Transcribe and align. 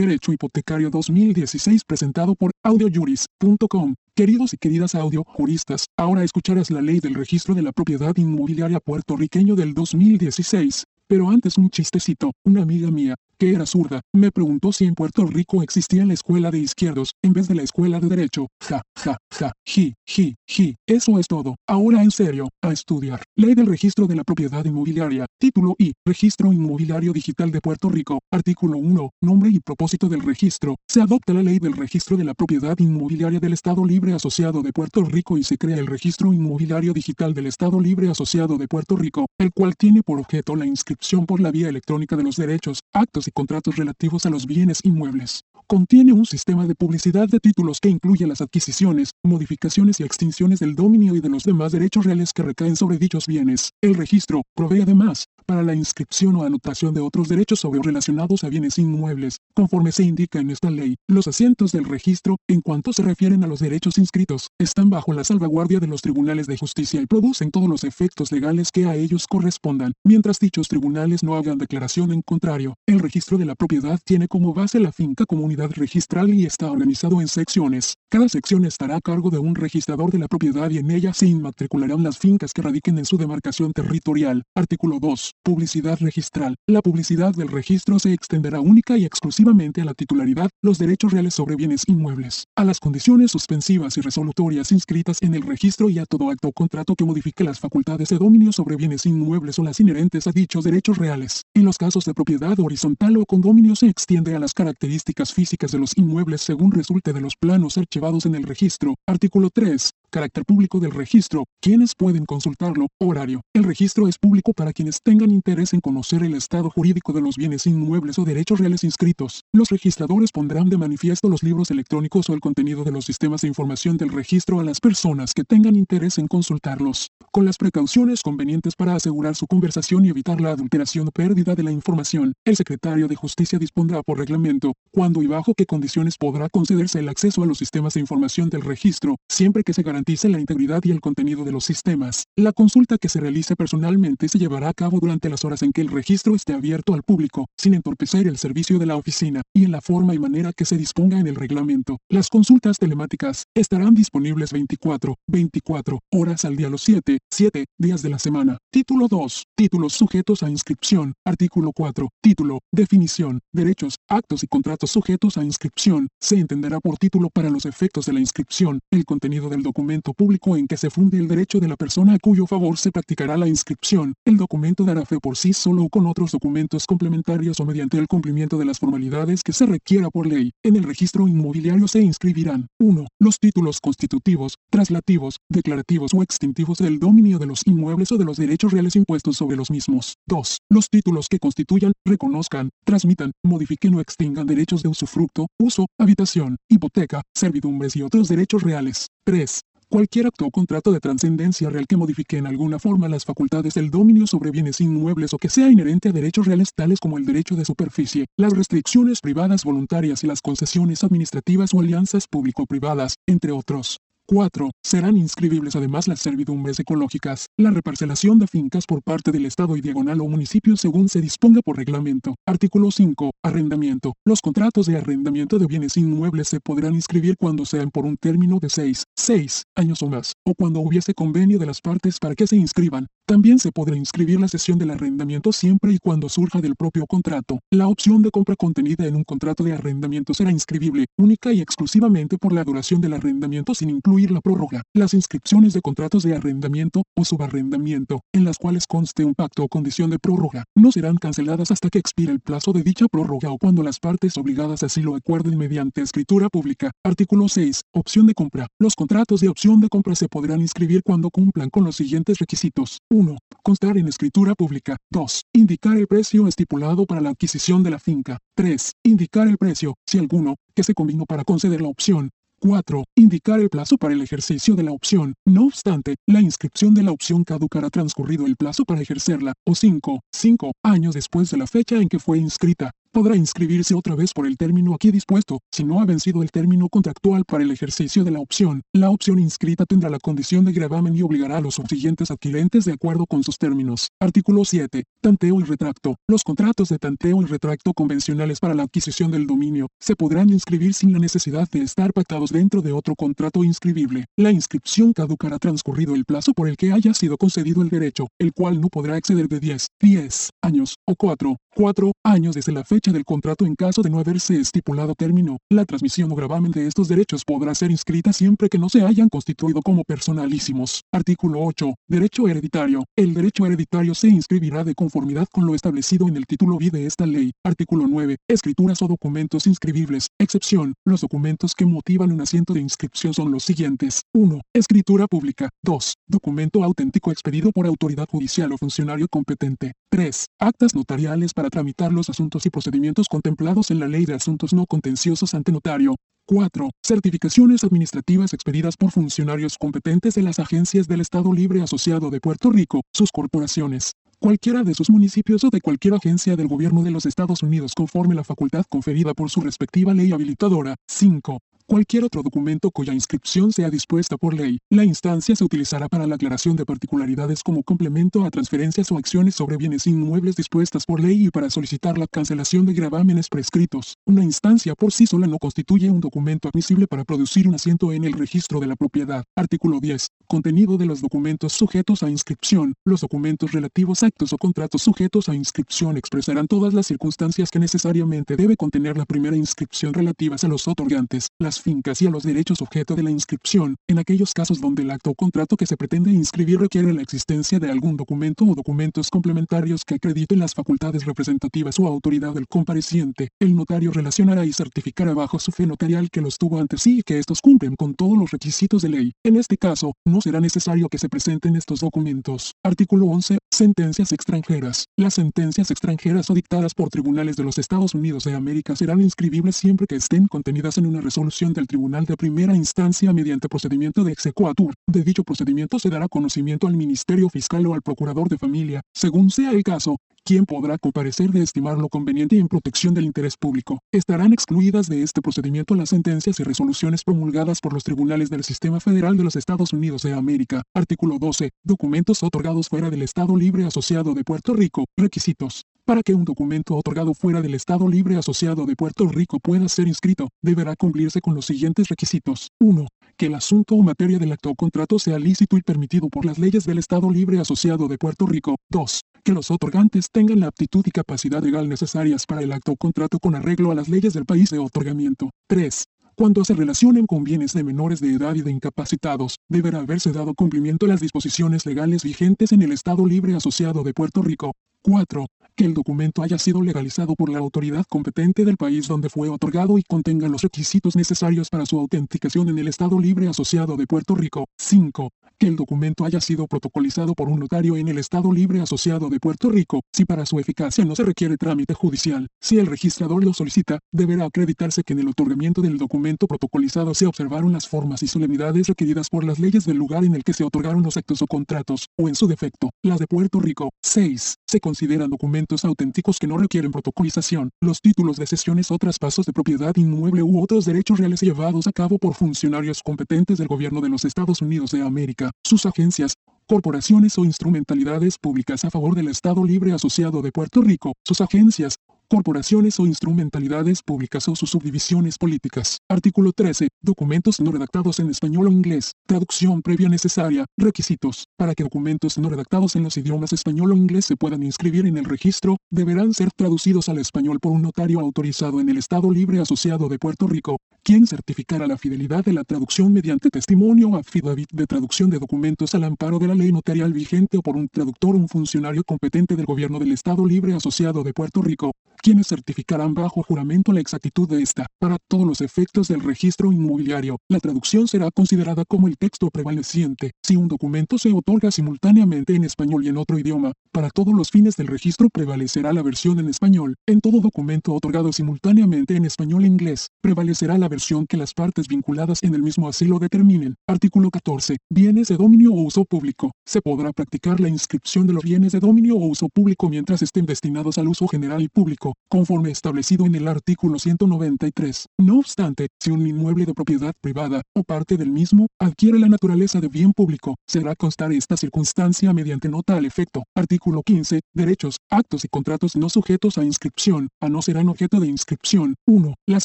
Derecho 0.00 0.32
Hipotecario 0.32 0.88
2016 0.88 1.84
presentado 1.84 2.34
por 2.34 2.52
audiojuris.com. 2.62 3.96
Queridos 4.14 4.54
y 4.54 4.56
queridas 4.56 4.94
audio 4.94 5.24
juristas, 5.26 5.88
ahora 5.94 6.24
escucharás 6.24 6.70
la 6.70 6.80
ley 6.80 7.00
del 7.00 7.14
registro 7.14 7.54
de 7.54 7.60
la 7.60 7.72
propiedad 7.72 8.16
inmobiliaria 8.16 8.80
puertorriqueño 8.80 9.56
del 9.56 9.74
2016. 9.74 10.84
Pero 11.06 11.28
antes 11.28 11.58
un 11.58 11.68
chistecito, 11.68 12.32
una 12.44 12.62
amiga 12.62 12.90
mía, 12.90 13.14
que 13.40 13.54
era 13.54 13.64
zurda, 13.64 14.02
me 14.12 14.30
preguntó 14.30 14.70
si 14.70 14.84
en 14.84 14.94
Puerto 14.94 15.24
Rico 15.24 15.62
existía 15.62 16.04
la 16.04 16.12
escuela 16.12 16.50
de 16.50 16.58
izquierdos, 16.58 17.14
en 17.22 17.32
vez 17.32 17.48
de 17.48 17.54
la 17.54 17.62
escuela 17.62 17.98
de 17.98 18.06
derecho. 18.06 18.48
Ja, 18.62 18.82
ja, 18.94 19.16
ja, 19.32 19.52
ji, 19.64 19.94
ji, 20.06 20.36
ji. 20.46 20.76
Eso 20.86 21.18
es 21.18 21.26
todo. 21.26 21.56
Ahora 21.66 22.02
en 22.02 22.10
serio, 22.10 22.50
a 22.62 22.70
estudiar. 22.70 23.22
Ley 23.36 23.54
del 23.54 23.66
registro 23.66 24.06
de 24.06 24.16
la 24.16 24.24
propiedad 24.24 24.62
inmobiliaria. 24.66 25.24
Título 25.38 25.74
I. 25.78 25.94
Registro 26.04 26.52
Inmobiliario 26.52 27.14
Digital 27.14 27.50
de 27.50 27.62
Puerto 27.62 27.88
Rico. 27.88 28.18
Artículo 28.30 28.76
1. 28.76 29.10
Nombre 29.22 29.48
y 29.48 29.60
propósito 29.60 30.10
del 30.10 30.20
registro. 30.20 30.76
Se 30.86 31.00
adopta 31.00 31.32
la 31.32 31.42
ley 31.42 31.58
del 31.58 31.72
registro 31.72 32.18
de 32.18 32.24
la 32.24 32.34
propiedad 32.34 32.78
inmobiliaria 32.78 33.40
del 33.40 33.54
Estado 33.54 33.86
Libre 33.86 34.12
Asociado 34.12 34.60
de 34.60 34.74
Puerto 34.74 35.02
Rico 35.02 35.38
y 35.38 35.44
se 35.44 35.56
crea 35.56 35.78
el 35.78 35.86
registro 35.86 36.34
inmobiliario 36.34 36.92
digital 36.92 37.32
del 37.32 37.46
Estado 37.46 37.80
Libre 37.80 38.10
Asociado 38.10 38.58
de 38.58 38.68
Puerto 38.68 38.96
Rico, 38.96 39.28
el 39.38 39.50
cual 39.54 39.76
tiene 39.76 40.02
por 40.02 40.20
objeto 40.20 40.56
la 40.56 40.66
inscripción 40.66 41.24
por 41.24 41.40
la 41.40 41.50
vía 41.50 41.70
electrónica 41.70 42.16
de 42.16 42.24
los 42.24 42.36
derechos, 42.36 42.80
actos 42.92 43.29
contratos 43.32 43.76
relativos 43.76 44.26
a 44.26 44.30
los 44.30 44.46
bienes 44.46 44.80
inmuebles. 44.84 45.44
Contiene 45.66 46.12
un 46.12 46.26
sistema 46.26 46.66
de 46.66 46.74
publicidad 46.74 47.28
de 47.28 47.38
títulos 47.38 47.78
que 47.80 47.88
incluye 47.88 48.26
las 48.26 48.40
adquisiciones, 48.40 49.12
modificaciones 49.22 50.00
y 50.00 50.02
extinciones 50.02 50.58
del 50.58 50.74
dominio 50.74 51.14
y 51.14 51.20
de 51.20 51.28
los 51.28 51.44
demás 51.44 51.72
derechos 51.72 52.04
reales 52.04 52.32
que 52.32 52.42
recaen 52.42 52.74
sobre 52.74 52.98
dichos 52.98 53.26
bienes. 53.26 53.70
El 53.80 53.94
registro 53.94 54.42
provee 54.54 54.82
además 54.82 55.26
para 55.50 55.64
la 55.64 55.74
inscripción 55.74 56.36
o 56.36 56.44
anotación 56.44 56.94
de 56.94 57.00
otros 57.00 57.28
derechos 57.28 57.58
sobre 57.58 57.82
relacionados 57.82 58.44
a 58.44 58.48
bienes 58.48 58.78
inmuebles, 58.78 59.40
conforme 59.52 59.90
se 59.90 60.04
indica 60.04 60.38
en 60.38 60.50
esta 60.50 60.70
ley. 60.70 60.94
Los 61.08 61.26
asientos 61.26 61.72
del 61.72 61.86
registro, 61.86 62.36
en 62.46 62.60
cuanto 62.60 62.92
se 62.92 63.02
refieren 63.02 63.42
a 63.42 63.48
los 63.48 63.58
derechos 63.58 63.98
inscritos, 63.98 64.50
están 64.60 64.90
bajo 64.90 65.12
la 65.12 65.24
salvaguardia 65.24 65.80
de 65.80 65.88
los 65.88 66.02
tribunales 66.02 66.46
de 66.46 66.56
justicia 66.56 67.02
y 67.02 67.06
producen 67.06 67.50
todos 67.50 67.68
los 67.68 67.82
efectos 67.82 68.30
legales 68.30 68.70
que 68.70 68.86
a 68.86 68.94
ellos 68.94 69.26
correspondan, 69.26 69.92
mientras 70.04 70.38
dichos 70.38 70.68
tribunales 70.68 71.24
no 71.24 71.34
hagan 71.34 71.58
declaración 71.58 72.12
en 72.12 72.22
contrario. 72.22 72.76
El 72.86 73.00
registro 73.00 73.36
de 73.36 73.46
la 73.46 73.56
propiedad 73.56 73.98
tiene 74.04 74.28
como 74.28 74.54
base 74.54 74.78
la 74.78 74.92
finca 74.92 75.26
comunidad 75.26 75.72
registral 75.72 76.32
y 76.32 76.46
está 76.46 76.70
organizado 76.70 77.20
en 77.20 77.26
secciones. 77.26 77.94
Cada 78.08 78.28
sección 78.28 78.64
estará 78.64 78.94
a 78.94 79.00
cargo 79.00 79.30
de 79.30 79.40
un 79.40 79.56
registrador 79.56 80.12
de 80.12 80.20
la 80.20 80.28
propiedad 80.28 80.70
y 80.70 80.78
en 80.78 80.92
ella 80.92 81.12
se 81.12 81.26
inmatricularán 81.26 82.04
las 82.04 82.18
fincas 82.18 82.52
que 82.52 82.62
radiquen 82.62 82.98
en 82.98 83.04
su 83.04 83.18
demarcación 83.18 83.72
territorial. 83.72 84.44
Artículo 84.54 85.00
2. 85.00 85.32
Publicidad 85.42 85.98
registral. 86.00 86.54
La 86.66 86.82
publicidad 86.82 87.34
del 87.34 87.48
registro 87.48 87.98
se 87.98 88.12
extenderá 88.12 88.60
única 88.60 88.98
y 88.98 89.06
exclusivamente 89.06 89.80
a 89.80 89.86
la 89.86 89.94
titularidad, 89.94 90.50
los 90.60 90.76
derechos 90.78 91.14
reales 91.14 91.32
sobre 91.32 91.56
bienes 91.56 91.84
inmuebles, 91.86 92.44
a 92.56 92.64
las 92.64 92.78
condiciones 92.78 93.30
suspensivas 93.30 93.96
y 93.96 94.02
resolutorias 94.02 94.70
inscritas 94.70 95.16
en 95.22 95.34
el 95.34 95.40
registro 95.40 95.88
y 95.88 95.98
a 95.98 96.04
todo 96.04 96.28
acto 96.28 96.48
o 96.48 96.52
contrato 96.52 96.94
que 96.94 97.06
modifique 97.06 97.42
las 97.42 97.58
facultades 97.58 98.10
de 98.10 98.18
dominio 98.18 98.52
sobre 98.52 98.76
bienes 98.76 99.06
inmuebles 99.06 99.58
o 99.58 99.62
las 99.62 99.80
inherentes 99.80 100.26
a 100.26 100.32
dichos 100.32 100.62
derechos 100.62 100.98
reales. 100.98 101.40
En 101.54 101.64
los 101.64 101.78
casos 101.78 102.04
de 102.04 102.12
propiedad 102.12 102.60
horizontal 102.60 103.16
o 103.16 103.24
condominio 103.24 103.74
se 103.76 103.88
extiende 103.88 104.36
a 104.36 104.40
las 104.40 104.52
características 104.52 105.32
físicas 105.32 105.72
de 105.72 105.78
los 105.78 105.96
inmuebles 105.96 106.42
según 106.42 106.70
resulte 106.70 107.14
de 107.14 107.22
los 107.22 107.36
planos 107.36 107.78
archivados 107.78 108.26
en 108.26 108.34
el 108.34 108.42
registro. 108.42 108.96
Artículo 109.06 109.48
3. 109.48 109.90
Carácter 110.12 110.44
público 110.44 110.80
del 110.80 110.90
registro. 110.90 111.44
¿Quiénes 111.62 111.94
pueden 111.94 112.26
consultarlo? 112.26 112.88
Horario. 112.98 113.42
El 113.54 113.62
registro 113.62 114.08
es 114.08 114.18
público 114.18 114.52
para 114.52 114.72
quienes 114.72 115.02
tengan 115.02 115.30
interés 115.30 115.72
en 115.72 115.80
conocer 115.80 116.24
el 116.24 116.34
estado 116.34 116.68
jurídico 116.68 117.12
de 117.12 117.20
los 117.20 117.36
bienes 117.36 117.64
inmuebles 117.66 118.18
o 118.18 118.24
derechos 118.24 118.58
reales 118.58 118.82
inscritos. 118.82 119.44
Los 119.52 119.68
registradores 119.68 120.32
pondrán 120.32 120.68
de 120.68 120.78
manifiesto 120.78 121.28
los 121.28 121.44
libros 121.44 121.70
electrónicos 121.70 122.28
o 122.28 122.34
el 122.34 122.40
contenido 122.40 122.82
de 122.82 122.90
los 122.90 123.04
sistemas 123.04 123.42
de 123.42 123.48
información 123.48 123.98
del 123.98 124.08
registro 124.08 124.58
a 124.58 124.64
las 124.64 124.80
personas 124.80 125.32
que 125.32 125.44
tengan 125.44 125.76
interés 125.76 126.18
en 126.18 126.26
consultarlos, 126.26 127.12
con 127.30 127.44
las 127.44 127.56
precauciones 127.56 128.22
convenientes 128.22 128.74
para 128.74 128.96
asegurar 128.96 129.36
su 129.36 129.46
conversación 129.46 130.04
y 130.04 130.08
evitar 130.08 130.40
la 130.40 130.50
adulteración 130.50 131.06
o 131.06 131.12
pérdida 131.12 131.54
de 131.54 131.62
la 131.62 131.70
información. 131.70 132.32
El 132.44 132.56
secretario 132.56 133.06
de 133.06 133.14
Justicia 133.14 133.60
dispondrá 133.60 134.02
por 134.02 134.18
reglamento, 134.18 134.72
cuando 134.90 135.22
y 135.22 135.28
bajo 135.28 135.54
qué 135.54 135.66
condiciones 135.66 136.16
podrá 136.18 136.48
concederse 136.48 136.98
el 136.98 137.08
acceso 137.08 137.44
a 137.44 137.46
los 137.46 137.58
sistemas 137.58 137.94
de 137.94 138.00
información 138.00 138.50
del 138.50 138.62
registro, 138.62 139.14
siempre 139.28 139.62
que 139.62 139.72
se 139.72 139.84
garantice 139.84 139.99
garantice 140.00 140.30
la 140.30 140.40
integridad 140.40 140.80
y 140.84 140.92
el 140.92 141.00
contenido 141.02 141.44
de 141.44 141.52
los 141.52 141.64
sistemas. 141.64 142.24
La 142.34 142.52
consulta 142.52 142.96
que 142.96 143.10
se 143.10 143.20
realice 143.20 143.54
personalmente 143.54 144.28
se 144.28 144.38
llevará 144.38 144.70
a 144.70 144.72
cabo 144.72 144.98
durante 144.98 145.28
las 145.28 145.44
horas 145.44 145.60
en 145.60 145.72
que 145.72 145.82
el 145.82 145.88
registro 145.88 146.34
esté 146.34 146.54
abierto 146.54 146.94
al 146.94 147.02
público, 147.02 147.48
sin 147.58 147.74
entorpecer 147.74 148.26
el 148.26 148.38
servicio 148.38 148.78
de 148.78 148.86
la 148.86 148.96
oficina, 148.96 149.42
y 149.54 149.66
en 149.66 149.72
la 149.72 149.82
forma 149.82 150.14
y 150.14 150.18
manera 150.18 150.54
que 150.54 150.64
se 150.64 150.78
disponga 150.78 151.20
en 151.20 151.26
el 151.26 151.34
reglamento. 151.34 151.98
Las 152.08 152.30
consultas 152.30 152.78
telemáticas 152.78 153.44
estarán 153.54 153.92
disponibles 153.94 154.52
24, 154.52 155.16
24 155.26 155.98
horas 156.12 156.46
al 156.46 156.56
día 156.56 156.70
los 156.70 156.80
7, 156.80 157.18
7 157.30 157.66
días 157.76 158.00
de 158.00 158.08
la 158.08 158.18
semana. 158.18 158.56
Título 158.72 159.06
2. 159.06 159.44
Títulos 159.54 159.92
sujetos 159.92 160.42
a 160.42 160.48
inscripción. 160.48 161.12
Artículo 161.26 161.72
4. 161.74 162.08
Título. 162.22 162.60
Definición. 162.72 163.40
Derechos, 163.52 163.96
actos 164.08 164.44
y 164.44 164.46
contratos 164.46 164.92
sujetos 164.92 165.36
a 165.36 165.44
inscripción. 165.44 166.08
Se 166.22 166.38
entenderá 166.38 166.80
por 166.80 166.96
título 166.96 167.28
para 167.28 167.50
los 167.50 167.66
efectos 167.66 168.06
de 168.06 168.14
la 168.14 168.20
inscripción 168.20 168.80
el 168.90 169.04
contenido 169.04 169.50
del 169.50 169.62
documento 169.62 169.89
público 169.98 170.56
en 170.56 170.66
que 170.66 170.76
se 170.76 170.90
funde 170.90 171.18
el 171.18 171.28
derecho 171.28 171.58
de 171.60 171.68
la 171.68 171.76
persona 171.76 172.14
a 172.14 172.18
cuyo 172.18 172.46
favor 172.46 172.78
se 172.78 172.92
practicará 172.92 173.36
la 173.36 173.48
inscripción. 173.48 174.14
El 174.24 174.36
documento 174.36 174.84
dará 174.84 175.04
fe 175.04 175.18
por 175.18 175.36
sí 175.36 175.52
solo 175.52 175.84
o 175.84 175.88
con 175.88 176.06
otros 176.06 176.32
documentos 176.32 176.86
complementarios 176.86 177.58
o 177.60 177.64
mediante 177.64 177.98
el 177.98 178.06
cumplimiento 178.06 178.56
de 178.58 178.64
las 178.64 178.78
formalidades 178.78 179.42
que 179.42 179.52
se 179.52 179.66
requiera 179.66 180.10
por 180.10 180.26
ley. 180.26 180.52
En 180.62 180.76
el 180.76 180.84
registro 180.84 181.26
inmobiliario 181.28 181.88
se 181.88 182.00
inscribirán 182.00 182.68
1. 182.78 183.06
Los 183.18 183.38
títulos 183.38 183.80
constitutivos, 183.80 184.54
traslativos, 184.70 185.36
declarativos 185.48 186.12
o 186.14 186.22
extintivos 186.22 186.78
del 186.78 186.98
dominio 186.98 187.38
de 187.38 187.46
los 187.46 187.66
inmuebles 187.66 188.12
o 188.12 188.18
de 188.18 188.24
los 188.24 188.36
derechos 188.36 188.72
reales 188.72 188.96
impuestos 188.96 189.36
sobre 189.36 189.56
los 189.56 189.70
mismos. 189.70 190.14
2. 190.28 190.58
Los 190.70 190.88
títulos 190.88 191.28
que 191.28 191.38
constituyan, 191.38 191.92
reconozcan, 192.04 192.70
transmitan, 192.84 193.32
modifiquen 193.44 193.94
o 193.94 194.00
extingan 194.00 194.46
derechos 194.46 194.82
de 194.82 194.88
usufructo, 194.88 195.48
uso, 195.58 195.86
habitación, 195.98 196.56
hipoteca, 196.68 197.22
servidumbres 197.34 197.96
y 197.96 198.02
otros 198.02 198.28
derechos 198.28 198.62
reales. 198.62 199.08
3. 199.24 199.60
Cualquier 199.92 200.28
acto 200.28 200.46
o 200.46 200.52
contrato 200.52 200.92
de 200.92 201.00
trascendencia 201.00 201.68
real 201.68 201.88
que 201.88 201.96
modifique 201.96 202.38
en 202.38 202.46
alguna 202.46 202.78
forma 202.78 203.08
las 203.08 203.24
facultades 203.24 203.74
del 203.74 203.90
dominio 203.90 204.24
sobre 204.28 204.52
bienes 204.52 204.80
inmuebles 204.80 205.34
o 205.34 205.36
que 205.36 205.48
sea 205.48 205.68
inherente 205.68 206.10
a 206.10 206.12
derechos 206.12 206.46
reales 206.46 206.72
tales 206.72 207.00
como 207.00 207.18
el 207.18 207.26
derecho 207.26 207.56
de 207.56 207.64
superficie, 207.64 208.26
las 208.36 208.52
restricciones 208.52 209.18
privadas 209.20 209.64
voluntarias 209.64 210.22
y 210.22 210.28
las 210.28 210.42
concesiones 210.42 211.02
administrativas 211.02 211.74
o 211.74 211.80
alianzas 211.80 212.28
público-privadas, 212.28 213.16
entre 213.26 213.50
otros. 213.50 213.98
4. 214.30 214.70
Serán 214.84 215.16
inscribibles 215.16 215.74
además 215.74 216.06
las 216.06 216.20
servidumbres 216.20 216.78
ecológicas, 216.78 217.46
la 217.56 217.72
reparcelación 217.72 218.38
de 218.38 218.46
fincas 218.46 218.86
por 218.86 219.02
parte 219.02 219.32
del 219.32 219.44
Estado 219.44 219.76
y 219.76 219.80
diagonal 219.80 220.20
o 220.20 220.28
municipio 220.28 220.76
según 220.76 221.08
se 221.08 221.20
disponga 221.20 221.62
por 221.62 221.76
reglamento. 221.76 222.36
Artículo 222.46 222.92
5. 222.92 223.32
Arrendamiento. 223.42 224.14
Los 224.24 224.40
contratos 224.40 224.86
de 224.86 224.96
arrendamiento 224.96 225.58
de 225.58 225.66
bienes 225.66 225.96
inmuebles 225.96 226.46
se 226.46 226.60
podrán 226.60 226.94
inscribir 226.94 227.34
cuando 227.36 227.64
sean 227.64 227.90
por 227.90 228.04
un 228.06 228.16
término 228.16 228.60
de 228.60 228.70
6, 228.70 229.02
6 229.16 229.64
años 229.74 230.00
o 230.00 230.08
más, 230.08 230.34
o 230.46 230.54
cuando 230.54 230.78
hubiese 230.78 231.12
convenio 231.12 231.58
de 231.58 231.66
las 231.66 231.80
partes 231.80 232.18
para 232.20 232.36
que 232.36 232.46
se 232.46 232.54
inscriban. 232.54 233.08
También 233.26 233.58
se 233.58 233.70
podrá 233.70 233.96
inscribir 233.96 234.40
la 234.40 234.48
sesión 234.48 234.78
del 234.78 234.90
arrendamiento 234.90 235.52
siempre 235.52 235.92
y 235.92 235.98
cuando 235.98 236.28
surja 236.28 236.60
del 236.60 236.74
propio 236.76 237.06
contrato. 237.06 237.60
La 237.70 237.86
opción 237.88 238.22
de 238.22 238.30
compra 238.30 238.56
contenida 238.56 239.06
en 239.06 239.14
un 239.14 239.24
contrato 239.24 239.64
de 239.64 239.72
arrendamiento 239.72 240.34
será 240.34 240.50
inscribible 240.50 241.06
única 241.16 241.52
y 241.52 241.60
exclusivamente 241.60 242.38
por 242.38 242.52
la 242.52 242.64
duración 242.64 243.00
del 243.00 243.14
arrendamiento 243.14 243.74
sin 243.74 243.90
incluir 243.90 244.19
la 244.28 244.40
prórroga. 244.40 244.82
Las 244.94 245.14
inscripciones 245.14 245.72
de 245.72 245.80
contratos 245.80 246.22
de 246.22 246.36
arrendamiento 246.36 247.04
o 247.16 247.24
subarrendamiento, 247.24 248.20
en 248.32 248.44
las 248.44 248.58
cuales 248.58 248.86
conste 248.86 249.24
un 249.24 249.34
pacto 249.34 249.64
o 249.64 249.68
condición 249.68 250.10
de 250.10 250.18
prórroga, 250.18 250.64
no 250.74 250.92
serán 250.92 251.16
canceladas 251.16 251.70
hasta 251.70 251.88
que 251.88 251.98
expire 251.98 252.32
el 252.32 252.40
plazo 252.40 252.72
de 252.72 252.82
dicha 252.82 253.06
prórroga 253.10 253.50
o 253.50 253.58
cuando 253.58 253.82
las 253.82 253.98
partes 253.98 254.36
obligadas 254.36 254.82
así 254.82 255.00
lo 255.00 255.14
acuerden 255.14 255.56
mediante 255.56 256.02
escritura 256.02 256.48
pública. 256.48 256.90
Artículo 257.04 257.48
6. 257.48 257.82
Opción 257.94 258.26
de 258.26 258.34
compra. 258.34 258.66
Los 258.78 258.94
contratos 258.94 259.40
de 259.40 259.48
opción 259.48 259.80
de 259.80 259.88
compra 259.88 260.14
se 260.14 260.28
podrán 260.28 260.60
inscribir 260.60 261.02
cuando 261.02 261.30
cumplan 261.30 261.70
con 261.70 261.84
los 261.84 261.96
siguientes 261.96 262.38
requisitos. 262.38 262.98
1. 263.10 263.36
Constar 263.62 263.96
en 263.96 264.08
escritura 264.08 264.54
pública. 264.54 264.96
2. 265.10 265.42
Indicar 265.54 265.96
el 265.96 266.06
precio 266.06 266.46
estipulado 266.48 267.06
para 267.06 267.20
la 267.20 267.30
adquisición 267.30 267.82
de 267.82 267.90
la 267.90 267.98
finca. 267.98 268.38
3. 268.56 268.92
Indicar 269.04 269.48
el 269.48 269.56
precio, 269.56 269.94
si 270.06 270.18
alguno, 270.18 270.56
que 270.74 270.82
se 270.82 270.94
combinó 270.94 271.26
para 271.26 271.44
conceder 271.44 271.80
la 271.80 271.88
opción. 271.88 272.30
4. 272.60 273.04
Indicar 273.16 273.58
el 273.58 273.70
plazo 273.70 273.96
para 273.96 274.14
el 274.14 274.20
ejercicio 274.20 274.74
de 274.74 274.82
la 274.82 274.92
opción. 274.92 275.34
No 275.46 275.66
obstante, 275.66 276.16
la 276.26 276.40
inscripción 276.40 276.94
de 276.94 277.02
la 277.02 277.12
opción 277.12 277.42
caducará 277.42 277.90
transcurrido 277.90 278.46
el 278.46 278.56
plazo 278.56 278.84
para 278.84 279.00
ejercerla. 279.00 279.54
O 279.66 279.74
5. 279.74 280.20
5 280.32 280.72
años 280.84 281.14
después 281.14 281.50
de 281.50 281.56
la 281.56 281.66
fecha 281.66 281.96
en 281.96 282.08
que 282.08 282.18
fue 282.18 282.38
inscrita. 282.38 282.92
Podrá 283.12 283.36
inscribirse 283.36 283.94
otra 283.94 284.14
vez 284.14 284.32
por 284.32 284.46
el 284.46 284.56
término 284.56 284.94
aquí 284.94 285.10
dispuesto, 285.10 285.60
si 285.70 285.84
no 285.84 286.00
ha 286.00 286.04
vencido 286.04 286.42
el 286.42 286.50
término 286.50 286.88
contractual 286.88 287.44
para 287.44 287.64
el 287.64 287.70
ejercicio 287.70 288.24
de 288.24 288.30
la 288.30 288.40
opción. 288.40 288.82
La 288.92 289.10
opción 289.10 289.38
inscrita 289.38 289.84
tendrá 289.84 290.08
la 290.10 290.20
condición 290.20 290.64
de 290.64 290.72
gravamen 290.72 291.16
y 291.16 291.22
obligará 291.22 291.58
a 291.58 291.60
los 291.60 291.74
subsiguientes 291.74 292.30
adquirentes 292.30 292.84
de 292.84 292.92
acuerdo 292.92 293.26
con 293.26 293.42
sus 293.42 293.58
términos. 293.58 294.08
Artículo 294.20 294.64
7. 294.64 295.04
Tanteo 295.20 295.60
y 295.60 295.64
retracto. 295.64 296.16
Los 296.28 296.44
contratos 296.44 296.88
de 296.88 296.98
tanteo 296.98 297.42
y 297.42 297.46
retracto 297.46 297.92
convencionales 297.92 298.60
para 298.60 298.74
la 298.74 298.84
adquisición 298.84 299.30
del 299.30 299.46
dominio 299.46 299.88
se 299.98 300.14
podrán 300.14 300.50
inscribir 300.50 300.94
sin 300.94 301.12
la 301.12 301.18
necesidad 301.18 301.68
de 301.70 301.82
estar 301.82 302.12
pactados 302.12 302.50
dentro 302.50 302.82
de 302.82 302.92
otro 302.92 303.14
contrato 303.16 303.64
inscribible. 303.64 304.26
La 304.36 304.52
inscripción 304.52 305.12
caducará 305.12 305.58
transcurrido 305.58 306.14
el 306.14 306.24
plazo 306.24 306.52
por 306.52 306.68
el 306.68 306.76
que 306.76 306.92
haya 306.92 307.12
sido 307.14 307.36
concedido 307.36 307.82
el 307.82 307.88
derecho, 307.88 308.28
el 308.38 308.52
cual 308.52 308.80
no 308.80 308.88
podrá 308.88 309.16
exceder 309.16 309.48
de 309.48 309.60
10, 309.60 309.88
10 310.00 310.50
años 310.62 310.94
o 311.06 311.14
4, 311.16 311.56
4 311.74 312.12
años 312.24 312.54
desde 312.54 312.72
la 312.72 312.84
fecha 312.84 313.12
del 313.12 313.24
contrato 313.24 313.64
en 313.64 313.74
caso 313.74 314.02
de 314.02 314.10
no 314.10 314.18
haberse 314.18 314.60
estipulado 314.60 315.14
término. 315.14 315.58
La 315.70 315.84
transmisión 315.84 316.30
o 316.32 316.34
gravamen 316.34 316.72
de 316.72 316.86
estos 316.86 317.08
derechos 317.08 317.44
podrá 317.44 317.74
ser 317.74 317.90
inscrita 317.90 318.32
siempre 318.32 318.68
que 318.68 318.78
no 318.78 318.88
se 318.88 319.02
hayan 319.02 319.28
constituido 319.28 319.82
como 319.82 320.04
personalísimos. 320.04 321.02
Artículo 321.12 321.60
8. 321.62 321.94
Derecho 322.08 322.48
hereditario. 322.48 323.04
El 323.16 323.34
derecho 323.34 323.66
hereditario 323.66 324.14
se 324.14 324.28
inscribirá 324.28 324.84
de 324.84 324.94
conformidad 324.94 325.46
con 325.52 325.66
lo 325.66 325.74
establecido 325.74 326.28
en 326.28 326.36
el 326.36 326.46
título 326.46 326.78
B 326.78 326.90
de 326.90 327.06
esta 327.06 327.26
ley. 327.26 327.52
Artículo 327.64 328.06
9. 328.08 328.36
Escrituras 328.48 329.02
o 329.02 329.08
documentos 329.08 329.66
inscribibles. 329.66 330.28
Excepción. 330.38 330.94
Los 331.04 331.20
documentos 331.20 331.74
que 331.74 331.86
motivan 331.86 332.32
un 332.32 332.40
asiento 332.40 332.74
de 332.74 332.80
inscripción 332.80 333.34
son 333.34 333.52
los 333.52 333.64
siguientes. 333.64 334.22
1. 334.34 334.60
Escritura 334.74 335.26
pública. 335.26 335.68
2. 335.82 336.14
Documento 336.26 336.84
auténtico 336.84 337.30
expedido 337.30 337.72
por 337.72 337.86
autoridad 337.86 338.28
judicial 338.28 338.72
o 338.72 338.78
funcionario 338.78 339.26
competente. 339.28 339.92
3. 340.10 340.46
Actas 340.58 340.94
notariales 340.94 341.54
para 341.60 341.68
tramitar 341.68 342.10
los 342.10 342.30
asuntos 342.30 342.64
y 342.64 342.70
procedimientos 342.70 343.26
contemplados 343.28 343.90
en 343.90 344.00
la 344.00 344.08
Ley 344.08 344.24
de 344.24 344.32
Asuntos 344.32 344.72
No 344.72 344.86
Contenciosos 344.86 345.52
ante 345.52 345.72
notario. 345.72 346.16
4. 346.46 346.88
Certificaciones 347.04 347.84
administrativas 347.84 348.54
expedidas 348.54 348.96
por 348.96 349.10
funcionarios 349.10 349.76
competentes 349.76 350.36
de 350.36 350.42
las 350.42 350.58
agencias 350.58 351.06
del 351.06 351.20
Estado 351.20 351.52
Libre 351.52 351.82
Asociado 351.82 352.30
de 352.30 352.40
Puerto 352.40 352.70
Rico, 352.70 353.02
sus 353.12 353.30
corporaciones, 353.30 354.12
cualquiera 354.38 354.84
de 354.84 354.94
sus 354.94 355.10
municipios 355.10 355.62
o 355.62 355.68
de 355.68 355.82
cualquier 355.82 356.14
agencia 356.14 356.56
del 356.56 356.66
gobierno 356.66 357.02
de 357.02 357.10
los 357.10 357.26
Estados 357.26 357.62
Unidos 357.62 357.92
conforme 357.94 358.34
la 358.34 358.42
facultad 358.42 358.86
conferida 358.88 359.34
por 359.34 359.50
su 359.50 359.60
respectiva 359.60 360.14
ley 360.14 360.32
habilitadora. 360.32 360.96
5 361.08 361.58
cualquier 361.90 362.22
otro 362.22 362.44
documento 362.44 362.92
cuya 362.92 363.12
inscripción 363.12 363.72
sea 363.72 363.90
dispuesta 363.90 364.36
por 364.36 364.54
ley. 364.54 364.78
La 364.90 365.04
instancia 365.04 365.56
se 365.56 365.64
utilizará 365.64 366.08
para 366.08 366.24
la 366.24 366.36
aclaración 366.36 366.76
de 366.76 366.86
particularidades 366.86 367.64
como 367.64 367.82
complemento 367.82 368.44
a 368.44 368.50
transferencias 368.52 369.10
o 369.10 369.16
acciones 369.16 369.56
sobre 369.56 369.76
bienes 369.76 370.06
inmuebles 370.06 370.54
dispuestas 370.54 371.04
por 371.04 371.18
ley 371.18 371.46
y 371.46 371.50
para 371.50 371.68
solicitar 371.68 372.16
la 372.16 372.28
cancelación 372.28 372.86
de 372.86 372.92
gravámenes 372.92 373.48
prescritos. 373.48 374.18
Una 374.24 374.44
instancia 374.44 374.94
por 374.94 375.10
sí 375.10 375.26
sola 375.26 375.48
no 375.48 375.58
constituye 375.58 376.08
un 376.10 376.20
documento 376.20 376.68
admisible 376.68 377.08
para 377.08 377.24
producir 377.24 377.66
un 377.66 377.74
asiento 377.74 378.12
en 378.12 378.22
el 378.22 378.34
registro 378.34 378.78
de 378.78 378.86
la 378.86 378.94
propiedad. 378.94 379.42
Artículo 379.56 379.98
10. 379.98 380.28
Contenido 380.46 380.96
de 380.96 381.06
los 381.06 381.20
documentos 381.20 381.72
sujetos 381.72 382.22
a 382.22 382.30
inscripción. 382.30 382.94
Los 383.04 383.22
documentos 383.22 383.72
relativos 383.72 384.22
a 384.22 384.26
actos 384.26 384.52
o 384.52 384.58
contratos 384.58 385.02
sujetos 385.02 385.48
a 385.48 385.56
inscripción 385.56 386.16
expresarán 386.16 386.68
todas 386.68 386.94
las 386.94 387.08
circunstancias 387.08 387.68
que 387.68 387.80
necesariamente 387.80 388.54
debe 388.54 388.76
contener 388.76 389.18
la 389.18 389.24
primera 389.24 389.56
inscripción 389.56 390.14
relativas 390.14 390.62
a 390.62 390.68
los 390.68 390.86
otorgantes, 390.86 391.48
las 391.58 391.79
fincas 391.82 392.22
y 392.22 392.26
a 392.26 392.30
los 392.30 392.42
derechos 392.42 392.82
objeto 392.82 393.14
de 393.14 393.22
la 393.22 393.30
inscripción, 393.30 393.96
en 394.08 394.18
aquellos 394.18 394.52
casos 394.52 394.80
donde 394.80 395.02
el 395.02 395.10
acto 395.10 395.30
o 395.30 395.34
contrato 395.34 395.76
que 395.76 395.86
se 395.86 395.96
pretende 395.96 396.30
inscribir 396.30 396.80
requiere 396.80 397.12
la 397.12 397.22
existencia 397.22 397.78
de 397.78 397.90
algún 397.90 398.16
documento 398.16 398.64
o 398.64 398.74
documentos 398.74 399.30
complementarios 399.30 400.04
que 400.04 400.14
acrediten 400.14 400.58
las 400.58 400.74
facultades 400.74 401.24
representativas 401.24 401.98
o 401.98 402.06
autoridad 402.06 402.54
del 402.54 402.66
compareciente, 402.66 403.48
el 403.60 403.74
notario 403.74 404.12
relacionará 404.12 404.64
y 404.64 404.72
certificará 404.72 405.34
bajo 405.34 405.58
su 405.58 405.72
fe 405.72 405.86
notarial 405.86 406.30
que 406.30 406.40
los 406.40 406.58
tuvo 406.58 406.80
ante 406.80 406.98
sí 406.98 407.18
y 407.18 407.22
que 407.22 407.38
estos 407.38 407.60
cumplen 407.60 407.96
con 407.96 408.14
todos 408.14 408.36
los 408.36 408.50
requisitos 408.50 409.02
de 409.02 409.08
ley. 409.08 409.32
En 409.44 409.56
este 409.56 409.76
caso, 409.76 410.14
no 410.24 410.40
será 410.40 410.60
necesario 410.60 411.08
que 411.08 411.18
se 411.18 411.28
presenten 411.28 411.76
estos 411.76 412.00
documentos. 412.00 412.74
Artículo 412.82 413.26
11. 413.26 413.58
Sentencias 413.70 414.32
extranjeras. 414.32 415.06
Las 415.16 415.34
sentencias 415.34 415.90
extranjeras 415.90 416.50
o 416.50 416.54
dictadas 416.54 416.94
por 416.94 417.08
tribunales 417.08 417.56
de 417.56 417.64
los 417.64 417.78
Estados 417.78 418.14
Unidos 418.14 418.44
de 418.44 418.54
América 418.54 418.96
serán 418.96 419.20
inscribibles 419.20 419.76
siempre 419.76 420.06
que 420.06 420.16
estén 420.16 420.46
contenidas 420.46 420.98
en 420.98 421.06
una 421.06 421.20
resolución 421.20 421.59
del 421.68 421.86
Tribunal 421.86 422.24
de 422.24 422.38
Primera 422.38 422.74
Instancia 422.74 423.34
mediante 423.34 423.68
procedimiento 423.68 424.24
de 424.24 424.32
exequatur. 424.32 424.94
De 425.06 425.22
dicho 425.22 425.44
procedimiento 425.44 425.98
se 425.98 426.08
dará 426.08 426.26
conocimiento 426.26 426.86
al 426.86 426.96
Ministerio 426.96 427.50
Fiscal 427.50 427.86
o 427.86 427.92
al 427.92 428.00
Procurador 428.00 428.48
de 428.48 428.56
Familia, 428.56 429.02
según 429.12 429.50
sea 429.50 429.70
el 429.72 429.82
caso, 429.82 430.16
quien 430.42 430.64
podrá 430.64 430.96
comparecer 430.96 431.50
de 431.50 431.62
estimarlo 431.62 432.08
conveniente 432.08 432.58
en 432.58 432.66
protección 432.66 433.12
del 433.12 433.26
interés 433.26 433.56
público. 433.58 434.00
Estarán 434.10 434.54
excluidas 434.54 435.06
de 435.06 435.22
este 435.22 435.42
procedimiento 435.42 435.94
las 435.94 436.08
sentencias 436.08 436.58
y 436.60 436.64
resoluciones 436.64 437.24
promulgadas 437.24 437.80
por 437.80 437.92
los 437.92 438.04
tribunales 438.04 438.48
del 438.48 438.64
Sistema 438.64 438.98
Federal 438.98 439.36
de 439.36 439.44
los 439.44 439.54
Estados 439.54 439.92
Unidos 439.92 440.22
de 440.22 440.32
América. 440.32 440.82
Artículo 440.94 441.38
12. 441.38 441.70
Documentos 441.84 442.42
otorgados 442.42 442.88
fuera 442.88 443.10
del 443.10 443.20
Estado 443.20 443.54
Libre 443.54 443.84
Asociado 443.84 444.32
de 444.32 444.44
Puerto 444.44 444.72
Rico. 444.72 445.04
Requisitos. 445.14 445.84
Para 446.10 446.22
que 446.22 446.34
un 446.34 446.44
documento 446.44 446.96
otorgado 446.96 447.34
fuera 447.34 447.62
del 447.62 447.74
Estado 447.74 448.08
Libre 448.08 448.36
Asociado 448.36 448.84
de 448.84 448.96
Puerto 448.96 449.28
Rico 449.28 449.60
pueda 449.60 449.88
ser 449.88 450.08
inscrito, 450.08 450.48
deberá 450.60 450.96
cumplirse 450.96 451.40
con 451.40 451.49
los 451.54 451.66
siguientes 451.66 452.08
requisitos. 452.08 452.70
1. 452.80 453.06
Que 453.36 453.46
el 453.46 453.54
asunto 453.54 453.94
o 453.94 454.02
materia 454.02 454.38
del 454.38 454.52
acto 454.52 454.70
o 454.70 454.74
contrato 454.74 455.18
sea 455.18 455.38
lícito 455.38 455.76
y 455.76 455.82
permitido 455.82 456.28
por 456.28 456.44
las 456.44 456.58
leyes 456.58 456.84
del 456.84 456.98
Estado 456.98 457.30
Libre 457.30 457.60
Asociado 457.60 458.08
de 458.08 458.18
Puerto 458.18 458.46
Rico. 458.46 458.76
2 458.90 459.20
que 459.42 459.52
los 459.52 459.70
otorgantes 459.70 460.30
tengan 460.30 460.60
la 460.60 460.66
aptitud 460.66 461.04
y 461.06 461.10
capacidad 461.10 461.62
legal 461.62 461.88
necesarias 461.88 462.46
para 462.46 462.62
el 462.62 462.72
acto 462.72 462.92
o 462.92 462.96
contrato 462.96 463.38
con 463.38 463.54
arreglo 463.54 463.90
a 463.90 463.94
las 463.94 464.08
leyes 464.08 464.34
del 464.34 464.44
país 464.44 464.70
de 464.70 464.78
otorgamiento. 464.78 465.50
3. 465.68 466.04
Cuando 466.36 466.64
se 466.64 466.74
relacionen 466.74 467.26
con 467.26 467.44
bienes 467.44 467.72
de 467.72 467.84
menores 467.84 468.20
de 468.20 468.32
edad 468.32 468.54
y 468.54 468.62
de 468.62 468.70
incapacitados, 468.70 469.56
deberá 469.68 470.00
haberse 470.00 470.32
dado 470.32 470.54
cumplimiento 470.54 471.06
a 471.06 471.10
las 471.10 471.20
disposiciones 471.20 471.84
legales 471.84 472.22
vigentes 472.22 472.72
en 472.72 472.82
el 472.82 472.92
Estado 472.92 473.26
Libre 473.26 473.54
Asociado 473.54 474.02
de 474.02 474.14
Puerto 474.14 474.42
Rico. 474.42 474.72
4. 475.02 475.46
Que 475.76 475.84
el 475.84 475.94
documento 475.94 476.42
haya 476.42 476.58
sido 476.58 476.82
legalizado 476.82 477.34
por 477.34 477.50
la 477.50 477.58
autoridad 477.58 478.04
competente 478.08 478.64
del 478.64 478.76
país 478.76 479.08
donde 479.08 479.28
fue 479.28 479.48
otorgado 479.48 479.98
y 479.98 480.02
contenga 480.02 480.48
los 480.48 480.62
requisitos 480.62 481.16
necesarios 481.16 481.68
para 481.68 481.86
su 481.86 481.98
autenticación 481.98 482.68
en 482.68 482.78
el 482.78 482.88
Estado 482.88 483.18
Libre 483.18 483.48
Asociado 483.48 483.96
de 483.96 484.06
Puerto 484.06 484.34
Rico. 484.34 484.66
5 484.78 485.30
que 485.60 485.66
el 485.68 485.76
documento 485.76 486.24
haya 486.24 486.40
sido 486.40 486.66
protocolizado 486.66 487.34
por 487.34 487.50
un 487.50 487.60
notario 487.60 487.94
en 487.98 488.08
el 488.08 488.16
Estado 488.16 488.50
Libre 488.50 488.80
Asociado 488.80 489.28
de 489.28 489.38
Puerto 489.38 489.68
Rico, 489.68 490.00
si 490.10 490.24
para 490.24 490.46
su 490.46 490.58
eficacia 490.58 491.04
no 491.04 491.14
se 491.14 491.22
requiere 491.22 491.58
trámite 491.58 491.92
judicial. 491.92 492.48
Si 492.62 492.78
el 492.78 492.86
registrador 492.86 493.44
lo 493.44 493.52
solicita, 493.52 493.98
deberá 494.10 494.46
acreditarse 494.46 495.02
que 495.02 495.12
en 495.12 495.18
el 495.18 495.28
otorgamiento 495.28 495.82
del 495.82 495.98
documento 495.98 496.46
protocolizado 496.46 497.12
se 497.12 497.26
observaron 497.26 497.74
las 497.74 497.86
formas 497.86 498.22
y 498.22 498.26
solemnidades 498.26 498.86
requeridas 498.86 499.28
por 499.28 499.44
las 499.44 499.58
leyes 499.58 499.84
del 499.84 499.98
lugar 499.98 500.24
en 500.24 500.34
el 500.34 500.44
que 500.44 500.54
se 500.54 500.64
otorgaron 500.64 501.02
los 501.02 501.18
actos 501.18 501.42
o 501.42 501.46
contratos, 501.46 502.08
o 502.16 502.30
en 502.30 502.36
su 502.36 502.46
defecto, 502.46 502.88
las 503.02 503.18
de 503.18 503.26
Puerto 503.26 503.60
Rico. 503.60 503.90
6. 504.02 504.59
Se 504.70 504.78
consideran 504.78 505.30
documentos 505.30 505.84
auténticos 505.84 506.38
que 506.38 506.46
no 506.46 506.56
requieren 506.56 506.92
protocolización. 506.92 507.70
Los 507.80 508.00
títulos 508.00 508.36
de 508.36 508.46
sesiones 508.46 508.92
o 508.92 508.98
traspasos 508.98 509.44
de 509.44 509.52
propiedad 509.52 509.96
inmueble 509.96 510.44
u 510.44 510.62
otros 510.62 510.84
derechos 510.84 511.18
reales 511.18 511.40
llevados 511.40 511.88
a 511.88 511.92
cabo 511.92 512.18
por 512.18 512.36
funcionarios 512.36 513.02
competentes 513.02 513.58
del 513.58 513.66
gobierno 513.66 514.00
de 514.00 514.10
los 514.10 514.24
Estados 514.24 514.62
Unidos 514.62 514.92
de 514.92 515.02
América 515.02 515.50
sus 515.64 515.86
agencias, 515.86 516.34
corporaciones 516.68 517.36
o 517.36 517.44
instrumentalidades 517.44 518.38
públicas 518.38 518.84
a 518.84 518.90
favor 518.90 519.16
del 519.16 519.26
Estado 519.26 519.64
Libre 519.64 519.92
Asociado 519.92 520.40
de 520.40 520.52
Puerto 520.52 520.82
Rico, 520.82 521.14
sus 521.24 521.40
agencias, 521.40 521.96
corporaciones 522.30 523.00
o 523.00 523.06
instrumentalidades 523.06 524.02
públicas 524.02 524.46
o 524.46 524.54
sus 524.54 524.70
subdivisiones 524.70 525.36
políticas. 525.36 525.98
Artículo 526.08 526.52
13. 526.52 526.88
Documentos 527.02 527.58
no 527.58 527.72
redactados 527.72 528.20
en 528.20 528.30
español 528.30 528.68
o 528.68 528.70
inglés. 528.70 529.16
Traducción 529.26 529.82
previa 529.82 530.08
necesaria. 530.08 530.64
Requisitos. 530.78 531.48
Para 531.56 531.74
que 531.74 531.82
documentos 531.82 532.38
no 532.38 532.48
redactados 532.48 532.94
en 532.94 533.02
los 533.02 533.16
idiomas 533.16 533.52
español 533.52 533.90
o 533.90 533.96
inglés 533.96 534.26
se 534.26 534.36
puedan 534.36 534.62
inscribir 534.62 535.06
en 535.06 535.18
el 535.18 535.24
registro, 535.24 535.78
deberán 535.90 536.32
ser 536.32 536.50
traducidos 536.56 537.08
al 537.08 537.18
español 537.18 537.58
por 537.58 537.72
un 537.72 537.82
notario 537.82 538.20
autorizado 538.20 538.80
en 538.80 538.88
el 538.90 538.98
Estado 538.98 539.28
Libre 539.32 539.58
Asociado 539.58 540.08
de 540.08 540.20
Puerto 540.20 540.46
Rico, 540.46 540.76
quien 541.02 541.26
certificará 541.26 541.88
la 541.88 541.98
fidelidad 541.98 542.44
de 542.44 542.52
la 542.52 542.62
traducción 542.62 543.12
mediante 543.12 543.50
testimonio 543.50 544.10
o 544.10 544.16
affidavit 544.16 544.70
de 544.70 544.86
traducción 544.86 545.30
de 545.30 545.40
documentos 545.40 545.96
al 545.96 546.04
amparo 546.04 546.38
de 546.38 546.46
la 546.46 546.54
ley 546.54 546.70
notarial 546.70 547.12
vigente 547.12 547.58
o 547.58 547.62
por 547.62 547.76
un 547.76 547.88
traductor 547.88 548.36
o 548.36 548.38
un 548.38 548.48
funcionario 548.48 549.02
competente 549.02 549.56
del 549.56 549.66
gobierno 549.66 549.98
del 549.98 550.12
Estado 550.12 550.46
Libre 550.46 550.74
Asociado 550.74 551.24
de 551.24 551.32
Puerto 551.32 551.60
Rico 551.60 551.90
quienes 552.20 552.48
certificarán 552.48 553.14
bajo 553.14 553.42
juramento 553.42 553.92
la 553.92 554.00
exactitud 554.00 554.48
de 554.48 554.62
esta. 554.62 554.86
Para 554.98 555.18
todos 555.28 555.46
los 555.46 555.60
efectos 555.60 556.08
del 556.08 556.20
registro 556.20 556.72
inmobiliario, 556.72 557.38
la 557.48 557.60
traducción 557.60 558.08
será 558.08 558.30
considerada 558.30 558.84
como 558.84 559.08
el 559.08 559.16
texto 559.16 559.48
prevaleciente. 559.50 560.32
Si 560.42 560.56
un 560.56 560.68
documento 560.68 561.18
se 561.18 561.32
otorga 561.32 561.70
simultáneamente 561.70 562.54
en 562.54 562.64
español 562.64 563.04
y 563.04 563.08
en 563.08 563.16
otro 563.16 563.38
idioma, 563.38 563.72
para 563.92 564.10
todos 564.10 564.34
los 564.34 564.50
fines 564.50 564.76
del 564.76 564.86
registro 564.86 565.28
prevalecerá 565.30 565.92
la 565.92 566.02
versión 566.02 566.38
en 566.38 566.48
español. 566.48 566.96
En 567.06 567.20
todo 567.20 567.40
documento 567.40 567.92
otorgado 567.92 568.32
simultáneamente 568.32 569.16
en 569.16 569.24
español 569.24 569.64
e 569.64 569.68
inglés, 569.68 570.08
prevalecerá 570.20 570.78
la 570.78 570.88
versión 570.88 571.26
que 571.26 571.36
las 571.36 571.54
partes 571.54 571.88
vinculadas 571.88 572.42
en 572.42 572.54
el 572.54 572.62
mismo 572.62 572.88
asilo 572.88 573.18
determinen. 573.18 573.76
Artículo 573.86 574.30
14. 574.30 574.76
Bienes 574.90 575.28
de 575.28 575.36
dominio 575.36 575.72
o 575.72 575.82
uso 575.82 576.04
público. 576.04 576.52
Se 576.64 576.80
podrá 576.80 577.12
practicar 577.12 577.60
la 577.60 577.68
inscripción 577.68 578.26
de 578.26 578.32
los 578.32 578.44
bienes 578.44 578.72
de 578.72 578.80
dominio 578.80 579.16
o 579.16 579.26
uso 579.26 579.48
público 579.48 579.88
mientras 579.88 580.22
estén 580.22 580.46
destinados 580.46 580.98
al 580.98 581.08
uso 581.08 581.26
general 581.26 581.62
y 581.62 581.68
público, 581.68 582.09
conforme 582.28 582.70
establecido 582.70 583.26
en 583.26 583.34
el 583.34 583.48
artículo 583.48 583.98
193. 583.98 585.06
No 585.18 585.38
obstante, 585.38 585.88
si 585.98 586.10
un 586.10 586.26
inmueble 586.26 586.66
de 586.66 586.74
propiedad 586.74 587.12
privada 587.20 587.62
o 587.74 587.82
parte 587.82 588.16
del 588.16 588.30
mismo 588.30 588.68
adquiere 588.78 589.18
la 589.18 589.28
naturaleza 589.28 589.80
de 589.80 589.88
bien 589.88 590.12
público, 590.12 590.56
será 590.66 590.94
constar 590.94 591.32
esta 591.32 591.56
circunstancia 591.56 592.32
mediante 592.32 592.68
nota 592.68 592.96
al 592.96 593.04
efecto. 593.04 593.44
Artículo 593.54 594.02
15. 594.02 594.40
Derechos, 594.54 594.96
actos 595.10 595.44
y 595.44 595.48
contratos 595.48 595.96
no 595.96 596.08
sujetos 596.08 596.58
a 596.58 596.64
inscripción, 596.64 597.28
a 597.40 597.48
no 597.48 597.62
serán 597.62 597.88
objeto 597.88 598.20
de 598.20 598.28
inscripción. 598.28 598.94
1. 599.06 599.34
Las 599.46 599.64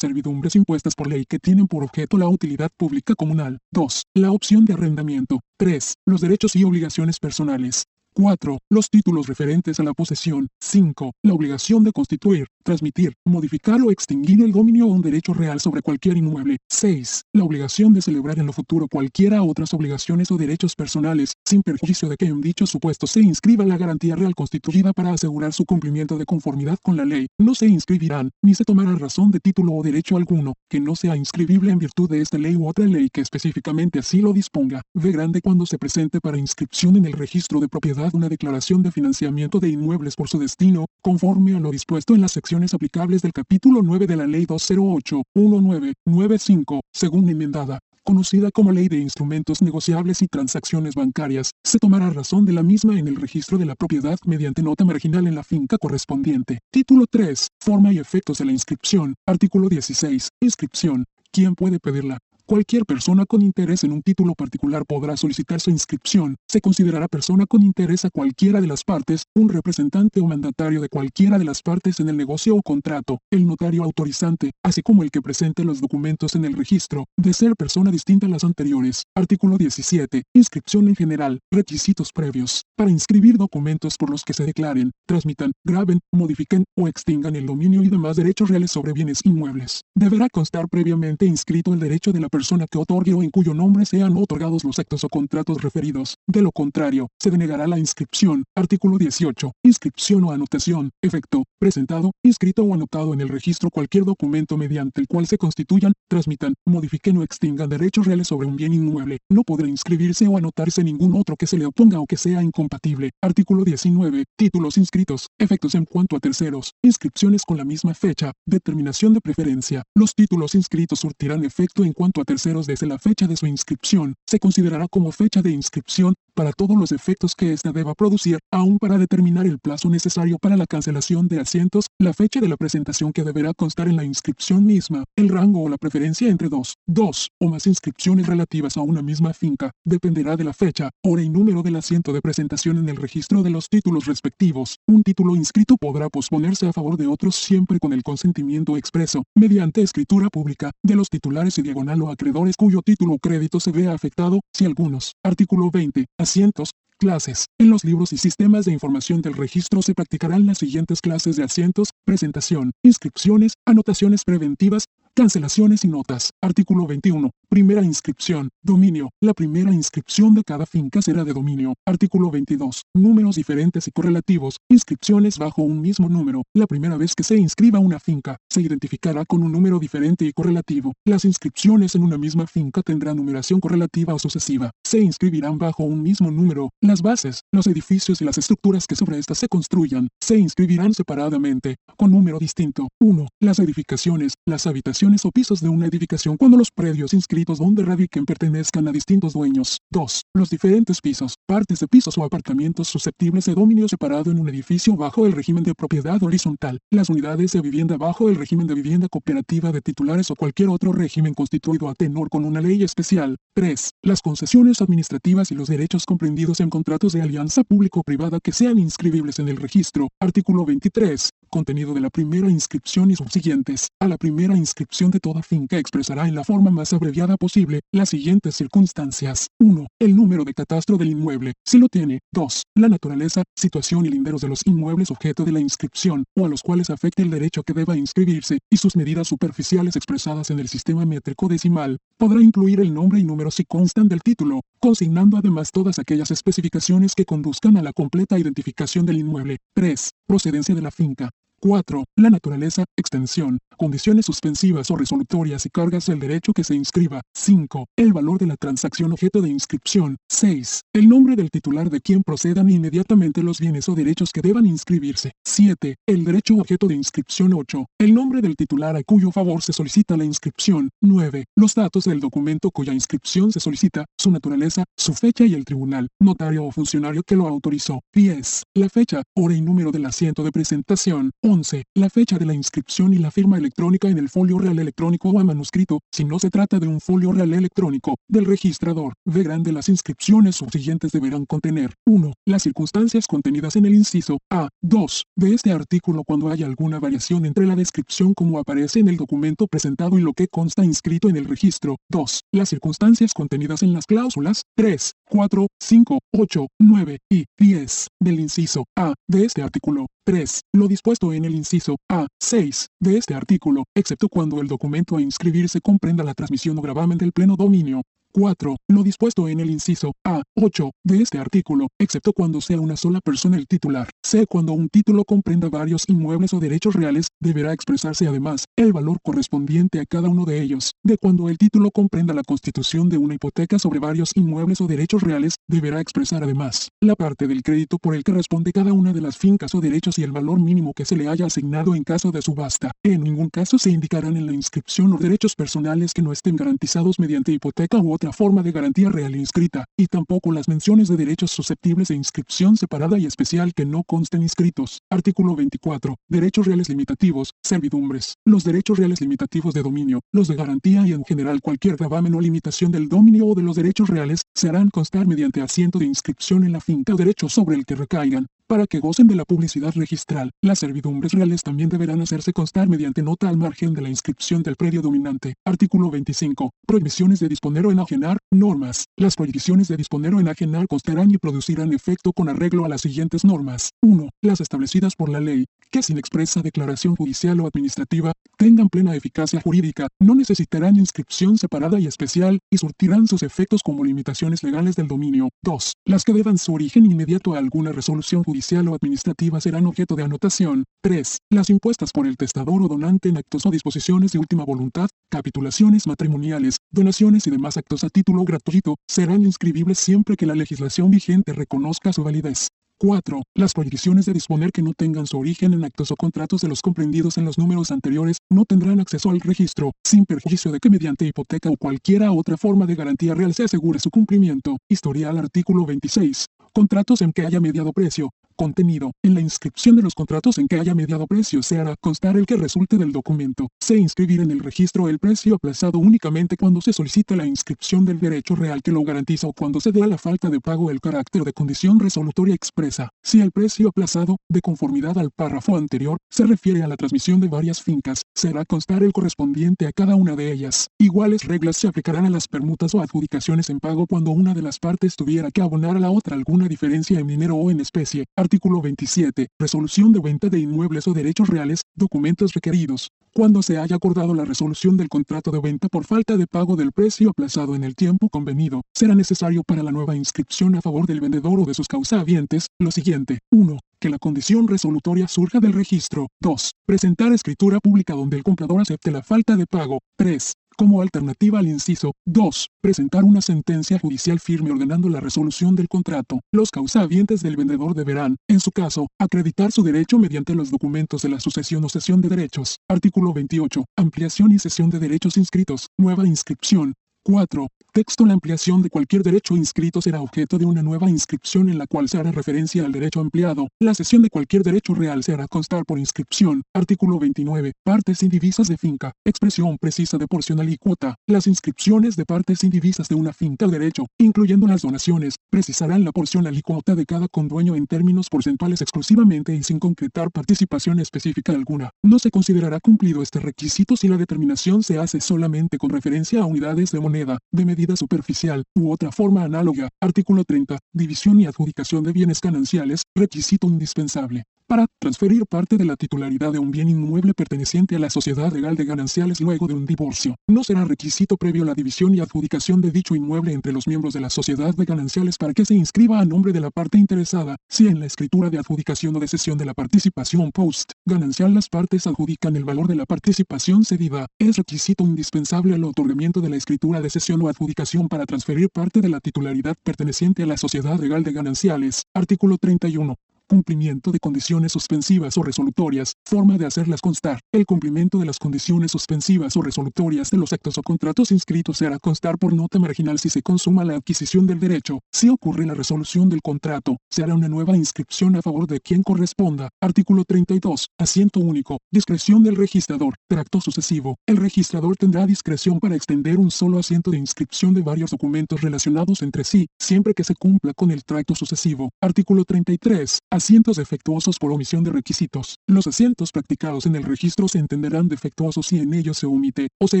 servidumbres 0.00 0.56
impuestas 0.56 0.94
por 0.94 1.08
ley 1.08 1.24
que 1.28 1.38
tienen 1.38 1.66
por 1.66 1.84
objeto 1.84 2.18
la 2.18 2.28
utilidad 2.28 2.70
pública 2.76 3.14
comunal. 3.14 3.58
2. 3.72 4.02
La 4.14 4.32
opción 4.32 4.64
de 4.64 4.74
arrendamiento. 4.74 5.40
3. 5.58 5.94
Los 6.06 6.20
derechos 6.20 6.56
y 6.56 6.64
obligaciones 6.64 7.18
personales. 7.18 7.84
4. 8.16 8.58
Los 8.70 8.88
títulos 8.88 9.26
referentes 9.26 9.78
a 9.78 9.82
la 9.82 9.92
posesión. 9.92 10.48
5. 10.58 11.12
La 11.22 11.34
obligación 11.34 11.84
de 11.84 11.92
constituir, 11.92 12.46
transmitir, 12.66 13.14
modificar 13.24 13.80
o 13.80 13.90
extinguir 13.90 14.42
el 14.42 14.52
dominio 14.52 14.86
o 14.86 14.92
un 14.92 15.00
derecho 15.00 15.32
real 15.32 15.60
sobre 15.60 15.80
cualquier 15.80 16.16
inmueble. 16.16 16.58
6. 16.68 17.22
La 17.32 17.44
obligación 17.44 17.94
de 17.94 18.02
celebrar 18.02 18.38
en 18.38 18.46
lo 18.46 18.52
futuro 18.52 18.88
cualquiera 18.88 19.42
otras 19.42 19.72
obligaciones 19.72 20.30
o 20.30 20.36
derechos 20.36 20.74
personales, 20.74 21.32
sin 21.44 21.62
perjuicio 21.62 22.08
de 22.08 22.16
que 22.16 22.26
en 22.26 22.40
dicho 22.40 22.66
supuesto 22.66 23.06
se 23.06 23.20
inscriba 23.20 23.64
la 23.64 23.78
garantía 23.78 24.16
real 24.16 24.34
constituida 24.34 24.92
para 24.92 25.12
asegurar 25.12 25.52
su 25.52 25.64
cumplimiento 25.64 26.18
de 26.18 26.26
conformidad 26.26 26.78
con 26.82 26.96
la 26.96 27.04
ley. 27.04 27.28
No 27.38 27.54
se 27.54 27.66
inscribirán, 27.66 28.30
ni 28.42 28.54
se 28.54 28.64
tomará 28.64 28.92
razón 28.96 29.30
de 29.30 29.38
título 29.38 29.72
o 29.72 29.82
derecho 29.82 30.16
alguno, 30.16 30.54
que 30.68 30.80
no 30.80 30.96
sea 30.96 31.16
inscribible 31.16 31.70
en 31.70 31.78
virtud 31.78 32.10
de 32.10 32.20
esta 32.20 32.36
ley 32.36 32.56
u 32.56 32.66
otra 32.66 32.84
ley 32.84 33.08
que 33.12 33.20
específicamente 33.20 34.00
así 34.00 34.20
lo 34.20 34.32
disponga. 34.32 34.82
V 34.94 35.12
grande 35.12 35.40
cuando 35.40 35.66
se 35.66 35.78
presente 35.78 36.20
para 36.20 36.36
inscripción 36.36 36.96
en 36.96 37.04
el 37.04 37.12
registro 37.12 37.60
de 37.60 37.68
propiedad 37.68 38.12
una 38.12 38.28
declaración 38.28 38.82
de 38.82 38.90
financiamiento 38.90 39.60
de 39.60 39.68
inmuebles 39.68 40.16
por 40.16 40.28
su 40.28 40.40
destino, 40.40 40.86
conforme 41.00 41.54
a 41.54 41.60
lo 41.60 41.70
dispuesto 41.70 42.14
en 42.14 42.22
las 42.22 42.32
aplicables 42.74 43.22
del 43.22 43.32
capítulo 43.32 43.82
9 43.82 44.06
de 44.06 44.16
la 44.16 44.26
Ley 44.26 44.46
208-1995, 44.46 46.80
según 46.92 47.28
enmendada 47.28 47.80
conocida 48.06 48.52
como 48.52 48.70
Ley 48.70 48.88
de 48.88 48.98
Instrumentos 48.98 49.60
Negociables 49.62 50.22
y 50.22 50.28
Transacciones 50.28 50.94
Bancarias, 50.94 51.50
se 51.64 51.80
tomará 51.80 52.08
razón 52.08 52.44
de 52.44 52.52
la 52.52 52.62
misma 52.62 52.98
en 52.98 53.08
el 53.08 53.16
registro 53.16 53.58
de 53.58 53.66
la 53.66 53.74
propiedad 53.74 54.16
mediante 54.24 54.62
nota 54.62 54.84
marginal 54.84 55.26
en 55.26 55.34
la 55.34 55.42
finca 55.42 55.76
correspondiente. 55.76 56.60
Título 56.70 57.06
3. 57.10 57.48
Forma 57.60 57.92
y 57.92 57.98
efectos 57.98 58.38
de 58.38 58.44
la 58.44 58.52
inscripción. 58.52 59.16
Artículo 59.26 59.68
16. 59.68 60.28
Inscripción. 60.40 61.04
¿Quién 61.32 61.56
puede 61.56 61.80
pedirla? 61.80 62.18
Cualquier 62.48 62.84
persona 62.86 63.26
con 63.26 63.42
interés 63.42 63.82
en 63.82 63.90
un 63.90 64.02
título 64.02 64.36
particular 64.36 64.86
podrá 64.86 65.16
solicitar 65.16 65.60
su 65.60 65.70
inscripción. 65.70 66.36
Se 66.46 66.60
considerará 66.60 67.08
persona 67.08 67.44
con 67.44 67.64
interés 67.64 68.04
a 68.04 68.10
cualquiera 68.10 68.60
de 68.60 68.68
las 68.68 68.84
partes, 68.84 69.24
un 69.34 69.48
representante 69.48 70.20
o 70.20 70.26
mandatario 70.28 70.80
de 70.80 70.88
cualquiera 70.88 71.38
de 71.38 71.44
las 71.44 71.60
partes 71.60 71.98
en 71.98 72.08
el 72.08 72.16
negocio 72.16 72.54
o 72.54 72.62
contrato, 72.62 73.18
el 73.32 73.48
notario 73.48 73.82
autorizante, 73.82 74.52
así 74.62 74.80
como 74.82 75.02
el 75.02 75.10
que 75.10 75.22
presente 75.22 75.64
los 75.64 75.80
documentos 75.80 76.36
en 76.36 76.44
el 76.44 76.52
registro, 76.52 77.06
de 77.16 77.32
ser 77.32 77.56
persona 77.56 77.90
distinta 77.90 78.26
a 78.26 78.30
las 78.30 78.44
anteriores. 78.44 79.02
Artículo 79.16 79.58
17. 79.58 80.22
Inscripción 80.32 80.86
en 80.86 80.94
general. 80.94 81.40
Requisitos 81.50 82.12
previos. 82.12 82.62
Para 82.76 82.92
inscribir 82.92 83.38
documentos 83.38 83.96
por 83.96 84.08
los 84.08 84.22
que 84.22 84.34
se 84.34 84.44
declaren, 84.44 84.92
transmitan, 85.08 85.50
graben, 85.64 85.98
modifiquen 86.12 86.62
o 86.76 86.86
extingan 86.86 87.34
el 87.34 87.46
dominio 87.46 87.82
y 87.82 87.88
demás 87.88 88.14
derechos 88.14 88.50
reales 88.50 88.70
sobre 88.70 88.92
bienes 88.92 89.18
inmuebles. 89.24 89.80
Deberá 89.96 90.28
constar 90.28 90.68
previamente 90.68 91.26
inscrito 91.26 91.74
el 91.74 91.80
derecho 91.80 92.12
de 92.12 92.20
la 92.20 92.28
persona 92.36 92.66
que 92.70 92.76
otorgue 92.76 93.14
o 93.14 93.22
en 93.22 93.30
cuyo 93.30 93.54
nombre 93.54 93.86
sean 93.86 94.14
otorgados 94.14 94.62
los 94.62 94.78
actos 94.78 95.04
o 95.04 95.08
contratos 95.08 95.62
referidos. 95.62 96.18
De 96.26 96.42
lo 96.42 96.52
contrario, 96.52 97.08
se 97.18 97.30
denegará 97.30 97.66
la 97.66 97.78
inscripción. 97.78 98.44
Artículo 98.54 98.98
18. 98.98 99.52
Inscripción 99.64 100.22
o 100.24 100.32
anotación. 100.32 100.90
Efecto. 101.00 101.44
Presentado, 101.58 102.12
inscrito 102.22 102.62
o 102.62 102.74
anotado 102.74 103.14
en 103.14 103.22
el 103.22 103.30
registro 103.30 103.70
cualquier 103.70 104.04
documento 104.04 104.58
mediante 104.58 105.00
el 105.00 105.06
cual 105.06 105.26
se 105.26 105.38
constituyan, 105.38 105.94
transmitan, 106.10 106.52
modifiquen 106.66 107.16
o 107.16 107.22
extingan 107.22 107.70
derechos 107.70 108.04
reales 108.06 108.28
sobre 108.28 108.46
un 108.46 108.56
bien 108.56 108.74
inmueble. 108.74 109.20
No 109.30 109.42
podrá 109.42 109.66
inscribirse 109.66 110.28
o 110.28 110.36
anotarse 110.36 110.84
ningún 110.84 111.14
otro 111.18 111.36
que 111.36 111.46
se 111.46 111.56
le 111.56 111.64
oponga 111.64 112.00
o 112.00 112.06
que 112.06 112.18
sea 112.18 112.42
incompatible. 112.42 113.12
Artículo 113.22 113.64
19. 113.64 114.26
Títulos 114.36 114.76
inscritos. 114.76 115.28
Efectos 115.38 115.74
en 115.74 115.86
cuanto 115.86 116.16
a 116.16 116.20
terceros. 116.20 116.74
Inscripciones 116.82 117.44
con 117.46 117.56
la 117.56 117.64
misma 117.64 117.94
fecha. 117.94 118.34
Determinación 118.44 119.14
de 119.14 119.22
preferencia. 119.22 119.84
Los 119.94 120.14
títulos 120.14 120.54
inscritos 120.54 121.00
surtirán 121.00 121.42
efecto 121.46 121.82
en 121.82 121.94
cuanto 121.94 122.20
a 122.20 122.25
terceros 122.26 122.66
desde 122.66 122.86
la 122.86 122.98
fecha 122.98 123.26
de 123.26 123.36
su 123.36 123.46
inscripción, 123.46 124.16
se 124.26 124.38
considerará 124.38 124.88
como 124.88 125.12
fecha 125.12 125.40
de 125.40 125.50
inscripción 125.50 126.14
para 126.36 126.52
todos 126.52 126.76
los 126.76 126.92
efectos 126.92 127.34
que 127.34 127.54
ésta 127.54 127.72
deba 127.72 127.94
producir, 127.94 128.38
aún 128.52 128.78
para 128.78 128.98
determinar 128.98 129.46
el 129.46 129.58
plazo 129.58 129.88
necesario 129.88 130.36
para 130.38 130.58
la 130.58 130.66
cancelación 130.66 131.28
de 131.28 131.40
asientos, 131.40 131.86
la 131.98 132.12
fecha 132.12 132.40
de 132.40 132.48
la 132.48 132.58
presentación 132.58 133.10
que 133.12 133.24
deberá 133.24 133.54
constar 133.54 133.88
en 133.88 133.96
la 133.96 134.04
inscripción 134.04 134.66
misma, 134.66 135.04
el 135.16 135.30
rango 135.30 135.62
o 135.62 135.68
la 135.70 135.78
preferencia 135.78 136.28
entre 136.28 136.50
dos, 136.50 136.74
dos 136.86 137.30
o 137.40 137.48
más 137.48 137.66
inscripciones 137.66 138.26
relativas 138.26 138.76
a 138.76 138.82
una 138.82 139.00
misma 139.00 139.32
finca, 139.32 139.70
dependerá 139.82 140.36
de 140.36 140.44
la 140.44 140.52
fecha, 140.52 140.90
hora 141.02 141.22
y 141.22 141.30
número 141.30 141.62
del 141.62 141.76
asiento 141.76 142.12
de 142.12 142.20
presentación 142.20 142.76
en 142.76 142.90
el 142.90 142.96
registro 142.96 143.42
de 143.42 143.50
los 143.50 143.70
títulos 143.70 144.04
respectivos. 144.04 144.76
Un 144.86 145.02
título 145.02 145.36
inscrito 145.36 145.78
podrá 145.78 146.10
posponerse 146.10 146.68
a 146.68 146.74
favor 146.74 146.98
de 146.98 147.06
otros 147.06 147.34
siempre 147.34 147.78
con 147.78 147.94
el 147.94 148.02
consentimiento 148.02 148.76
expreso, 148.76 149.24
mediante 149.34 149.80
escritura 149.80 150.28
pública, 150.28 150.70
de 150.82 150.96
los 150.96 151.08
titulares 151.08 151.56
y 151.56 151.62
diagonal 151.62 152.02
o 152.02 152.10
acreedores 152.10 152.56
cuyo 152.56 152.82
título 152.82 153.14
o 153.14 153.18
crédito 153.18 153.58
se 153.58 153.72
vea 153.72 153.94
afectado, 153.94 154.40
si 154.52 154.66
algunos. 154.66 155.14
Artículo 155.24 155.70
20 155.70 156.04
asientos, 156.26 156.70
clases. 156.96 157.46
En 157.58 157.70
los 157.70 157.84
libros 157.84 158.12
y 158.12 158.18
sistemas 158.18 158.64
de 158.64 158.72
información 158.72 159.22
del 159.22 159.34
registro 159.34 159.82
se 159.82 159.94
practicarán 159.94 160.46
las 160.46 160.58
siguientes 160.58 161.00
clases 161.00 161.36
de 161.36 161.44
asientos, 161.44 161.90
presentación, 162.04 162.72
inscripciones, 162.82 163.54
anotaciones 163.64 164.24
preventivas, 164.24 164.86
Cancelaciones 165.18 165.82
y 165.82 165.88
notas. 165.88 166.32
Artículo 166.42 166.86
21. 166.86 167.30
Primera 167.48 167.82
inscripción. 167.82 168.50
Dominio. 168.62 169.08
La 169.22 169.32
primera 169.32 169.72
inscripción 169.72 170.34
de 170.34 170.42
cada 170.44 170.66
finca 170.66 171.00
será 171.00 171.24
de 171.24 171.32
dominio. 171.32 171.72
Artículo 171.86 172.30
22. 172.30 172.82
Números 172.94 173.36
diferentes 173.36 173.88
y 173.88 173.92
correlativos. 173.92 174.58
Inscripciones 174.68 175.38
bajo 175.38 175.62
un 175.62 175.80
mismo 175.80 176.10
número. 176.10 176.42
La 176.52 176.66
primera 176.66 176.98
vez 176.98 177.14
que 177.14 177.22
se 177.22 177.38
inscriba 177.38 177.78
una 177.78 177.98
finca, 177.98 178.36
se 178.50 178.60
identificará 178.60 179.24
con 179.24 179.42
un 179.42 179.52
número 179.52 179.78
diferente 179.78 180.26
y 180.26 180.34
correlativo. 180.34 180.92
Las 181.06 181.24
inscripciones 181.24 181.94
en 181.94 182.02
una 182.02 182.18
misma 182.18 182.46
finca 182.46 182.82
tendrán 182.82 183.16
numeración 183.16 183.58
correlativa 183.58 184.12
o 184.12 184.18
sucesiva. 184.18 184.70
Se 184.84 184.98
inscribirán 184.98 185.56
bajo 185.56 185.82
un 185.84 186.02
mismo 186.02 186.30
número. 186.30 186.68
Las 186.86 187.02
bases, 187.02 187.40
los 187.52 187.66
edificios 187.66 188.20
y 188.20 188.24
las 188.24 188.38
estructuras 188.38 188.86
que 188.86 188.94
sobre 188.94 189.18
estas 189.18 189.38
se 189.38 189.48
construyan, 189.48 190.06
se 190.20 190.38
inscribirán 190.38 190.94
separadamente, 190.94 191.74
con 191.96 192.12
número 192.12 192.38
distinto. 192.38 192.86
1. 193.00 193.26
Las 193.40 193.58
edificaciones, 193.58 194.34
las 194.46 194.68
habitaciones 194.68 195.24
o 195.24 195.32
pisos 195.32 195.60
de 195.60 195.68
una 195.68 195.86
edificación 195.86 196.36
cuando 196.36 196.56
los 196.56 196.70
predios 196.70 197.12
inscritos 197.12 197.58
donde 197.58 197.84
radiquen 197.84 198.24
pertenezcan 198.24 198.86
a 198.86 198.92
distintos 198.92 199.32
dueños. 199.32 199.78
2. 199.90 200.22
Los 200.32 200.48
diferentes 200.48 201.00
pisos, 201.00 201.34
partes 201.44 201.80
de 201.80 201.88
pisos 201.88 202.16
o 202.18 202.22
apartamentos 202.22 202.86
susceptibles 202.86 203.46
de 203.46 203.56
dominio 203.56 203.88
separado 203.88 204.30
en 204.30 204.38
un 204.38 204.48
edificio 204.48 204.94
bajo 204.94 205.26
el 205.26 205.32
régimen 205.32 205.64
de 205.64 205.74
propiedad 205.74 206.22
horizontal. 206.22 206.78
Las 206.92 207.10
unidades 207.10 207.50
de 207.50 207.62
vivienda 207.62 207.96
bajo 207.96 208.28
el 208.28 208.36
régimen 208.36 208.68
de 208.68 208.74
vivienda 208.74 209.08
cooperativa 209.08 209.72
de 209.72 209.80
titulares 209.80 210.30
o 210.30 210.36
cualquier 210.36 210.68
otro 210.68 210.92
régimen 210.92 211.34
constituido 211.34 211.88
a 211.88 211.94
tenor 211.94 212.28
con 212.30 212.44
una 212.44 212.60
ley 212.60 212.84
especial. 212.84 213.38
3. 213.56 213.90
Las 214.02 214.22
concesiones 214.22 214.80
administrativas 214.80 215.50
y 215.50 215.56
los 215.56 215.68
derechos 215.68 216.06
comprendidos 216.06 216.60
en 216.60 216.75
contratos 216.76 217.14
de 217.14 217.22
alianza 217.22 217.64
público-privada 217.64 218.38
que 218.38 218.52
sean 218.52 218.78
inscribibles 218.78 219.38
en 219.38 219.48
el 219.48 219.56
registro. 219.56 220.08
Artículo 220.20 220.66
23. 220.66 221.30
Contenido 221.48 221.94
de 221.94 222.02
la 222.02 222.10
primera 222.10 222.50
inscripción 222.50 223.10
y 223.10 223.16
subsiguientes. 223.16 223.88
A 223.98 224.06
la 224.06 224.18
primera 224.18 224.54
inscripción 224.54 225.10
de 225.10 225.18
toda 225.18 225.42
finca 225.42 225.78
expresará 225.78 226.28
en 226.28 226.34
la 226.34 226.44
forma 226.44 226.70
más 226.70 226.92
abreviada 226.92 227.38
posible 227.38 227.80
las 227.92 228.10
siguientes 228.10 228.56
circunstancias. 228.56 229.46
1. 229.58 229.86
El 229.98 230.14
número 230.14 230.44
de 230.44 230.52
catastro 230.52 230.98
del 230.98 231.08
inmueble, 231.08 231.54
si 231.64 231.78
lo 231.78 231.88
tiene. 231.88 232.20
2. 232.34 232.64
La 232.74 232.90
naturaleza, 232.90 233.42
situación 233.56 234.04
y 234.04 234.10
linderos 234.10 234.42
de 234.42 234.48
los 234.48 234.60
inmuebles 234.66 235.10
objeto 235.10 235.46
de 235.46 235.52
la 235.52 235.60
inscripción, 235.60 236.24
o 236.36 236.44
a 236.44 236.48
los 236.50 236.60
cuales 236.60 236.90
afecte 236.90 237.22
el 237.22 237.30
derecho 237.30 237.62
que 237.62 237.72
deba 237.72 237.96
inscribirse, 237.96 238.58
y 238.70 238.76
sus 238.76 238.96
medidas 238.96 239.28
superficiales 239.28 239.96
expresadas 239.96 240.50
en 240.50 240.58
el 240.58 240.68
sistema 240.68 241.06
métrico 241.06 241.48
decimal. 241.48 241.96
Podrá 242.18 242.42
incluir 242.42 242.80
el 242.80 242.92
nombre 242.92 243.18
y 243.18 243.24
número 243.24 243.50
si 243.50 243.64
constan 243.64 244.08
del 244.08 244.20
título, 244.20 244.60
consignando 244.78 245.38
además 245.38 245.70
todas 245.72 245.98
aquellas 245.98 246.30
especificaciones 246.30 246.65
que 247.14 247.24
conduzcan 247.24 247.76
a 247.76 247.82
la 247.82 247.92
completa 247.92 248.38
identificación 248.38 249.06
del 249.06 249.18
inmueble. 249.18 249.58
3. 249.74 250.10
Procedencia 250.26 250.74
de 250.74 250.82
la 250.82 250.90
finca. 250.90 251.30
4. 251.60 252.04
La 252.16 252.30
naturaleza, 252.30 252.84
extensión, 252.96 253.58
condiciones 253.76 254.26
suspensivas 254.26 254.90
o 254.90 254.96
resolutorias 254.96 255.66
y 255.66 255.70
cargas 255.70 256.06
del 256.06 256.18
derecho 256.18 256.52
que 256.52 256.64
se 256.64 256.74
inscriba. 256.74 257.20
5. 257.34 257.86
El 257.96 258.12
valor 258.12 258.38
de 258.38 258.46
la 258.46 258.56
transacción 258.56 259.12
objeto 259.12 259.40
de 259.40 259.48
inscripción. 259.48 260.16
6. 260.28 260.80
El 260.92 261.08
nombre 261.08 261.36
del 261.36 261.50
titular 261.50 261.90
de 261.90 262.00
quien 262.00 262.22
procedan 262.22 262.70
inmediatamente 262.70 263.42
los 263.42 263.60
bienes 263.60 263.88
o 263.88 263.94
derechos 263.94 264.32
que 264.32 264.42
deban 264.42 264.66
inscribirse. 264.66 265.32
7. 265.44 265.96
El 266.06 266.24
derecho 266.24 266.56
objeto 266.56 266.86
de 266.86 266.94
inscripción 266.94 267.52
8. 267.54 267.86
El 267.98 268.14
nombre 268.14 268.40
del 268.40 268.56
titular 268.56 268.96
a 268.96 269.02
cuyo 269.02 269.30
favor 269.30 269.62
se 269.62 269.72
solicita 269.72 270.16
la 270.16 270.24
inscripción. 270.24 270.90
9. 271.00 271.44
Los 271.56 271.74
datos 271.74 272.04
del 272.04 272.20
documento 272.20 272.70
cuya 272.70 272.92
inscripción 272.92 273.52
se 273.52 273.60
solicita, 273.60 274.04
su 274.18 274.30
naturaleza, 274.30 274.84
su 274.96 275.14
fecha 275.14 275.44
y 275.44 275.54
el 275.54 275.64
tribunal, 275.64 276.08
notario 276.20 276.64
o 276.64 276.72
funcionario 276.72 277.22
que 277.22 277.36
lo 277.36 277.46
autorizó. 277.48 278.00
10. 278.14 278.62
La 278.74 278.88
fecha, 278.88 279.22
hora 279.34 279.54
y 279.54 279.60
número 279.60 279.90
del 279.90 280.06
asiento 280.06 280.42
de 280.42 280.52
presentación. 280.52 281.30
11. 281.48 281.84
La 281.94 282.10
fecha 282.10 282.38
de 282.38 282.44
la 282.44 282.54
inscripción 282.54 283.14
y 283.14 283.18
la 283.18 283.30
firma 283.30 283.56
electrónica 283.56 284.08
en 284.08 284.18
el 284.18 284.28
folio 284.28 284.58
real 284.58 284.80
electrónico 284.80 285.28
o 285.28 285.38
a 285.38 285.44
manuscrito, 285.44 286.00
si 286.10 286.24
no 286.24 286.40
se 286.40 286.50
trata 286.50 286.80
de 286.80 286.88
un 286.88 287.00
folio 287.00 287.30
real 287.30 287.54
electrónico, 287.54 288.16
del 288.28 288.46
registrador. 288.46 289.14
V 289.24 289.44
grande 289.44 289.70
las 289.70 289.88
inscripciones 289.88 290.56
subsiguientes 290.56 291.12
deberán 291.12 291.46
contener 291.46 291.94
1. 292.04 292.32
Las 292.46 292.64
circunstancias 292.64 293.28
contenidas 293.28 293.76
en 293.76 293.86
el 293.86 293.94
inciso 293.94 294.38
A. 294.50 294.68
2. 294.82 295.24
De 295.36 295.54
este 295.54 295.70
artículo 295.70 296.24
cuando 296.24 296.48
haya 296.48 296.66
alguna 296.66 296.98
variación 296.98 297.46
entre 297.46 297.64
la 297.64 297.76
descripción 297.76 298.34
como 298.34 298.58
aparece 298.58 298.98
en 298.98 299.06
el 299.06 299.16
documento 299.16 299.68
presentado 299.68 300.18
y 300.18 300.22
lo 300.22 300.32
que 300.32 300.48
consta 300.48 300.84
inscrito 300.84 301.28
en 301.28 301.36
el 301.36 301.44
registro. 301.44 301.96
2. 302.10 302.40
Las 302.50 302.70
circunstancias 302.70 303.32
contenidas 303.32 303.84
en 303.84 303.92
las 303.92 304.06
cláusulas 304.06 304.62
3, 304.74 305.12
4, 305.30 305.68
5, 305.78 306.18
8, 306.32 306.66
9 306.80 307.18
y 307.30 307.44
10 307.56 308.08
del 308.20 308.40
inciso 308.40 308.84
A 308.96 309.14
de 309.28 309.44
este 309.44 309.62
artículo. 309.62 310.06
3. 310.24 310.60
Lo 310.72 310.88
dispuesto 310.88 311.32
en 311.32 311.35
el 311.44 311.54
inciso 311.54 311.96
A, 312.08 312.26
6 312.40 312.88
de 313.00 313.18
este 313.18 313.34
artículo, 313.34 313.84
excepto 313.94 314.28
cuando 314.28 314.60
el 314.60 314.68
documento 314.68 315.16
a 315.16 315.22
inscribirse 315.22 315.80
comprenda 315.80 316.24
la 316.24 316.34
transmisión 316.34 316.78
o 316.78 316.82
gravamen 316.82 317.18
del 317.18 317.32
pleno 317.32 317.56
dominio. 317.56 318.02
4. 318.32 318.76
Lo 318.88 319.02
dispuesto 319.02 319.48
en 319.48 319.60
el 319.60 319.70
inciso 319.70 320.12
A, 320.24 320.42
8 320.54 320.90
de 321.04 321.22
este 321.22 321.38
artículo, 321.38 321.88
excepto 321.98 322.32
cuando 322.32 322.60
sea 322.60 322.80
una 322.80 322.96
sola 322.96 323.20
persona 323.20 323.56
el 323.56 323.66
titular. 323.66 324.10
C. 324.22 324.46
Cuando 324.46 324.72
un 324.72 324.88
título 324.88 325.24
comprenda 325.24 325.68
varios 325.68 326.04
inmuebles 326.08 326.52
o 326.52 326.60
derechos 326.60 326.94
reales, 326.94 327.28
deberá 327.40 327.72
expresarse 327.72 328.26
además 328.26 328.66
el 328.76 328.92
valor 328.92 329.18
correspondiente 329.22 330.00
a 330.00 330.06
cada 330.06 330.28
uno 330.28 330.44
de 330.44 330.62
ellos. 330.62 330.92
De 331.02 331.16
cuando 331.18 331.48
el 331.48 331.58
título 331.58 331.90
comprenda 331.90 332.34
la 332.34 332.42
constitución 332.42 333.08
de 333.08 333.18
una 333.18 333.34
hipoteca 333.34 333.78
sobre 333.78 334.00
varios 334.00 334.32
inmuebles 334.34 334.80
o 334.80 334.86
derechos 334.86 335.22
reales, 335.22 335.54
deberá 335.68 336.00
expresar 336.00 336.42
además 336.42 336.88
la 337.00 337.14
parte 337.14 337.46
del 337.46 337.62
crédito 337.62 337.98
por 337.98 338.14
el 338.14 338.24
que 338.24 338.32
responde 338.32 338.72
cada 338.72 338.92
una 338.92 339.12
de 339.12 339.20
las 339.20 339.38
fincas 339.38 339.74
o 339.74 339.80
derechos 339.80 340.18
y 340.18 340.22
el 340.22 340.32
valor 340.32 340.60
mínimo 340.60 340.92
que 340.94 341.04
se 341.04 341.16
le 341.16 341.28
haya 341.28 341.46
asignado 341.46 341.94
en 341.94 342.04
caso 342.04 342.32
de 342.32 342.42
subasta. 342.42 342.92
En 343.02 343.22
ningún 343.22 343.48
caso 343.48 343.78
se 343.78 343.90
indicarán 343.90 344.36
en 344.36 344.46
la 344.46 344.52
inscripción 344.52 345.10
los 345.10 345.20
derechos 345.20 345.54
personales 345.54 346.12
que 346.12 346.22
no 346.22 346.32
estén 346.32 346.56
garantizados 346.56 347.18
mediante 347.18 347.52
hipoteca 347.52 347.98
u 347.98 348.12
otra 348.12 348.25
forma 348.32 348.62
de 348.62 348.72
garantía 348.72 349.10
real 349.10 349.36
inscrita, 349.36 349.86
y 349.96 350.06
tampoco 350.06 350.52
las 350.52 350.68
menciones 350.68 351.08
de 351.08 351.16
derechos 351.16 351.50
susceptibles 351.50 352.08
de 352.08 352.14
inscripción 352.14 352.76
separada 352.76 353.18
y 353.18 353.26
especial 353.26 353.74
que 353.74 353.84
no 353.84 354.02
consten 354.04 354.42
inscritos. 354.42 355.02
Artículo 355.10 355.56
24. 355.56 356.16
Derechos 356.28 356.66
reales 356.66 356.88
limitativos, 356.88 357.52
servidumbres. 357.62 358.34
Los 358.44 358.64
derechos 358.64 358.98
reales 358.98 359.20
limitativos 359.20 359.74
de 359.74 359.82
dominio, 359.82 360.20
los 360.32 360.48
de 360.48 360.56
garantía 360.56 361.06
y 361.06 361.12
en 361.12 361.24
general 361.24 361.60
cualquier 361.60 361.96
gravamen 361.96 362.34
o 362.34 362.40
limitación 362.40 362.92
del 362.92 363.08
dominio 363.08 363.46
o 363.46 363.54
de 363.54 363.62
los 363.62 363.76
derechos 363.76 364.08
reales, 364.08 364.42
se 364.54 364.68
harán 364.68 364.90
constar 364.90 365.26
mediante 365.26 365.60
asiento 365.60 365.98
de 365.98 366.06
inscripción 366.06 366.64
en 366.64 366.72
la 366.72 366.80
finca 366.80 367.14
o 367.14 367.16
derecho 367.16 367.48
sobre 367.48 367.76
el 367.76 367.84
que 367.84 367.94
recaigan, 367.94 368.46
para 368.66 368.86
que 368.86 369.00
gocen 369.00 369.26
de 369.26 369.36
la 369.36 369.44
publicidad 369.44 369.92
registral. 369.94 370.52
Las 370.62 370.80
servidumbres 370.80 371.32
reales 371.32 371.62
también 371.62 371.88
deberán 371.88 372.20
hacerse 372.20 372.52
constar 372.52 372.88
mediante 372.88 373.22
nota 373.22 373.48
al 373.48 373.56
margen 373.56 373.94
de 373.94 374.02
la 374.02 374.08
inscripción 374.08 374.62
del 374.62 374.76
predio 374.76 375.02
dominante. 375.02 375.54
Artículo 375.64 376.10
25. 376.10 376.72
Prohibiciones 376.86 377.40
de 377.40 377.48
disponer 377.48 377.86
o 377.86 377.92
enajenar. 377.92 378.38
Normas. 378.50 379.06
Las 379.16 379.36
prohibiciones 379.36 379.88
de 379.88 379.96
disponer 379.96 380.34
o 380.34 380.40
enajenar 380.40 380.86
constarán 380.88 381.30
y 381.30 381.38
producirán 381.38 381.92
efecto 381.92 382.32
con 382.32 382.48
arreglo 382.48 382.84
a 382.84 382.88
las 382.88 383.02
siguientes 383.02 383.44
normas. 383.44 383.90
1. 384.02 384.28
Las 384.42 384.60
establecidas 384.60 385.14
por 385.14 385.28
la 385.28 385.40
ley, 385.40 385.66
que 385.90 386.02
sin 386.02 386.18
expresa 386.18 386.62
declaración 386.62 387.16
judicial 387.16 387.60
o 387.60 387.66
administrativa, 387.66 388.32
tengan 388.56 388.88
plena 388.88 389.14
eficacia 389.14 389.60
jurídica, 389.60 390.08
no 390.20 390.34
necesitarán 390.34 390.96
inscripción 390.96 391.58
separada 391.58 391.98
y 392.00 392.06
especial, 392.06 392.58
y 392.70 392.78
surtirán 392.78 393.26
sus 393.26 393.42
efectos 393.42 393.82
como 393.82 394.04
limitaciones 394.04 394.62
legales 394.62 394.96
del 394.96 395.08
dominio. 395.08 395.48
2. 395.62 395.92
Las 396.04 396.24
que 396.24 396.32
deban 396.32 396.58
su 396.58 396.74
origen 396.74 397.06
inmediato 397.06 397.54
a 397.54 397.58
alguna 397.58 397.92
resolución 397.92 398.44
judicial 398.44 398.88
o 398.88 398.94
administrativa 398.94 399.60
serán 399.60 399.86
objeto 399.86 400.16
de 400.16 400.24
anotación. 400.24 400.84
3. 401.02 401.38
Las 401.50 401.70
impuestas 401.70 402.12
por 402.12 402.26
el 402.26 402.36
testador 402.36 402.82
o 402.82 402.88
donante 402.88 403.28
en 403.28 403.38
actos 403.38 403.66
o 403.66 403.70
disposiciones 403.70 404.32
de 404.32 404.38
última 404.38 404.64
voluntad, 404.64 405.08
capitulaciones 405.30 406.06
matrimoniales, 406.06 406.78
donaciones 406.90 407.46
y 407.46 407.50
demás 407.50 407.76
actos 407.76 408.04
a 408.04 408.08
título 408.08 408.44
gratuito, 408.44 408.96
serán 409.08 409.44
inscribibles 409.44 409.98
siempre 409.98 410.36
que 410.36 410.46
la 410.46 410.54
legislación 410.54 411.10
vigente 411.10 411.52
reconozca 411.52 412.12
su 412.12 412.24
validez. 412.24 412.68
4. 412.98 413.42
Las 413.54 413.74
prohibiciones 413.74 414.24
de 414.26 414.32
disponer 414.32 414.72
que 414.72 414.82
no 414.82 414.92
tengan 414.96 415.26
su 415.26 415.38
origen 415.38 415.74
en 415.74 415.84
actos 415.84 416.10
o 416.10 416.16
contratos 416.16 416.62
de 416.62 416.68
los 416.68 416.80
comprendidos 416.80 417.36
en 417.36 417.44
los 417.44 417.58
números 417.58 417.90
anteriores 417.90 418.38
no 418.50 418.64
tendrán 418.64 419.00
acceso 419.00 419.30
al 419.30 419.40
registro, 419.40 419.92
sin 420.02 420.24
perjuicio 420.24 420.72
de 420.72 420.78
que 420.78 420.88
mediante 420.88 421.26
hipoteca 421.26 421.68
o 421.70 421.76
cualquiera 421.76 422.32
otra 422.32 422.56
forma 422.56 422.86
de 422.86 422.94
garantía 422.94 423.34
real 423.34 423.52
se 423.52 423.64
asegure 423.64 423.98
su 423.98 424.10
cumplimiento. 424.10 424.78
Historial 424.88 425.36
artículo 425.36 425.84
26. 425.84 426.46
Contratos 426.72 427.22
en 427.22 427.32
que 427.32 427.46
haya 427.46 427.60
mediado 427.60 427.92
precio, 427.92 428.30
Contenido. 428.56 429.12
En 429.22 429.34
la 429.34 429.42
inscripción 429.42 429.96
de 429.96 430.02
los 430.02 430.14
contratos 430.14 430.56
en 430.56 430.66
que 430.66 430.80
haya 430.80 430.94
mediado 430.94 431.26
precio 431.26 431.62
se 431.62 431.78
hará 431.78 431.94
constar 432.00 432.38
el 432.38 432.46
que 432.46 432.56
resulte 432.56 432.96
del 432.96 433.12
documento. 433.12 433.68
Se 433.78 433.98
inscribir 433.98 434.40
en 434.40 434.50
el 434.50 434.60
registro 434.60 435.10
el 435.10 435.18
precio 435.18 435.56
aplazado 435.56 435.98
únicamente 435.98 436.56
cuando 436.56 436.80
se 436.80 436.94
solicita 436.94 437.36
la 437.36 437.44
inscripción 437.44 438.06
del 438.06 438.18
derecho 438.18 438.54
real 438.54 438.80
que 438.82 438.92
lo 438.92 439.02
garantiza 439.02 439.46
o 439.46 439.52
cuando 439.52 439.78
se 439.78 439.92
dé 439.92 440.02
a 440.02 440.06
la 440.06 440.16
falta 440.16 440.48
de 440.48 440.60
pago 440.60 440.90
el 440.90 441.00
carácter 441.00 441.44
de 441.44 441.52
condición 441.52 442.00
resolutoria 442.00 442.54
expresa. 442.54 443.10
Si 443.22 443.42
el 443.42 443.52
precio 443.52 443.88
aplazado, 443.88 444.38
de 444.48 444.62
conformidad 444.62 445.18
al 445.18 445.30
párrafo 445.30 445.76
anterior, 445.76 446.16
se 446.30 446.46
refiere 446.46 446.82
a 446.82 446.88
la 446.88 446.96
transmisión 446.96 447.40
de 447.40 447.48
varias 447.48 447.82
fincas, 447.82 448.22
se 448.34 448.48
hará 448.48 448.64
constar 448.64 449.02
el 449.02 449.12
correspondiente 449.12 449.86
a 449.86 449.92
cada 449.92 450.14
una 450.14 450.34
de 450.34 450.50
ellas. 450.50 450.88
Iguales 450.98 451.44
reglas 451.44 451.76
se 451.76 451.88
aplicarán 451.88 452.24
a 452.24 452.30
las 452.30 452.48
permutas 452.48 452.94
o 452.94 453.00
adjudicaciones 453.00 453.68
en 453.68 453.80
pago 453.80 454.06
cuando 454.06 454.30
una 454.30 454.54
de 454.54 454.62
las 454.62 454.78
partes 454.78 455.14
tuviera 455.14 455.50
que 455.50 455.60
abonar 455.60 455.96
a 455.96 456.00
la 456.00 456.10
otra 456.10 456.36
alguna 456.36 456.68
diferencia 456.68 457.20
en 457.20 457.26
dinero 457.26 457.56
o 457.56 457.70
en 457.70 457.80
especie. 457.80 458.24
Artículo 458.46 458.80
27. 458.80 459.48
Resolución 459.58 460.12
de 460.12 460.20
venta 460.20 460.48
de 460.48 460.60
inmuebles 460.60 461.08
o 461.08 461.12
derechos 461.12 461.48
reales, 461.48 461.80
documentos 461.96 462.52
requeridos. 462.54 463.10
Cuando 463.34 463.60
se 463.60 463.76
haya 463.76 463.96
acordado 463.96 464.34
la 464.34 464.44
resolución 464.44 464.96
del 464.96 465.08
contrato 465.08 465.50
de 465.50 465.58
venta 465.58 465.88
por 465.88 466.04
falta 466.04 466.36
de 466.36 466.46
pago 466.46 466.76
del 466.76 466.92
precio 466.92 467.30
aplazado 467.30 467.74
en 467.74 467.82
el 467.82 467.96
tiempo 467.96 468.28
convenido, 468.28 468.82
será 468.94 469.16
necesario 469.16 469.64
para 469.64 469.82
la 469.82 469.90
nueva 469.90 470.14
inscripción 470.14 470.76
a 470.76 470.80
favor 470.80 471.08
del 471.08 471.20
vendedor 471.20 471.58
o 471.58 471.64
de 471.64 471.74
sus 471.74 471.88
causavientes 471.88 472.68
lo 472.78 472.92
siguiente. 472.92 473.40
1. 473.50 473.80
Que 473.98 474.10
la 474.10 474.18
condición 474.18 474.68
resolutoria 474.68 475.26
surja 475.26 475.58
del 475.58 475.72
registro. 475.72 476.28
2. 476.40 476.70
Presentar 476.86 477.32
escritura 477.32 477.80
pública 477.80 478.14
donde 478.14 478.36
el 478.36 478.44
comprador 478.44 478.80
acepte 478.80 479.10
la 479.10 479.24
falta 479.24 479.56
de 479.56 479.66
pago. 479.66 479.98
3. 480.18 480.52
Como 480.78 481.00
alternativa 481.00 481.58
al 481.58 481.68
inciso 481.68 482.12
2, 482.26 482.68
presentar 482.82 483.24
una 483.24 483.40
sentencia 483.40 483.98
judicial 483.98 484.38
firme 484.38 484.72
ordenando 484.72 485.08
la 485.08 485.20
resolución 485.20 485.74
del 485.74 485.88
contrato. 485.88 486.40
Los 486.52 486.70
causavientes 486.70 487.40
del 487.40 487.56
vendedor 487.56 487.94
deberán, 487.94 488.36
en 488.46 488.60
su 488.60 488.70
caso, 488.72 489.06
acreditar 489.18 489.72
su 489.72 489.82
derecho 489.82 490.18
mediante 490.18 490.54
los 490.54 490.70
documentos 490.70 491.22
de 491.22 491.30
la 491.30 491.40
sucesión 491.40 491.82
o 491.84 491.88
cesión 491.88 492.20
de 492.20 492.28
derechos. 492.28 492.76
Artículo 492.90 493.32
28. 493.32 493.86
Ampliación 493.96 494.52
y 494.52 494.58
cesión 494.58 494.90
de 494.90 494.98
derechos 494.98 495.38
inscritos. 495.38 495.88
Nueva 495.96 496.26
inscripción. 496.26 496.92
4. 497.24 497.68
Texto 497.96 498.26
La 498.26 498.34
ampliación 498.34 498.82
de 498.82 498.90
cualquier 498.90 499.22
derecho 499.22 499.56
inscrito 499.56 500.02
será 500.02 500.20
objeto 500.20 500.58
de 500.58 500.66
una 500.66 500.82
nueva 500.82 501.08
inscripción 501.08 501.70
en 501.70 501.78
la 501.78 501.86
cual 501.86 502.10
se 502.10 502.18
hará 502.18 502.30
referencia 502.30 502.84
al 502.84 502.92
derecho 502.92 503.20
ampliado. 503.20 503.68
La 503.80 503.94
cesión 503.94 504.20
de 504.20 504.28
cualquier 504.28 504.62
derecho 504.62 504.92
real 504.92 505.22
se 505.22 505.32
hará 505.32 505.48
constar 505.48 505.86
por 505.86 505.98
inscripción. 505.98 506.62
Artículo 506.74 507.18
29. 507.18 507.72
Partes 507.82 508.22
indivisas 508.22 508.68
de 508.68 508.76
finca. 508.76 509.12
Expresión 509.24 509.78
precisa 509.80 510.18
de 510.18 510.26
porción 510.26 510.60
alícuota. 510.60 511.14
Las 511.26 511.46
inscripciones 511.46 512.16
de 512.16 512.26
partes 512.26 512.64
indivisas 512.64 513.08
de 513.08 513.14
una 513.14 513.32
finca 513.32 513.64
o 513.64 513.70
derecho, 513.70 514.04
incluyendo 514.18 514.66
las 514.66 514.82
donaciones, 514.82 515.36
precisarán 515.48 516.04
la 516.04 516.12
porción 516.12 516.46
alícuota 516.46 516.94
de 516.96 517.06
cada 517.06 517.28
condueño 517.28 517.76
en 517.76 517.86
términos 517.86 518.28
porcentuales 518.28 518.82
exclusivamente 518.82 519.54
y 519.54 519.62
sin 519.62 519.78
concretar 519.78 520.30
participación 520.30 521.00
específica 521.00 521.52
alguna. 521.52 521.88
No 522.02 522.18
se 522.18 522.30
considerará 522.30 522.78
cumplido 522.78 523.22
este 523.22 523.40
requisito 523.40 523.96
si 523.96 524.06
la 524.08 524.18
determinación 524.18 524.82
se 524.82 524.98
hace 524.98 525.22
solamente 525.22 525.78
con 525.78 525.88
referencia 525.88 526.42
a 526.42 526.44
unidades 526.44 526.90
de 526.90 527.00
moneda 527.00 527.38
de 527.52 527.64
medida 527.64 527.85
superficial, 527.94 528.64
u 528.74 528.90
otra 528.90 529.12
forma 529.12 529.44
análoga. 529.44 529.88
Artículo 530.00 530.42
30. 530.42 530.78
División 530.92 531.38
y 531.38 531.46
adjudicación 531.46 532.02
de 532.02 532.12
bienes 532.12 532.40
gananciales, 532.40 533.02
requisito 533.14 533.68
indispensable. 533.68 534.44
Para 534.66 534.86
transferir 534.98 535.46
parte 535.46 535.76
de 535.76 535.84
la 535.84 535.96
titularidad 535.96 536.52
de 536.52 536.58
un 536.58 536.70
bien 536.70 536.88
inmueble 536.88 537.34
perteneciente 537.34 537.96
a 537.96 537.98
la 537.98 538.10
sociedad 538.10 538.52
legal 538.52 538.74
de 538.76 538.84
gananciales 538.84 539.40
luego 539.40 539.66
de 539.66 539.74
un 539.74 539.86
divorcio. 539.86 540.34
No 540.48 540.64
será 540.64 540.84
requisito 540.84 541.36
previo 541.36 541.64
la 541.64 541.74
división 541.74 542.14
y 542.14 542.20
adjudicación 542.20 542.80
de 542.80 542.90
dicho 542.90 543.14
inmueble 543.14 543.52
entre 543.52 543.72
los 543.72 543.86
miembros 543.86 544.14
de 544.14 544.20
la 544.20 544.30
sociedad 544.30 544.74
de 544.74 544.84
gananciales 544.84 545.38
para 545.38 545.54
que 545.54 545.64
se 545.64 545.74
inscriba 545.74 546.18
a 546.18 546.24
nombre 546.24 546.52
de 546.52 546.60
la 546.60 546.70
parte 546.70 546.98
interesada, 546.98 547.56
si 547.68 547.86
en 547.86 548.00
la 548.00 548.06
escritura 548.06 548.50
de 548.50 548.58
adjudicación 548.58 549.14
o 549.16 549.20
de 549.20 549.28
cesión 549.28 549.56
de 549.58 549.66
la 549.66 549.74
participación 549.74 550.50
post 550.50 550.92
ganancial 551.04 551.54
las 551.54 551.68
partes 551.68 552.06
adjudican 552.06 552.56
el 552.56 552.64
valor 552.64 552.88
de 552.88 552.96
la 552.96 553.06
participación 553.06 553.84
cedida, 553.84 554.26
es 554.38 554.56
requisito 554.56 555.04
indispensable 555.04 555.76
el 555.76 555.84
otorgamiento 555.84 556.40
de 556.40 556.50
la 556.50 556.56
escritura 556.56 557.00
de 557.00 557.10
cesión 557.10 557.40
o 557.42 557.48
adjudicación 557.48 558.08
para 558.08 558.26
transferir 558.26 558.68
parte 558.70 559.00
de 559.00 559.08
la 559.08 559.20
titularidad 559.20 559.76
perteneciente 559.82 560.42
a 560.42 560.46
la 560.46 560.56
sociedad 560.56 560.98
legal 560.98 561.22
de 561.22 561.32
gananciales. 561.32 562.04
Artículo 562.14 562.58
31 562.58 563.16
cumplimiento 563.46 564.12
de 564.12 564.18
condiciones 564.18 564.72
suspensivas 564.72 565.36
o 565.38 565.42
resolutorias, 565.42 566.14
forma 566.24 566.58
de 566.58 566.66
hacerlas 566.66 567.00
constar. 567.00 567.40
El 567.52 567.64
cumplimiento 567.64 568.18
de 568.18 568.26
las 568.26 568.38
condiciones 568.38 568.90
suspensivas 568.90 569.56
o 569.56 569.62
resolutorias 569.62 570.30
de 570.30 570.38
los 570.38 570.52
actos 570.52 570.78
o 570.78 570.82
contratos 570.82 571.30
inscritos 571.32 571.78
se 571.78 571.86
hará 571.86 571.98
constar 571.98 572.38
por 572.38 572.52
nota 572.52 572.78
marginal 572.78 573.18
si 573.18 573.30
se 573.30 573.42
consuma 573.42 573.84
la 573.84 573.96
adquisición 573.96 574.46
del 574.46 574.60
derecho. 574.60 575.00
Si 575.12 575.28
ocurre 575.28 575.66
la 575.66 575.74
resolución 575.74 576.28
del 576.28 576.42
contrato, 576.42 576.96
se 577.10 577.22
hará 577.22 577.34
una 577.34 577.48
nueva 577.48 577.76
inscripción 577.76 578.36
a 578.36 578.42
favor 578.42 578.66
de 578.66 578.80
quien 578.80 579.02
corresponda. 579.02 579.70
Artículo 579.80 580.24
32. 580.24 580.88
Asiento 580.98 581.40
único. 581.40 581.78
Discreción 581.90 582.42
del 582.42 582.56
registrador. 582.56 583.14
Tracto 583.28 583.60
sucesivo. 583.60 584.16
El 584.26 584.36
registrador 584.36 584.96
tendrá 584.96 585.26
discreción 585.26 585.78
para 585.80 585.96
extender 585.96 586.38
un 586.38 586.50
solo 586.50 586.78
asiento 586.78 587.10
de 587.10 587.18
inscripción 587.18 587.74
de 587.74 587.82
varios 587.82 588.10
documentos 588.10 588.60
relacionados 588.60 589.22
entre 589.22 589.44
sí, 589.44 589.68
siempre 589.78 590.14
que 590.14 590.24
se 590.24 590.34
cumpla 590.34 590.72
con 590.74 590.90
el 590.90 591.04
tracto 591.04 591.34
sucesivo. 591.34 591.90
Artículo 592.00 592.44
33. 592.44 593.20
Asientos 593.36 593.76
defectuosos 593.76 594.38
por 594.38 594.50
omisión 594.50 594.82
de 594.82 594.90
requisitos. 594.90 595.58
Los 595.66 595.86
asientos 595.86 596.32
practicados 596.32 596.86
en 596.86 596.96
el 596.96 597.02
registro 597.02 597.48
se 597.48 597.58
entenderán 597.58 598.08
defectuosos 598.08 598.68
si 598.68 598.78
en 598.78 598.94
ellos 598.94 599.18
se 599.18 599.26
omite 599.26 599.68
o 599.78 599.88
se 599.88 600.00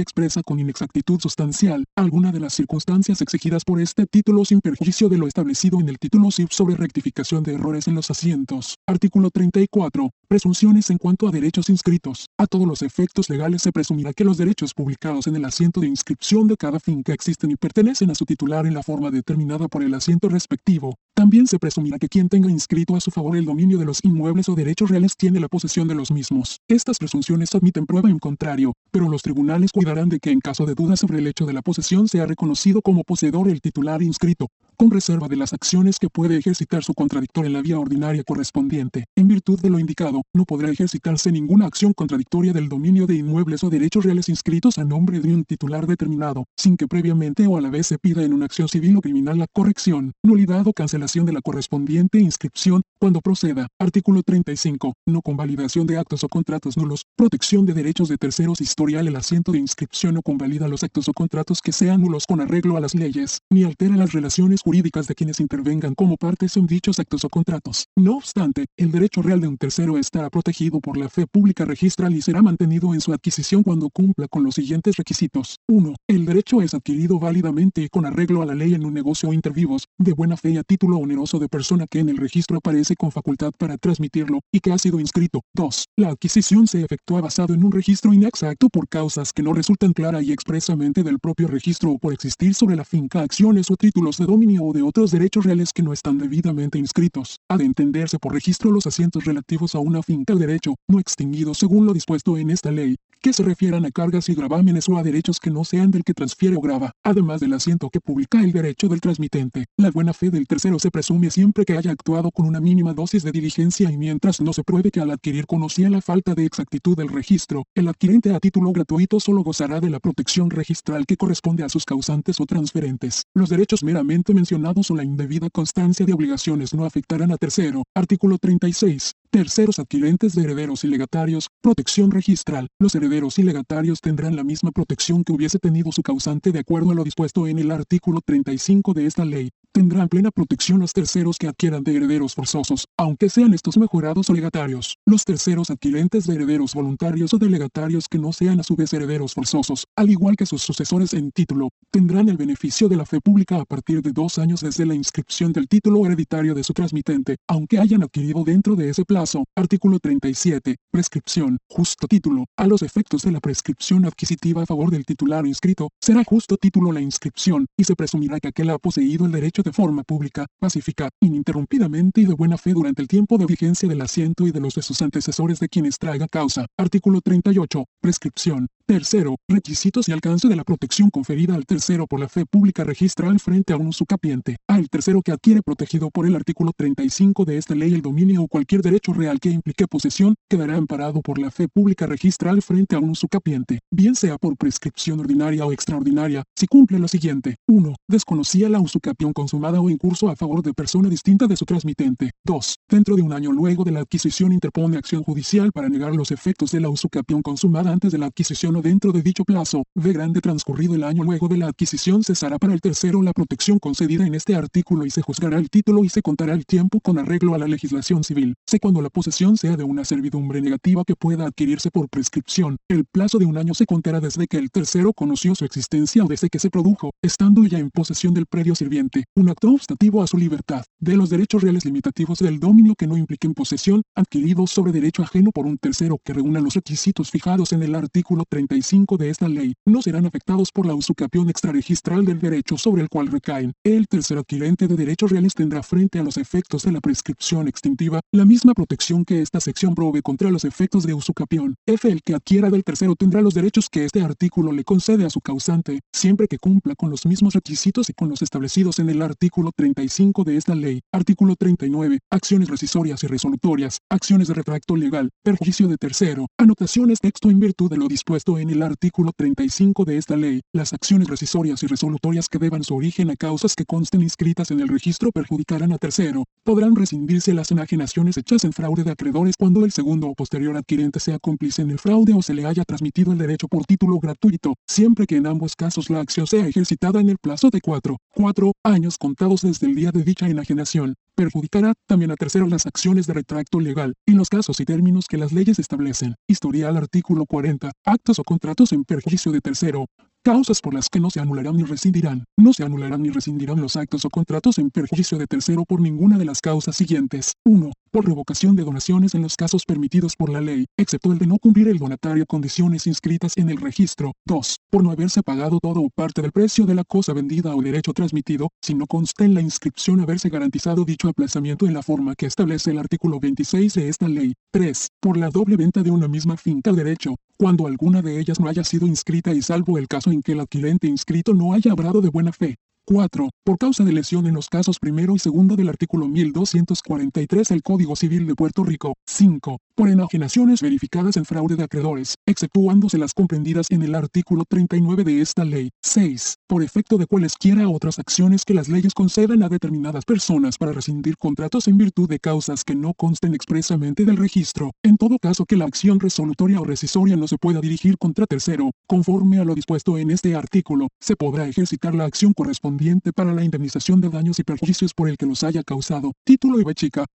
expresa 0.00 0.42
con 0.42 0.58
inexactitud 0.58 1.20
sustancial 1.20 1.84
alguna 1.96 2.32
de 2.32 2.40
las 2.40 2.54
circunstancias 2.54 3.20
exigidas 3.20 3.64
por 3.64 3.78
este 3.78 4.06
título 4.06 4.46
sin 4.46 4.62
perjuicio 4.62 5.10
de 5.10 5.18
lo 5.18 5.26
establecido 5.26 5.78
en 5.80 5.90
el 5.90 5.98
título 5.98 6.30
SIP 6.30 6.50
sobre 6.50 6.76
rectificación 6.76 7.42
de 7.42 7.52
errores 7.52 7.86
en 7.88 7.96
los 7.96 8.10
asientos. 8.10 8.76
Artículo 8.86 9.28
34. 9.28 10.08
Presunciones 10.28 10.88
en 10.88 10.96
cuanto 10.96 11.28
a 11.28 11.30
derechos 11.30 11.68
inscritos. 11.68 12.30
A 12.38 12.46
todos 12.46 12.66
los 12.66 12.80
efectos 12.80 13.28
legales 13.28 13.60
se 13.60 13.70
presumirá 13.70 14.14
que 14.14 14.24
los 14.24 14.38
derechos 14.38 14.72
publicados 14.72 15.26
en 15.26 15.36
el 15.36 15.44
asiento 15.44 15.80
de 15.80 15.88
inscripción 15.88 16.48
de 16.48 16.56
cada 16.56 16.80
finca 16.80 17.12
existen 17.12 17.50
y 17.50 17.56
pertenecen 17.56 18.10
a 18.10 18.14
su 18.14 18.24
titular 18.24 18.64
en 18.64 18.72
la 18.72 18.82
forma 18.82 19.10
determinada 19.10 19.68
por 19.68 19.82
el 19.82 19.92
asiento 19.92 20.30
respectivo. 20.30 20.96
También 21.16 21.46
se 21.46 21.58
presumirá 21.58 21.98
que 21.98 22.10
quien 22.10 22.28
tenga 22.28 22.50
inscrito 22.50 22.94
a 22.94 23.00
su 23.00 23.10
favor 23.10 23.38
el 23.38 23.46
dominio 23.46 23.78
de 23.78 23.86
los 23.86 24.04
inmuebles 24.04 24.50
o 24.50 24.54
derechos 24.54 24.90
reales 24.90 25.16
tiene 25.16 25.40
la 25.40 25.48
posesión 25.48 25.88
de 25.88 25.94
los 25.94 26.10
mismos. 26.10 26.60
Estas 26.68 26.98
presunciones 26.98 27.54
admiten 27.54 27.86
prueba 27.86 28.10
en 28.10 28.18
contrario, 28.18 28.74
pero 28.90 29.08
los 29.08 29.22
tribunales 29.22 29.72
cuidarán 29.72 30.10
de 30.10 30.20
que 30.20 30.30
en 30.30 30.40
caso 30.40 30.66
de 30.66 30.74
duda 30.74 30.94
sobre 30.94 31.20
el 31.20 31.26
hecho 31.26 31.46
de 31.46 31.54
la 31.54 31.62
posesión 31.62 32.06
sea 32.06 32.26
reconocido 32.26 32.82
como 32.82 33.02
poseedor 33.02 33.48
el 33.48 33.62
titular 33.62 34.02
inscrito, 34.02 34.48
con 34.76 34.90
reserva 34.90 35.28
de 35.28 35.36
las 35.36 35.52
acciones 35.52 35.98
que 35.98 36.08
puede 36.08 36.36
ejercitar 36.36 36.84
su 36.84 36.94
contradictor 36.94 37.46
en 37.46 37.52
la 37.52 37.62
vía 37.62 37.78
ordinaria 37.78 38.22
correspondiente. 38.22 39.06
En 39.16 39.28
virtud 39.28 39.60
de 39.60 39.70
lo 39.70 39.78
indicado, 39.78 40.22
no 40.34 40.44
podrá 40.44 40.70
ejercitarse 40.70 41.32
ninguna 41.32 41.66
acción 41.66 41.92
contradictoria 41.92 42.52
del 42.52 42.68
dominio 42.68 43.06
de 43.06 43.16
inmuebles 43.16 43.64
o 43.64 43.70
derechos 43.70 44.04
reales 44.04 44.28
inscritos 44.28 44.78
a 44.78 44.84
nombre 44.84 45.20
de 45.20 45.34
un 45.34 45.44
titular 45.44 45.86
determinado, 45.86 46.44
sin 46.56 46.76
que 46.76 46.86
previamente 46.86 47.46
o 47.46 47.56
a 47.56 47.60
la 47.60 47.70
vez 47.70 47.86
se 47.86 47.98
pida 47.98 48.22
en 48.22 48.32
una 48.32 48.46
acción 48.46 48.68
civil 48.68 48.96
o 48.96 49.00
criminal 49.00 49.38
la 49.38 49.46
corrección, 49.46 50.12
nulidad 50.22 50.66
o 50.66 50.72
cancelación 50.72 51.26
de 51.26 51.32
la 51.32 51.40
correspondiente 51.40 52.18
inscripción, 52.18 52.82
cuando 52.98 53.20
proceda. 53.20 53.68
Artículo 53.78 54.22
35. 54.22 54.94
No 55.06 55.22
convalidación 55.22 55.86
de 55.86 55.98
actos 55.98 56.24
o 56.24 56.28
contratos 56.28 56.76
nulos. 56.76 57.04
Protección 57.16 57.66
de 57.66 57.74
derechos 57.74 58.08
de 58.08 58.18
terceros 58.18 58.60
historial 58.60 59.08
el 59.08 59.16
asiento 59.16 59.52
de 59.52 59.58
inscripción 59.58 60.16
o 60.16 60.22
convalida 60.22 60.68
los 60.68 60.82
actos 60.82 61.08
o 61.08 61.12
contratos 61.12 61.60
que 61.60 61.72
sean 61.72 62.02
nulos 62.02 62.26
con 62.26 62.40
arreglo 62.40 62.76
a 62.76 62.80
las 62.80 62.94
leyes, 62.94 63.40
ni 63.50 63.64
altera 63.64 63.96
las 63.96 64.12
relaciones 64.12 64.62
jurídicas 64.66 65.06
de 65.06 65.14
quienes 65.14 65.38
intervengan 65.38 65.94
como 65.94 66.16
partes 66.16 66.56
en 66.56 66.66
dichos 66.66 66.98
actos 66.98 67.24
o 67.24 67.28
contratos. 67.28 67.86
No 67.94 68.16
obstante, 68.16 68.66
el 68.76 68.90
derecho 68.90 69.22
real 69.22 69.40
de 69.40 69.46
un 69.46 69.58
tercero 69.58 69.96
estará 69.96 70.28
protegido 70.28 70.80
por 70.80 70.96
la 70.96 71.08
fe 71.08 71.28
pública 71.28 71.64
registral 71.64 72.16
y 72.16 72.20
será 72.20 72.42
mantenido 72.42 72.92
en 72.92 73.00
su 73.00 73.12
adquisición 73.12 73.62
cuando 73.62 73.90
cumpla 73.90 74.26
con 74.26 74.42
los 74.42 74.56
siguientes 74.56 74.96
requisitos. 74.96 75.60
1. 75.68 75.94
El 76.08 76.26
derecho 76.26 76.62
es 76.62 76.74
adquirido 76.74 77.20
válidamente 77.20 77.82
y 77.82 77.88
con 77.88 78.06
arreglo 78.06 78.42
a 78.42 78.46
la 78.46 78.56
ley 78.56 78.74
en 78.74 78.84
un 78.84 78.92
negocio 78.92 79.32
inter 79.32 79.52
vivos, 79.52 79.84
de 79.98 80.12
buena 80.14 80.36
fe 80.36 80.50
y 80.50 80.56
a 80.56 80.64
título 80.64 80.96
oneroso 80.96 81.38
de 81.38 81.48
persona 81.48 81.86
que 81.88 82.00
en 82.00 82.08
el 82.08 82.16
registro 82.16 82.56
aparece 82.56 82.96
con 82.96 83.12
facultad 83.12 83.52
para 83.56 83.78
transmitirlo 83.78 84.40
y 84.50 84.58
que 84.58 84.72
ha 84.72 84.78
sido 84.78 84.98
inscrito. 84.98 85.42
2. 85.54 85.84
La 85.96 86.08
adquisición 86.08 86.66
se 86.66 86.82
efectúa 86.82 87.20
basado 87.20 87.54
en 87.54 87.62
un 87.62 87.70
registro 87.70 88.12
inexacto 88.12 88.68
por 88.68 88.88
causas 88.88 89.32
que 89.32 89.44
no 89.44 89.52
resultan 89.52 89.92
clara 89.92 90.22
y 90.22 90.32
expresamente 90.32 91.04
del 91.04 91.20
propio 91.20 91.46
registro 91.46 91.92
o 91.92 91.98
por 92.00 92.12
existir 92.12 92.52
sobre 92.52 92.74
la 92.74 92.84
finca 92.84 93.20
acciones 93.20 93.70
o 93.70 93.76
títulos 93.76 94.18
de 94.18 94.26
dominio 94.26 94.55
o 94.60 94.72
de 94.72 94.82
otros 94.82 95.10
derechos 95.10 95.44
reales 95.44 95.72
que 95.72 95.82
no 95.82 95.92
están 95.92 96.18
debidamente 96.18 96.78
inscritos. 96.78 97.40
Ha 97.48 97.56
de 97.56 97.64
entenderse 97.64 98.18
por 98.18 98.32
registro 98.32 98.70
los 98.70 98.86
asientos 98.86 99.24
relativos 99.24 99.74
a 99.74 99.78
una 99.78 100.02
finca 100.02 100.34
derecho, 100.34 100.74
no 100.88 100.98
extinguido 100.98 101.54
según 101.54 101.86
lo 101.86 101.92
dispuesto 101.92 102.36
en 102.36 102.50
esta 102.50 102.70
ley, 102.70 102.96
que 103.20 103.32
se 103.32 103.42
refieran 103.42 103.84
a 103.84 103.90
cargas 103.90 104.28
y 104.28 104.34
gravámenes 104.34 104.88
o 104.88 104.96
a 104.96 105.02
derechos 105.02 105.40
que 105.40 105.50
no 105.50 105.64
sean 105.64 105.90
del 105.90 106.04
que 106.04 106.14
transfiere 106.14 106.56
o 106.56 106.60
grava, 106.60 106.92
además 107.02 107.40
del 107.40 107.52
asiento 107.52 107.90
que 107.90 108.00
publica 108.00 108.40
el 108.42 108.52
derecho 108.52 108.88
del 108.88 109.00
transmitente. 109.00 109.66
La 109.76 109.90
buena 109.90 110.12
fe 110.12 110.30
del 110.30 110.46
tercero 110.46 110.78
se 110.78 110.90
presume 110.90 111.30
siempre 111.30 111.64
que 111.64 111.76
haya 111.76 111.90
actuado 111.90 112.30
con 112.30 112.46
una 112.46 112.60
mínima 112.60 112.94
dosis 112.94 113.22
de 113.22 113.32
diligencia 113.32 113.90
y 113.90 113.96
mientras 113.96 114.40
no 114.40 114.52
se 114.52 114.62
pruebe 114.62 114.90
que 114.90 115.00
al 115.00 115.10
adquirir 115.10 115.46
conocía 115.46 115.90
la 115.90 116.00
falta 116.00 116.34
de 116.34 116.44
exactitud 116.44 116.96
del 116.96 117.08
registro, 117.08 117.64
el 117.74 117.88
adquirente 117.88 118.34
a 118.34 118.40
título 118.40 118.72
gratuito 118.72 119.20
solo 119.20 119.42
gozará 119.42 119.80
de 119.80 119.90
la 119.90 120.00
protección 120.00 120.50
registral 120.50 121.06
que 121.06 121.16
corresponde 121.16 121.64
a 121.64 121.68
sus 121.68 121.84
causantes 121.84 122.40
o 122.40 122.46
transferentes. 122.46 123.24
Los 123.34 123.48
derechos 123.48 123.82
meramente 123.82 124.34
mencionados 124.34 124.90
o 124.90 124.94
la 124.94 125.04
indebida 125.04 125.50
constancia 125.50 126.06
de 126.06 126.12
obligaciones 126.12 126.74
no 126.74 126.84
afectarán 126.84 127.32
a 127.32 127.36
tercero. 127.36 127.84
Artículo 127.94 128.38
36. 128.38 129.12
Terceros 129.36 129.78
adquirentes 129.78 130.34
de 130.34 130.44
herederos 130.44 130.82
y 130.84 130.88
legatarios, 130.88 131.50
protección 131.60 132.10
registral. 132.10 132.68
Los 132.78 132.94
herederos 132.94 133.38
y 133.38 133.42
legatarios 133.42 134.00
tendrán 134.00 134.34
la 134.34 134.44
misma 134.44 134.70
protección 134.70 135.24
que 135.24 135.34
hubiese 135.34 135.58
tenido 135.58 135.92
su 135.92 136.02
causante 136.02 136.52
de 136.52 136.60
acuerdo 136.60 136.92
a 136.92 136.94
lo 136.94 137.04
dispuesto 137.04 137.46
en 137.46 137.58
el 137.58 137.70
artículo 137.70 138.22
35 138.24 138.94
de 138.94 139.04
esta 139.04 139.26
ley. 139.26 139.50
Tendrán 139.72 140.08
plena 140.08 140.30
protección 140.30 140.78
los 140.78 140.94
terceros 140.94 141.36
que 141.36 141.48
adquieran 141.48 141.84
de 141.84 141.94
herederos 141.94 142.34
forzosos, 142.34 142.86
aunque 142.96 143.28
sean 143.28 143.52
estos 143.52 143.76
mejorados 143.76 144.30
o 144.30 144.32
legatarios. 144.32 144.96
Los 145.04 145.26
terceros 145.26 145.68
adquirentes 145.68 146.26
de 146.26 146.34
herederos 146.34 146.72
voluntarios 146.72 147.34
o 147.34 147.36
de 147.36 147.50
legatarios 147.50 148.08
que 148.08 148.18
no 148.18 148.32
sean 148.32 148.60
a 148.60 148.62
su 148.62 148.74
vez 148.74 148.94
herederos 148.94 149.34
forzosos, 149.34 149.84
al 149.96 150.08
igual 150.08 150.36
que 150.36 150.46
sus 150.46 150.62
sucesores 150.62 151.12
en 151.12 151.30
título, 151.30 151.68
tendrán 151.90 152.30
el 152.30 152.38
beneficio 152.38 152.88
de 152.88 152.96
la 152.96 153.04
fe 153.04 153.20
pública 153.20 153.60
a 153.60 153.66
partir 153.66 154.00
de 154.00 154.12
dos 154.12 154.38
años 154.38 154.62
desde 154.62 154.86
la 154.86 154.94
inscripción 154.94 155.52
del 155.52 155.68
título 155.68 156.06
hereditario 156.06 156.54
de 156.54 156.64
su 156.64 156.72
transmitente, 156.72 157.36
aunque 157.46 157.78
hayan 157.78 158.02
adquirido 158.02 158.44
dentro 158.44 158.76
de 158.76 158.88
ese 158.88 159.04
plazo. 159.04 159.25
Artículo 159.56 159.98
37. 159.98 160.76
Prescripción. 160.90 161.58
Justo 161.68 162.06
título. 162.06 162.44
A 162.56 162.66
los 162.66 162.82
efectos 162.82 163.22
de 163.22 163.32
la 163.32 163.40
prescripción 163.40 164.04
adquisitiva 164.04 164.62
a 164.62 164.66
favor 164.66 164.90
del 164.90 165.04
titular 165.04 165.46
inscrito, 165.46 165.88
será 166.00 166.22
justo 166.22 166.56
título 166.56 166.92
la 166.92 167.00
inscripción, 167.00 167.66
y 167.76 167.84
se 167.84 167.96
presumirá 167.96 168.38
que 168.38 168.48
aquel 168.48 168.70
ha 168.70 168.78
poseído 168.78 169.26
el 169.26 169.32
derecho 169.32 169.62
de 169.62 169.72
forma 169.72 170.04
pública, 170.04 170.46
pacífica, 170.60 171.08
ininterrumpidamente 171.20 172.20
y 172.20 172.24
de 172.24 172.34
buena 172.34 172.56
fe 172.56 172.72
durante 172.72 173.02
el 173.02 173.08
tiempo 173.08 173.36
de 173.36 173.46
vigencia 173.46 173.88
del 173.88 174.02
asiento 174.02 174.46
y 174.46 174.52
de 174.52 174.60
los 174.60 174.74
de 174.74 174.82
sus 174.82 175.02
antecesores 175.02 175.58
de 175.58 175.68
quienes 175.68 175.98
traiga 175.98 176.28
causa. 176.28 176.66
Artículo 176.76 177.20
38. 177.20 177.84
Prescripción. 178.00 178.68
Tercero, 178.88 179.34
requisitos 179.48 180.08
y 180.08 180.12
alcance 180.12 180.46
de 180.46 180.54
la 180.54 180.62
protección 180.62 181.10
conferida 181.10 181.56
al 181.56 181.66
tercero 181.66 182.06
por 182.06 182.20
la 182.20 182.28
fe 182.28 182.46
pública 182.46 182.84
registral 182.84 183.40
frente 183.40 183.72
a 183.72 183.76
un 183.76 183.88
usucapiente. 183.88 184.58
Al 184.68 184.88
tercero 184.88 185.22
que 185.22 185.32
adquiere 185.32 185.60
protegido 185.60 186.08
por 186.08 186.24
el 186.24 186.36
artículo 186.36 186.70
35 186.72 187.44
de 187.44 187.58
esta 187.58 187.74
ley 187.74 187.94
el 187.94 188.00
dominio 188.00 188.44
o 188.44 188.46
cualquier 188.46 188.82
derecho 188.82 189.12
real 189.12 189.40
que 189.40 189.50
implique 189.50 189.88
posesión, 189.88 190.36
quedará 190.48 190.76
amparado 190.76 191.20
por 191.20 191.40
la 191.40 191.50
fe 191.50 191.66
pública 191.66 192.06
registral 192.06 192.62
frente 192.62 192.94
a 192.94 193.00
un 193.00 193.10
usucapiente, 193.10 193.80
bien 193.90 194.14
sea 194.14 194.38
por 194.38 194.56
prescripción 194.56 195.18
ordinaria 195.18 195.66
o 195.66 195.72
extraordinaria, 195.72 196.44
si 196.54 196.68
cumple 196.68 197.00
lo 197.00 197.08
siguiente. 197.08 197.56
1. 197.66 197.92
Desconocía 198.06 198.68
la 198.68 198.78
usucapión 198.78 199.32
consumada 199.32 199.80
o 199.80 199.90
en 199.90 199.98
curso 199.98 200.28
a 200.28 200.36
favor 200.36 200.62
de 200.62 200.72
persona 200.72 201.08
distinta 201.08 201.48
de 201.48 201.56
su 201.56 201.64
transmitente. 201.64 202.30
2. 202.44 202.76
Dentro 202.88 203.16
de 203.16 203.22
un 203.22 203.32
año 203.32 203.50
luego 203.50 203.82
de 203.82 203.90
la 203.90 204.00
adquisición 204.02 204.52
interpone 204.52 204.96
acción 204.96 205.24
judicial 205.24 205.72
para 205.72 205.88
negar 205.88 206.14
los 206.14 206.30
efectos 206.30 206.70
de 206.70 206.78
la 206.78 206.88
usucapión 206.88 207.42
consumada 207.42 207.90
antes 207.90 208.12
de 208.12 208.18
la 208.18 208.26
adquisición 208.26 208.75
dentro 208.82 209.12
de 209.12 209.22
dicho 209.22 209.44
plazo, 209.44 209.84
de 209.94 210.12
grande 210.12 210.40
transcurrido 210.40 210.94
el 210.94 211.04
año 211.04 211.24
luego 211.24 211.48
de 211.48 211.56
la 211.56 211.68
adquisición 211.68 212.22
cesará 212.22 212.58
para 212.58 212.72
el 212.72 212.80
tercero 212.80 213.22
la 213.22 213.32
protección 213.32 213.78
concedida 213.78 214.26
en 214.26 214.34
este 214.34 214.54
artículo 214.54 215.04
y 215.06 215.10
se 215.10 215.22
juzgará 215.22 215.58
el 215.58 215.70
título 215.70 216.04
y 216.04 216.08
se 216.08 216.22
contará 216.22 216.54
el 216.54 216.66
tiempo 216.66 217.00
con 217.00 217.18
arreglo 217.18 217.54
a 217.54 217.58
la 217.58 217.66
legislación 217.66 218.24
civil. 218.24 218.54
C. 218.66 218.78
Cuando 218.80 219.02
la 219.02 219.10
posesión 219.10 219.56
sea 219.56 219.76
de 219.76 219.84
una 219.84 220.04
servidumbre 220.04 220.60
negativa 220.60 221.04
que 221.04 221.16
pueda 221.16 221.46
adquirirse 221.46 221.90
por 221.90 222.08
prescripción, 222.08 222.76
el 222.88 223.04
plazo 223.04 223.38
de 223.38 223.46
un 223.46 223.58
año 223.58 223.74
se 223.74 223.86
contará 223.86 224.20
desde 224.20 224.46
que 224.46 224.58
el 224.58 224.70
tercero 224.70 225.12
conoció 225.12 225.54
su 225.54 225.64
existencia 225.64 226.24
o 226.24 226.28
desde 226.28 226.48
que 226.48 226.58
se 226.58 226.70
produjo, 226.70 227.12
estando 227.22 227.64
ya 227.64 227.78
en 227.78 227.90
posesión 227.90 228.34
del 228.34 228.46
predio 228.46 228.74
sirviente, 228.74 229.24
un 229.34 229.48
acto 229.48 229.70
obstativo 229.70 230.22
a 230.22 230.26
su 230.26 230.38
libertad, 230.38 230.84
de 231.00 231.16
los 231.16 231.30
derechos 231.30 231.62
reales 231.62 231.84
limitativos 231.84 232.38
del 232.38 232.60
dominio 232.60 232.94
que 232.94 233.06
no 233.06 233.16
impliquen 233.16 233.54
posesión, 233.54 234.02
adquiridos 234.14 234.70
sobre 234.70 234.92
derecho 234.92 235.22
ajeno 235.22 235.50
por 235.52 235.66
un 235.66 235.78
tercero 235.78 236.18
que 236.24 236.32
reúna 236.32 236.60
los 236.60 236.74
requisitos 236.74 237.30
fijados 237.30 237.72
en 237.72 237.82
el 237.82 237.94
artículo 237.94 238.44
35 238.66 239.16
de 239.16 239.30
esta 239.30 239.48
ley, 239.48 239.74
no 239.86 240.02
serán 240.02 240.26
afectados 240.26 240.72
por 240.72 240.86
la 240.86 240.94
usucapión 240.94 241.48
extraregistral 241.48 242.24
del 242.24 242.40
derecho 242.40 242.76
sobre 242.76 243.02
el 243.02 243.08
cual 243.08 243.28
recaen. 243.28 243.72
El 243.84 244.08
tercer 244.08 244.38
adquirente 244.38 244.88
de 244.88 244.96
derechos 244.96 245.30
reales 245.30 245.54
tendrá 245.54 245.82
frente 245.82 246.18
a 246.18 246.24
los 246.24 246.36
efectos 246.36 246.82
de 246.82 246.92
la 246.92 247.00
prescripción 247.00 247.68
extintiva 247.68 248.20
la 248.32 248.44
misma 248.44 248.74
protección 248.74 249.24
que 249.24 249.40
esta 249.40 249.60
sección 249.60 249.94
provee 249.94 250.22
contra 250.22 250.50
los 250.50 250.64
efectos 250.64 251.06
de 251.06 251.14
usucapión. 251.14 251.76
F. 251.86 252.10
El 252.10 252.22
que 252.22 252.34
adquiera 252.34 252.70
del 252.70 252.84
tercero 252.84 253.14
tendrá 253.14 253.40
los 253.40 253.54
derechos 253.54 253.88
que 253.88 254.04
este 254.04 254.22
artículo 254.22 254.72
le 254.72 254.84
concede 254.84 255.24
a 255.24 255.30
su 255.30 255.40
causante, 255.40 256.00
siempre 256.12 256.48
que 256.48 256.58
cumpla 256.58 256.94
con 256.94 257.10
los 257.10 257.24
mismos 257.26 257.54
requisitos 257.54 258.10
y 258.10 258.14
con 258.14 258.28
los 258.28 258.42
establecidos 258.42 258.98
en 258.98 259.10
el 259.10 259.22
artículo 259.22 259.70
35 259.74 260.44
de 260.44 260.56
esta 260.56 260.74
ley. 260.74 261.00
Artículo 261.12 261.54
39. 261.56 262.18
Acciones 262.30 262.68
rescisorias 262.68 263.22
y 263.22 263.26
resolutorias. 263.26 264.00
Acciones 264.10 264.48
de 264.48 264.54
retracto 264.54 264.96
legal. 264.96 265.30
Perjuicio 265.42 265.88
de 265.88 265.96
tercero. 265.96 266.48
Anotaciones 266.58 267.20
texto 267.20 267.50
en 267.50 267.60
virtud 267.60 267.90
de 267.90 267.96
lo 267.96 268.08
dispuesto 268.08 268.55
en 268.58 268.70
el 268.70 268.82
artículo 268.82 269.32
35 269.36 270.04
de 270.04 270.16
esta 270.16 270.36
ley. 270.36 270.62
Las 270.72 270.92
acciones 270.92 271.28
rescisorias 271.28 271.82
y 271.82 271.86
resolutorias 271.86 272.48
que 272.48 272.58
deban 272.58 272.84
su 272.84 272.94
origen 272.94 273.30
a 273.30 273.36
causas 273.36 273.74
que 273.74 273.84
consten 273.84 274.22
inscritas 274.22 274.70
en 274.70 274.80
el 274.80 274.88
registro 274.88 275.32
perjudicarán 275.32 275.92
a 275.92 275.98
tercero. 275.98 276.44
Podrán 276.64 276.96
rescindirse 276.96 277.54
las 277.54 277.70
enajenaciones 277.70 278.36
hechas 278.36 278.64
en 278.64 278.72
fraude 278.72 279.04
de 279.04 279.12
acreedores 279.12 279.56
cuando 279.58 279.84
el 279.84 279.92
segundo 279.92 280.28
o 280.28 280.34
posterior 280.34 280.76
adquirente 280.76 281.20
sea 281.20 281.38
cómplice 281.38 281.82
en 281.82 281.90
el 281.90 281.98
fraude 281.98 282.34
o 282.34 282.42
se 282.42 282.54
le 282.54 282.66
haya 282.66 282.84
transmitido 282.84 283.32
el 283.32 283.38
derecho 283.38 283.68
por 283.68 283.84
título 283.84 284.18
gratuito, 284.18 284.74
siempre 284.86 285.26
que 285.26 285.36
en 285.36 285.46
ambos 285.46 285.76
casos 285.76 286.10
la 286.10 286.20
acción 286.20 286.46
sea 286.46 286.66
ejercitada 286.66 287.20
en 287.20 287.28
el 287.28 287.38
plazo 287.38 287.70
de 287.70 287.80
cuatro, 287.80 288.18
cuatro 288.34 288.72
años 288.82 289.18
contados 289.18 289.62
desde 289.62 289.86
el 289.86 289.94
día 289.94 290.12
de 290.12 290.22
dicha 290.22 290.48
enajenación. 290.48 291.14
Perjudicará 291.36 291.92
también 292.06 292.30
a 292.30 292.36
terceros 292.36 292.70
las 292.70 292.86
acciones 292.86 293.26
de 293.26 293.34
retracto 293.34 293.78
legal, 293.78 294.14
en 294.24 294.38
los 294.38 294.48
casos 294.48 294.80
y 294.80 294.86
términos 294.86 295.26
que 295.28 295.36
las 295.36 295.52
leyes 295.52 295.78
establecen. 295.78 296.36
Historial 296.48 296.96
artículo 296.96 297.44
40. 297.44 297.92
Actos 298.06 298.38
o 298.38 298.42
contratos 298.42 298.92
en 298.92 299.04
perjuicio 299.04 299.52
de 299.52 299.60
tercero. 299.60 300.06
Causas 300.46 300.80
por 300.80 300.94
las 300.94 301.08
que 301.08 301.18
no 301.18 301.28
se 301.28 301.40
anularán 301.40 301.76
ni 301.76 301.82
rescindirán. 301.82 302.44
No 302.56 302.72
se 302.72 302.84
anularán 302.84 303.20
ni 303.20 303.30
rescindirán 303.30 303.80
los 303.80 303.96
actos 303.96 304.24
o 304.24 304.30
contratos 304.30 304.78
en 304.78 304.90
perjuicio 304.90 305.38
de 305.38 305.48
tercero 305.48 305.84
por 305.84 306.00
ninguna 306.00 306.38
de 306.38 306.44
las 306.44 306.60
causas 306.60 306.94
siguientes. 306.94 307.54
1. 307.64 307.90
Por 308.12 308.26
revocación 308.26 308.76
de 308.76 308.84
donaciones 308.84 309.34
en 309.34 309.42
los 309.42 309.56
casos 309.56 309.82
permitidos 309.84 310.36
por 310.36 310.48
la 310.48 310.60
ley, 310.60 310.86
excepto 310.96 311.32
el 311.32 311.38
de 311.38 311.48
no 311.48 311.58
cumplir 311.58 311.88
el 311.88 311.98
donatario 311.98 312.46
condiciones 312.46 313.08
inscritas 313.08 313.54
en 313.56 313.70
el 313.70 313.78
registro. 313.78 314.34
2. 314.44 314.76
Por 314.88 315.02
no 315.02 315.10
haberse 315.10 315.42
pagado 315.42 315.80
todo 315.80 316.00
o 316.00 316.10
parte 316.10 316.42
del 316.42 316.52
precio 316.52 316.86
de 316.86 316.94
la 316.94 317.02
cosa 317.02 317.32
vendida 317.32 317.74
o 317.74 317.82
derecho 317.82 318.12
transmitido, 318.12 318.68
si 318.80 318.94
no 318.94 319.08
consta 319.08 319.44
en 319.44 319.52
la 319.52 319.62
inscripción 319.62 320.20
haberse 320.20 320.48
garantizado 320.48 321.04
dicho 321.04 321.28
aplazamiento 321.28 321.86
en 321.86 321.94
la 321.94 322.04
forma 322.04 322.36
que 322.36 322.46
establece 322.46 322.92
el 322.92 323.00
artículo 323.00 323.40
26 323.40 323.94
de 323.94 324.08
esta 324.08 324.28
ley. 324.28 324.54
3. 324.70 325.08
Por 325.20 325.38
la 325.38 325.50
doble 325.50 325.76
venta 325.76 326.04
de 326.04 326.12
una 326.12 326.28
misma 326.28 326.56
finca 326.56 326.92
derecho, 326.92 327.34
cuando 327.58 327.88
alguna 327.88 328.22
de 328.22 328.38
ellas 328.38 328.60
no 328.60 328.68
haya 328.68 328.84
sido 328.84 329.06
inscrita 329.06 329.52
y 329.52 329.60
salvo 329.60 329.98
el 329.98 330.06
caso 330.06 330.30
en 330.36 330.42
que 330.42 330.52
el 330.52 330.60
adquirente 330.60 331.06
inscrito 331.06 331.54
no 331.54 331.72
haya 331.72 331.92
obrado 331.92 332.20
de 332.20 332.28
buena 332.28 332.52
fe. 332.52 332.76
4. 333.06 333.50
Por 333.64 333.78
causa 333.78 334.02
de 334.02 334.12
lesión 334.12 334.48
en 334.48 334.54
los 334.54 334.68
casos 334.68 334.98
primero 334.98 335.36
y 335.36 335.38
segundo 335.38 335.76
del 335.76 335.88
artículo 335.88 336.26
1243 336.26 337.68
del 337.68 337.82
Código 337.82 338.16
Civil 338.16 338.48
de 338.48 338.56
Puerto 338.56 338.82
Rico. 338.82 339.14
5. 339.26 339.78
Por 339.94 340.08
enajenaciones 340.08 340.82
verificadas 340.82 341.36
en 341.36 341.44
fraude 341.44 341.76
de 341.76 341.84
acreedores, 341.84 342.34
exceptuándose 342.46 343.16
las 343.16 343.32
comprendidas 343.32 343.86
en 343.90 344.02
el 344.02 344.16
artículo 344.16 344.64
39 344.68 345.22
de 345.22 345.40
esta 345.40 345.64
ley. 345.64 345.90
6. 346.02 346.56
Por 346.66 346.82
efecto 346.82 347.16
de 347.16 347.26
cualesquiera 347.26 347.88
otras 347.88 348.18
acciones 348.18 348.64
que 348.64 348.74
las 348.74 348.88
leyes 348.88 349.14
concedan 349.14 349.62
a 349.62 349.68
determinadas 349.68 350.24
personas 350.24 350.76
para 350.76 350.90
rescindir 350.90 351.36
contratos 351.38 351.86
en 351.86 351.98
virtud 351.98 352.28
de 352.28 352.40
causas 352.40 352.82
que 352.82 352.96
no 352.96 353.14
consten 353.14 353.54
expresamente 353.54 354.24
del 354.24 354.36
registro. 354.36 354.90
En 355.04 355.16
todo 355.16 355.38
caso 355.38 355.64
que 355.64 355.76
la 355.76 355.84
acción 355.84 356.18
resolutoria 356.18 356.80
o 356.80 356.84
rescisoria 356.84 357.36
no 357.36 357.46
se 357.46 357.56
pueda 357.56 357.80
dirigir 357.80 358.18
contra 358.18 358.46
tercero, 358.46 358.90
conforme 359.06 359.60
a 359.60 359.64
lo 359.64 359.76
dispuesto 359.76 360.18
en 360.18 360.32
este 360.32 360.56
artículo, 360.56 361.06
se 361.20 361.36
podrá 361.36 361.68
ejercitar 361.68 362.12
la 362.12 362.24
acción 362.24 362.52
correspondiente 362.52 362.95
para 363.32 363.52
la 363.52 363.62
indemnización 363.62 364.20
de 364.20 364.28
daños 364.28 364.58
y 364.58 364.64
perjuicios 364.64 365.12
por 365.14 365.28
el 365.28 365.36
que 365.36 365.46
los 365.46 365.62
haya 365.62 365.82
causado. 365.82 366.32
Título 366.44 366.80
y 366.80 366.84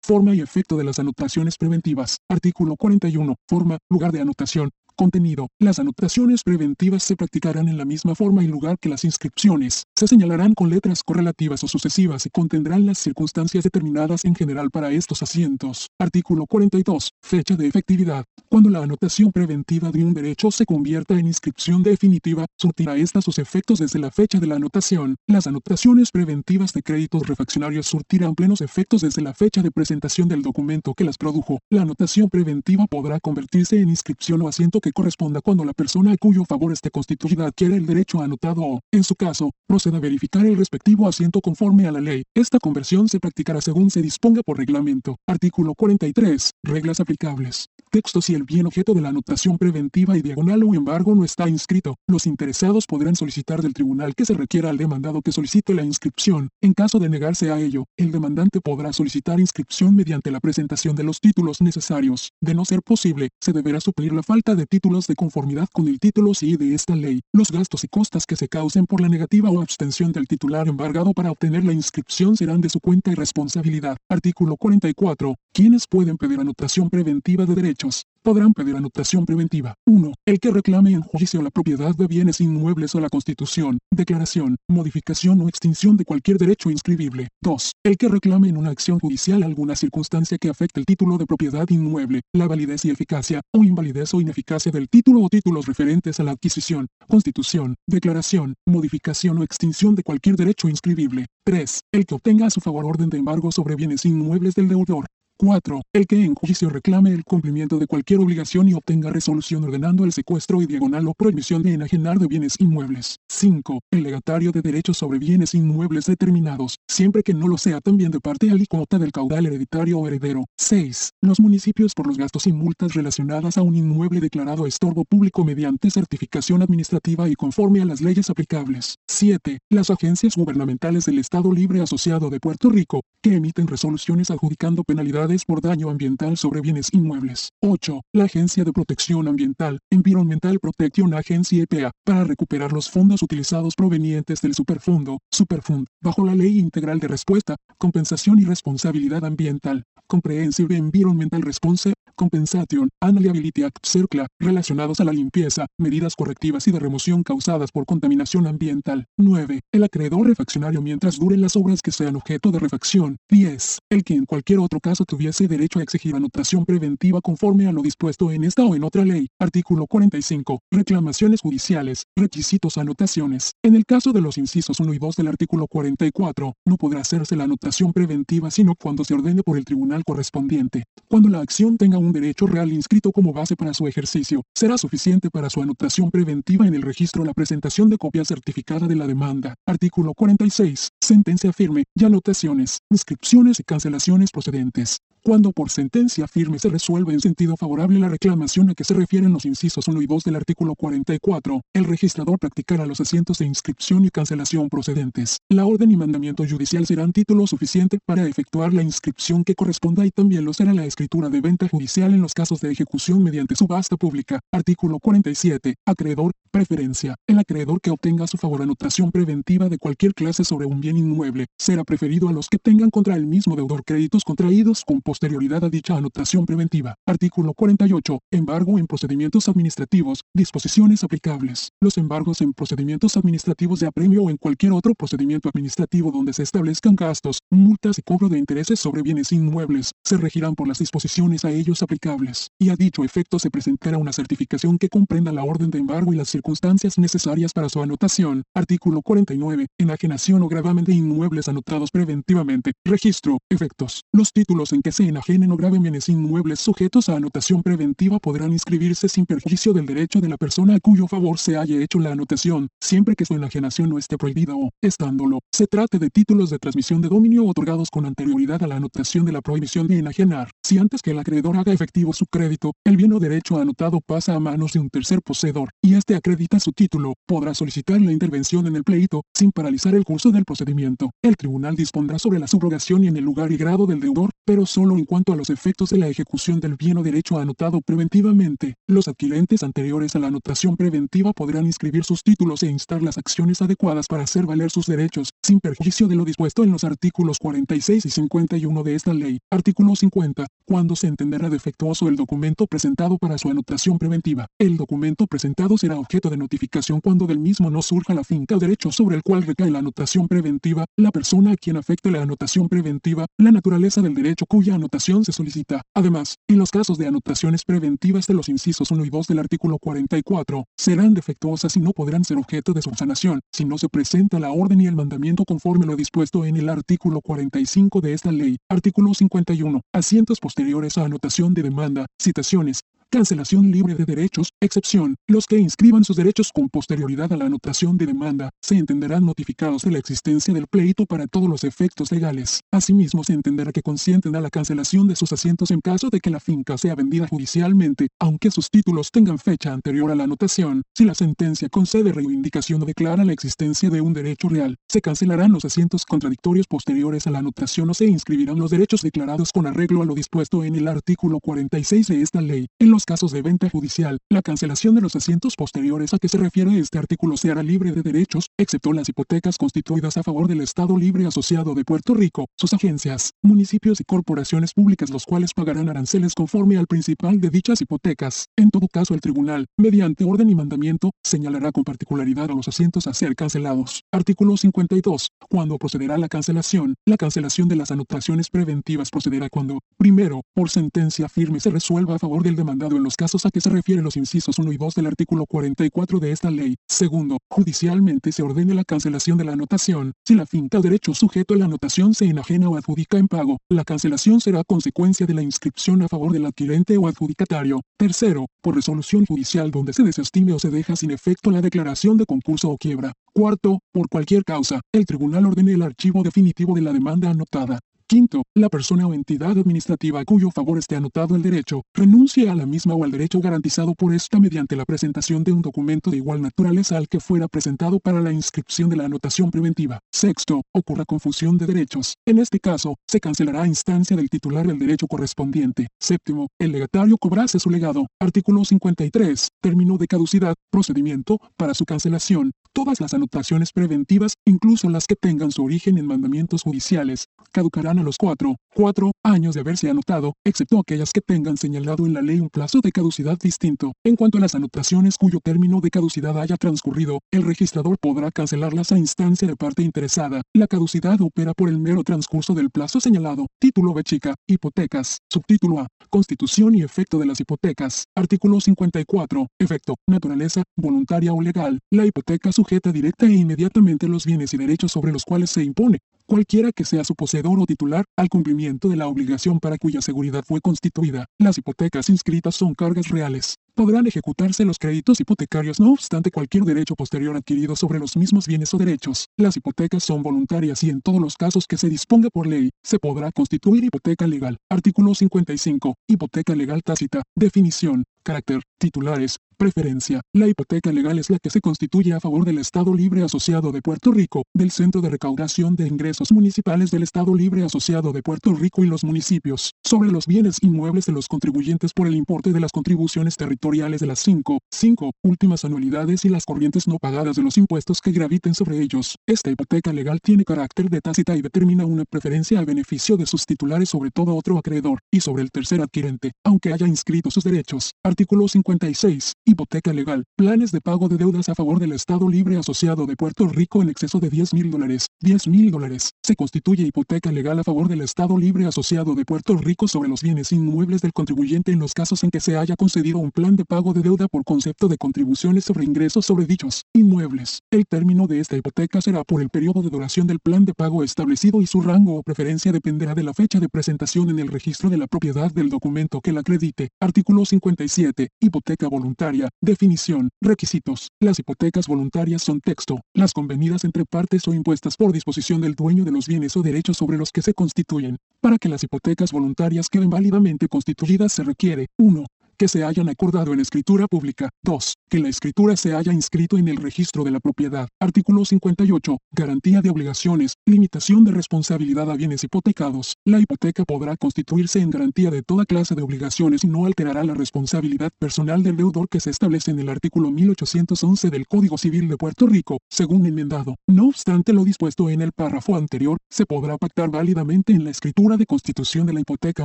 forma 0.03 0.35
y 0.35 0.40
efecto 0.40 0.77
de 0.77 0.85
las 0.85 0.99
anotaciones 0.99 1.57
preventivas. 1.57 2.18
Artículo 2.29 2.77
41. 2.77 3.37
Forma, 3.49 3.79
lugar 3.88 4.12
de 4.12 4.20
anotación, 4.20 4.70
Contenido. 5.00 5.48
Las 5.58 5.78
anotaciones 5.78 6.42
preventivas 6.42 7.02
se 7.02 7.16
practicarán 7.16 7.68
en 7.68 7.78
la 7.78 7.86
misma 7.86 8.14
forma 8.14 8.44
y 8.44 8.48
lugar 8.48 8.78
que 8.78 8.90
las 8.90 9.02
inscripciones. 9.02 9.84
Se 9.98 10.06
señalarán 10.06 10.52
con 10.52 10.68
letras 10.68 11.02
correlativas 11.02 11.64
o 11.64 11.68
sucesivas 11.68 12.26
y 12.26 12.28
contendrán 12.28 12.84
las 12.84 12.98
circunstancias 12.98 13.64
determinadas 13.64 14.26
en 14.26 14.34
general 14.34 14.70
para 14.70 14.90
estos 14.90 15.22
asientos. 15.22 15.86
Artículo 15.98 16.44
42. 16.44 17.12
Fecha 17.22 17.56
de 17.56 17.66
efectividad. 17.66 18.26
Cuando 18.50 18.68
la 18.68 18.82
anotación 18.82 19.32
preventiva 19.32 19.90
de 19.90 20.04
un 20.04 20.12
derecho 20.12 20.50
se 20.50 20.66
convierta 20.66 21.14
en 21.14 21.28
inscripción 21.28 21.82
definitiva, 21.82 22.44
surtirá 22.58 22.94
esta 22.96 23.22
sus 23.22 23.38
efectos 23.38 23.78
desde 23.78 24.00
la 24.00 24.10
fecha 24.10 24.38
de 24.38 24.48
la 24.48 24.56
anotación. 24.56 25.16
Las 25.26 25.46
anotaciones 25.46 26.10
preventivas 26.10 26.74
de 26.74 26.82
créditos 26.82 27.26
refaccionarios 27.26 27.86
surtirán 27.86 28.34
plenos 28.34 28.60
efectos 28.60 29.00
desde 29.00 29.22
la 29.22 29.32
fecha 29.32 29.62
de 29.62 29.70
presentación 29.70 30.28
del 30.28 30.42
documento 30.42 30.92
que 30.92 31.04
las 31.04 31.16
produjo. 31.16 31.60
La 31.70 31.82
anotación 31.82 32.28
preventiva 32.28 32.86
podrá 32.86 33.18
convertirse 33.18 33.80
en 33.80 33.88
inscripción 33.88 34.42
o 34.42 34.48
asiento 34.48 34.78
que 34.82 34.89
corresponda 34.92 35.40
cuando 35.40 35.64
la 35.64 35.72
persona 35.72 36.12
a 36.12 36.16
cuyo 36.16 36.44
favor 36.44 36.72
esté 36.72 36.90
constituida 36.90 37.46
adquiere 37.46 37.76
el 37.76 37.87
derecho 37.87 38.20
anotado 38.20 38.62
o, 38.62 38.81
en 38.92 39.05
su 39.05 39.14
caso, 39.14 39.53
proceda 39.66 39.98
a 39.98 40.00
verificar 40.00 40.46
el 40.46 40.57
respectivo 40.57 41.09
asiento 41.09 41.40
conforme 41.40 41.87
a 41.87 41.92
la 41.92 42.00
ley. 42.00 42.24
Esta 42.35 42.59
conversión 42.59 43.09
se 43.09 43.20
practicará 43.20 43.61
según 43.61 43.90
se 43.90 44.03
disponga 44.03 44.42
por 44.42 44.59
reglamento. 44.59 45.16
Artículo 45.26 45.74
43. 45.74 46.53
Reglas 46.62 47.00
aplicables. 47.00 47.66
Texto 47.90 48.22
si 48.22 48.35
el 48.35 48.44
bien 48.44 48.66
objeto 48.66 48.94
de 48.94 49.00
la 49.00 49.09
anotación 49.09 49.59
preventiva 49.59 50.16
y 50.16 50.22
diagonal 50.22 50.62
o 50.62 50.74
embargo 50.74 51.14
no 51.14 51.24
está 51.24 51.48
inscrito, 51.48 51.96
los 52.07 52.26
interesados 52.26 52.87
podrán 52.87 53.16
solicitar 53.16 53.62
del 53.62 53.74
tribunal 53.74 54.14
que 54.14 54.24
se 54.24 54.35
requiera 54.35 54.70
al 54.70 54.79
demandado 54.79 55.22
que 55.22 55.33
solicite 55.33 55.74
la 55.74 55.83
inscripción. 55.83 56.50
En 56.61 56.72
caso 56.72 56.98
de 57.00 57.09
negarse 57.09 57.50
a 57.50 57.59
ello, 57.59 57.87
el 57.96 58.12
demandante 58.12 58.61
podrá 58.61 58.92
solicitar 58.92 59.40
inscripción 59.40 59.96
mediante 59.96 60.31
la 60.31 60.38
presentación 60.40 60.94
de 60.94 61.03
los 61.03 61.20
títulos 61.20 61.61
necesarios. 61.61 62.31
De 62.40 62.55
no 62.55 62.64
ser 62.64 62.81
posible, 62.83 63.31
se 63.40 63.53
deberá 63.53 63.81
suplir 63.81 64.12
la 64.12 64.22
falta 64.22 64.55
de 64.55 64.66
títulos 64.66 64.80
de 64.81 65.14
conformidad 65.14 65.69
con 65.73 65.88
el 65.88 65.99
título 65.99 66.33
sí 66.33 66.57
de 66.57 66.75
esta 66.75 66.97
ley. 66.97 67.21
Los 67.33 67.53
gastos 67.53 67.85
y 67.85 67.88
costas 67.88 68.25
que 68.25 68.35
se 68.35 68.49
causen 68.49 68.87
por 68.87 69.01
la 69.01 69.09
negativa 69.09 69.51
o 69.51 69.61
abstención 69.61 70.11
del 70.11 70.27
titular 70.27 70.69
embargado 70.69 71.12
para 71.12 71.31
obtener 71.31 71.64
la 71.64 71.75
inscripción 71.75 72.35
serán 72.35 72.61
de 72.62 72.71
su 72.71 72.81
cuenta 72.81 73.11
y 73.11 73.14
responsabilidad. 73.14 73.99
Artículo 74.09 74.57
44. 74.57 75.37
¿Quiénes 75.61 75.87
pueden 75.87 76.16
pedir 76.16 76.40
anotación 76.40 76.88
preventiva 76.88 77.44
de 77.44 77.55
derechos? 77.55 78.07
podrán 78.23 78.53
pedir 78.53 78.77
anotación 78.77 79.25
preventiva. 79.25 79.75
1. 79.87 80.12
El 80.27 80.40
que 80.40 80.51
reclame 80.51 80.92
en 80.92 81.03
juicio 81.03 81.42
la 81.42 81.51
propiedad 81.51 81.94
de 81.94 82.07
bienes 82.07 82.40
inmuebles 82.40 82.94
o 82.94 83.01
la 83.01 83.09
constitución, 83.09 83.79
declaración, 83.90 84.57
modificación 84.68 85.40
o 85.40 85.49
extinción 85.49 85.96
de 85.96 86.05
cualquier 86.05 86.38
derecho 86.38 86.70
inscribible. 86.70 87.29
2. 87.42 87.73
El 87.85 87.96
que 87.96 88.09
reclame 88.09 88.49
en 88.49 88.57
una 88.57 88.70
acción 88.70 88.99
judicial 88.99 89.42
alguna 89.42 89.75
circunstancia 89.77 90.38
que 90.38 90.51
afecte 90.51 90.81
el 90.81 90.87
título 90.87 91.18
de 91.18 91.27
propiedad 91.27 91.68
inmueble, 91.70 92.23
la 92.35 92.46
validez 92.46 92.85
y 92.85 92.90
eficacia, 92.90 93.40
o 93.53 93.64
invalidez 93.64 94.12
o 94.14 94.20
ineficacia 94.20 94.70
del 94.70 94.88
título 94.88 95.23
o 95.23 95.29
títulos 95.29 95.66
referentes 95.66 96.20
a 96.20 96.25
la 96.25 96.33
adquisición, 96.33 96.88
constitución, 97.09 97.77
declaración, 97.87 98.55
modificación 98.66 99.38
o 99.38 99.44
extinción 99.44 99.94
de 99.94 100.03
cualquier 100.03 100.37
derecho 100.37 100.68
inscribible. 100.68 101.27
3. 101.44 101.81
El 101.92 102.07
que 102.07 102.14
obtenga 102.14 102.46
a 102.46 102.51
su 102.51 102.61
favor 102.61 102.85
orden 102.85 103.09
de 103.09 103.18
embargo 103.18 103.51
sobre 103.51 103.77
bienes 103.77 104.05
inmuebles 104.05 104.55
del 104.55 104.68
deudor, 104.68 105.07
4. 105.40 105.81
El 105.94 106.07
que 106.07 106.22
en 106.22 106.35
juicio 106.35 106.68
reclame 106.68 107.14
el 107.14 107.24
cumplimiento 107.24 107.79
de 107.79 107.87
cualquier 107.87 108.20
obligación 108.20 108.68
y 108.68 108.74
obtenga 108.74 109.09
resolución 109.09 109.64
ordenando 109.64 110.05
el 110.05 110.12
secuestro 110.12 110.61
y 110.61 110.66
diagonal 110.66 111.09
o 111.09 111.14
prohibición 111.14 111.62
de 111.62 111.72
enajenar 111.72 112.18
de 112.18 112.26
bienes 112.26 112.57
inmuebles. 112.59 113.16
5. 113.31 113.81
El 113.90 114.03
legatario 114.03 114.53
de 114.53 114.61
derechos 114.61 114.98
sobre 114.98 115.18
bienes 115.18 115.55
inmuebles 115.55 116.05
determinados, 116.05 116.76
siempre 116.87 117.22
que 117.22 117.33
no 117.33 117.48
lo 117.48 117.57
sea 117.57 117.81
también 117.81 118.11
de 118.11 118.20
parte 118.20 118.50
alícuota 118.50 118.98
del 118.98 119.12
caudal 119.12 119.46
hereditario 119.46 119.98
o 119.98 120.07
heredero. 120.07 120.44
6. 120.59 121.12
Los 121.22 121.40
municipios 121.40 121.94
por 121.94 122.07
los 122.07 122.18
gastos 122.18 122.46
y 122.46 122.53
multas 122.53 122.92
relacionadas 122.92 123.57
a 123.57 123.62
un 123.62 123.74
inmueble 123.76 124.20
declarado 124.20 124.66
estorbo 124.66 125.07
público 125.07 125.42
mediante 125.42 125.90
certificación 125.90 126.61
administrativa 126.61 127.31
y 127.31 127.35
conforme 127.35 127.81
a 127.81 127.87
las 127.87 128.03
leyes 128.03 128.29
aplicables. 128.29 128.96
7. 129.09 129.59
Las 129.70 129.88
agencias 129.88 130.37
gubernamentales 130.37 131.07
del 131.07 131.18
Estado 131.18 131.50
Libre 131.50 131.81
Asociado 131.81 132.29
de 132.29 132.40
Puerto 132.40 132.68
Rico, 132.68 133.00
que 133.22 133.37
emiten 133.37 133.68
resoluciones 133.68 134.31
adjudicando 134.31 134.85
penalidades 134.85 135.30
por 135.38 135.61
daño 135.61 135.90
ambiental 135.90 136.37
sobre 136.37 136.61
bienes 136.61 136.88
inmuebles. 136.93 137.51
8. 137.62 138.01
La 138.12 138.25
Agencia 138.25 138.64
de 138.64 138.73
Protección 138.73 139.29
Ambiental, 139.29 139.79
Environmental 139.90 140.59
Protection 140.59 141.14
Agency 141.14 141.61
EPA, 141.61 141.93
para 142.05 142.25
recuperar 142.25 142.73
los 142.73 142.90
fondos 142.90 143.23
utilizados 143.23 143.77
provenientes 143.77 144.40
del 144.40 144.55
Superfondo, 144.55 145.19
Superfund, 145.31 145.87
bajo 146.03 146.25
la 146.25 146.35
Ley 146.35 146.59
Integral 146.59 146.99
de 146.99 147.09
Respuesta, 147.09 147.57
Compensación 147.79 148.40
y 148.40 148.45
Responsabilidad 148.45 149.25
Ambiental, 149.25 149.85
Comprehensive 150.09 150.77
Environmental 150.77 151.43
Response, 151.43 151.95
Compensation, 152.16 152.90
and 153.01 153.19
Liability 153.19 153.62
Act 153.62 153.87
CERCLA, 153.87 154.27
relacionados 154.38 155.01
a 155.01 155.05
la 155.05 155.12
limpieza, 155.12 155.66
medidas 155.79 156.14
correctivas 156.16 156.69
y 156.69 156.73
de 156.73 156.79
remoción 156.79 157.23
causadas 157.23 157.73
por 157.73 157.87
contaminación 157.87 158.47
ambiental. 158.47 159.07
9. 159.16 159.61
El 159.73 159.85
acreedor 159.85 160.27
refaccionario 160.27 160.83
mientras 160.83 161.19
duren 161.19 161.40
las 161.40 161.57
obras 161.57 161.81
que 161.81 161.93
sean 161.93 162.16
objeto 162.16 162.51
de 162.51 162.59
refacción. 162.59 163.16
10. 163.31 163.79
El 163.88 164.05
que 164.05 164.14
en 164.14 164.27
cualquier 164.27 164.59
otro 164.59 164.81
caso 164.81 165.05
tuviese 165.20 165.48
derecho 165.48 165.80
a 165.80 165.83
exigir 165.83 166.16
anotación 166.16 166.64
preventiva 166.64 167.20
conforme 167.20 167.66
a 167.66 167.72
lo 167.72 167.83
dispuesto 167.83 168.33
en 168.33 168.42
esta 168.42 168.64
o 168.64 168.74
en 168.74 168.85
otra 168.85 169.04
ley. 169.04 169.28
Artículo 169.38 169.87
45. 169.87 170.62
Reclamaciones 170.70 171.42
judiciales. 171.42 172.06
Requisitos 172.16 172.78
anotaciones. 172.78 173.52
En 173.62 173.74
el 173.74 173.85
caso 173.85 174.14
de 174.14 174.22
los 174.22 174.38
incisos 174.38 174.80
1 174.80 174.94
y 174.94 174.98
2 174.98 175.16
del 175.16 175.28
artículo 175.28 175.66
44, 175.66 176.54
no 176.64 176.76
podrá 176.78 177.00
hacerse 177.00 177.37
la 177.37 177.44
anotación 177.44 177.92
preventiva 177.92 178.50
sino 178.50 178.74
cuando 178.74 179.04
se 179.04 179.12
ordene 179.12 179.42
por 179.42 179.59
el 179.59 179.66
tribunal 179.66 180.04
correspondiente. 180.06 180.85
Cuando 181.06 181.28
la 181.28 181.40
acción 181.40 181.76
tenga 181.76 181.98
un 181.98 182.12
derecho 182.12 182.46
real 182.46 182.72
inscrito 182.72 183.12
como 183.12 183.35
base 183.35 183.56
para 183.56 183.74
su 183.74 183.87
ejercicio, 183.87 184.44
será 184.54 184.78
suficiente 184.78 185.28
para 185.28 185.50
su 185.50 185.61
anotación 185.61 186.11
preventiva 186.11 186.66
en 186.66 186.72
el 186.72 186.80
registro 186.80 187.26
la 187.26 187.35
presentación 187.35 187.90
de 187.90 187.98
copia 187.98 188.24
certificada 188.24 188.87
de 188.87 188.96
la 188.96 189.06
demanda. 189.06 189.54
Artículo 189.66 190.14
46. 190.14 190.88
Sentencia 190.98 191.52
firme 191.52 191.85
y 191.94 192.06
anotaciones, 192.06 192.78
inscripciones 192.88 193.61
y 193.61 193.64
cancelaciones 193.64 194.30
procedentes 194.30 195.02
cuando 195.22 195.52
por 195.52 195.70
sentencia 195.70 196.26
firme 196.26 196.59
se 196.59 196.68
resuelve 196.68 197.12
en 197.12 197.20
sentido 197.20 197.56
favorable 197.56 197.98
la 197.98 198.09
reclamación 198.09 198.70
a 198.70 198.74
que 198.74 198.85
se 198.85 198.94
refieren 198.94 199.33
los 199.33 199.44
incisos 199.44 199.87
1 199.88 200.02
y 200.02 200.06
2 200.06 200.24
del 200.24 200.37
artículo 200.37 200.74
44, 200.74 201.61
el 201.74 201.85
registrador 201.85 202.38
practicará 202.38 202.87
los 202.87 203.00
asientos 203.00 203.38
de 203.38 203.46
inscripción 203.46 204.04
y 204.04 204.11
cancelación 204.11 204.68
procedentes. 204.68 205.38
La 205.48 205.66
orden 205.66 205.90
y 205.90 205.96
mandamiento 205.96 206.44
judicial 206.48 206.87
serán 206.87 207.12
título 207.12 207.46
suficiente 207.46 207.98
para 208.04 208.26
efectuar 208.26 208.72
la 208.72 208.83
inscripción 208.83 209.44
que 209.44 209.54
corresponda 209.54 210.06
y 210.06 210.11
también 210.11 210.44
lo 210.44 210.52
será 210.52 210.74
la 210.74 210.87
escritura 210.87 211.28
de 211.28 211.40
venta 211.40 211.68
judicial 211.68 212.14
en 212.14 212.22
los 212.22 212.35
casos 212.35 212.61
de 212.61 212.72
ejecución 212.72 213.22
mediante 213.22 213.56
subasta 213.56 213.96
pública. 213.96 214.40
Artículo 214.52 214.98
47. 214.98 215.76
Acreedor. 215.87 216.33
Preferencia. 216.52 217.14
El 217.28 217.38
acreedor 217.38 217.80
que 217.80 217.92
obtenga 217.92 218.24
a 218.24 218.26
su 218.26 218.36
favor 218.36 218.60
anotación 218.60 219.12
preventiva 219.12 219.68
de 219.68 219.78
cualquier 219.78 220.14
clase 220.14 220.42
sobre 220.42 220.66
un 220.66 220.80
bien 220.80 220.96
inmueble 220.96 221.46
será 221.56 221.84
preferido 221.84 222.28
a 222.28 222.32
los 222.32 222.48
que 222.48 222.58
tengan 222.58 222.90
contra 222.90 223.14
el 223.14 223.24
mismo 223.24 223.54
deudor 223.54 223.84
créditos 223.84 224.24
contraídos 224.24 224.84
con 224.84 225.00
posterioridad 225.00 225.62
a 225.62 225.70
dicha 225.70 225.96
anotación 225.96 226.46
preventiva. 226.46 226.96
Artículo 227.06 227.54
48. 227.54 228.18
Embargo 228.32 228.80
en 228.80 228.88
procedimientos 228.88 229.48
administrativos. 229.48 230.22
Disposiciones 230.34 231.04
aplicables. 231.04 231.68
Los 231.80 231.96
embargos 231.98 232.40
en 232.40 232.52
procedimientos 232.52 233.16
administrativos 233.16 233.78
de 233.78 233.86
apremio 233.86 234.24
o 234.24 234.30
en 234.30 234.36
cualquier 234.36 234.72
otro 234.72 234.94
procedimiento 234.96 235.48
administrativo 235.48 236.10
donde 236.10 236.32
se 236.32 236.42
establezcan 236.42 236.96
gastos, 236.96 237.38
multas 237.48 237.96
y 238.00 238.02
cobro 238.02 238.28
de 238.28 238.38
intereses 238.38 238.80
sobre 238.80 239.02
bienes 239.02 239.30
inmuebles, 239.30 239.92
se 240.02 240.16
regirán 240.16 240.56
por 240.56 240.66
las 240.66 240.80
disposiciones 240.80 241.44
a 241.44 241.52
ellos 241.52 241.80
aplicables. 241.80 242.48
Y 242.58 242.70
a 242.70 242.76
dicho 242.76 243.04
efecto 243.04 243.38
se 243.38 243.52
presentará 243.52 243.98
una 243.98 244.12
certificación 244.12 244.78
que 244.78 244.88
comprenda 244.88 245.30
la 245.30 245.44
orden 245.44 245.70
de 245.70 245.78
embargo 245.78 246.12
y 246.12 246.16
las 246.16 246.28
circunstancias 246.40 246.96
necesarias 246.96 247.53
para 247.53 247.68
su 247.68 247.83
anotación. 247.83 248.44
Artículo 248.55 249.03
49. 249.03 249.66
Enajenación 249.79 250.42
o 250.42 250.48
gravamen 250.48 250.87
de 250.87 250.94
inmuebles 250.94 251.48
anotados 251.48 251.90
preventivamente. 251.90 252.72
Registro. 252.83 253.40
Efectos. 253.50 254.05
Los 254.11 254.33
títulos 254.33 254.72
en 254.72 254.81
que 254.81 254.90
se 254.90 255.07
enajenen 255.07 255.53
o 255.53 255.57
graven 255.59 255.83
bienes 255.83 256.09
inmuebles 256.09 256.61
sujetos 256.61 257.11
a 257.11 257.16
anotación 257.16 257.62
preventiva 257.62 258.18
podrán 258.20 258.53
inscribirse 258.53 259.07
sin 259.11 259.26
perjuicio 259.26 259.74
del 259.74 259.85
derecho 259.85 260.22
de 260.22 260.31
la 260.31 260.38
persona 260.38 260.76
a 260.76 260.81
cuyo 260.81 261.07
favor 261.07 261.38
se 261.38 261.59
haya 261.59 261.76
hecho 261.76 261.98
la 261.98 262.12
anotación, 262.12 262.68
siempre 262.81 263.16
que 263.16 263.26
su 263.26 263.35
enajenación 263.35 263.90
no 263.90 263.98
esté 263.98 264.16
prohibida 264.16 264.55
o, 264.55 264.70
estándolo, 264.81 265.40
se 265.53 265.66
trate 265.66 265.98
de 265.98 266.09
títulos 266.09 266.48
de 266.48 266.59
transmisión 266.59 267.03
de 267.03 267.09
dominio 267.09 267.44
otorgados 267.44 267.90
con 267.90 268.07
anterioridad 268.07 268.62
a 268.62 268.66
la 268.66 268.76
anotación 268.76 269.26
de 269.26 269.33
la 269.33 269.42
prohibición 269.42 269.88
de 269.88 269.98
enajenar. 269.98 270.50
Si 270.62 270.79
antes 270.79 271.03
que 271.03 271.11
el 271.11 271.18
acreedor 271.18 271.59
haga 271.59 271.72
efectivo 271.72 272.14
su 272.14 272.24
crédito, 272.26 272.72
el 272.85 272.96
bien 272.96 273.12
o 273.12 273.18
derecho 273.18 273.59
anotado 273.59 274.00
pasa 274.00 274.35
a 274.35 274.40
manos 274.40 274.72
de 274.72 274.81
un 274.81 274.88
tercer 274.88 275.20
poseedor, 275.20 275.70
y 275.83 275.94
éste 275.94 276.14
acredita 276.31 276.61
su 276.61 276.71
título, 276.71 277.14
podrá 277.27 277.55
solicitar 277.55 278.01
la 278.01 278.12
intervención 278.12 278.64
en 278.69 278.77
el 278.77 278.85
pleito, 278.85 279.25
sin 279.35 279.51
paralizar 279.51 279.97
el 279.97 280.05
curso 280.05 280.31
del 280.31 280.45
procedimiento. 280.45 281.11
El 281.23 281.37
tribunal 281.37 281.75
dispondrá 281.75 282.21
sobre 282.21 282.38
la 282.38 282.47
subrogación 282.47 283.03
y 283.03 283.09
en 283.09 283.16
el 283.16 283.25
lugar 283.25 283.51
y 283.51 283.57
grado 283.57 283.85
del 283.85 283.99
deudor, 283.99 284.31
pero 284.45 284.64
solo 284.64 284.97
en 284.97 285.07
cuanto 285.07 285.33
a 285.33 285.37
los 285.37 285.51
efectos 285.51 285.90
de 285.90 285.99
la 285.99 286.07
ejecución 286.07 286.61
del 286.61 286.77
bien 286.77 286.99
o 286.99 287.03
derecho 287.03 287.40
anotado 287.40 287.81
preventivamente. 287.81 288.77
Los 288.87 289.09
adquirentes 289.09 289.64
anteriores 289.64 290.14
a 290.14 290.21
la 290.21 290.29
anotación 290.29 290.77
preventiva 290.77 291.33
podrán 291.33 291.66
inscribir 291.66 292.05
sus 292.05 292.23
títulos 292.23 292.62
e 292.62 292.71
instar 292.71 293.03
las 293.03 293.19
acciones 293.19 293.61
adecuadas 293.61 294.07
para 294.07 294.23
hacer 294.23 294.47
valer 294.47 294.71
sus 294.71 294.87
derechos, 294.87 295.31
sin 295.43 295.59
perjuicio 295.59 296.07
de 296.07 296.14
lo 296.14 296.25
dispuesto 296.25 296.62
en 296.62 296.71
los 296.71 296.85
artículos 296.85 297.38
46 297.40 298.07
y 298.07 298.11
51 298.11 298.83
de 298.85 298.95
esta 298.95 299.12
ley. 299.12 299.40
Artículo 299.51 299.97
50. 299.97 300.47
Cuando 300.64 300.95
se 300.95 301.09
entenderá 301.09 301.51
defectuoso 301.51 302.09
el 302.09 302.14
documento 302.14 302.69
presentado 302.69 303.19
para 303.19 303.37
su 303.37 303.51
anotación 303.51 303.99
preventiva, 303.99 304.47
el 304.61 304.77
documento 304.77 305.27
presentado 305.27 305.77
será 305.77 305.99
objeto 305.99 306.19
de 306.28 306.37
notificación 306.37 307.00
cuando 307.00 307.26
del 307.26 307.38
mismo 307.38 307.70
no 307.70 307.80
surja 307.80 308.12
la 308.12 308.24
finca 308.24 308.56
o 308.56 308.59
derecho 308.59 308.92
sobre 308.92 309.16
el 309.16 309.22
cual 309.22 309.42
recae 309.42 309.70
la 309.70 309.78
anotación 309.78 310.28
preventiva, 310.28 310.85
la 310.96 311.11
persona 311.11 311.52
a 311.52 311.56
quien 311.56 311.76
afecte 311.76 312.11
la 312.11 312.22
anotación 312.22 312.68
preventiva, 312.68 313.26
la 313.38 313.52
naturaleza 313.52 314.02
del 314.02 314.14
derecho 314.14 314.44
cuya 314.46 314.74
anotación 314.74 315.24
se 315.24 315.33
solicita. 315.33 315.83
Además, 315.94 316.37
en 316.48 316.59
los 316.59 316.70
casos 316.70 316.98
de 316.98 317.06
anotaciones 317.06 317.64
preventivas 317.64 318.26
de 318.26 318.35
los 318.35 318.48
incisos 318.48 318.90
1 318.90 319.04
y 319.04 319.11
2 319.11 319.26
del 319.28 319.38
artículo 319.38 319.78
44, 319.78 320.64
serán 320.76 321.14
defectuosas 321.14 321.76
y 321.76 321.80
no 321.80 321.92
podrán 321.92 322.24
ser 322.24 322.37
objeto 322.37 322.72
de 322.72 322.83
subsanación, 322.83 323.40
si 323.52 323.64
no 323.64 323.78
se 323.78 323.88
presenta 323.88 324.38
la 324.38 324.50
orden 324.50 324.80
y 324.80 324.87
el 324.87 324.96
mandamiento 324.96 325.44
conforme 325.44 325.87
lo 325.87 325.96
dispuesto 325.96 326.44
en 326.44 326.56
el 326.56 326.68
artículo 326.68 327.20
45 327.20 328.00
de 328.00 328.12
esta 328.12 328.33
ley. 328.33 328.59
Artículo 328.68 329.14
51. 329.14 329.80
Asientos 329.92 330.40
posteriores 330.40 330.98
a 330.98 331.04
anotación 331.04 331.54
de 331.54 331.62
demanda, 331.62 332.06
citaciones, 332.20 332.80
Cancelación 333.12 333.73
libre 333.73 333.96
de 333.96 334.05
derechos, 334.05 334.53
excepción. 334.61 335.16
Los 335.27 335.46
que 335.46 335.59
inscriban 335.59 336.05
sus 336.05 336.14
derechos 336.14 336.53
con 336.55 336.68
posterioridad 336.68 337.33
a 337.33 337.37
la 337.37 337.46
anotación 337.46 337.99
de 337.99 338.07
demanda, 338.07 338.51
se 338.62 338.77
entenderán 338.77 339.27
notificados 339.27 339.83
de 339.83 339.90
la 339.90 339.99
existencia 339.99 340.55
del 340.55 340.68
pleito 340.68 341.07
para 341.07 341.27
todos 341.27 341.49
los 341.49 341.64
efectos 341.64 342.12
legales. 342.12 342.61
Asimismo, 342.70 343.25
se 343.25 343.33
entenderá 343.33 343.73
que 343.73 343.83
consienten 343.83 344.37
a 344.37 344.40
la 344.40 344.49
cancelación 344.49 345.09
de 345.09 345.16
sus 345.16 345.33
asientos 345.33 345.73
en 345.73 345.81
caso 345.81 346.09
de 346.09 346.20
que 346.20 346.31
la 346.31 346.38
finca 346.38 346.79
sea 346.79 346.94
vendida 346.94 347.27
judicialmente, 347.27 348.11
aunque 348.20 348.53
sus 348.53 348.70
títulos 348.70 349.11
tengan 349.11 349.40
fecha 349.40 349.73
anterior 349.73 350.12
a 350.12 350.14
la 350.14 350.23
anotación. 350.23 350.83
Si 350.96 351.05
la 351.05 351.16
sentencia 351.16 351.68
concede 351.68 352.12
reivindicación 352.12 352.81
o 352.81 352.85
declara 352.85 353.25
la 353.25 353.33
existencia 353.33 353.90
de 353.90 354.03
un 354.03 354.12
derecho 354.12 354.49
real, 354.49 354.77
se 354.88 355.01
cancelarán 355.01 355.51
los 355.51 355.64
asientos 355.64 356.05
contradictorios 356.05 356.68
posteriores 356.68 357.27
a 357.27 357.33
la 357.33 357.40
anotación 357.40 357.90
o 357.90 357.94
se 357.94 358.05
inscribirán 358.05 358.61
los 358.61 358.70
derechos 358.70 359.03
declarados 359.03 359.51
con 359.51 359.66
arreglo 359.66 360.01
a 360.03 360.05
lo 360.05 360.14
dispuesto 360.14 360.62
en 360.62 360.77
el 360.77 360.87
artículo 360.87 361.40
46 361.40 362.07
de 362.07 362.23
esta 362.23 362.40
ley. 362.40 362.68
En 362.79 362.92
los 362.92 362.99
casos 363.04 363.32
de 363.32 363.42
venta 363.42 363.68
judicial, 363.68 364.18
la 364.30 364.42
cancelación 364.42 364.94
de 364.94 365.00
los 365.00 365.16
asientos 365.16 365.56
posteriores 365.56 366.14
a 366.14 366.18
que 366.18 366.28
se 366.28 366.38
refiere 366.38 366.78
este 366.78 366.98
artículo 366.98 367.36
se 367.36 367.50
hará 367.50 367.62
libre 367.62 367.92
de 367.92 368.02
derechos, 368.02 368.50
excepto 368.58 368.92
las 368.92 369.08
hipotecas 369.08 369.56
constituidas 369.56 370.16
a 370.16 370.22
favor 370.22 370.46
del 370.46 370.60
Estado 370.60 370.96
Libre 370.96 371.26
Asociado 371.26 371.74
de 371.74 371.84
Puerto 371.84 372.14
Rico, 372.14 372.46
sus 372.56 372.72
agencias, 372.72 373.32
municipios 373.42 374.00
y 374.00 374.04
corporaciones 374.04 374.72
públicas 374.74 375.10
los 375.10 375.24
cuales 375.24 375.54
pagarán 375.54 375.88
aranceles 375.88 376.34
conforme 376.34 376.76
al 376.76 376.86
principal 376.86 377.40
de 377.40 377.50
dichas 377.50 377.80
hipotecas. 377.80 378.46
En 378.56 378.70
todo 378.70 378.88
caso 378.88 379.14
el 379.14 379.20
tribunal, 379.20 379.66
mediante 379.76 380.24
orden 380.24 380.50
y 380.50 380.54
mandamiento, 380.54 381.12
señalará 381.22 381.72
con 381.72 381.84
particularidad 381.84 382.50
a 382.50 382.54
los 382.54 382.68
asientos 382.68 383.06
a 383.06 383.14
ser 383.14 383.34
cancelados. 383.34 384.02
Artículo 384.12 384.56
52. 384.56 385.28
Cuando 385.48 385.78
procederá 385.78 386.18
la 386.18 386.28
cancelación, 386.28 386.94
la 387.06 387.16
cancelación 387.16 387.68
de 387.68 387.76
las 387.76 387.90
anotaciones 387.90 388.50
preventivas 388.50 389.10
procederá 389.10 389.48
cuando, 389.48 389.80
primero, 389.96 390.42
por 390.54 390.70
sentencia 390.70 391.28
firme 391.28 391.60
se 391.60 391.70
resuelva 391.70 392.16
a 392.16 392.18
favor 392.18 392.42
del 392.42 392.56
demandado 392.56 392.89
en 392.96 393.03
los 393.03 393.16
casos 393.16 393.46
a 393.46 393.50
que 393.50 393.61
se 393.61 393.70
refieren 393.70 394.05
los 394.05 394.16
incisos 394.16 394.59
1 394.59 394.72
y 394.72 394.76
2 394.76 394.94
del 394.94 395.07
artículo 395.07 395.46
44 395.46 396.18
de 396.18 396.33
esta 396.33 396.50
ley. 396.50 396.76
Segundo, 396.88 397.38
judicialmente 397.48 398.33
se 398.33 398.42
ordene 398.42 398.74
la 398.74 398.85
cancelación 398.85 399.38
de 399.38 399.44
la 399.44 399.53
anotación. 399.53 400.12
Si 400.24 400.35
la 400.35 400.46
finca 400.46 400.79
o 400.79 400.83
derecho 400.83 401.14
sujeto 401.14 401.55
a 401.55 401.59
la 401.59 401.64
anotación 401.66 402.14
se 402.14 402.26
enajena 402.26 402.68
o 402.68 402.76
adjudica 402.76 403.18
en 403.18 403.29
pago, 403.29 403.59
la 403.68 403.85
cancelación 403.85 404.40
será 404.40 404.64
consecuencia 404.64 405.26
de 405.26 405.35
la 405.35 405.42
inscripción 405.42 406.03
a 406.03 406.09
favor 406.09 406.33
del 406.33 406.46
adquirente 406.46 406.96
o 406.96 407.07
adjudicatario. 407.07 407.83
Tercero, 407.96 408.46
por 408.62 408.74
resolución 408.74 409.26
judicial 409.26 409.70
donde 409.70 409.92
se 409.92 410.03
desestime 410.03 410.53
o 410.53 410.59
se 410.59 410.70
deja 410.70 410.96
sin 410.96 411.11
efecto 411.11 411.50
la 411.50 411.61
declaración 411.61 412.16
de 412.16 412.26
concurso 412.26 412.70
o 412.70 412.79
quiebra. 412.79 413.12
Cuarto, 413.33 413.81
por 413.92 414.09
cualquier 414.09 414.44
causa, 414.44 414.81
el 414.92 415.07
tribunal 415.07 415.46
ordene 415.46 415.72
el 415.72 415.83
archivo 415.83 416.22
definitivo 416.22 416.74
de 416.74 416.83
la 416.83 416.92
demanda 416.92 417.31
anotada. 417.31 417.79
Quinto, 418.11 418.42
la 418.57 418.68
persona 418.68 419.07
o 419.07 419.14
entidad 419.14 419.57
administrativa 419.57 420.18
a 420.18 420.25
cuyo 420.25 420.51
favor 420.51 420.79
esté 420.79 420.96
anotado 420.96 421.37
el 421.37 421.42
derecho, 421.42 421.83
renuncie 421.94 422.51
a 422.51 422.57
la 422.57 422.66
misma 422.66 422.94
o 422.94 423.05
al 423.05 423.12
derecho 423.12 423.38
garantizado 423.38 423.94
por 423.94 424.12
esta 424.12 424.40
mediante 424.40 424.75
la 424.75 424.85
presentación 424.85 425.44
de 425.44 425.53
un 425.53 425.62
documento 425.62 426.11
de 426.11 426.16
igual 426.16 426.42
naturaleza 426.42 426.96
al 426.96 427.07
que 427.07 427.20
fuera 427.20 427.46
presentado 427.46 428.01
para 428.01 428.20
la 428.20 428.33
inscripción 428.33 428.90
de 428.90 428.96
la 428.96 429.05
anotación 429.05 429.53
preventiva. 429.53 430.01
Sexto, 430.11 430.62
ocurra 430.75 431.05
confusión 431.05 431.57
de 431.57 431.66
derechos. 431.66 432.16
En 432.27 432.40
este 432.40 432.59
caso, 432.59 432.96
se 433.07 433.20
cancelará 433.20 433.62
a 433.62 433.68
instancia 433.68 434.16
del 434.16 434.29
titular 434.29 434.66
del 434.66 434.81
derecho 434.81 435.07
correspondiente. 435.07 435.87
Séptimo, 436.01 436.49
el 436.59 436.73
legatario 436.73 437.16
cobrase 437.16 437.61
su 437.61 437.70
legado. 437.70 438.09
Artículo 438.18 438.64
53. 438.64 439.51
Término 439.61 439.99
de 439.99 440.09
caducidad. 440.09 440.57
Procedimiento 440.73 441.38
para 441.57 441.75
su 441.75 441.85
cancelación. 441.85 442.51
Todas 442.72 443.00
las 443.00 443.14
anotaciones 443.14 443.72
preventivas, 443.72 444.35
incluso 444.44 444.88
las 444.88 445.09
que 445.09 445.16
tengan 445.16 445.50
su 445.50 445.64
origen 445.64 445.98
en 445.98 446.06
mandamientos 446.06 446.62
judiciales, 446.62 447.26
caducarán 447.50 447.98
a 447.98 448.04
los 448.04 448.16
cuatro, 448.16 448.59
cuatro 448.74 449.12
años 449.22 449.54
de 449.54 449.61
haberse 449.61 449.90
anotado, 449.90 450.35
excepto 450.44 450.78
aquellas 450.78 451.12
que 451.12 451.20
tengan 451.20 451.56
señalado 451.56 452.06
en 452.06 452.14
la 452.14 452.22
ley 452.22 452.40
un 452.40 452.48
plazo 452.48 452.80
de 452.80 452.92
caducidad 452.92 453.38
distinto. 453.38 453.92
En 454.04 454.16
cuanto 454.16 454.38
a 454.38 454.40
las 454.40 454.54
anotaciones 454.54 455.16
cuyo 455.18 455.40
término 455.40 455.80
de 455.80 455.90
caducidad 455.90 456.38
haya 456.40 456.56
transcurrido, 456.56 457.20
el 457.30 457.42
registrador 457.42 457.98
podrá 457.98 458.30
cancelarlas 458.30 458.92
a 458.92 458.98
instancia 458.98 459.46
de 459.46 459.56
parte 459.56 459.83
interesada. 459.83 460.42
La 460.54 460.66
caducidad 460.66 461.20
opera 461.20 461.52
por 461.54 461.68
el 461.68 461.78
mero 461.78 462.02
transcurso 462.02 462.54
del 462.54 462.70
plazo 462.70 463.00
señalado. 463.00 463.46
Título 463.59 463.94
B 463.94 464.02
chica, 464.04 464.35
hipotecas. 464.46 465.18
Subtítulo 465.28 465.80
A. 465.80 465.87
Constitución 466.09 466.74
y 466.74 466.83
efecto 466.83 467.18
de 467.18 467.26
las 467.26 467.40
hipotecas. 467.40 468.04
Artículo 468.14 468.61
54. 468.61 469.46
Efecto. 469.59 469.94
Naturaleza, 470.06 470.62
voluntaria 470.76 471.33
o 471.33 471.40
legal. 471.40 471.78
La 471.90 472.06
hipoteca 472.06 472.52
sujeta 472.52 472.92
directa 472.92 473.26
e 473.26 473.33
inmediatamente 473.33 474.09
los 474.09 474.24
bienes 474.24 474.54
y 474.54 474.56
derechos 474.56 474.92
sobre 474.92 475.12
los 475.12 475.24
cuales 475.24 475.50
se 475.50 475.62
impone, 475.62 475.98
cualquiera 476.31 476.71
que 476.71 476.85
sea 476.85 477.03
su 477.03 477.16
poseedor 477.16 477.59
o 477.59 477.66
titular, 477.66 478.05
al 478.16 478.29
cumplimiento 478.29 478.88
de 478.88 478.95
la 478.95 479.09
obligación 479.09 479.59
para 479.59 479.79
cuya 479.79 480.01
seguridad 480.01 480.45
fue 480.47 480.61
constituida. 480.61 481.26
Las 481.39 481.59
hipotecas 481.59 482.09
inscritas 482.09 482.55
son 482.55 482.74
cargas 482.74 483.09
reales. 483.09 483.57
Podrán 483.74 484.07
ejecutarse 484.07 484.64
los 484.64 484.78
créditos 484.78 485.18
hipotecarios 485.20 485.81
no 485.81 485.91
obstante 485.91 486.31
cualquier 486.31 486.62
derecho 486.62 486.95
posterior 486.95 487.37
adquirido 487.37 487.74
sobre 487.74 487.99
los 487.99 488.16
mismos 488.16 488.47
bienes 488.47 488.72
o 488.72 488.78
derechos. 488.78 489.26
Las 489.37 489.57
hipotecas 489.57 490.05
son 490.05 490.22
voluntarias 490.22 490.85
y 490.85 490.91
en 490.91 491.01
todos 491.01 491.20
los 491.20 491.37
casos 491.37 491.66
que 491.66 491.76
se 491.76 491.89
disponga 491.89 492.31
por 492.31 492.47
ley, 492.47 492.70
se 492.85 493.01
podrá 493.01 493.33
constituir 493.33 493.83
hipoteca 493.83 494.28
legal. 494.28 494.57
Artículo 494.70 495.16
55. 495.16 495.97
Hipoteca 496.07 496.55
legal 496.55 496.83
tácita. 496.85 497.22
Definición. 497.35 498.05
Carácter. 498.22 498.62
Titulares. 498.78 499.39
Preferencia. 499.61 500.22
La 500.32 500.48
hipoteca 500.48 500.90
legal 500.90 501.18
es 501.18 501.28
la 501.28 501.38
que 501.38 501.50
se 501.50 501.61
constituye 501.61 502.14
a 502.14 502.20
favor 502.20 502.46
del 502.46 502.56
Estado 502.56 502.94
Libre 502.94 503.22
Asociado 503.22 503.72
de 503.72 503.82
Puerto 503.82 504.11
Rico, 504.11 504.44
del 504.54 504.70
Centro 504.70 505.02
de 505.02 505.11
Recaudación 505.11 505.76
de 505.76 505.86
Ingresos 505.86 506.32
Municipales 506.32 506.90
del 506.90 507.02
Estado 507.02 507.34
Libre 507.34 507.62
Asociado 507.62 508.14
de 508.14 508.22
Puerto 508.22 508.54
Rico 508.54 508.84
y 508.84 508.86
los 508.86 509.04
municipios, 509.04 509.74
sobre 509.84 510.11
los 510.11 510.26
bienes 510.26 510.62
inmuebles 510.62 511.04
de 511.04 511.12
los 511.12 511.28
contribuyentes 511.28 511.92
por 511.92 512.06
el 512.06 512.14
importe 512.14 512.54
de 512.54 512.61
las 512.61 512.72
contribuciones 512.72 513.36
territoriales 513.36 514.00
de 514.00 514.06
las 514.06 514.20
5, 514.20 514.61
5 514.70 515.11
últimas 515.24 515.62
anualidades 515.66 516.24
y 516.24 516.30
las 516.30 516.46
corrientes 516.46 516.88
no 516.88 516.96
pagadas 516.98 517.36
de 517.36 517.42
los 517.42 517.58
impuestos 517.58 518.00
que 518.00 518.12
graviten 518.12 518.54
sobre 518.54 518.80
ellos. 518.80 519.16
Esta 519.26 519.50
hipoteca 519.50 519.92
legal 519.92 520.20
tiene 520.22 520.44
carácter 520.44 520.88
de 520.88 521.02
tácita 521.02 521.36
y 521.36 521.42
determina 521.42 521.84
una 521.84 522.06
preferencia 522.06 522.61
a 522.61 522.64
beneficio 522.64 523.18
de 523.18 523.26
sus 523.26 523.44
titulares 523.44 523.90
sobre 523.90 524.11
todo 524.11 524.34
otro 524.34 524.56
acreedor 524.56 525.00
y 525.11 525.20
sobre 525.20 525.42
el 525.42 525.50
tercer 525.50 525.82
adquirente, 525.82 526.32
aunque 526.46 526.72
haya 526.72 526.86
inscrito 526.86 527.30
sus 527.30 527.44
derechos. 527.44 527.92
Artículo 528.02 528.48
56. 528.48 529.34
Hipoteca 529.51 529.92
legal. 529.92 530.22
Planes 530.36 530.70
de 530.70 530.80
pago 530.80 531.09
de 531.09 531.16
deudas 531.16 531.48
a 531.48 531.57
favor 531.57 531.80
del 531.80 531.90
Estado 531.90 532.28
Libre 532.28 532.57
Asociado 532.57 533.05
de 533.07 533.16
Puerto 533.16 533.48
Rico 533.48 533.82
en 533.82 533.88
exceso 533.88 534.20
de 534.20 534.30
10 534.30 534.55
mil 534.55 534.70
dólares. 534.70 535.09
10 535.22 535.48
mil 535.48 535.72
dólares. 535.72 536.11
Se 536.22 536.36
constituye 536.36 536.84
hipoteca 536.84 537.32
legal 537.32 537.59
a 537.59 537.64
favor 537.64 537.88
del 537.88 538.03
Estado 538.03 538.38
Libre 538.38 538.66
Asociado 538.66 539.16
de 539.16 539.24
Puerto 539.24 539.57
Rico 539.57 539.88
sobre 539.88 540.09
los 540.09 540.22
bienes 540.22 540.53
inmuebles 540.53 541.03
del 541.03 541.12
contribuyente 541.12 541.72
en 541.72 541.80
los 541.80 541.94
casos 541.94 542.22
en 542.22 542.30
que 542.30 542.38
se 542.38 542.57
haya 542.57 542.76
concedido 542.76 543.18
un 543.18 543.32
plan 543.32 543.57
de 543.57 543.64
pago 543.64 543.92
de 543.92 544.03
deuda 544.03 544.28
por 544.28 544.44
concepto 544.44 544.86
de 544.86 544.96
contribuciones 544.96 545.64
sobre 545.64 545.84
ingresos 545.84 546.26
sobre 546.26 546.46
dichos 546.46 546.84
inmuebles. 546.94 547.59
El 547.72 547.86
término 547.86 548.28
de 548.28 548.38
esta 548.38 548.57
hipoteca 548.57 549.01
será 549.01 549.24
por 549.24 549.42
el 549.42 549.48
periodo 549.48 549.82
de 549.82 549.90
duración 549.90 550.28
del 550.28 550.38
plan 550.38 550.64
de 550.64 550.74
pago 550.74 551.03
establecido 551.03 551.61
y 551.61 551.66
su 551.66 551.80
rango 551.80 552.14
o 552.14 552.22
preferencia 552.22 552.70
dependerá 552.70 553.16
de 553.16 553.24
la 553.24 553.34
fecha 553.34 553.59
de 553.59 553.68
presentación 553.68 554.30
en 554.30 554.38
el 554.38 554.46
registro 554.46 554.90
de 554.90 554.98
la 554.98 555.09
propiedad 555.09 555.51
del 555.51 555.70
documento 555.70 556.20
que 556.20 556.32
la 556.32 556.42
acredite. 556.42 556.90
Artículo 557.01 557.44
57. 557.44 558.28
Hipoteca 558.38 558.86
voluntaria. 558.86 559.39
Definición. 559.62 560.30
Requisitos. 560.41 561.09
Las 561.20 561.38
hipotecas 561.38 561.86
voluntarias 561.86 562.43
son 562.43 562.61
texto, 562.61 563.01
las 563.14 563.32
convenidas 563.32 563.84
entre 563.84 564.05
partes 564.05 564.47
o 564.49 564.55
impuestas 564.55 564.97
por 564.97 565.12
disposición 565.12 565.61
del 565.61 565.74
dueño 565.74 566.05
de 566.05 566.12
los 566.12 566.26
bienes 566.26 566.57
o 566.57 566.62
derechos 566.62 566.97
sobre 566.97 567.18
los 567.18 567.30
que 567.30 567.43
se 567.43 567.55
constituyen. 567.55 568.16
Para 568.41 568.59
que 568.59 568.68
las 568.68 568.82
hipotecas 568.82 569.32
voluntarias 569.32 569.88
queden 569.88 570.11
válidamente 570.11 570.68
constituidas 570.68 571.32
se 571.32 571.45
requiere 571.45 571.88
1 571.99 572.24
que 572.61 572.68
se 572.68 572.84
hayan 572.84 573.08
acordado 573.08 573.54
en 573.54 573.61
escritura 573.61 574.06
pública. 574.06 574.50
2. 574.64 574.92
Que 575.08 575.18
la 575.18 575.30
escritura 575.30 575.76
se 575.76 575.94
haya 575.94 576.12
inscrito 576.12 576.58
en 576.58 576.68
el 576.68 576.76
registro 576.76 577.24
de 577.24 577.30
la 577.30 577.40
propiedad. 577.40 577.88
Artículo 577.98 578.44
58. 578.44 579.16
Garantía 579.32 579.80
de 579.80 579.88
obligaciones. 579.88 580.56
Limitación 580.66 581.24
de 581.24 581.32
responsabilidad 581.32 582.11
a 582.11 582.16
bienes 582.16 582.44
hipotecados. 582.44 583.14
La 583.24 583.40
hipoteca 583.40 583.86
podrá 583.86 584.14
constituirse 584.18 584.78
en 584.78 584.90
garantía 584.90 585.30
de 585.30 585.42
toda 585.42 585.64
clase 585.64 585.94
de 585.94 586.02
obligaciones 586.02 586.62
y 586.62 586.66
no 586.66 586.84
alterará 586.84 587.24
la 587.24 587.32
responsabilidad 587.32 588.11
personal 588.18 588.62
del 588.62 588.76
deudor 588.76 589.08
que 589.08 589.20
se 589.20 589.30
establece 589.30 589.70
en 589.70 589.78
el 589.78 589.88
artículo 589.88 590.30
1811 590.30 591.30
del 591.30 591.46
Código 591.46 591.78
Civil 591.78 592.08
de 592.08 592.18
Puerto 592.18 592.46
Rico, 592.46 592.76
según 592.90 593.24
enmendado. 593.24 593.76
No 593.86 594.08
obstante 594.08 594.52
lo 594.52 594.64
dispuesto 594.64 595.08
en 595.08 595.22
el 595.22 595.32
párrafo 595.32 595.76
anterior, 595.76 596.18
se 596.28 596.44
podrá 596.44 596.76
pactar 596.76 597.08
válidamente 597.08 597.72
en 597.72 597.84
la 597.84 597.90
escritura 597.90 598.36
de 598.36 598.44
constitución 598.44 599.06
de 599.06 599.14
la 599.14 599.20
hipoteca 599.20 599.64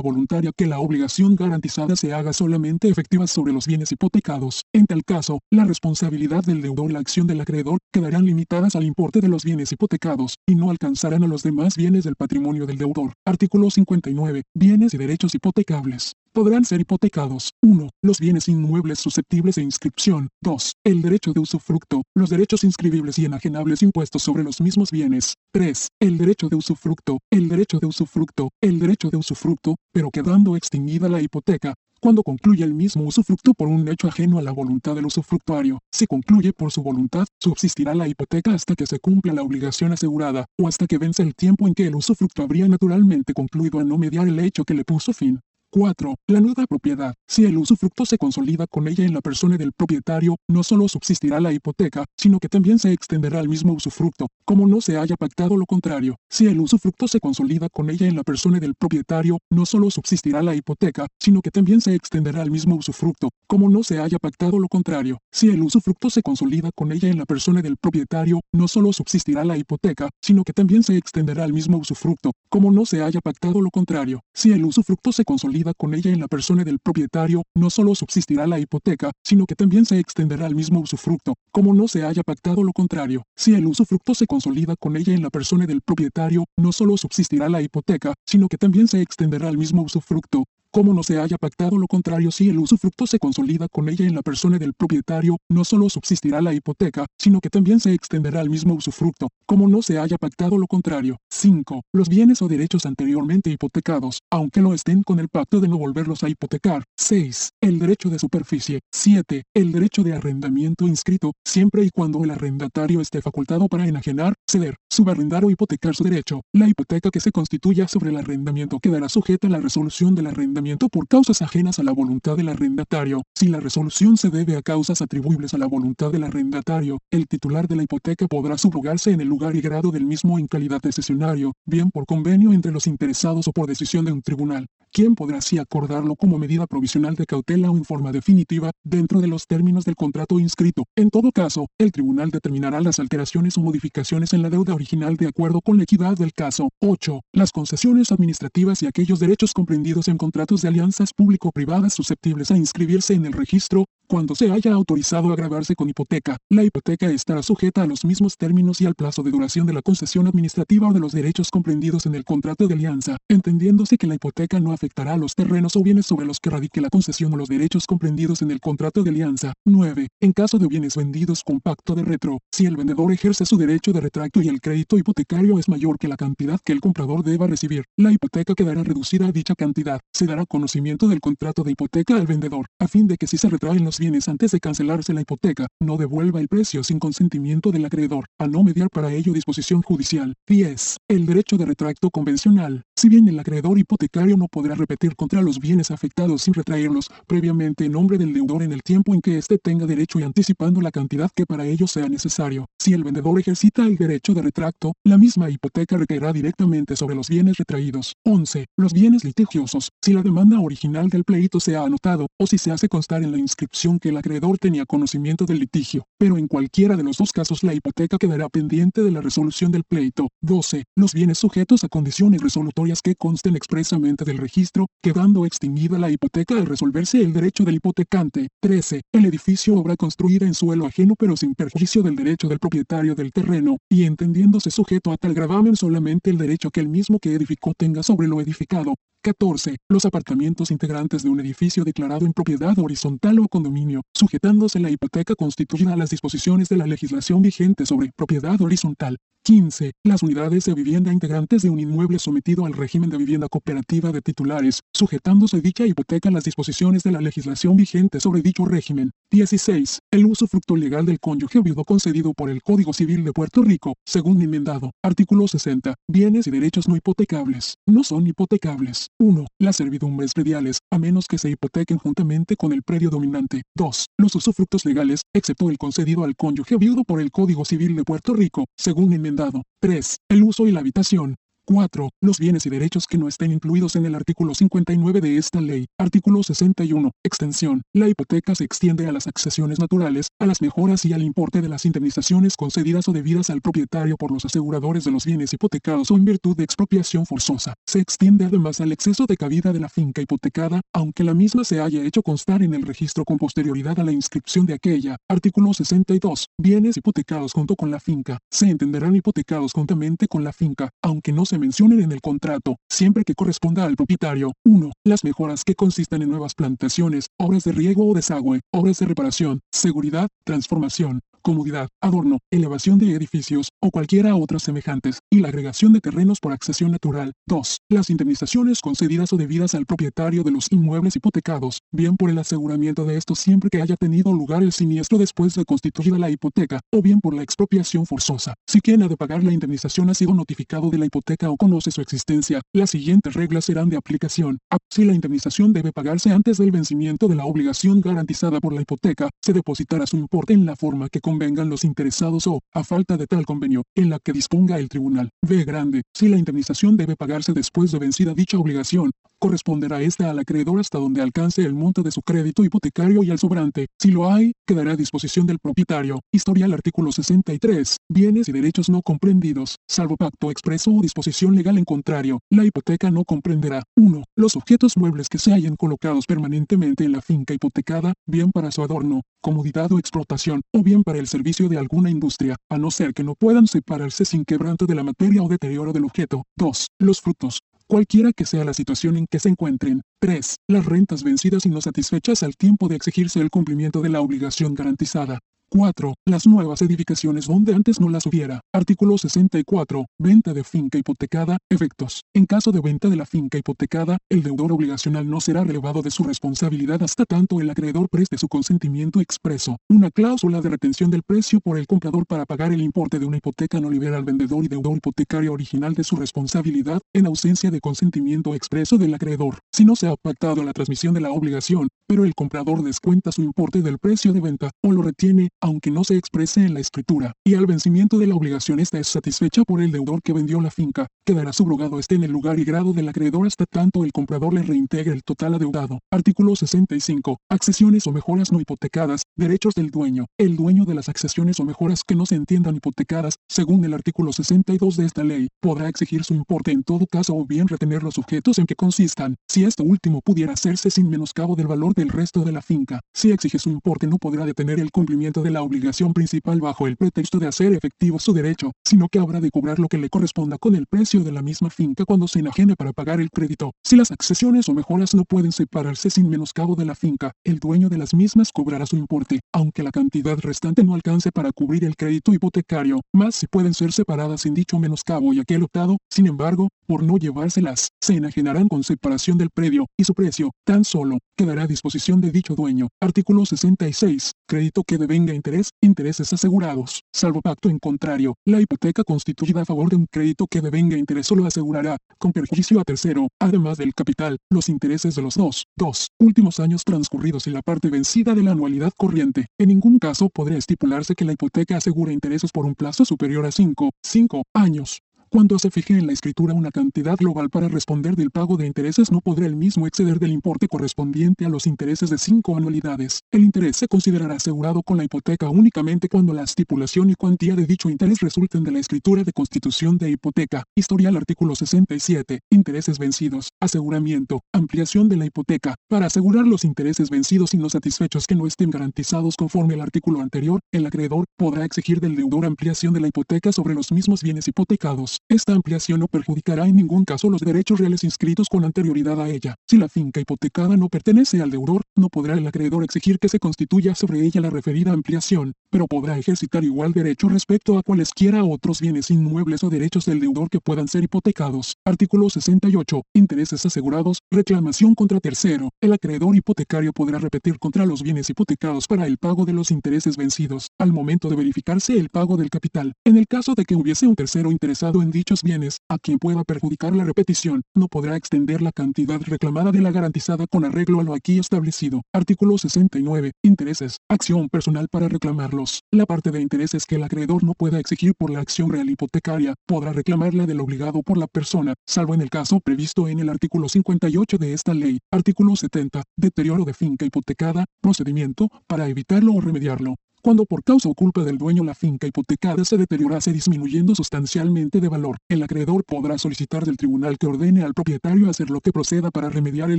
voluntaria 0.00 0.50
que 0.56 0.66
la 0.66 0.78
obligación 0.78 1.36
garantizada 1.36 1.94
se 1.94 2.14
haga 2.14 2.32
solamente 2.32 2.85
efectivas 2.88 3.30
sobre 3.30 3.52
los 3.52 3.66
bienes 3.66 3.92
hipotecados. 3.92 4.64
En 4.72 4.86
tal 4.86 5.04
caso, 5.04 5.40
la 5.50 5.64
responsabilidad 5.64 6.44
del 6.44 6.62
deudor 6.62 6.90
y 6.90 6.94
la 6.94 7.00
acción 7.00 7.26
del 7.26 7.40
acreedor 7.40 7.78
quedarán 7.92 8.26
limitadas 8.26 8.76
al 8.76 8.84
importe 8.84 9.20
de 9.20 9.28
los 9.28 9.44
bienes 9.44 9.72
hipotecados 9.72 10.36
y 10.46 10.54
no 10.54 10.70
alcanzarán 10.70 11.24
a 11.24 11.28
los 11.28 11.42
demás 11.42 11.76
bienes 11.76 12.04
del 12.04 12.16
patrimonio 12.16 12.66
del 12.66 12.78
deudor. 12.78 13.12
Artículo 13.24 13.70
59. 13.70 14.42
Bienes 14.54 14.94
y 14.94 14.98
derechos 14.98 15.34
hipotecables 15.34 16.12
podrán 16.36 16.66
ser 16.66 16.82
hipotecados. 16.82 17.54
1. 17.62 17.88
Los 18.02 18.20
bienes 18.20 18.46
inmuebles 18.46 18.98
susceptibles 18.98 19.54
de 19.54 19.62
inscripción. 19.62 20.28
2. 20.42 20.74
El 20.84 21.00
derecho 21.00 21.32
de 21.32 21.40
usufructo. 21.40 22.02
Los 22.14 22.28
derechos 22.28 22.62
inscribibles 22.62 23.18
y 23.18 23.24
enajenables 23.24 23.82
impuestos 23.82 24.22
sobre 24.22 24.44
los 24.44 24.60
mismos 24.60 24.90
bienes. 24.90 25.32
3. 25.54 25.88
El 25.98 26.18
derecho 26.18 26.50
de 26.50 26.56
usufructo. 26.56 27.20
El 27.30 27.48
derecho 27.48 27.78
de 27.78 27.86
usufructo. 27.86 28.50
El 28.60 28.78
derecho 28.78 29.08
de 29.08 29.16
usufructo, 29.16 29.76
pero 29.94 30.10
quedando 30.10 30.56
extinguida 30.56 31.08
la 31.08 31.22
hipoteca, 31.22 31.72
cuando 32.06 32.22
concluye 32.22 32.62
el 32.62 32.72
mismo 32.72 33.02
usufructo 33.02 33.52
por 33.52 33.66
un 33.66 33.88
hecho 33.88 34.06
ajeno 34.06 34.38
a 34.38 34.42
la 34.42 34.52
voluntad 34.52 34.94
del 34.94 35.06
usufructuario, 35.06 35.80
si 35.90 36.06
concluye 36.06 36.52
por 36.52 36.70
su 36.70 36.80
voluntad, 36.80 37.26
subsistirá 37.40 37.96
la 37.96 38.06
hipoteca 38.06 38.54
hasta 38.54 38.76
que 38.76 38.86
se 38.86 39.00
cumpla 39.00 39.32
la 39.32 39.42
obligación 39.42 39.90
asegurada, 39.90 40.46
o 40.56 40.68
hasta 40.68 40.86
que 40.86 40.98
vence 40.98 41.24
el 41.24 41.34
tiempo 41.34 41.66
en 41.66 41.74
que 41.74 41.88
el 41.88 41.96
usufructo 41.96 42.44
habría 42.44 42.68
naturalmente 42.68 43.34
concluido 43.34 43.80
a 43.80 43.84
no 43.84 43.98
mediar 43.98 44.28
el 44.28 44.38
hecho 44.38 44.64
que 44.64 44.74
le 44.74 44.84
puso 44.84 45.12
fin. 45.12 45.40
4. 45.70 46.14
La 46.28 46.40
nueva 46.40 46.66
propiedad. 46.66 47.14
Si 47.26 47.44
el 47.44 47.58
usufructo 47.58 48.06
se 48.06 48.18
consolida 48.18 48.66
con 48.66 48.88
ella 48.88 49.04
en 49.04 49.12
la 49.12 49.20
persona 49.20 49.56
del 49.56 49.72
propietario, 49.72 50.36
no 50.48 50.62
solo 50.62 50.88
subsistirá 50.88 51.40
la 51.40 51.52
hipoteca, 51.52 52.04
sino 52.16 52.38
que 52.38 52.48
también 52.48 52.78
se 52.78 52.92
extenderá 52.92 53.40
al 53.40 53.48
mismo 53.48 53.72
usufructo, 53.72 54.28
como 54.44 54.66
no 54.66 54.80
se 54.80 54.96
haya 54.96 55.16
pactado 55.16 55.56
lo 55.56 55.66
contrario. 55.66 56.16
Si 56.30 56.46
el 56.46 56.60
usufructo 56.60 57.08
se 57.08 57.20
consolida 57.20 57.68
con 57.68 57.90
ella 57.90 58.06
en 58.06 58.16
la 58.16 58.22
persona 58.22 58.60
del 58.60 58.74
propietario, 58.74 59.38
no 59.50 59.66
solo 59.66 59.90
subsistirá 59.90 60.42
la 60.42 60.54
hipoteca, 60.54 61.06
sino 61.20 61.42
que 61.42 61.50
también 61.50 61.80
se 61.80 61.94
extenderá 61.94 62.42
al 62.42 62.50
mismo 62.50 62.76
usufructo, 62.76 63.30
como 63.46 63.68
no 63.68 63.82
se 63.82 64.00
haya 64.00 64.18
pactado 64.18 64.58
lo 64.58 64.68
contrario. 64.68 65.18
Si 65.32 65.48
el 65.48 65.62
usufructo 65.62 66.10
se 66.10 66.22
consolida 66.22 66.70
con 66.74 66.92
ella 66.92 67.08
en 67.08 67.18
la 67.18 67.26
persona 67.26 67.60
del 67.60 67.76
propietario, 67.76 68.40
no 68.52 68.68
solo 68.68 68.92
subsistirá 68.92 69.44
la 69.44 69.56
hipoteca, 69.58 70.08
sino 70.22 70.44
que 70.44 70.52
también 70.52 70.82
se 70.82 70.96
extenderá 70.96 71.44
al 71.44 71.52
mismo 71.52 71.78
usufructo, 71.78 72.32
como 72.48 72.70
no 72.72 72.86
se 72.86 73.02
haya 73.02 73.20
pactado 73.20 73.60
lo 73.60 73.70
contrario. 73.70 74.20
Si 74.32 74.52
el 74.52 74.64
usufructo 74.64 75.12
se 75.12 75.24
consolida 75.24 75.65
con 75.74 75.94
ella 75.94 76.10
en 76.10 76.20
la 76.20 76.28
persona 76.28 76.64
del 76.64 76.78
propietario, 76.78 77.42
no 77.54 77.70
solo 77.70 77.94
subsistirá 77.94 78.46
la 78.46 78.58
hipoteca, 78.58 79.10
sino 79.22 79.46
que 79.46 79.54
también 79.54 79.84
se 79.86 79.98
extenderá 79.98 80.46
al 80.46 80.54
mismo 80.54 80.80
usufructo, 80.80 81.34
como 81.52 81.74
no 81.74 81.88
se 81.88 82.04
haya 82.04 82.22
pactado 82.22 82.62
lo 82.62 82.72
contrario. 82.72 83.22
Si 83.36 83.54
el 83.54 83.66
usufructo 83.66 84.14
se 84.14 84.26
consolida 84.26 84.76
con 84.76 84.96
ella 84.96 85.14
en 85.14 85.22
la 85.22 85.30
persona 85.30 85.66
del 85.66 85.82
propietario, 85.82 86.44
no 86.56 86.72
solo 86.72 86.96
subsistirá 86.96 87.48
la 87.48 87.62
hipoteca, 87.62 88.14
sino 88.24 88.48
que 88.48 88.58
también 88.58 88.88
se 88.88 89.00
extenderá 89.00 89.48
al 89.48 89.58
mismo 89.58 89.82
usufructo, 89.82 90.44
como 90.70 90.94
no 90.94 91.02
se 91.02 91.18
haya 91.18 91.38
pactado 91.38 91.78
lo 91.78 91.86
contrario 91.86 92.30
si 92.30 92.48
el 92.48 92.58
usufructo 92.58 93.06
se 93.06 93.18
consolida 93.18 93.68
con 93.68 93.88
ella 93.88 94.06
en 94.06 94.14
la 94.14 94.22
persona 94.22 94.58
del 94.58 94.74
propietario, 94.74 95.38
no 95.48 95.64
solo 95.64 95.88
subsistirá 95.88 96.40
la 96.42 96.54
hipoteca, 96.54 97.06
sino 97.18 97.40
que 97.40 97.50
también 97.50 97.80
se 97.80 97.92
extenderá 97.92 98.40
al 98.40 98.50
mismo 98.50 98.74
usufructo, 98.74 99.28
como 99.46 99.68
no 99.68 99.82
se 99.82 99.98
haya 99.98 100.18
pactado 100.18 100.58
lo 100.58 100.66
contrario. 100.66 101.18
5. 101.30 101.82
Los 101.92 102.08
bienes 102.08 102.42
o 102.42 102.48
derechos 102.48 102.86
anteriormente 102.86 103.50
hipotecados, 103.50 104.20
aunque 104.30 104.62
lo 104.62 104.74
estén 104.74 105.02
con 105.02 105.20
el 105.20 105.28
pacto 105.28 105.60
de 105.60 105.68
no 105.68 105.78
volverlos 105.78 106.22
a 106.22 106.28
hipotecar. 106.28 106.84
6. 106.96 107.50
El 107.60 107.78
derecho 107.78 108.10
de 108.10 108.18
superficie. 108.18 108.80
7. 108.92 109.44
El 109.54 109.72
derecho 109.72 110.02
de 110.02 110.14
arrendamiento 110.14 110.86
inscrito, 110.86 111.32
siempre 111.44 111.84
y 111.84 111.90
cuando 111.90 112.22
el 112.24 112.30
arrendatario 112.30 113.00
esté 113.00 113.22
facultado 113.22 113.68
para 113.68 113.86
enajenar, 113.86 114.34
ceder, 114.48 114.76
subarrendar 114.90 115.44
o 115.44 115.50
hipotecar 115.50 115.94
su 115.94 116.04
derecho. 116.04 116.42
La 116.52 116.68
hipoteca 116.68 117.10
que 117.10 117.20
se 117.20 117.32
constituya 117.32 117.88
sobre 117.88 118.10
el 118.10 118.16
arrendamiento 118.16 118.78
quedará 118.80 119.08
sujeta 119.08 119.46
a 119.46 119.50
la 119.50 119.60
resolución 119.60 120.14
del 120.14 120.28
arrendamiento 120.28 120.88
por 120.88 121.08
causas 121.08 121.42
ajenas 121.42 121.78
a 121.78 121.82
la 121.82 121.92
voluntad 121.92 122.36
del 122.36 122.48
arrendatario. 122.48 123.22
Si 123.34 123.48
la 123.48 123.60
resolución 123.60 124.16
se 124.16 124.30
debe 124.30 124.56
a 124.56 124.62
causas 124.62 125.02
atribuibles 125.02 125.54
a 125.54 125.58
la 125.58 125.66
voluntad 125.66 126.12
del 126.12 126.24
arrendatario, 126.24 126.98
el 127.10 127.26
titular 127.26 127.68
de 127.68 127.76
la 127.76 127.82
hipoteca 127.82 128.26
podrá 128.26 128.56
subrogarse 128.58 129.10
en 129.10 129.20
el 129.20 129.28
lugar 129.28 129.56
y 129.56 129.60
grado 129.60 129.90
del 129.90 130.06
mismo 130.06 130.38
en 130.38 130.46
calidad 130.46 130.80
de 130.80 130.92
cesionario, 130.92 131.52
bien 131.64 131.90
por 131.90 132.06
convenio 132.06 132.52
entre 132.52 132.72
los 132.72 132.86
interesados 132.86 133.48
o 133.48 133.52
por 133.52 133.66
decisión 133.66 134.04
de 134.04 134.12
un 134.12 134.22
tribunal 134.22 134.66
quien 134.96 135.14
podrá 135.14 135.36
así 135.36 135.58
acordarlo 135.58 136.16
como 136.16 136.38
medida 136.38 136.66
provisional 136.66 137.16
de 137.16 137.26
cautela 137.26 137.70
o 137.70 137.76
en 137.76 137.84
forma 137.84 138.12
definitiva, 138.12 138.70
dentro 138.82 139.20
de 139.20 139.26
los 139.26 139.46
términos 139.46 139.84
del 139.84 139.94
contrato 139.94 140.40
inscrito. 140.40 140.84
En 140.96 141.10
todo 141.10 141.32
caso, 141.32 141.66
el 141.76 141.92
tribunal 141.92 142.30
determinará 142.30 142.80
las 142.80 142.98
alteraciones 142.98 143.58
o 143.58 143.60
modificaciones 143.60 144.32
en 144.32 144.40
la 144.40 144.48
deuda 144.48 144.74
original 144.74 145.18
de 145.18 145.28
acuerdo 145.28 145.60
con 145.60 145.76
la 145.76 145.82
equidad 145.82 146.16
del 146.16 146.32
caso. 146.32 146.70
8. 146.80 147.20
Las 147.34 147.52
concesiones 147.52 148.10
administrativas 148.10 148.82
y 148.82 148.86
aquellos 148.86 149.20
derechos 149.20 149.52
comprendidos 149.52 150.08
en 150.08 150.16
contratos 150.16 150.62
de 150.62 150.68
alianzas 150.68 151.12
público-privadas 151.12 151.92
susceptibles 151.92 152.50
a 152.50 152.56
inscribirse 152.56 153.12
en 153.12 153.26
el 153.26 153.34
registro, 153.34 153.84
cuando 154.06 154.34
se 154.34 154.50
haya 154.50 154.72
autorizado 154.72 155.32
a 155.32 155.36
grabarse 155.36 155.74
con 155.74 155.88
hipoteca, 155.88 156.36
la 156.48 156.64
hipoteca 156.64 157.10
estará 157.10 157.42
sujeta 157.42 157.82
a 157.82 157.86
los 157.86 158.04
mismos 158.04 158.36
términos 158.36 158.80
y 158.80 158.86
al 158.86 158.94
plazo 158.94 159.22
de 159.22 159.30
duración 159.30 159.66
de 159.66 159.72
la 159.72 159.82
concesión 159.82 160.26
administrativa 160.26 160.88
o 160.88 160.92
de 160.92 161.00
los 161.00 161.12
derechos 161.12 161.50
comprendidos 161.50 162.06
en 162.06 162.14
el 162.14 162.24
contrato 162.24 162.68
de 162.68 162.74
alianza, 162.74 163.16
entendiéndose 163.28 163.98
que 163.98 164.06
la 164.06 164.14
hipoteca 164.14 164.60
no 164.60 164.72
afectará 164.72 165.14
a 165.14 165.16
los 165.16 165.34
terrenos 165.34 165.76
o 165.76 165.82
bienes 165.82 166.06
sobre 166.06 166.26
los 166.26 166.38
que 166.40 166.50
radique 166.50 166.80
la 166.80 166.88
concesión 166.88 167.34
o 167.34 167.36
los 167.36 167.48
derechos 167.48 167.86
comprendidos 167.86 168.42
en 168.42 168.50
el 168.50 168.60
contrato 168.60 169.02
de 169.02 169.10
alianza. 169.10 169.52
9. 169.64 170.08
En 170.20 170.32
caso 170.32 170.58
de 170.58 170.68
bienes 170.68 170.96
vendidos 170.96 171.42
con 171.42 171.60
pacto 171.60 171.94
de 171.94 172.04
retro, 172.04 172.38
si 172.52 172.66
el 172.66 172.76
vendedor 172.76 173.12
ejerce 173.12 173.44
su 173.44 173.56
derecho 173.56 173.92
de 173.92 174.00
retracto 174.00 174.40
y 174.40 174.48
el 174.48 174.60
crédito 174.60 174.98
hipotecario 174.98 175.58
es 175.58 175.68
mayor 175.68 175.98
que 175.98 176.08
la 176.08 176.16
cantidad 176.16 176.60
que 176.64 176.72
el 176.72 176.80
comprador 176.80 177.24
deba 177.24 177.46
recibir, 177.46 177.84
la 177.96 178.12
hipoteca 178.12 178.54
quedará 178.54 178.84
reducida 178.84 179.26
a 179.26 179.32
dicha 179.32 179.54
cantidad. 179.54 180.00
Se 180.12 180.26
dará 180.26 180.46
conocimiento 180.46 181.08
del 181.08 181.20
contrato 181.20 181.64
de 181.64 181.72
hipoteca 181.72 182.14
al 182.14 182.26
vendedor, 182.26 182.66
a 182.78 182.88
fin 182.88 183.06
de 183.06 183.16
que 183.16 183.26
si 183.26 183.36
se 183.36 183.48
retraen 183.48 183.84
los 183.84 183.95
bienes 183.98 184.28
antes 184.28 184.50
de 184.50 184.60
cancelarse 184.60 185.12
la 185.12 185.20
hipoteca, 185.20 185.66
no 185.80 185.96
devuelva 185.96 186.40
el 186.40 186.48
precio 186.48 186.82
sin 186.82 186.98
consentimiento 186.98 187.70
del 187.70 187.84
acreedor, 187.84 188.26
a 188.38 188.46
no 188.46 188.62
mediar 188.62 188.88
para 188.90 189.12
ello 189.12 189.32
disposición 189.32 189.82
judicial. 189.82 190.34
10. 190.48 190.96
El 191.08 191.26
derecho 191.26 191.56
de 191.56 191.66
retracto 191.66 192.10
convencional. 192.10 192.85
Si 192.98 193.10
bien 193.10 193.28
el 193.28 193.38
acreedor 193.38 193.78
hipotecario 193.78 194.38
no 194.38 194.48
podrá 194.48 194.74
repetir 194.74 195.16
contra 195.16 195.42
los 195.42 195.60
bienes 195.60 195.90
afectados 195.90 196.40
sin 196.40 196.54
retraerlos 196.54 197.10
previamente 197.26 197.84
en 197.84 197.92
nombre 197.92 198.16
del 198.16 198.32
deudor 198.32 198.62
en 198.62 198.72
el 198.72 198.82
tiempo 198.82 199.12
en 199.12 199.20
que 199.20 199.36
éste 199.36 199.58
tenga 199.58 199.84
derecho 199.84 200.18
y 200.18 200.22
anticipando 200.22 200.80
la 200.80 200.90
cantidad 200.90 201.30
que 201.36 201.44
para 201.44 201.66
ello 201.66 201.86
sea 201.86 202.08
necesario. 202.08 202.64
Si 202.78 202.94
el 202.94 203.04
vendedor 203.04 203.38
ejercita 203.38 203.82
el 203.82 203.96
derecho 203.96 204.32
de 204.32 204.40
retracto, 204.40 204.94
la 205.04 205.18
misma 205.18 205.50
hipoteca 205.50 205.98
recaerá 205.98 206.32
directamente 206.32 206.96
sobre 206.96 207.14
los 207.14 207.28
bienes 207.28 207.58
retraídos. 207.58 208.14
11. 208.24 208.64
Los 208.78 208.94
bienes 208.94 209.24
litigiosos. 209.24 209.90
Si 210.00 210.14
la 210.14 210.22
demanda 210.22 210.58
original 210.58 211.10
del 211.10 211.24
pleito 211.24 211.60
se 211.60 211.76
ha 211.76 211.82
anotado, 211.82 212.28
o 212.38 212.46
si 212.46 212.56
se 212.56 212.70
hace 212.70 212.88
constar 212.88 213.22
en 213.22 213.30
la 213.30 213.38
inscripción 213.38 213.98
que 213.98 214.08
el 214.08 214.16
acreedor 214.16 214.56
tenía 214.56 214.86
conocimiento 214.86 215.44
del 215.44 215.58
litigio, 215.58 216.06
pero 216.16 216.38
en 216.38 216.48
cualquiera 216.48 216.96
de 216.96 217.02
los 217.02 217.18
dos 217.18 217.32
casos 217.32 217.62
la 217.62 217.74
hipoteca 217.74 218.16
quedará 218.16 218.48
pendiente 218.48 219.02
de 219.02 219.10
la 219.10 219.20
resolución 219.20 219.70
del 219.70 219.84
pleito. 219.84 220.30
12. 220.40 220.84
Los 220.96 221.12
bienes 221.12 221.36
sujetos 221.36 221.84
a 221.84 221.88
condiciones 221.88 222.40
resolutorias 222.40 222.85
que 223.02 223.16
consten 223.16 223.56
expresamente 223.56 224.24
del 224.24 224.38
registro, 224.38 224.86
quedando 225.02 225.44
extinguida 225.44 225.98
la 225.98 226.10
hipoteca 226.10 226.54
al 226.54 226.66
resolverse 226.66 227.20
el 227.20 227.32
derecho 227.32 227.64
del 227.64 227.76
hipotecante. 227.76 228.48
13. 228.60 229.02
El 229.12 229.24
edificio 229.24 229.74
obra 229.74 229.96
construida 229.96 230.46
en 230.46 230.54
suelo 230.54 230.86
ajeno 230.86 231.14
pero 231.18 231.36
sin 231.36 231.54
perjuicio 231.54 232.02
del 232.02 232.16
derecho 232.16 232.48
del 232.48 232.58
propietario 232.58 233.14
del 233.14 233.32
terreno, 233.32 233.78
y 233.90 234.04
entendiéndose 234.04 234.70
sujeto 234.70 235.10
a 235.12 235.16
tal 235.16 235.34
gravamen 235.34 235.76
solamente 235.76 236.30
el 236.30 236.38
derecho 236.38 236.70
que 236.70 236.80
el 236.80 236.88
mismo 236.88 237.18
que 237.18 237.34
edificó 237.34 237.72
tenga 237.76 238.02
sobre 238.02 238.28
lo 238.28 238.40
edificado. 238.40 238.94
14. 239.26 239.78
Los 239.88 240.04
apartamentos 240.04 240.70
integrantes 240.70 241.24
de 241.24 241.30
un 241.30 241.40
edificio 241.40 241.82
declarado 241.82 242.26
en 242.26 242.32
propiedad 242.32 242.78
horizontal 242.78 243.40
o 243.40 243.48
condominio, 243.48 244.02
sujetándose 244.14 244.78
la 244.78 244.88
hipoteca 244.88 245.34
constituida 245.34 245.94
a 245.94 245.96
las 245.96 246.10
disposiciones 246.10 246.68
de 246.68 246.76
la 246.76 246.86
legislación 246.86 247.42
vigente 247.42 247.86
sobre 247.86 248.12
propiedad 248.16 248.60
horizontal. 248.60 249.16
15. 249.46 249.92
Las 250.02 250.24
unidades 250.24 250.64
de 250.64 250.74
vivienda 250.74 251.12
integrantes 251.12 251.62
de 251.62 251.70
un 251.70 251.78
inmueble 251.78 252.18
sometido 252.18 252.66
al 252.66 252.72
régimen 252.72 253.10
de 253.10 253.16
vivienda 253.16 253.46
cooperativa 253.48 254.10
de 254.10 254.20
titulares, 254.20 254.80
sujetándose 254.92 255.60
dicha 255.60 255.86
hipoteca 255.86 256.30
a 256.30 256.32
las 256.32 256.42
disposiciones 256.42 257.04
de 257.04 257.12
la 257.12 257.20
legislación 257.20 257.76
vigente 257.76 258.18
sobre 258.18 258.42
dicho 258.42 258.64
régimen. 258.64 259.12
16. 259.30 260.00
El 260.10 260.26
usufructo 260.26 260.74
legal 260.74 261.06
del 261.06 261.20
cónyuge 261.20 261.60
viudo 261.60 261.84
concedido 261.84 262.34
por 262.34 262.50
el 262.50 262.60
Código 262.60 262.92
Civil 262.92 263.22
de 263.22 263.32
Puerto 263.32 263.62
Rico, 263.62 263.94
según 264.04 264.42
enmendado. 264.42 264.90
Artículo 265.00 265.46
60. 265.46 265.94
Bienes 266.08 266.48
y 266.48 266.50
derechos 266.50 266.88
no 266.88 266.96
hipotecables. 266.96 267.76
No 267.86 268.02
son 268.02 268.26
hipotecables. 268.26 269.10
1. 269.18 269.46
Las 269.58 269.76
servidumbres 269.76 270.32
prediales, 270.34 270.78
a 270.90 270.98
menos 270.98 271.26
que 271.26 271.38
se 271.38 271.50
hipotequen 271.50 271.98
juntamente 271.98 272.56
con 272.56 272.72
el 272.72 272.82
predio 272.82 273.08
dominante. 273.08 273.62
2. 273.74 274.06
Los 274.18 274.34
usufructos 274.34 274.84
legales, 274.84 275.22
excepto 275.34 275.70
el 275.70 275.78
concedido 275.78 276.24
al 276.24 276.36
cónyuge 276.36 276.76
viudo 276.76 277.04
por 277.04 277.20
el 277.20 277.30
Código 277.30 277.64
Civil 277.64 277.96
de 277.96 278.04
Puerto 278.04 278.34
Rico, 278.34 278.66
según 278.76 279.12
enmendado 279.12 279.36
dado. 279.36 279.62
3. 279.80 280.16
El 280.28 280.42
uso 280.42 280.66
y 280.66 280.72
la 280.72 280.80
habitación. 280.80 281.36
4. 281.66 282.10
Los 282.22 282.38
bienes 282.38 282.64
y 282.64 282.70
derechos 282.70 283.06
que 283.08 283.18
no 283.18 283.26
estén 283.26 283.50
incluidos 283.50 283.96
en 283.96 284.06
el 284.06 284.14
artículo 284.14 284.54
59 284.54 285.20
de 285.20 285.36
esta 285.36 285.60
ley. 285.60 285.86
Artículo 285.98 286.44
61. 286.44 287.10
Extensión. 287.24 287.82
La 287.92 288.08
hipoteca 288.08 288.54
se 288.54 288.62
extiende 288.62 289.08
a 289.08 289.12
las 289.12 289.26
accesiones 289.26 289.80
naturales, 289.80 290.28
a 290.38 290.46
las 290.46 290.62
mejoras 290.62 291.04
y 291.04 291.12
al 291.12 291.22
importe 291.22 291.60
de 291.62 291.68
las 291.68 291.84
indemnizaciones 291.84 292.56
concedidas 292.56 293.08
o 293.08 293.12
debidas 293.12 293.50
al 293.50 293.60
propietario 293.60 294.16
por 294.16 294.30
los 294.30 294.44
aseguradores 294.44 295.04
de 295.04 295.10
los 295.10 295.26
bienes 295.26 295.52
hipotecados 295.52 296.10
o 296.12 296.16
en 296.16 296.24
virtud 296.24 296.56
de 296.56 296.62
expropiación 296.62 297.26
forzosa. 297.26 297.74
Se 297.84 297.98
extiende 297.98 298.44
además 298.44 298.80
al 298.80 298.92
exceso 298.92 299.26
de 299.26 299.36
cabida 299.36 299.72
de 299.72 299.80
la 299.80 299.88
finca 299.88 300.22
hipotecada, 300.22 300.82
aunque 300.94 301.24
la 301.24 301.34
misma 301.34 301.64
se 301.64 301.80
haya 301.80 302.02
hecho 302.04 302.22
constar 302.22 302.62
en 302.62 302.74
el 302.74 302.82
registro 302.82 303.24
con 303.24 303.38
posterioridad 303.38 303.98
a 303.98 304.04
la 304.04 304.12
inscripción 304.12 304.66
de 304.66 304.74
aquella. 304.74 305.16
Artículo 305.28 305.74
62. 305.74 306.46
Bienes 306.58 306.96
hipotecados 306.96 307.52
junto 307.52 307.74
con 307.74 307.90
la 307.90 307.98
finca. 307.98 308.38
Se 308.52 308.70
entenderán 308.70 309.16
hipotecados 309.16 309.72
juntamente 309.72 310.28
con 310.28 310.44
la 310.44 310.52
finca, 310.52 310.90
aunque 311.02 311.32
no 311.32 311.44
se 311.44 311.55
mencionen 311.58 312.00
en 312.00 312.12
el 312.12 312.20
contrato, 312.20 312.76
siempre 312.88 313.24
que 313.24 313.34
corresponda 313.34 313.84
al 313.84 313.96
propietario. 313.96 314.52
1. 314.64 314.90
Las 315.04 315.24
mejoras 315.24 315.64
que 315.64 315.74
consistan 315.74 316.22
en 316.22 316.30
nuevas 316.30 316.54
plantaciones, 316.54 317.28
obras 317.38 317.64
de 317.64 317.72
riego 317.72 318.08
o 318.08 318.14
desagüe, 318.14 318.60
obras 318.72 318.98
de 318.98 319.06
reparación, 319.06 319.60
seguridad, 319.72 320.28
transformación, 320.44 321.20
comodidad, 321.46 321.88
adorno, 322.02 322.40
elevación 322.50 322.98
de 322.98 323.14
edificios 323.14 323.68
o 323.80 323.92
cualquiera 323.92 324.34
otras 324.34 324.64
semejantes, 324.64 325.20
y 325.30 325.38
la 325.38 325.46
agregación 325.46 325.92
de 325.92 326.00
terrenos 326.00 326.40
por 326.40 326.52
accesión 326.52 326.90
natural. 326.90 327.34
2. 327.46 327.82
Las 327.88 328.10
indemnizaciones 328.10 328.80
concedidas 328.80 329.32
o 329.32 329.36
debidas 329.36 329.76
al 329.76 329.86
propietario 329.86 330.42
de 330.42 330.50
los 330.50 330.72
inmuebles 330.72 331.14
hipotecados, 331.14 331.82
bien 331.92 332.16
por 332.16 332.30
el 332.30 332.38
aseguramiento 332.38 333.04
de 333.04 333.16
estos 333.16 333.38
siempre 333.38 333.70
que 333.70 333.80
haya 333.80 333.94
tenido 333.94 334.32
lugar 334.32 334.64
el 334.64 334.72
siniestro 334.72 335.18
después 335.18 335.54
de 335.54 335.64
constituida 335.64 336.18
la 336.18 336.30
hipoteca, 336.30 336.80
o 336.92 337.00
bien 337.00 337.20
por 337.20 337.32
la 337.32 337.42
expropiación 337.42 338.06
forzosa. 338.06 338.54
Si 338.66 338.80
quien 338.80 339.04
ha 339.04 339.08
de 339.08 339.16
pagar 339.16 339.44
la 339.44 339.52
indemnización 339.52 340.10
ha 340.10 340.14
sido 340.14 340.34
notificado 340.34 340.90
de 340.90 340.98
la 340.98 341.06
hipoteca 341.06 341.48
o 341.48 341.56
conoce 341.56 341.92
su 341.92 342.00
existencia, 342.00 342.60
las 342.72 342.90
siguientes 342.90 343.34
reglas 343.34 343.66
serán 343.66 343.88
de 343.88 343.96
aplicación. 343.96 344.58
A. 344.68 344.78
Si 344.90 345.04
la 345.04 345.14
indemnización 345.14 345.72
debe 345.72 345.92
pagarse 345.92 346.32
antes 346.32 346.58
del 346.58 346.72
vencimiento 346.72 347.28
de 347.28 347.36
la 347.36 347.44
obligación 347.44 348.00
garantizada 348.00 348.58
por 348.58 348.72
la 348.72 348.82
hipoteca, 348.82 349.30
se 349.40 349.52
depositará 349.52 350.08
su 350.08 350.16
importe 350.16 350.54
en 350.54 350.66
la 350.66 350.74
forma 350.74 351.08
que 351.08 351.20
convengan 351.36 351.68
los 351.68 351.84
interesados 351.84 352.46
o, 352.46 352.60
a 352.72 352.82
falta 352.82 353.18
de 353.18 353.26
tal 353.26 353.44
convenio, 353.44 353.82
en 353.94 354.08
la 354.08 354.18
que 354.18 354.32
disponga 354.32 354.78
el 354.78 354.88
tribunal. 354.88 355.28
B. 355.46 355.64
Grande. 355.64 356.00
Si 356.14 356.28
la 356.28 356.38
indemnización 356.38 356.96
debe 356.96 357.14
pagarse 357.14 357.52
después 357.52 357.92
de 357.92 357.98
vencida 357.98 358.32
dicha 358.32 358.56
obligación, 358.56 359.10
corresponderá 359.38 360.00
esta 360.00 360.30
al 360.30 360.38
acreedor 360.38 360.80
hasta 360.80 360.98
donde 360.98 361.20
alcance 361.20 361.62
el 361.62 361.74
monto 361.74 362.02
de 362.02 362.10
su 362.10 362.22
crédito 362.22 362.64
hipotecario 362.64 363.22
y 363.22 363.30
al 363.30 363.38
sobrante. 363.38 363.88
Si 364.00 364.10
lo 364.10 364.30
hay, 364.30 364.52
quedará 364.66 364.92
a 364.92 364.96
disposición 364.96 365.46
del 365.46 365.58
propietario. 365.58 366.20
Historial 366.32 366.72
artículo 366.72 367.12
63. 367.12 367.98
Bienes 368.08 368.48
y 368.48 368.52
derechos 368.52 368.88
no 368.88 369.02
comprendidos, 369.02 369.76
salvo 369.86 370.16
pacto 370.16 370.50
expreso 370.50 370.90
o 370.90 371.02
disposición 371.02 371.54
legal 371.54 371.76
en 371.76 371.84
contrario. 371.84 372.40
La 372.50 372.64
hipoteca 372.64 373.10
no 373.10 373.24
comprenderá 373.24 373.82
1. 373.96 374.24
Los 374.36 374.56
objetos 374.56 374.96
muebles 374.96 375.28
que 375.28 375.38
se 375.38 375.52
hayan 375.52 375.76
colocados 375.76 376.26
permanentemente 376.26 377.04
en 377.04 377.12
la 377.12 377.20
finca 377.20 377.52
hipotecada, 377.52 378.14
bien 378.26 378.52
para 378.52 378.70
su 378.70 378.82
adorno, 378.82 379.22
comodidad 379.42 379.92
o 379.92 379.98
explotación, 379.98 380.62
o 380.72 380.82
bien 380.82 381.04
para 381.04 381.18
el 381.18 381.25
servicio 381.28 381.68
de 381.68 381.78
alguna 381.78 382.10
industria, 382.10 382.56
a 382.68 382.78
no 382.78 382.90
ser 382.90 383.14
que 383.14 383.24
no 383.24 383.34
puedan 383.34 383.66
separarse 383.66 384.24
sin 384.24 384.44
quebranto 384.44 384.86
de 384.86 384.94
la 384.94 385.02
materia 385.02 385.42
o 385.42 385.48
deterioro 385.48 385.92
del 385.92 386.04
objeto. 386.04 386.44
2. 386.56 386.88
Los 386.98 387.20
frutos, 387.20 387.60
cualquiera 387.86 388.32
que 388.32 388.46
sea 388.46 388.64
la 388.64 388.74
situación 388.74 389.16
en 389.16 389.26
que 389.26 389.38
se 389.38 389.48
encuentren. 389.48 390.02
3. 390.20 390.56
Las 390.68 390.86
rentas 390.86 391.22
vencidas 391.22 391.66
y 391.66 391.70
no 391.70 391.80
satisfechas 391.80 392.42
al 392.42 392.56
tiempo 392.56 392.88
de 392.88 392.96
exigirse 392.96 393.40
el 393.40 393.50
cumplimiento 393.50 394.00
de 394.00 394.10
la 394.10 394.20
obligación 394.20 394.74
garantizada. 394.74 395.40
4. 395.68 396.14
Las 396.26 396.46
nuevas 396.46 396.80
edificaciones 396.82 397.46
donde 397.46 397.74
antes 397.74 398.00
no 398.00 398.08
las 398.08 398.26
hubiera. 398.26 398.60
Artículo 398.72 399.18
64. 399.18 400.06
Venta 400.18 400.54
de 400.54 400.64
finca 400.64 400.98
hipotecada. 400.98 401.58
Efectos. 401.68 402.22
En 402.34 402.46
caso 402.46 402.72
de 402.72 402.80
venta 402.80 403.08
de 403.08 403.16
la 403.16 403.26
finca 403.26 403.58
hipotecada, 403.58 404.18
el 404.30 404.42
deudor 404.42 404.72
obligacional 404.72 405.28
no 405.28 405.40
será 405.40 405.64
relevado 405.64 406.02
de 406.02 406.10
su 406.10 406.24
responsabilidad 406.24 407.02
hasta 407.02 407.24
tanto 407.24 407.60
el 407.60 407.70
acreedor 407.70 408.08
preste 408.08 408.38
su 408.38 408.48
consentimiento 408.48 409.20
expreso. 409.20 409.76
Una 409.88 410.10
cláusula 410.10 410.60
de 410.60 410.70
retención 410.70 411.10
del 411.10 411.22
precio 411.22 411.60
por 411.60 411.78
el 411.78 411.86
comprador 411.86 412.26
para 412.26 412.46
pagar 412.46 412.72
el 412.72 412.82
importe 412.82 413.18
de 413.18 413.26
una 413.26 413.38
hipoteca 413.38 413.80
no 413.80 413.90
libera 413.90 414.16
al 414.16 414.24
vendedor 414.24 414.64
y 414.64 414.68
deudor 414.68 414.96
hipotecario 414.98 415.52
original 415.52 415.94
de 415.94 416.04
su 416.04 416.16
responsabilidad 416.16 417.00
en 417.12 417.26
ausencia 417.26 417.70
de 417.70 417.80
consentimiento 417.80 418.54
expreso 418.54 418.98
del 418.98 419.14
acreedor. 419.14 419.58
Si 419.72 419.84
no 419.84 419.96
se 419.96 420.08
ha 420.08 420.16
pactado 420.16 420.62
la 420.62 420.72
transmisión 420.72 421.14
de 421.14 421.20
la 421.20 421.30
obligación, 421.30 421.88
pero 422.06 422.24
el 422.24 422.34
comprador 422.34 422.82
descuenta 422.82 423.32
su 423.32 423.42
importe 423.42 423.82
del 423.82 423.98
precio 423.98 424.32
de 424.32 424.40
venta 424.40 424.70
o 424.82 424.92
lo 424.92 425.02
retiene, 425.02 425.48
aunque 425.60 425.90
no 425.90 426.04
se 426.04 426.16
exprese 426.16 426.64
en 426.64 426.74
la 426.74 426.80
escritura, 426.80 427.32
y 427.44 427.54
al 427.54 427.66
vencimiento 427.66 428.18
de 428.18 428.26
la 428.26 428.34
obligación 428.34 428.80
esta 428.80 428.98
es 428.98 429.08
satisfecha 429.08 429.64
por 429.64 429.80
el 429.80 429.92
deudor 429.92 430.22
que 430.22 430.32
vendió 430.32 430.60
la 430.60 430.70
finca, 430.70 431.06
quedará 431.24 431.52
subrogado 431.52 431.98
este 431.98 432.14
en 432.14 432.24
el 432.24 432.30
lugar 432.30 432.58
y 432.58 432.64
grado 432.64 432.92
del 432.92 433.08
acreedor 433.08 433.46
hasta 433.46 433.66
tanto 433.66 434.04
el 434.04 434.12
comprador 434.12 434.54
le 434.54 434.62
reintegre 434.62 435.12
el 435.12 435.22
total 435.22 435.54
adeudado. 435.54 436.00
Artículo 436.10 436.56
65. 436.56 437.38
Accesiones 437.50 438.06
o 438.06 438.12
mejoras 438.12 438.52
no 438.52 438.60
hipotecadas, 438.60 439.22
derechos 439.36 439.74
del 439.74 439.90
dueño. 439.90 440.26
El 440.38 440.56
dueño 440.56 440.84
de 440.84 440.94
las 440.94 441.08
accesiones 441.08 441.60
o 441.60 441.64
mejoras 441.64 442.02
que 442.04 442.14
no 442.14 442.26
se 442.26 442.34
entiendan 442.34 442.76
hipotecadas, 442.76 443.36
según 443.48 443.84
el 443.84 443.94
artículo 443.94 444.32
62 444.32 444.96
de 444.96 445.06
esta 445.06 445.24
ley, 445.24 445.48
podrá 445.60 445.88
exigir 445.88 446.24
su 446.24 446.34
importe 446.34 446.70
en 446.70 446.82
todo 446.82 447.06
caso 447.06 447.34
o 447.34 447.44
bien 447.44 447.68
retener 447.68 448.02
los 448.02 448.18
objetos 448.18 448.58
en 448.58 448.66
que 448.66 448.76
consistan, 448.76 449.36
si 449.48 449.64
esto 449.64 449.82
último 449.82 450.20
pudiera 450.22 450.52
hacerse 450.52 450.90
sin 450.90 451.08
menoscabo 451.08 451.56
del 451.56 451.66
valor 451.66 451.94
del 451.94 452.08
resto 452.08 452.42
de 452.44 452.52
la 452.52 452.62
finca. 452.62 453.00
Si 453.14 453.30
exige 453.30 453.58
su 453.58 453.70
importe 453.70 454.06
no 454.06 454.18
podrá 454.18 454.44
detener 454.44 454.80
el 454.80 454.90
cumplimiento 454.90 455.42
de 455.42 455.45
la 455.50 455.62
obligación 455.62 456.12
principal 456.12 456.60
bajo 456.60 456.86
el 456.86 456.96
pretexto 456.96 457.38
de 457.38 457.46
hacer 457.46 457.72
efectivo 457.72 458.18
su 458.18 458.32
derecho, 458.32 458.72
sino 458.84 459.08
que 459.08 459.18
habrá 459.18 459.40
de 459.40 459.50
cobrar 459.50 459.78
lo 459.78 459.88
que 459.88 459.98
le 459.98 460.08
corresponda 460.08 460.58
con 460.58 460.74
el 460.74 460.86
precio 460.86 461.24
de 461.24 461.32
la 461.32 461.42
misma 461.42 461.70
finca 461.70 462.04
cuando 462.04 462.28
se 462.28 462.40
enajene 462.40 462.76
para 462.76 462.92
pagar 462.92 463.20
el 463.20 463.30
crédito. 463.30 463.72
Si 463.84 463.96
las 463.96 464.10
accesiones 464.10 464.68
o 464.68 464.74
mejoras 464.74 465.14
no 465.14 465.24
pueden 465.24 465.52
separarse 465.52 466.10
sin 466.10 466.28
menoscabo 466.28 466.74
de 466.74 466.84
la 466.84 466.94
finca, 466.94 467.32
el 467.44 467.58
dueño 467.58 467.88
de 467.88 467.98
las 467.98 468.14
mismas 468.14 468.52
cobrará 468.52 468.86
su 468.86 468.96
importe, 468.96 469.40
aunque 469.52 469.82
la 469.82 469.90
cantidad 469.90 470.38
restante 470.38 470.84
no 470.84 470.94
alcance 470.94 471.32
para 471.32 471.52
cubrir 471.52 471.84
el 471.84 471.96
crédito 471.96 472.32
hipotecario, 472.32 473.00
más 473.12 473.34
si 473.34 473.46
pueden 473.46 473.74
ser 473.74 473.92
separadas 473.92 474.42
sin 474.42 474.54
dicho 474.54 474.78
menoscabo 474.78 475.32
y 475.32 475.40
aquel 475.40 475.62
optado, 475.62 475.98
sin 476.10 476.26
embargo, 476.26 476.68
por 476.86 477.02
no 477.02 477.16
llevárselas, 477.18 477.88
se 478.00 478.14
enajenarán 478.14 478.68
con 478.68 478.84
separación 478.84 479.36
del 479.36 479.50
predio, 479.50 479.86
y 479.96 480.04
su 480.04 480.14
precio, 480.14 480.52
tan 480.64 480.84
solo, 480.84 481.18
quedará 481.36 481.64
a 481.64 481.66
disposición 481.66 482.20
de 482.20 482.30
dicho 482.30 482.54
dueño. 482.54 482.88
Artículo 483.00 483.44
66. 483.44 484.32
Crédito 484.48 484.84
que 484.84 484.96
devenga 484.96 485.34
interés, 485.34 485.70
intereses 485.82 486.32
asegurados. 486.32 487.02
Salvo 487.12 487.42
pacto 487.42 487.68
en 487.68 487.78
contrario, 487.78 488.34
la 488.46 488.60
hipoteca 488.60 489.02
constituida 489.04 489.62
a 489.62 489.64
favor 489.64 489.90
de 489.90 489.96
un 489.96 490.06
crédito 490.10 490.46
que 490.46 490.60
devenga 490.60 490.96
interés 490.96 491.26
solo 491.26 491.44
asegurará, 491.46 491.96
con 492.18 492.32
perjuicio 492.32 492.80
a 492.80 492.84
tercero, 492.84 493.28
además 493.40 493.78
del 493.78 493.94
capital, 493.94 494.38
los 494.50 494.68
intereses 494.68 495.16
de 495.16 495.22
los 495.22 495.34
dos, 495.34 495.64
dos 495.76 496.08
últimos 496.18 496.60
años 496.60 496.82
transcurridos 496.84 497.46
y 497.46 497.50
la 497.50 497.62
parte 497.62 497.90
vencida 497.90 498.34
de 498.34 498.42
la 498.42 498.52
anualidad 498.52 498.92
corriente. 498.96 499.46
En 499.58 499.68
ningún 499.68 499.98
caso 499.98 500.28
podrá 500.28 500.56
estipularse 500.56 501.14
que 501.14 501.24
la 501.24 501.32
hipoteca 501.32 501.76
asegure 501.76 502.12
intereses 502.12 502.52
por 502.52 502.66
un 502.66 502.74
plazo 502.74 503.04
superior 503.04 503.46
a 503.46 503.52
5, 503.52 503.90
5 504.02 504.44
años. 504.54 505.02
Cuando 505.28 505.58
se 505.58 505.72
fije 505.72 505.92
en 505.92 506.06
la 506.06 506.12
escritura 506.12 506.54
una 506.54 506.70
cantidad 506.70 507.16
global 507.16 507.50
para 507.50 507.68
responder 507.68 508.14
del 508.14 508.30
pago 508.30 508.56
de 508.56 508.66
intereses 508.66 509.10
no 509.10 509.20
podrá 509.20 509.46
el 509.46 509.56
mismo 509.56 509.86
exceder 509.86 510.20
del 510.20 510.30
importe 510.30 510.68
correspondiente 510.68 511.44
a 511.44 511.48
los 511.48 511.66
intereses 511.66 512.10
de 512.10 512.18
cinco 512.18 512.56
anualidades. 512.56 513.24
El 513.32 513.42
interés 513.42 513.76
se 513.76 513.88
considerará 513.88 514.36
asegurado 514.36 514.82
con 514.82 514.96
la 514.96 515.04
hipoteca 515.04 515.50
únicamente 515.50 516.08
cuando 516.08 516.32
la 516.32 516.44
estipulación 516.44 517.10
y 517.10 517.16
cuantía 517.16 517.56
de 517.56 517.66
dicho 517.66 517.90
interés 517.90 518.20
resulten 518.20 518.62
de 518.62 518.70
la 518.70 518.78
escritura 518.78 519.24
de 519.24 519.32
constitución 519.32 519.98
de 519.98 520.10
hipoteca. 520.10 520.62
Historial 520.76 521.16
artículo 521.16 521.56
67. 521.56 522.40
Intereses 522.50 522.98
vencidos. 522.98 523.50
Aseguramiento. 523.60 524.42
Ampliación 524.52 525.08
de 525.08 525.16
la 525.16 525.26
hipoteca. 525.26 525.74
Para 525.88 526.06
asegurar 526.06 526.46
los 526.46 526.64
intereses 526.64 527.10
vencidos 527.10 527.52
y 527.52 527.58
no 527.58 527.68
satisfechos 527.68 528.26
que 528.28 528.36
no 528.36 528.46
estén 528.46 528.70
garantizados 528.70 529.36
conforme 529.36 529.74
al 529.74 529.80
artículo 529.80 530.20
anterior, 530.20 530.60
el 530.72 530.86
acreedor 530.86 531.24
podrá 531.36 531.64
exigir 531.64 532.00
del 532.00 532.14
deudor 532.14 532.46
ampliación 532.46 532.94
de 532.94 533.00
la 533.00 533.08
hipoteca 533.08 533.50
sobre 533.50 533.74
los 533.74 533.90
mismos 533.90 534.22
bienes 534.22 534.46
hipotecados. 534.46 535.15
Esta 535.28 535.54
ampliación 535.54 536.00
no 536.00 536.08
perjudicará 536.08 536.66
en 536.66 536.76
ningún 536.76 537.04
caso 537.04 537.30
los 537.30 537.40
derechos 537.40 537.80
reales 537.80 538.04
inscritos 538.04 538.48
con 538.48 538.64
anterioridad 538.64 539.20
a 539.20 539.28
ella. 539.28 539.56
Si 539.68 539.76
la 539.76 539.88
finca 539.88 540.20
hipotecada 540.20 540.76
no 540.76 540.88
pertenece 540.88 541.42
al 541.42 541.50
deudor, 541.50 541.82
no 541.94 542.08
podrá 542.08 542.34
el 542.34 542.46
acreedor 542.46 542.84
exigir 542.84 543.18
que 543.18 543.28
se 543.28 543.38
constituya 543.38 543.94
sobre 543.94 544.20
ella 544.24 544.40
la 544.40 544.50
referida 544.50 544.92
ampliación, 544.92 545.54
pero 545.70 545.86
podrá 545.86 546.18
ejercitar 546.18 546.64
igual 546.64 546.92
derecho 546.92 547.28
respecto 547.28 547.78
a 547.78 547.82
cualesquiera 547.82 548.44
otros 548.44 548.80
bienes 548.80 549.10
inmuebles 549.10 549.62
o 549.64 549.70
derechos 549.70 550.06
del 550.06 550.20
deudor 550.20 550.48
que 550.48 550.60
puedan 550.60 550.88
ser 550.88 551.04
hipotecados. 551.04 551.76
Artículo 551.84 552.30
68. 552.30 553.02
Intereses 553.14 553.66
asegurados. 553.66 554.20
Reclamación 554.30 554.94
contra 554.94 555.20
tercero. 555.20 555.70
El 555.80 555.92
acreedor 555.92 556.36
hipotecario 556.36 556.92
podrá 556.92 557.18
repetir 557.18 557.58
contra 557.58 557.86
los 557.86 558.02
bienes 558.02 558.30
hipotecados 558.30 558.86
para 558.86 559.06
el 559.06 559.18
pago 559.18 559.44
de 559.44 559.52
los 559.52 559.70
intereses 559.70 560.16
vencidos, 560.16 560.68
al 560.78 560.92
momento 560.92 561.28
de 561.28 561.36
verificarse 561.36 561.98
el 561.98 562.08
pago 562.08 562.36
del 562.36 562.50
capital. 562.50 562.92
En 563.04 563.16
el 563.16 563.26
caso 563.26 563.54
de 563.54 563.64
que 563.64 563.76
hubiese 563.76 564.06
un 564.06 564.14
tercero 564.14 564.50
interesado 564.50 565.02
en 565.02 565.05
dichos 565.10 565.42
bienes, 565.42 565.78
a 565.88 565.98
quien 565.98 566.18
pueda 566.18 566.44
perjudicar 566.44 566.94
la 566.94 567.04
repetición, 567.04 567.62
no 567.74 567.88
podrá 567.88 568.16
extender 568.16 568.62
la 568.62 568.72
cantidad 568.72 569.20
reclamada 569.20 569.72
de 569.72 569.80
la 569.80 569.90
garantizada 569.90 570.46
con 570.46 570.64
arreglo 570.64 571.00
a 571.00 571.04
lo 571.04 571.14
aquí 571.14 571.38
establecido. 571.38 572.02
Artículo 572.12 572.58
69. 572.58 573.32
Intereses. 573.42 573.98
Acción 574.08 574.48
personal 574.48 574.88
para 574.90 575.08
reclamarlos. 575.08 575.82
La 575.90 576.06
parte 576.06 576.30
de 576.30 576.40
intereses 576.40 576.86
que 576.86 576.96
el 576.96 577.04
acreedor 577.04 577.44
no 577.44 577.54
pueda 577.54 577.78
exigir 577.78 578.14
por 578.18 578.30
la 578.30 578.40
acción 578.40 578.70
real 578.70 578.88
hipotecaria, 578.90 579.54
podrá 579.66 579.92
reclamarla 579.92 580.46
del 580.46 580.60
obligado 580.60 581.02
por 581.02 581.18
la 581.18 581.26
persona, 581.26 581.74
salvo 581.86 582.14
en 582.14 582.20
el 582.20 582.30
caso 582.30 582.60
previsto 582.60 583.08
en 583.08 583.20
el 583.20 583.28
artículo 583.28 583.68
58 583.68 584.38
de 584.38 584.52
esta 584.52 584.74
ley. 584.74 584.98
Artículo 585.10 585.56
70. 585.56 586.02
Deterioro 586.16 586.64
de 586.64 586.74
finca 586.74 587.04
hipotecada. 587.04 587.66
Procedimiento 587.80 588.48
para 588.66 588.88
evitarlo 588.88 589.34
o 589.34 589.40
remediarlo 589.40 589.96
cuando 590.26 590.44
por 590.44 590.64
causa 590.64 590.88
o 590.88 590.94
culpa 590.94 591.22
del 591.22 591.38
dueño 591.38 591.62
la 591.62 591.76
finca 591.76 592.08
hipotecada 592.08 592.64
se 592.64 592.76
deteriorase 592.76 593.32
disminuyendo 593.32 593.94
sustancialmente 593.94 594.80
de 594.80 594.88
valor, 594.88 595.18
el 595.28 595.40
acreedor 595.40 595.84
podrá 595.84 596.18
solicitar 596.18 596.64
del 596.64 596.76
tribunal 596.76 597.16
que 597.16 597.28
ordene 597.28 597.62
al 597.62 597.74
propietario 597.74 598.28
hacer 598.28 598.50
lo 598.50 598.60
que 598.60 598.72
proceda 598.72 599.12
para 599.12 599.30
remediar 599.30 599.70
el 599.70 599.78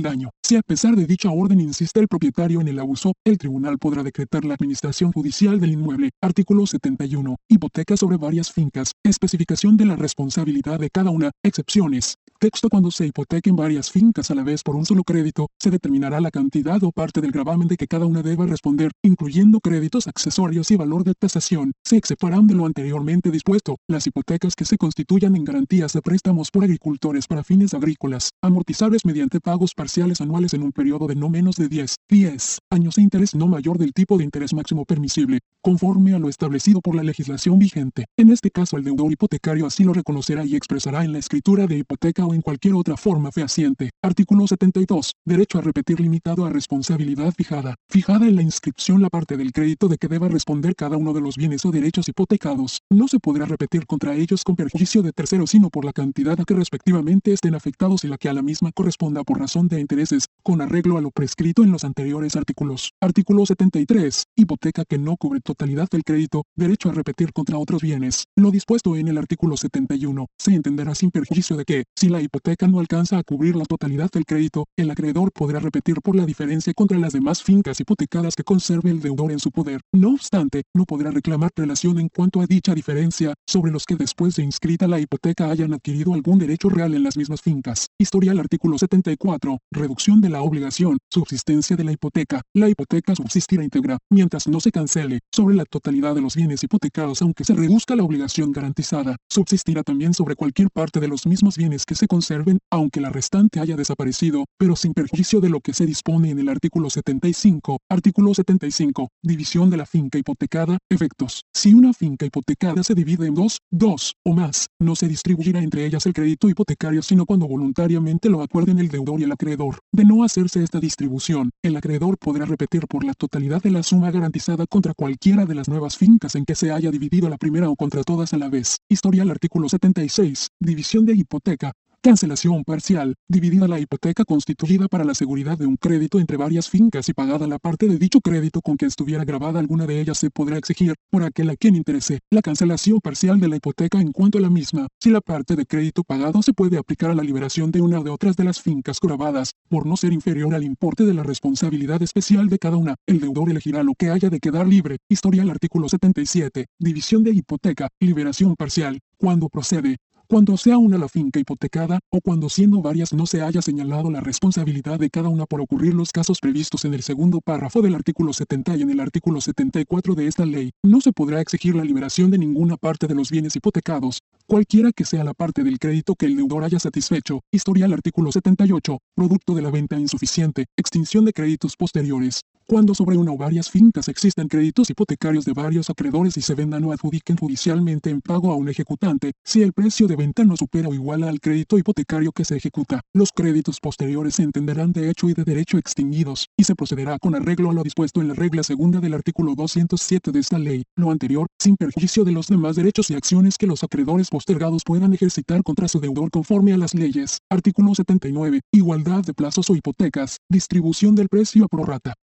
daño. 0.00 0.30
Si 0.42 0.56
a 0.56 0.62
pesar 0.62 0.96
de 0.96 1.04
dicha 1.04 1.30
orden 1.30 1.60
insiste 1.60 2.00
el 2.00 2.08
propietario 2.08 2.62
en 2.62 2.68
el 2.68 2.78
abuso, 2.78 3.12
el 3.26 3.36
tribunal 3.36 3.76
podrá 3.76 4.02
decretar 4.02 4.46
la 4.46 4.54
administración 4.54 5.12
judicial 5.12 5.60
del 5.60 5.72
inmueble. 5.72 6.12
Artículo 6.22 6.66
71. 6.66 7.36
Hipoteca 7.46 7.98
sobre 7.98 8.16
varias 8.16 8.50
fincas. 8.50 8.92
Especificación 9.04 9.76
de 9.76 9.84
la 9.84 9.96
responsabilidad 9.96 10.80
de 10.80 10.88
cada 10.88 11.10
una. 11.10 11.30
Excepciones. 11.42 12.14
Texto 12.40 12.70
cuando 12.70 12.90
se 12.90 13.04
hipotequen 13.04 13.56
varias 13.56 13.90
fincas 13.90 14.30
a 14.30 14.34
la 14.34 14.44
vez 14.44 14.62
por 14.62 14.76
un 14.76 14.86
solo 14.86 15.02
crédito, 15.02 15.48
se 15.58 15.70
determinará 15.70 16.20
la 16.20 16.30
cantidad 16.30 16.82
o 16.84 16.92
parte 16.92 17.20
del 17.20 17.32
gravamen 17.32 17.68
de 17.68 17.76
que 17.76 17.88
cada 17.88 18.06
una 18.06 18.22
deba 18.22 18.46
responder, 18.46 18.92
incluyendo 19.02 19.60
créditos 19.60 20.06
accesorios 20.06 20.37
y 20.38 20.76
valor 20.76 21.02
de 21.02 21.14
tasación. 21.14 21.72
Se 21.84 21.96
exceptuarán 21.96 22.46
de 22.46 22.54
lo 22.54 22.64
anteriormente 22.64 23.32
dispuesto, 23.32 23.76
las 23.88 24.06
hipotecas 24.06 24.54
que 24.54 24.64
se 24.64 24.78
constituyan 24.78 25.34
en 25.34 25.42
garantías 25.42 25.92
de 25.92 26.00
préstamos 26.00 26.52
por 26.52 26.62
agricultores 26.62 27.26
para 27.26 27.42
fines 27.42 27.74
agrícolas, 27.74 28.30
amortizables 28.40 29.04
mediante 29.04 29.40
pagos 29.40 29.74
parciales 29.74 30.20
anuales 30.20 30.54
en 30.54 30.62
un 30.62 30.70
periodo 30.70 31.08
de 31.08 31.16
no 31.16 31.28
menos 31.28 31.56
de 31.56 31.68
10, 31.68 31.96
10 32.08 32.58
años 32.70 32.98
e 32.98 33.02
interés 33.02 33.34
no 33.34 33.48
mayor 33.48 33.78
del 33.78 33.92
tipo 33.92 34.16
de 34.16 34.24
interés 34.24 34.54
máximo 34.54 34.84
permisible, 34.84 35.40
conforme 35.60 36.14
a 36.14 36.20
lo 36.20 36.28
establecido 36.28 36.80
por 36.82 36.94
la 36.94 37.02
legislación 37.02 37.58
vigente. 37.58 38.04
En 38.16 38.30
este 38.30 38.52
caso 38.52 38.76
el 38.76 38.84
deudor 38.84 39.10
hipotecario 39.10 39.66
así 39.66 39.82
lo 39.82 39.92
reconocerá 39.92 40.44
y 40.44 40.54
expresará 40.54 41.04
en 41.04 41.12
la 41.12 41.18
escritura 41.18 41.66
de 41.66 41.78
hipoteca 41.78 42.24
o 42.24 42.32
en 42.32 42.42
cualquier 42.42 42.74
otra 42.74 42.96
forma 42.96 43.32
fehaciente. 43.32 43.90
Artículo 44.02 44.46
72. 44.46 45.14
Derecho 45.24 45.58
a 45.58 45.62
repetir 45.62 45.98
limitado 45.98 46.46
a 46.46 46.50
responsabilidad 46.50 47.34
fijada. 47.36 47.74
Fijada 47.90 48.28
en 48.28 48.36
la 48.36 48.42
inscripción 48.42 49.02
la 49.02 49.10
parte 49.10 49.36
del 49.36 49.52
crédito 49.52 49.88
de 49.88 49.98
que 49.98 50.06
responder 50.28 50.74
cada 50.74 50.96
uno 50.96 51.12
de 51.12 51.20
los 51.20 51.36
bienes 51.36 51.64
o 51.64 51.70
derechos 51.70 52.08
hipotecados. 52.08 52.82
No 52.90 53.08
se 53.08 53.18
podrá 53.18 53.46
repetir 53.46 53.86
contra 53.86 54.14
ellos 54.14 54.44
con 54.44 54.56
perjuicio 54.56 55.02
de 55.02 55.12
terceros 55.12 55.50
sino 55.50 55.70
por 55.70 55.84
la 55.84 55.92
cantidad 55.92 56.38
a 56.40 56.44
que 56.44 56.54
respectivamente 56.54 57.32
estén 57.32 57.54
afectados 57.54 58.04
y 58.04 58.08
la 58.08 58.18
que 58.18 58.28
a 58.28 58.34
la 58.34 58.42
misma 58.42 58.72
corresponda 58.72 59.24
por 59.24 59.38
razón 59.38 59.68
de 59.68 59.80
intereses, 59.80 60.26
con 60.42 60.60
arreglo 60.60 60.98
a 60.98 61.00
lo 61.00 61.10
prescrito 61.10 61.64
en 61.64 61.72
los 61.72 61.84
anteriores 61.84 62.36
artículos. 62.36 62.92
Artículo 63.00 63.46
73. 63.46 64.24
Hipoteca 64.36 64.84
que 64.84 64.98
no 64.98 65.16
cubre 65.16 65.40
totalidad 65.40 65.88
del 65.90 66.04
crédito, 66.04 66.44
derecho 66.54 66.90
a 66.90 66.92
repetir 66.92 67.32
contra 67.32 67.58
otros 67.58 67.82
bienes. 67.82 68.24
Lo 68.36 68.50
dispuesto 68.50 68.96
en 68.96 69.08
el 69.08 69.18
artículo 69.18 69.56
71 69.56 70.26
se 70.38 70.54
entenderá 70.54 70.94
sin 70.94 71.10
perjuicio 71.10 71.56
de 71.56 71.64
que, 71.64 71.84
si 71.96 72.08
la 72.08 72.20
hipoteca 72.20 72.68
no 72.68 72.80
alcanza 72.80 73.18
a 73.18 73.22
cubrir 73.22 73.56
la 73.56 73.64
totalidad 73.64 74.10
del 74.10 74.24
crédito, 74.24 74.66
el 74.76 74.90
acreedor 74.90 75.32
podrá 75.32 75.60
repetir 75.60 76.00
por 76.02 76.16
la 76.16 76.26
diferencia 76.26 76.72
contra 76.74 76.98
las 76.98 77.12
demás 77.12 77.42
fincas 77.42 77.80
hipotecadas 77.80 78.34
que 78.34 78.44
conserve 78.44 78.90
el 78.90 79.00
deudor 79.00 79.32
en 79.32 79.38
su 79.38 79.50
poder. 79.50 79.80
No 79.92 80.07
No 80.08 80.14
obstante, 80.14 80.62
no 80.74 80.86
podrá 80.86 81.10
reclamar 81.10 81.52
prelación 81.52 81.98
en 82.00 82.08
cuanto 82.08 82.40
a 82.40 82.46
dicha 82.46 82.74
diferencia, 82.74 83.34
sobre 83.46 83.70
los 83.70 83.84
que 83.84 83.94
después 83.94 84.36
de 84.36 84.42
inscrita 84.42 84.88
la 84.88 84.98
hipoteca 84.98 85.50
hayan 85.50 85.74
adquirido 85.74 86.14
algún 86.14 86.38
derecho 86.38 86.70
real 86.70 86.94
en 86.94 87.02
las 87.02 87.18
mismas 87.18 87.42
fincas. 87.42 87.88
Historial 87.98 88.38
artículo 88.38 88.78
74. 88.78 89.58
Reducción 89.70 90.22
de 90.22 90.30
la 90.30 90.40
obligación. 90.40 90.96
Subsistencia 91.10 91.76
de 91.76 91.84
la 91.84 91.92
hipoteca. 91.92 92.40
La 92.54 92.70
hipoteca 92.70 93.14
subsistirá 93.14 93.62
íntegra, 93.62 93.98
mientras 94.08 94.48
no 94.48 94.60
se 94.60 94.72
cancele, 94.72 95.18
sobre 95.30 95.54
la 95.54 95.66
totalidad 95.66 96.14
de 96.14 96.22
los 96.22 96.36
bienes 96.36 96.64
hipotecados 96.64 97.20
aunque 97.20 97.44
se 97.44 97.52
reduzca 97.52 97.94
la 97.94 98.02
obligación 98.02 98.50
garantizada. 98.50 99.16
Subsistirá 99.28 99.82
también 99.82 100.14
sobre 100.14 100.36
cualquier 100.36 100.70
parte 100.70 101.00
de 101.00 101.08
los 101.08 101.26
mismos 101.26 101.58
bienes 101.58 101.84
que 101.84 101.94
se 101.94 102.08
conserven, 102.08 102.60
aunque 102.70 103.02
la 103.02 103.10
restante 103.10 103.60
haya 103.60 103.76
desaparecido, 103.76 104.46
pero 104.56 104.74
sin 104.74 104.94
perjuicio 104.94 105.42
de 105.42 105.50
lo 105.50 105.60
que 105.60 105.74
se 105.74 105.84
dispone 105.84 106.30
en 106.30 106.38
el 106.38 106.48
artículo 106.48 106.88
75. 106.88 107.80
Artículo 107.90 108.32
75. 108.32 109.10
División 109.22 109.68
de 109.68 109.76
la 109.76 109.84
finca 109.84 109.97
hipotecada. 109.98 110.78
Efectos. 110.88 111.42
Si 111.52 111.74
una 111.74 111.92
finca 111.92 112.24
hipotecada 112.24 112.84
se 112.84 112.94
divide 112.94 113.26
en 113.26 113.34
dos, 113.34 113.58
dos 113.70 114.14
o 114.24 114.32
más, 114.32 114.68
no 114.78 114.94
se 114.94 115.08
distribuirá 115.08 115.60
entre 115.60 115.84
ellas 115.84 116.06
el 116.06 116.12
crédito 116.12 116.48
hipotecario 116.48 117.02
sino 117.02 117.26
cuando 117.26 117.48
voluntariamente 117.48 118.28
lo 118.28 118.42
acuerden 118.42 118.78
el 118.78 118.88
deudor 118.88 119.20
y 119.20 119.24
el 119.24 119.32
acreedor. 119.32 119.80
De 119.92 120.04
no 120.04 120.22
hacerse 120.22 120.62
esta 120.62 120.78
distribución, 120.78 121.50
el 121.62 121.76
acreedor 121.76 122.16
podrá 122.18 122.44
repetir 122.44 122.86
por 122.86 123.04
la 123.04 123.14
totalidad 123.14 123.62
de 123.62 123.70
la 123.70 123.82
suma 123.82 124.10
garantizada 124.10 124.66
contra 124.66 124.94
cualquiera 124.94 125.46
de 125.46 125.54
las 125.54 125.68
nuevas 125.68 125.96
fincas 125.96 126.34
en 126.36 126.44
que 126.44 126.54
se 126.54 126.70
haya 126.70 126.90
dividido 126.90 127.28
la 127.28 127.38
primera 127.38 127.68
o 127.68 127.76
contra 127.76 128.04
todas 128.04 128.32
a 128.32 128.38
la 128.38 128.48
vez. 128.48 128.78
Historial 128.88 129.30
artículo 129.30 129.68
76. 129.68 130.48
División 130.60 131.06
de 131.06 131.14
hipoteca. 131.14 131.72
Cancelación 132.00 132.62
parcial, 132.62 133.16
dividida 133.26 133.66
la 133.66 133.80
hipoteca 133.80 134.24
constituida 134.24 134.86
para 134.86 135.02
la 135.02 135.14
seguridad 135.14 135.58
de 135.58 135.66
un 135.66 135.76
crédito 135.76 136.20
entre 136.20 136.36
varias 136.36 136.70
fincas 136.70 137.08
y 137.08 137.12
pagada 137.12 137.48
la 137.48 137.58
parte 137.58 137.88
de 137.88 137.98
dicho 137.98 138.20
crédito 138.20 138.60
con 138.60 138.76
que 138.76 138.86
estuviera 138.86 139.24
grabada 139.24 139.58
alguna 139.58 139.84
de 139.84 140.00
ellas 140.00 140.16
se 140.18 140.30
podrá 140.30 140.58
exigir, 140.58 140.94
por 141.10 141.24
aquel 141.24 141.50
a 141.50 141.56
quien 141.56 141.74
interese, 141.74 142.20
la 142.30 142.40
cancelación 142.40 143.00
parcial 143.00 143.40
de 143.40 143.48
la 143.48 143.56
hipoteca 143.56 144.00
en 144.00 144.12
cuanto 144.12 144.38
a 144.38 144.40
la 144.40 144.48
misma, 144.48 144.86
si 145.00 145.10
la 145.10 145.20
parte 145.20 145.56
de 145.56 145.66
crédito 145.66 146.04
pagado 146.04 146.40
se 146.40 146.52
puede 146.52 146.78
aplicar 146.78 147.10
a 147.10 147.16
la 147.16 147.24
liberación 147.24 147.72
de 147.72 147.80
una 147.80 147.98
o 147.98 148.04
de 148.04 148.10
otras 148.10 148.36
de 148.36 148.44
las 148.44 148.62
fincas 148.62 149.00
grabadas, 149.02 149.54
por 149.68 149.84
no 149.84 149.96
ser 149.96 150.12
inferior 150.12 150.54
al 150.54 150.62
importe 150.62 151.04
de 151.04 151.14
la 151.14 151.24
responsabilidad 151.24 152.00
especial 152.00 152.48
de 152.48 152.60
cada 152.60 152.76
una, 152.76 152.94
el 153.08 153.18
deudor 153.18 153.50
elegirá 153.50 153.82
lo 153.82 153.94
que 153.94 154.10
haya 154.10 154.30
de 154.30 154.38
quedar 154.38 154.68
libre. 154.68 154.98
Historial 155.08 155.50
artículo 155.50 155.88
77, 155.88 156.66
división 156.78 157.24
de 157.24 157.32
hipoteca, 157.32 157.88
liberación 157.98 158.54
parcial, 158.54 159.00
cuando 159.18 159.48
procede, 159.48 159.96
cuando 160.28 160.58
sea 160.58 160.76
una 160.76 160.98
la 160.98 161.08
finca 161.08 161.40
hipotecada, 161.40 162.00
o 162.10 162.20
cuando 162.20 162.50
siendo 162.50 162.82
varias 162.82 163.14
no 163.14 163.24
se 163.24 163.40
haya 163.40 163.62
señalado 163.62 164.10
la 164.10 164.20
responsabilidad 164.20 164.98
de 164.98 165.08
cada 165.08 165.30
una 165.30 165.46
por 165.46 165.62
ocurrir 165.62 165.94
los 165.94 166.12
casos 166.12 166.40
previstos 166.40 166.84
en 166.84 166.92
el 166.92 167.02
segundo 167.02 167.40
párrafo 167.40 167.80
del 167.80 167.94
artículo 167.94 168.34
70 168.34 168.76
y 168.76 168.82
en 168.82 168.90
el 168.90 169.00
artículo 169.00 169.40
74 169.40 170.14
de 170.14 170.26
esta 170.26 170.44
ley, 170.44 170.72
no 170.82 171.00
se 171.00 171.12
podrá 171.12 171.40
exigir 171.40 171.74
la 171.74 171.84
liberación 171.84 172.30
de 172.30 172.36
ninguna 172.36 172.76
parte 172.76 173.06
de 173.06 173.14
los 173.14 173.30
bienes 173.30 173.56
hipotecados, 173.56 174.20
cualquiera 174.48 174.92
que 174.92 175.04
sea 175.04 175.24
la 175.24 175.34
parte 175.34 175.62
del 175.62 175.78
crédito 175.78 176.14
que 176.14 176.24
el 176.24 176.34
deudor 176.34 176.64
haya 176.64 176.78
satisfecho. 176.78 177.42
Historial 177.52 177.92
artículo 177.92 178.32
78, 178.32 178.98
producto 179.14 179.54
de 179.54 179.60
la 179.60 179.70
venta 179.70 179.98
insuficiente, 179.98 180.64
extinción 180.74 181.26
de 181.26 181.34
créditos 181.34 181.76
posteriores. 181.76 182.40
Cuando 182.70 182.94
sobre 182.94 183.16
una 183.16 183.32
o 183.32 183.38
varias 183.38 183.70
fincas 183.70 184.08
existen 184.08 184.46
créditos 184.46 184.90
hipotecarios 184.90 185.46
de 185.46 185.54
varios 185.54 185.88
acreedores 185.88 186.36
y 186.36 186.42
se 186.42 186.54
vendan 186.54 186.84
o 186.84 186.92
adjudiquen 186.92 187.38
judicialmente 187.38 188.10
en 188.10 188.20
pago 188.20 188.52
a 188.52 188.56
un 188.56 188.68
ejecutante, 188.68 189.32
si 189.42 189.62
el 189.62 189.72
precio 189.72 190.06
de 190.06 190.16
venta 190.16 190.44
no 190.44 190.54
supera 190.54 190.90
o 190.90 190.92
iguala 190.92 191.30
al 191.30 191.40
crédito 191.40 191.78
hipotecario 191.78 192.30
que 192.30 192.44
se 192.44 192.56
ejecuta, 192.58 193.00
los 193.14 193.32
créditos 193.32 193.80
posteriores 193.80 194.34
se 194.34 194.42
entenderán 194.42 194.92
de 194.92 195.08
hecho 195.08 195.30
y 195.30 195.32
de 195.32 195.44
derecho 195.44 195.78
extinguidos, 195.78 196.48
y 196.58 196.64
se 196.64 196.74
procederá 196.74 197.18
con 197.18 197.34
arreglo 197.34 197.70
a 197.70 197.72
lo 197.72 197.82
dispuesto 197.82 198.20
en 198.20 198.28
la 198.28 198.34
regla 198.34 198.62
segunda 198.62 199.00
del 199.00 199.14
artículo 199.14 199.54
207 199.54 200.30
de 200.30 200.38
esta 200.38 200.58
ley, 200.58 200.84
lo 200.94 201.10
anterior, 201.10 201.46
sin 201.58 201.74
perjuicio 201.74 202.24
de 202.24 202.32
los 202.32 202.48
demás 202.48 202.76
derechos 202.76 203.10
y 203.10 203.14
acciones 203.14 203.56
que 203.56 203.66
los 203.66 203.82
acreedores 203.82 204.28
postergados 204.38 204.84
puedan 204.84 205.12
ejercitar 205.12 205.64
contra 205.64 205.88
su 205.88 205.98
deudor 205.98 206.30
conforme 206.30 206.72
a 206.72 206.76
las 206.76 206.94
leyes. 206.94 207.38
Artículo 207.50 207.92
79. 207.92 208.60
Igualdad 208.70 209.24
de 209.24 209.34
plazos 209.34 209.68
o 209.68 209.74
hipotecas. 209.74 210.36
Distribución 210.48 211.16
del 211.16 211.28
precio 211.28 211.64
a 211.64 211.68
prorrata 211.68 212.14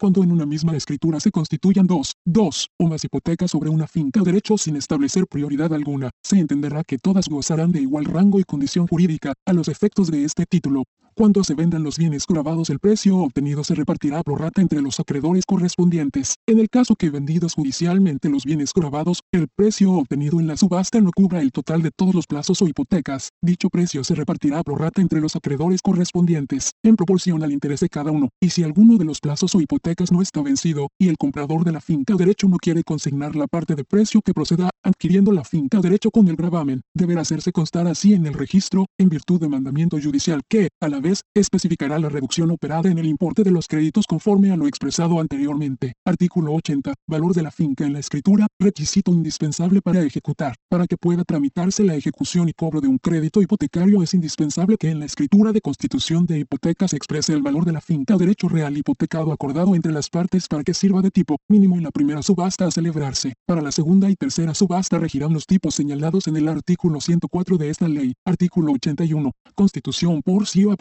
cuando 0.00 0.22
en 0.22 0.32
una 0.32 0.46
misma 0.46 0.76
escritura 0.76 1.20
se 1.20 1.30
constituyan 1.30 1.86
dos, 1.86 2.14
dos 2.24 2.68
o 2.78 2.88
más 2.88 3.04
hipotecas 3.04 3.50
sobre 3.50 3.70
una 3.70 3.86
finca 3.86 4.20
derecho 4.22 4.56
sin 4.56 4.76
establecer 4.76 5.26
prioridad 5.26 5.72
alguna, 5.72 6.10
se 6.22 6.38
entenderá 6.38 6.84
que 6.84 6.98
todas 6.98 7.28
gozarán 7.28 7.72
de 7.72 7.80
igual 7.80 8.04
rango 8.04 8.40
y 8.40 8.44
condición 8.44 8.86
jurídica 8.86 9.34
a 9.46 9.52
los 9.52 9.68
efectos 9.68 10.10
de 10.10 10.24
este 10.24 10.46
título. 10.46 10.84
Cuando 11.18 11.42
se 11.42 11.54
vendan 11.54 11.82
los 11.82 11.98
bienes 11.98 12.26
grabados 12.28 12.70
el 12.70 12.78
precio 12.78 13.16
obtenido 13.18 13.64
se 13.64 13.74
repartirá 13.74 14.22
por 14.22 14.40
rata 14.40 14.62
entre 14.62 14.80
los 14.80 15.00
acreedores 15.00 15.46
correspondientes. 15.46 16.36
En 16.46 16.60
el 16.60 16.70
caso 16.70 16.94
que 16.94 17.10
vendidos 17.10 17.54
judicialmente 17.54 18.28
los 18.28 18.44
bienes 18.44 18.72
grabados, 18.72 19.22
el 19.32 19.48
precio 19.48 19.94
obtenido 19.94 20.38
en 20.38 20.46
la 20.46 20.56
subasta 20.56 21.00
no 21.00 21.10
cubra 21.10 21.40
el 21.40 21.50
total 21.50 21.82
de 21.82 21.90
todos 21.90 22.14
los 22.14 22.28
plazos 22.28 22.62
o 22.62 22.68
hipotecas. 22.68 23.30
Dicho 23.42 23.68
precio 23.68 24.04
se 24.04 24.14
repartirá 24.14 24.62
por 24.62 24.80
rata 24.80 25.02
entre 25.02 25.20
los 25.20 25.34
acreedores 25.34 25.82
correspondientes, 25.82 26.70
en 26.84 26.94
proporción 26.94 27.42
al 27.42 27.50
interés 27.50 27.80
de 27.80 27.88
cada 27.88 28.12
uno. 28.12 28.28
Y 28.40 28.50
si 28.50 28.62
alguno 28.62 28.96
de 28.96 29.04
los 29.04 29.18
plazos 29.18 29.56
o 29.56 29.60
hipotecas 29.60 30.12
no 30.12 30.22
está 30.22 30.40
vencido, 30.40 30.86
y 31.00 31.08
el 31.08 31.16
comprador 31.16 31.64
de 31.64 31.72
la 31.72 31.80
finca 31.80 32.14
derecho 32.14 32.46
no 32.46 32.58
quiere 32.58 32.84
consignar 32.84 33.34
la 33.34 33.48
parte 33.48 33.74
de 33.74 33.82
precio 33.82 34.22
que 34.22 34.34
proceda 34.34 34.70
adquiriendo 34.84 35.32
la 35.32 35.42
finca 35.42 35.80
derecho 35.80 36.12
con 36.12 36.28
el 36.28 36.36
gravamen, 36.36 36.82
deberá 36.94 37.22
hacerse 37.22 37.50
constar 37.50 37.88
así 37.88 38.14
en 38.14 38.24
el 38.26 38.34
registro, 38.34 38.86
en 38.98 39.08
virtud 39.08 39.40
de 39.40 39.48
mandamiento 39.48 39.98
judicial 40.00 40.42
que, 40.48 40.68
a 40.80 40.88
la 40.88 41.00
vez, 41.00 41.07
especificará 41.34 41.98
la 41.98 42.08
reducción 42.08 42.50
operada 42.50 42.90
en 42.90 42.98
el 42.98 43.06
importe 43.06 43.42
de 43.42 43.50
los 43.50 43.66
créditos 43.66 44.06
conforme 44.06 44.50
a 44.50 44.56
lo 44.56 44.66
expresado 44.66 45.20
anteriormente. 45.20 45.94
Artículo 46.04 46.52
80. 46.54 46.94
Valor 47.06 47.34
de 47.34 47.42
la 47.42 47.50
finca 47.50 47.84
en 47.84 47.92
la 47.92 47.98
escritura, 47.98 48.46
requisito 48.58 49.12
indispensable 49.12 49.80
para 49.80 50.02
ejecutar. 50.02 50.54
Para 50.68 50.86
que 50.86 50.96
pueda 50.96 51.24
tramitarse 51.24 51.84
la 51.84 51.94
ejecución 51.94 52.48
y 52.48 52.52
cobro 52.52 52.80
de 52.80 52.88
un 52.88 52.98
crédito 52.98 53.42
hipotecario 53.42 54.02
es 54.02 54.14
indispensable 54.14 54.76
que 54.76 54.90
en 54.90 55.00
la 55.00 55.06
escritura 55.06 55.52
de 55.52 55.60
constitución 55.60 56.26
de 56.26 56.40
hipoteca 56.40 56.88
se 56.88 56.96
exprese 56.96 57.32
el 57.32 57.42
valor 57.42 57.64
de 57.64 57.72
la 57.72 57.80
finca 57.80 58.16
derecho 58.16 58.48
real 58.48 58.76
hipotecado 58.76 59.32
acordado 59.32 59.74
entre 59.74 59.92
las 59.92 60.10
partes 60.10 60.48
para 60.48 60.64
que 60.64 60.74
sirva 60.74 61.02
de 61.02 61.10
tipo 61.10 61.38
mínimo 61.48 61.76
en 61.76 61.84
la 61.84 61.90
primera 61.90 62.22
subasta 62.22 62.66
a 62.66 62.70
celebrarse. 62.70 63.34
Para 63.46 63.62
la 63.62 63.72
segunda 63.72 64.10
y 64.10 64.16
tercera 64.16 64.54
subasta 64.54 64.98
regirán 64.98 65.32
los 65.32 65.46
tipos 65.46 65.74
señalados 65.74 66.26
en 66.26 66.36
el 66.36 66.48
artículo 66.48 67.00
104 67.00 67.56
de 67.56 67.70
esta 67.70 67.88
ley. 67.88 68.14
Artículo 68.24 68.72
81. 68.72 69.32
Constitución 69.54 70.22
por 70.22 70.46
sí 70.46 70.64
o 70.64 70.72